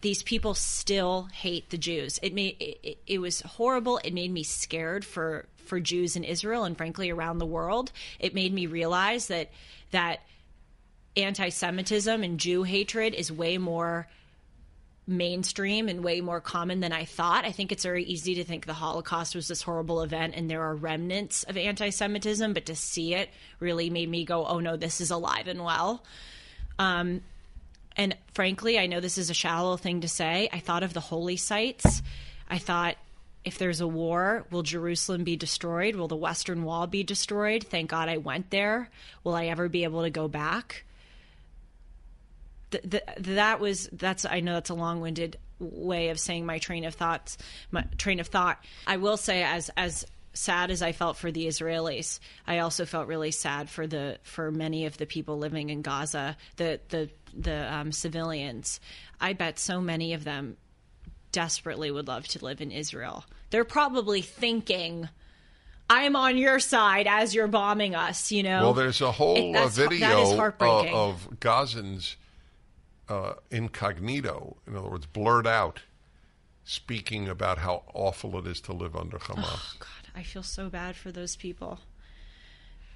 these 0.00 0.24
people 0.24 0.54
still 0.54 1.28
hate 1.32 1.70
the 1.70 1.78
Jews. 1.78 2.18
It 2.22 2.34
made 2.34 2.56
it, 2.58 2.98
it, 3.06 3.18
was 3.18 3.40
horrible. 3.42 4.00
It 4.02 4.12
made 4.12 4.32
me 4.32 4.42
scared 4.42 5.04
for 5.04 5.46
for 5.66 5.80
Jews 5.80 6.16
in 6.16 6.24
Israel 6.24 6.64
and 6.64 6.76
frankly 6.76 7.10
around 7.10 7.38
the 7.38 7.46
world. 7.46 7.92
It 8.18 8.34
made 8.34 8.52
me 8.52 8.66
realize 8.66 9.28
that 9.28 9.50
that 9.90 10.20
anti-Semitism 11.16 12.22
and 12.22 12.38
Jew 12.38 12.62
hatred 12.62 13.14
is 13.14 13.32
way 13.32 13.58
more 13.58 14.06
mainstream 15.06 15.88
and 15.88 16.02
way 16.02 16.20
more 16.20 16.40
common 16.40 16.80
than 16.80 16.92
I 16.92 17.04
thought. 17.04 17.44
I 17.44 17.52
think 17.52 17.70
it's 17.70 17.84
very 17.84 18.04
easy 18.04 18.34
to 18.36 18.44
think 18.44 18.66
the 18.66 18.72
Holocaust 18.72 19.34
was 19.34 19.46
this 19.46 19.62
horrible 19.62 20.02
event 20.02 20.34
and 20.36 20.50
there 20.50 20.62
are 20.62 20.74
remnants 20.74 21.44
of 21.44 21.56
anti 21.56 21.90
Semitism, 21.90 22.52
but 22.52 22.66
to 22.66 22.74
see 22.74 23.14
it 23.14 23.30
really 23.60 23.88
made 23.88 24.08
me 24.08 24.24
go, 24.24 24.44
oh 24.44 24.58
no, 24.58 24.76
this 24.76 25.00
is 25.00 25.10
alive 25.10 25.46
and 25.46 25.64
well. 25.64 26.02
Um, 26.78 27.22
and 27.96 28.16
frankly, 28.34 28.78
I 28.78 28.86
know 28.86 29.00
this 29.00 29.16
is 29.16 29.30
a 29.30 29.34
shallow 29.34 29.76
thing 29.76 30.00
to 30.02 30.08
say. 30.08 30.48
I 30.52 30.58
thought 30.58 30.82
of 30.82 30.92
the 30.92 31.00
holy 31.00 31.36
sites. 31.36 32.02
I 32.50 32.58
thought, 32.58 32.96
if 33.46 33.56
there's 33.58 33.80
a 33.80 33.88
war, 33.88 34.44
will 34.50 34.62
Jerusalem 34.62 35.24
be 35.24 35.36
destroyed? 35.36 35.96
Will 35.96 36.08
the 36.08 36.16
Western 36.16 36.64
Wall 36.64 36.86
be 36.86 37.02
destroyed? 37.02 37.64
Thank 37.64 37.90
God 37.90 38.08
I 38.08 38.18
went 38.18 38.50
there. 38.50 38.90
Will 39.24 39.34
I 39.34 39.46
ever 39.46 39.68
be 39.68 39.84
able 39.84 40.02
to 40.02 40.10
go 40.10 40.28
back? 40.28 40.84
th- 42.70 43.02
that 43.18 43.60
was 43.60 43.88
that's 43.92 44.24
I 44.24 44.40
know 44.40 44.54
that's 44.54 44.70
a 44.70 44.74
long-winded 44.74 45.38
way 45.58 46.10
of 46.10 46.20
saying 46.20 46.46
my 46.46 46.58
train 46.58 46.84
of 46.84 46.94
thoughts 46.94 47.38
my 47.70 47.84
train 47.96 48.20
of 48.20 48.26
thought 48.26 48.62
I 48.86 48.96
will 48.96 49.16
say 49.16 49.42
as 49.42 49.70
as 49.76 50.06
sad 50.34 50.70
as 50.70 50.82
I 50.82 50.92
felt 50.92 51.16
for 51.16 51.32
the 51.32 51.46
Israelis 51.46 52.18
I 52.46 52.58
also 52.58 52.84
felt 52.84 53.08
really 53.08 53.30
sad 53.30 53.70
for 53.70 53.86
the 53.86 54.18
for 54.22 54.50
many 54.50 54.86
of 54.86 54.98
the 54.98 55.06
people 55.06 55.38
living 55.38 55.70
in 55.70 55.82
Gaza 55.82 56.36
the 56.56 56.80
the 56.88 57.08
the 57.34 57.72
um, 57.72 57.92
civilians 57.92 58.80
I 59.20 59.32
bet 59.32 59.58
so 59.58 59.80
many 59.80 60.12
of 60.12 60.24
them 60.24 60.56
desperately 61.32 61.90
would 61.90 62.08
love 62.08 62.26
to 62.28 62.44
live 62.44 62.60
in 62.60 62.70
Israel 62.70 63.24
they're 63.50 63.64
probably 63.64 64.22
thinking 64.22 65.08
I'm 65.88 66.16
on 66.16 66.36
your 66.36 66.58
side 66.58 67.06
as 67.06 67.34
you're 67.34 67.46
bombing 67.46 67.94
us, 67.94 68.32
you 68.32 68.42
know. 68.42 68.62
Well, 68.62 68.74
there's 68.74 69.00
a 69.00 69.12
whole 69.12 69.54
it, 69.54 69.56
uh, 69.56 69.68
video 69.68 70.38
uh, 70.38 70.52
of 70.92 71.28
Gazans 71.38 72.16
uh, 73.08 73.34
incognito, 73.50 74.56
in 74.66 74.76
other 74.76 74.88
words, 74.88 75.06
blurred 75.06 75.46
out, 75.46 75.82
speaking 76.64 77.28
about 77.28 77.58
how 77.58 77.84
awful 77.94 78.36
it 78.38 78.46
is 78.46 78.60
to 78.62 78.72
live 78.72 78.96
under 78.96 79.18
Hamas. 79.18 79.44
Oh, 79.44 79.72
God, 79.78 80.10
I 80.16 80.22
feel 80.24 80.42
so 80.42 80.68
bad 80.68 80.96
for 80.96 81.12
those 81.12 81.36
people. 81.36 81.78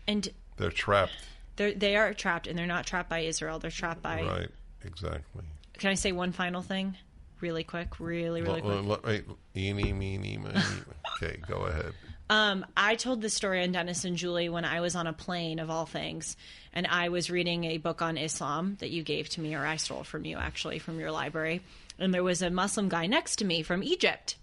And 0.09 0.29
they're 0.57 0.71
trapped. 0.71 1.13
They're, 1.55 1.73
they 1.73 1.95
are 1.97 2.13
trapped, 2.13 2.49
and 2.49 2.59
they're 2.59 2.67
not 2.67 2.87
trapped 2.87 3.09
by 3.09 3.21
Israel. 3.21 3.61
They're 3.61 3.71
trapped 3.71 4.03
by. 4.03 4.23
Right, 4.23 4.51
exactly. 4.85 5.45
Can 5.79 5.91
I 5.91 5.95
say 5.95 6.11
one 6.11 6.33
final 6.33 6.63
thing? 6.63 6.97
Really 7.41 7.65
quick, 7.65 7.99
really, 7.99 8.43
really 8.43 8.61
quick. 8.61 9.05
Wait, 9.05 9.25
eeny, 9.57 9.93
meeny, 9.93 10.37
miny. 10.37 10.61
okay, 11.23 11.39
go 11.49 11.67
ahead. 11.67 11.93
Um, 12.29 12.65
I 12.77 12.95
told 12.95 13.23
this 13.23 13.35
story 13.35 13.63
on 13.63 13.73
Dennis 13.73 14.05
and 14.05 14.17
Julie 14.17 14.49
when 14.49 14.65
I 14.65 14.81
was 14.81 14.95
on 14.95 15.09
a 15.09 15.13
plane, 15.13 15.59
of 15.59 15.69
all 15.69 15.85
things, 15.85 16.37
and 16.73 16.87
I 16.87 17.09
was 17.09 17.29
reading 17.29 17.65
a 17.65 17.79
book 17.79 18.03
on 18.03 18.17
Islam 18.17 18.77
that 18.79 18.91
you 18.91 19.03
gave 19.03 19.29
to 19.31 19.41
me, 19.41 19.55
or 19.55 19.67
I 19.67 19.77
stole 19.77 20.05
from 20.05 20.25
you, 20.25 20.37
actually, 20.37 20.79
from 20.79 21.01
your 21.01 21.11
library. 21.11 21.61
And 21.99 22.15
there 22.15 22.23
was 22.23 22.41
a 22.41 22.49
Muslim 22.49 22.89
guy 22.89 23.07
next 23.07 23.37
to 23.37 23.45
me 23.45 23.63
from 23.63 23.83
Egypt. 23.83 24.37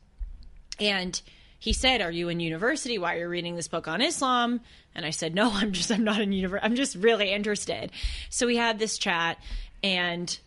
And 0.80 1.20
he 1.60 1.72
said, 1.72 2.02
"Are 2.02 2.12
you 2.12 2.30
in 2.30 2.40
university? 2.40 2.98
Why 2.98 3.16
are 3.16 3.20
you 3.20 3.30
reading 3.30 3.56
this 3.56 3.68
book 3.68 3.88
on 3.88 4.02
Islam?" 4.02 4.60
And 4.94 5.06
I 5.06 5.12
said, 5.12 5.34
"No, 5.34 5.50
I'm 5.54 5.72
just 5.72 5.92
I'm 5.92 6.04
not 6.04 6.20
in 6.20 6.32
university. 6.32 6.66
I'm 6.66 6.76
just 6.76 6.96
really 6.96 7.32
interested." 7.32 7.92
So 8.30 8.48
we 8.48 8.58
had 8.58 8.80
this 8.80 8.98
chat, 8.98 9.40
and 9.82 10.38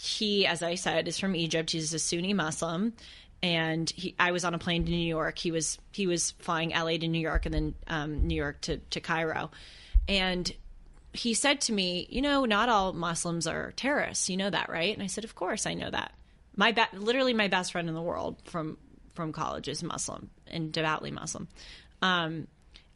he, 0.00 0.46
as 0.46 0.62
I 0.62 0.76
said, 0.76 1.08
is 1.08 1.18
from 1.18 1.34
Egypt. 1.34 1.72
He's 1.72 1.92
a 1.92 1.98
Sunni 1.98 2.32
Muslim, 2.32 2.92
and 3.42 3.90
he, 3.90 4.14
I 4.16 4.30
was 4.30 4.44
on 4.44 4.54
a 4.54 4.58
plane 4.58 4.84
to 4.84 4.90
New 4.92 4.96
York. 4.96 5.36
He 5.38 5.50
was 5.50 5.76
he 5.90 6.06
was 6.06 6.30
flying 6.38 6.70
LA 6.70 6.98
to 6.98 7.08
New 7.08 7.18
York 7.18 7.46
and 7.46 7.52
then 7.54 7.74
um, 7.88 8.26
New 8.28 8.36
York 8.36 8.60
to 8.62 8.76
to 8.76 9.00
Cairo, 9.00 9.50
and 10.06 10.52
he 11.12 11.34
said 11.34 11.60
to 11.62 11.72
me, 11.72 12.06
"You 12.10 12.22
know, 12.22 12.44
not 12.44 12.68
all 12.68 12.92
Muslims 12.92 13.48
are 13.48 13.72
terrorists. 13.72 14.30
You 14.30 14.36
know 14.36 14.50
that, 14.50 14.68
right?" 14.68 14.94
And 14.94 15.02
I 15.02 15.08
said, 15.08 15.24
"Of 15.24 15.34
course, 15.34 15.66
I 15.66 15.74
know 15.74 15.90
that. 15.90 16.12
My 16.54 16.70
be- 16.70 16.82
literally 16.96 17.34
my 17.34 17.48
best 17.48 17.72
friend 17.72 17.88
in 17.88 17.96
the 17.96 18.00
world 18.02 18.36
from 18.44 18.78
from 19.14 19.32
college 19.32 19.66
is 19.66 19.82
Muslim 19.82 20.30
and 20.46 20.70
devoutly 20.70 21.10
Muslim." 21.10 21.48
Um, 22.02 22.46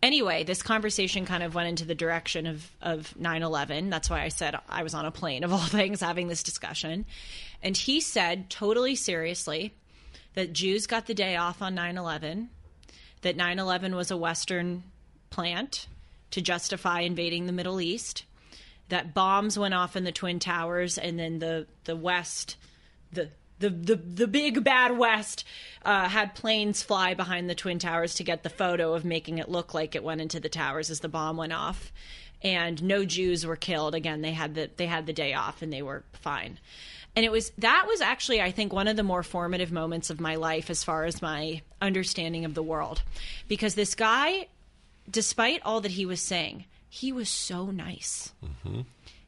anyway, 0.02 0.44
this 0.44 0.62
conversation 0.62 1.24
kind 1.24 1.42
of 1.42 1.54
went 1.54 1.68
into 1.68 1.84
the 1.84 1.94
direction 1.94 2.46
of 2.46 2.70
of 2.80 3.14
9/11. 3.18 3.90
That's 3.90 4.10
why 4.10 4.22
I 4.22 4.28
said 4.28 4.56
I 4.68 4.82
was 4.82 4.94
on 4.94 5.06
a 5.06 5.10
plane 5.10 5.44
of 5.44 5.52
all 5.52 5.58
things 5.60 6.00
having 6.00 6.28
this 6.28 6.42
discussion. 6.42 7.06
And 7.62 7.76
he 7.76 8.00
said 8.00 8.50
totally 8.50 8.96
seriously, 8.96 9.74
that 10.34 10.52
Jews 10.52 10.86
got 10.86 11.06
the 11.06 11.14
day 11.14 11.36
off 11.36 11.62
on 11.62 11.74
9 11.74 11.96
11, 11.96 12.50
that 13.22 13.36
9 13.36 13.58
11 13.58 13.94
was 13.94 14.10
a 14.10 14.16
Western 14.16 14.82
plant 15.30 15.86
to 16.30 16.40
justify 16.40 17.00
invading 17.00 17.46
the 17.46 17.52
Middle 17.52 17.80
East, 17.80 18.24
that 18.88 19.14
bombs 19.14 19.58
went 19.58 19.74
off 19.74 19.96
in 19.96 20.04
the 20.04 20.12
Twin 20.12 20.38
Towers, 20.38 20.98
and 20.98 21.18
then 21.18 21.38
the, 21.38 21.66
the 21.84 21.96
West, 21.96 22.56
the 23.12 23.28
the, 23.62 23.70
the, 23.70 23.96
the 23.96 24.26
big 24.26 24.64
bad 24.64 24.98
West 24.98 25.44
uh, 25.84 26.08
had 26.08 26.34
planes 26.34 26.82
fly 26.82 27.14
behind 27.14 27.48
the 27.48 27.54
Twin 27.54 27.78
Towers 27.78 28.14
to 28.16 28.24
get 28.24 28.42
the 28.42 28.50
photo 28.50 28.94
of 28.94 29.04
making 29.04 29.38
it 29.38 29.48
look 29.48 29.72
like 29.72 29.94
it 29.94 30.04
went 30.04 30.20
into 30.20 30.40
the 30.40 30.48
towers 30.48 30.90
as 30.90 31.00
the 31.00 31.08
bomb 31.08 31.36
went 31.36 31.52
off. 31.52 31.92
And 32.42 32.82
no 32.82 33.04
Jews 33.04 33.46
were 33.46 33.56
killed. 33.56 33.94
Again, 33.94 34.20
they 34.20 34.32
had 34.32 34.56
the 34.56 34.68
they 34.76 34.86
had 34.86 35.06
the 35.06 35.12
day 35.12 35.32
off 35.32 35.62
and 35.62 35.72
they 35.72 35.82
were 35.82 36.02
fine 36.12 36.58
and 37.14 37.24
it 37.24 37.32
was 37.32 37.50
that 37.58 37.84
was 37.86 38.00
actually 38.00 38.40
i 38.40 38.50
think 38.50 38.72
one 38.72 38.88
of 38.88 38.96
the 38.96 39.02
more 39.02 39.22
formative 39.22 39.70
moments 39.70 40.10
of 40.10 40.20
my 40.20 40.34
life 40.34 40.70
as 40.70 40.82
far 40.82 41.04
as 41.04 41.22
my 41.22 41.60
understanding 41.80 42.44
of 42.44 42.54
the 42.54 42.62
world 42.62 43.02
because 43.48 43.74
this 43.74 43.94
guy 43.94 44.46
despite 45.10 45.60
all 45.64 45.80
that 45.80 45.92
he 45.92 46.06
was 46.06 46.20
saying 46.20 46.64
he 46.88 47.12
was 47.12 47.28
so 47.28 47.66
nice 47.66 48.32
mm-hmm. 48.44 48.80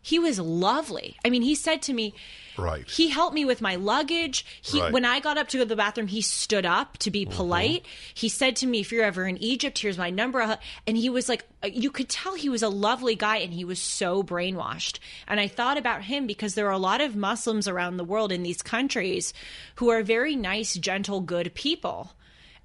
He 0.05 0.21
was 0.21 0.39
lovely 0.39 1.17
i 1.25 1.31
mean 1.31 1.43
he 1.43 1.57
said 1.57 1.83
to 1.83 1.93
me 1.93 2.15
Right. 2.57 2.89
He 2.89 3.09
helped 3.09 3.35
me 3.35 3.45
with 3.45 3.61
my 3.61 3.77
luggage. 3.77 4.47
He 4.63 4.81
right. 4.81 4.93
when 4.93 5.05
I 5.05 5.21
got 5.21 5.39
up 5.39 5.49
to 5.49 5.59
go 5.59 5.65
to 5.65 5.69
the 5.69 5.77
bathroom, 5.77 6.07
he 6.07 6.21
stood 6.21 6.65
up 6.65 6.99
to 6.99 7.11
be 7.11 7.25
mm-hmm. 7.25 7.35
polite. 7.35 7.83
Mm-hmm. 7.83 8.13
He 8.15 8.29
said 8.29 8.57
to 8.57 8.67
me, 8.67 8.81
"If 8.81 8.93
you're 8.93 9.05
ever 9.05 9.27
in 9.27 9.39
Egypt, 9.39 9.79
here's 9.79 9.99
my 9.99 10.11
number." 10.11 10.59
And 10.87 10.97
he 10.97 11.11
was 11.11 11.29
like, 11.29 11.45
uh, 11.63 11.69
you 11.69 11.91
could 11.91 12.09
tell 12.09 12.35
he 12.35 12.49
was 12.49 12.63
a 12.63 12.69
lovely 12.69 13.17
guy, 13.17 13.39
and 13.39 13.53
he 13.53 13.65
was 13.65 13.81
so 13.81 14.23
brainwashed. 14.23 14.99
And 15.27 15.41
I 15.41 15.49
thought 15.49 15.79
about 15.79 16.05
him 16.05 16.27
because 16.27 16.55
there 16.55 16.67
are 16.69 16.73
a 16.73 16.79
lot 16.79 17.01
of 17.01 17.17
Muslims 17.17 17.67
around 17.67 17.97
the 17.97 18.05
world 18.05 18.31
in 18.31 18.43
these 18.43 18.63
countries 18.63 19.33
who 19.77 19.91
are 19.91 20.03
very 20.03 20.37
nice, 20.37 20.75
gentle, 20.75 21.21
good 21.21 21.55
people, 21.55 22.13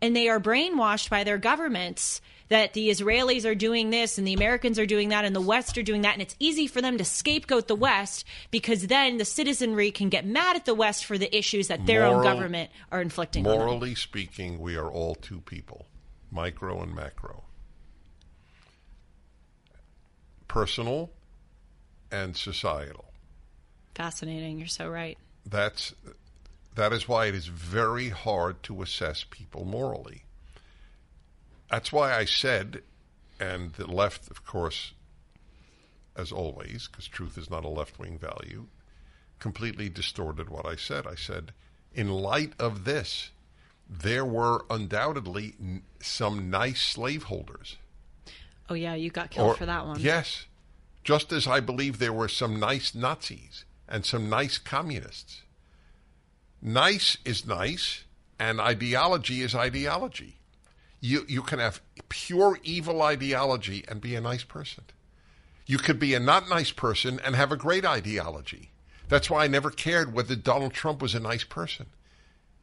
and 0.01 0.15
they 0.15 0.30
are 0.30 0.39
brainwashed 0.39 1.09
by 1.09 1.23
their 1.23 1.38
governments 1.38 2.21
that 2.49 2.73
the 2.73 2.89
Israelis 2.89 3.45
are 3.45 3.55
doing 3.55 3.91
this 3.91 4.17
and 4.17 4.27
the 4.27 4.34
Americans 4.34 4.80
are 4.80 4.85
doing 4.85 5.09
that 5.09 5.23
and 5.23 5.35
the 5.35 5.41
West 5.41 5.77
are 5.77 5.84
doing 5.84 6.01
that. 6.01 6.13
And 6.13 6.21
it's 6.21 6.35
easy 6.39 6.67
for 6.67 6.81
them 6.81 6.97
to 6.97 7.05
scapegoat 7.05 7.67
the 7.67 7.76
West 7.76 8.26
because 8.51 8.88
then 8.88 9.17
the 9.17 9.26
citizenry 9.26 9.91
can 9.91 10.09
get 10.09 10.26
mad 10.26 10.55
at 10.55 10.65
the 10.65 10.73
West 10.73 11.05
for 11.05 11.17
the 11.17 11.35
issues 11.35 11.67
that 11.67 11.85
their 11.85 12.01
Moral, 12.01 12.17
own 12.17 12.23
government 12.23 12.71
are 12.91 13.01
inflicting 13.01 13.43
Morally 13.43 13.95
speaking, 13.95 14.59
we 14.59 14.76
are 14.76 14.89
all 14.89 15.15
two 15.15 15.41
people, 15.41 15.85
micro 16.31 16.81
and 16.81 16.93
macro. 16.95 17.43
Personal 20.47 21.11
and 22.11 22.35
societal. 22.35 23.05
Fascinating. 23.93 24.57
You're 24.57 24.67
so 24.67 24.89
right. 24.89 25.17
That's 25.45 25.93
that 26.80 26.93
is 26.93 27.10
why 27.10 27.26
it 27.26 27.35
is 27.35 27.47
very 27.47 28.07
hard 28.07 28.64
to 28.64 28.81
assess 28.81 29.26
people 29.30 29.65
morally. 29.65 30.23
That's 31.69 31.91
why 31.91 32.14
I 32.14 32.23
said, 32.23 32.84
and 33.38 33.73
the 33.73 33.85
left, 33.85 34.31
of 34.31 34.45
course, 34.45 34.93
as 36.15 36.31
always, 36.31 36.88
because 36.88 37.10
truth 37.10 37.38
is 37.38 37.49
not 37.49 37.65
a 37.65 37.68
left 37.68 37.99
wing 37.99 38.18
value, 38.18 38.68
completely 39.39 39.89
distorted 39.89 40.47
what 40.47 40.65
I 40.65 40.77
said. 40.77 41.06
I 41.06 41.15
said, 41.15 41.51
in 41.93 42.10
light 42.10 42.53
of 42.57 42.85
this, 42.85 43.31
there 43.89 44.26
were 44.26 44.64
undoubtedly 44.69 45.56
n- 45.60 45.81
some 46.01 46.49
nice 46.49 46.81
slaveholders. 46.81 47.76
Oh, 48.69 48.73
yeah, 48.73 48.93
you 48.93 49.10
got 49.10 49.31
killed 49.31 49.49
or, 49.49 49.56
for 49.56 49.65
that 49.65 49.85
one. 49.85 49.99
Yes. 49.99 50.45
Just 51.03 51.34
as 51.34 51.45
I 51.45 51.60
believe 51.60 51.99
there 51.99 52.14
were 52.14 52.30
some 52.30 52.57
nice 52.57 52.95
Nazis 52.95 53.65
and 53.85 54.06
some 54.06 54.30
nice 54.30 54.57
communists. 54.57 55.41
Nice 56.61 57.18
is 57.26 57.45
nice, 57.45 58.03
and 58.40 58.60
ideology 58.60 59.41
is 59.41 59.56
ideology. 59.56 60.36
You, 61.02 61.26
you 61.27 61.41
can 61.41 61.60
have 61.60 61.81
pure 62.10 62.60
evil 62.64 63.02
ideology 63.02 63.86
and 63.88 64.02
be 64.02 64.15
a 64.15 64.22
nice 64.22 64.44
person. 64.44 64.84
You 65.65 65.77
could 65.77 65.99
be 65.99 66.14
a 66.14 66.19
not 66.19 66.49
nice 66.49 66.72
person 66.72 67.19
and 67.23 67.36
have 67.36 67.52
a 67.52 67.56
great 67.57 67.86
ideology. 67.86 68.72
That's 69.07 69.30
why 69.30 69.45
I 69.45 69.48
never 69.48 69.69
cared 69.72 70.14
whether 70.14 70.36
Donald 70.36 70.73
Trump 70.73 71.02
was 71.02 71.15
a 71.15 71.19
nice 71.19 71.44
person. 71.44 71.86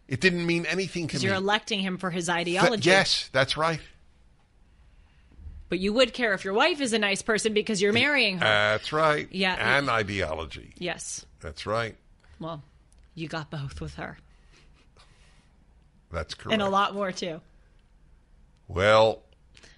It 0.08 0.20
didn't 0.20 0.44
mean 0.46 0.66
anything 0.66 1.04
to 1.04 1.06
Because 1.08 1.22
me. 1.22 1.28
you're 1.28 1.36
electing 1.36 1.80
him 1.80 1.96
for 1.98 2.10
his 2.10 2.26
Th- 2.26 2.36
ideology. 2.36 2.88
yes, 2.88 3.28
that's 3.32 3.56
right. 3.56 3.80
But 5.68 5.80
you 5.80 5.92
would 5.94 6.12
care 6.12 6.32
if 6.34 6.44
your 6.44 6.54
wife 6.54 6.80
is 6.80 6.92
a 6.92 6.98
nice 6.98 7.22
person 7.22 7.52
because 7.52 7.82
you're 7.82 7.92
marrying 7.92 8.38
her. 8.38 8.44
That's 8.44 8.92
right. 8.92 9.26
Yeah. 9.32 9.56
And 9.78 9.88
ideology. 9.90 10.74
yes. 10.78 11.24
That's 11.40 11.66
right. 11.66 11.96
Well, 12.38 12.62
you 13.16 13.26
got 13.26 13.50
both 13.50 13.80
with 13.80 13.94
her. 13.94 14.18
That's 16.12 16.34
correct. 16.34 16.52
And 16.52 16.62
a 16.62 16.68
lot 16.68 16.94
more, 16.94 17.10
too. 17.10 17.40
Well, 18.68 19.22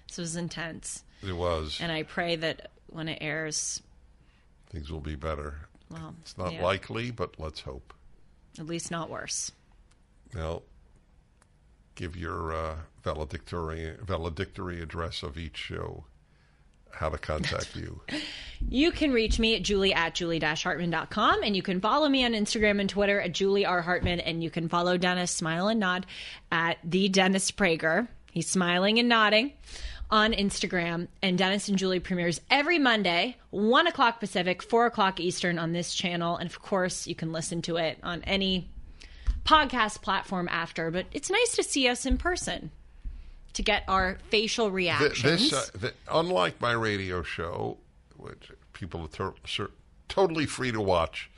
This 0.07 0.17
was 0.19 0.35
intense. 0.35 1.03
it 1.27 1.33
was. 1.35 1.79
And 1.81 1.91
I 1.91 2.03
pray 2.03 2.35
that 2.35 2.69
when 2.87 3.07
it 3.07 3.17
airs, 3.21 3.81
Things 4.69 4.91
will 4.91 4.99
be 5.01 5.15
better. 5.15 5.55
well, 5.89 6.13
It's 6.21 6.37
not 6.37 6.53
yeah, 6.53 6.63
likely, 6.63 7.09
but 7.09 7.39
let's 7.39 7.61
hope. 7.61 7.93
at 8.59 8.67
least 8.67 8.91
not 8.91 9.09
worse. 9.09 9.51
Now, 10.35 10.61
give 11.95 12.15
your 12.15 12.53
uh, 12.53 12.75
valedictory, 13.03 13.95
valedictory 14.03 14.79
address 14.81 15.23
of 15.23 15.37
each 15.39 15.57
show, 15.57 16.05
how 16.91 17.09
to 17.09 17.17
contact 17.17 17.75
you. 17.75 18.01
You 18.67 18.91
can 18.91 19.13
reach 19.13 19.39
me 19.39 19.55
at 19.55 19.63
julie 19.63 19.93
at 19.93 20.15
julie-hartman.com 20.15 21.43
and 21.43 21.55
you 21.55 21.61
can 21.61 21.79
follow 21.79 22.09
me 22.09 22.25
on 22.25 22.33
Instagram 22.33 22.81
and 22.81 22.89
Twitter 22.89 23.21
at 23.21 23.31
Julie 23.31 23.65
R. 23.65 23.81
Hartman 23.81 24.19
and 24.19 24.43
you 24.43 24.49
can 24.49 24.67
follow 24.67 24.97
Dennis 24.97 25.31
Smile 25.31 25.69
and 25.69 25.79
Nod 25.79 26.05
at 26.51 26.77
the 26.83 27.07
Dennis 27.07 27.51
Prager. 27.51 28.09
He's 28.31 28.49
smiling 28.49 28.99
and 28.99 29.07
nodding 29.07 29.53
on 30.11 30.33
Instagram. 30.33 31.07
And 31.21 31.37
Dennis 31.37 31.69
and 31.69 31.77
Julie 31.77 31.99
premieres 31.99 32.41
every 32.49 32.79
Monday, 32.79 33.37
1 33.51 33.87
o'clock 33.87 34.19
Pacific, 34.19 34.61
4 34.61 34.87
o'clock 34.87 35.19
Eastern 35.19 35.59
on 35.59 35.71
this 35.71 35.93
channel. 35.93 36.35
And 36.37 36.49
of 36.49 36.61
course, 36.61 37.07
you 37.07 37.15
can 37.15 37.31
listen 37.31 37.61
to 37.63 37.77
it 37.77 37.97
on 38.03 38.23
any 38.23 38.69
podcast 39.45 40.01
platform 40.01 40.47
after. 40.49 40.91
But 40.91 41.05
it's 41.11 41.29
nice 41.29 41.55
to 41.55 41.63
see 41.63 41.87
us 41.87 42.05
in 42.05 42.17
person 42.17 42.71
to 43.53 43.61
get 43.61 43.83
our 43.87 44.17
facial 44.29 44.71
reactions. 44.71 45.49
this, 45.51 45.53
uh, 45.53 45.77
th- 45.79 45.93
unlike 46.11 46.59
my 46.61 46.71
radio 46.71 47.23
show, 47.23 47.77
which 48.17 48.51
people 48.73 49.09
are 49.19 49.69
totally 50.07 50.45
free 50.45 50.71
to 50.71 50.81
watch, 50.81 51.29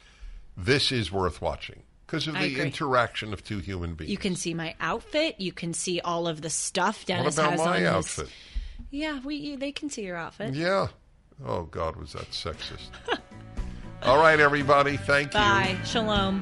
this 0.58 0.92
is 0.92 1.12
worth 1.12 1.42
watching 1.42 1.84
because 2.06 2.28
of 2.28 2.34
the 2.36 2.60
interaction 2.60 3.34
of 3.34 3.44
two 3.44 3.60
human 3.60 3.96
beings. 3.96 4.12
You 4.12 4.18
can 4.18 4.36
see 4.36 4.54
my 4.54 4.76
outfit. 4.80 5.36
You 5.40 5.54
can 5.54 5.74
see 5.74 6.00
all 6.02 6.28
of 6.28 6.42
the 6.42 6.50
stuff 6.50 7.00
what 7.02 7.08
Dennis 7.08 7.38
about 7.38 7.52
has 7.52 7.60
my 7.60 7.66
on 7.68 7.76
his- 7.78 7.86
outfit? 7.88 8.30
Yeah, 8.90 9.22
we 9.24 9.36
you, 9.36 9.58
they 9.58 9.72
can 9.72 9.90
see 9.90 10.04
your 10.04 10.18
outfit. 10.18 10.54
Yeah. 10.54 10.88
Oh 11.46 11.64
God, 11.64 11.96
was 11.96 12.14
that 12.14 12.30
sexist? 12.32 12.90
All 14.04 14.18
right, 14.18 14.40
everybody. 14.40 14.98
Thank 14.98 15.28
you. 15.34 15.40
Bye. 15.40 15.78
Shalom. 15.86 16.42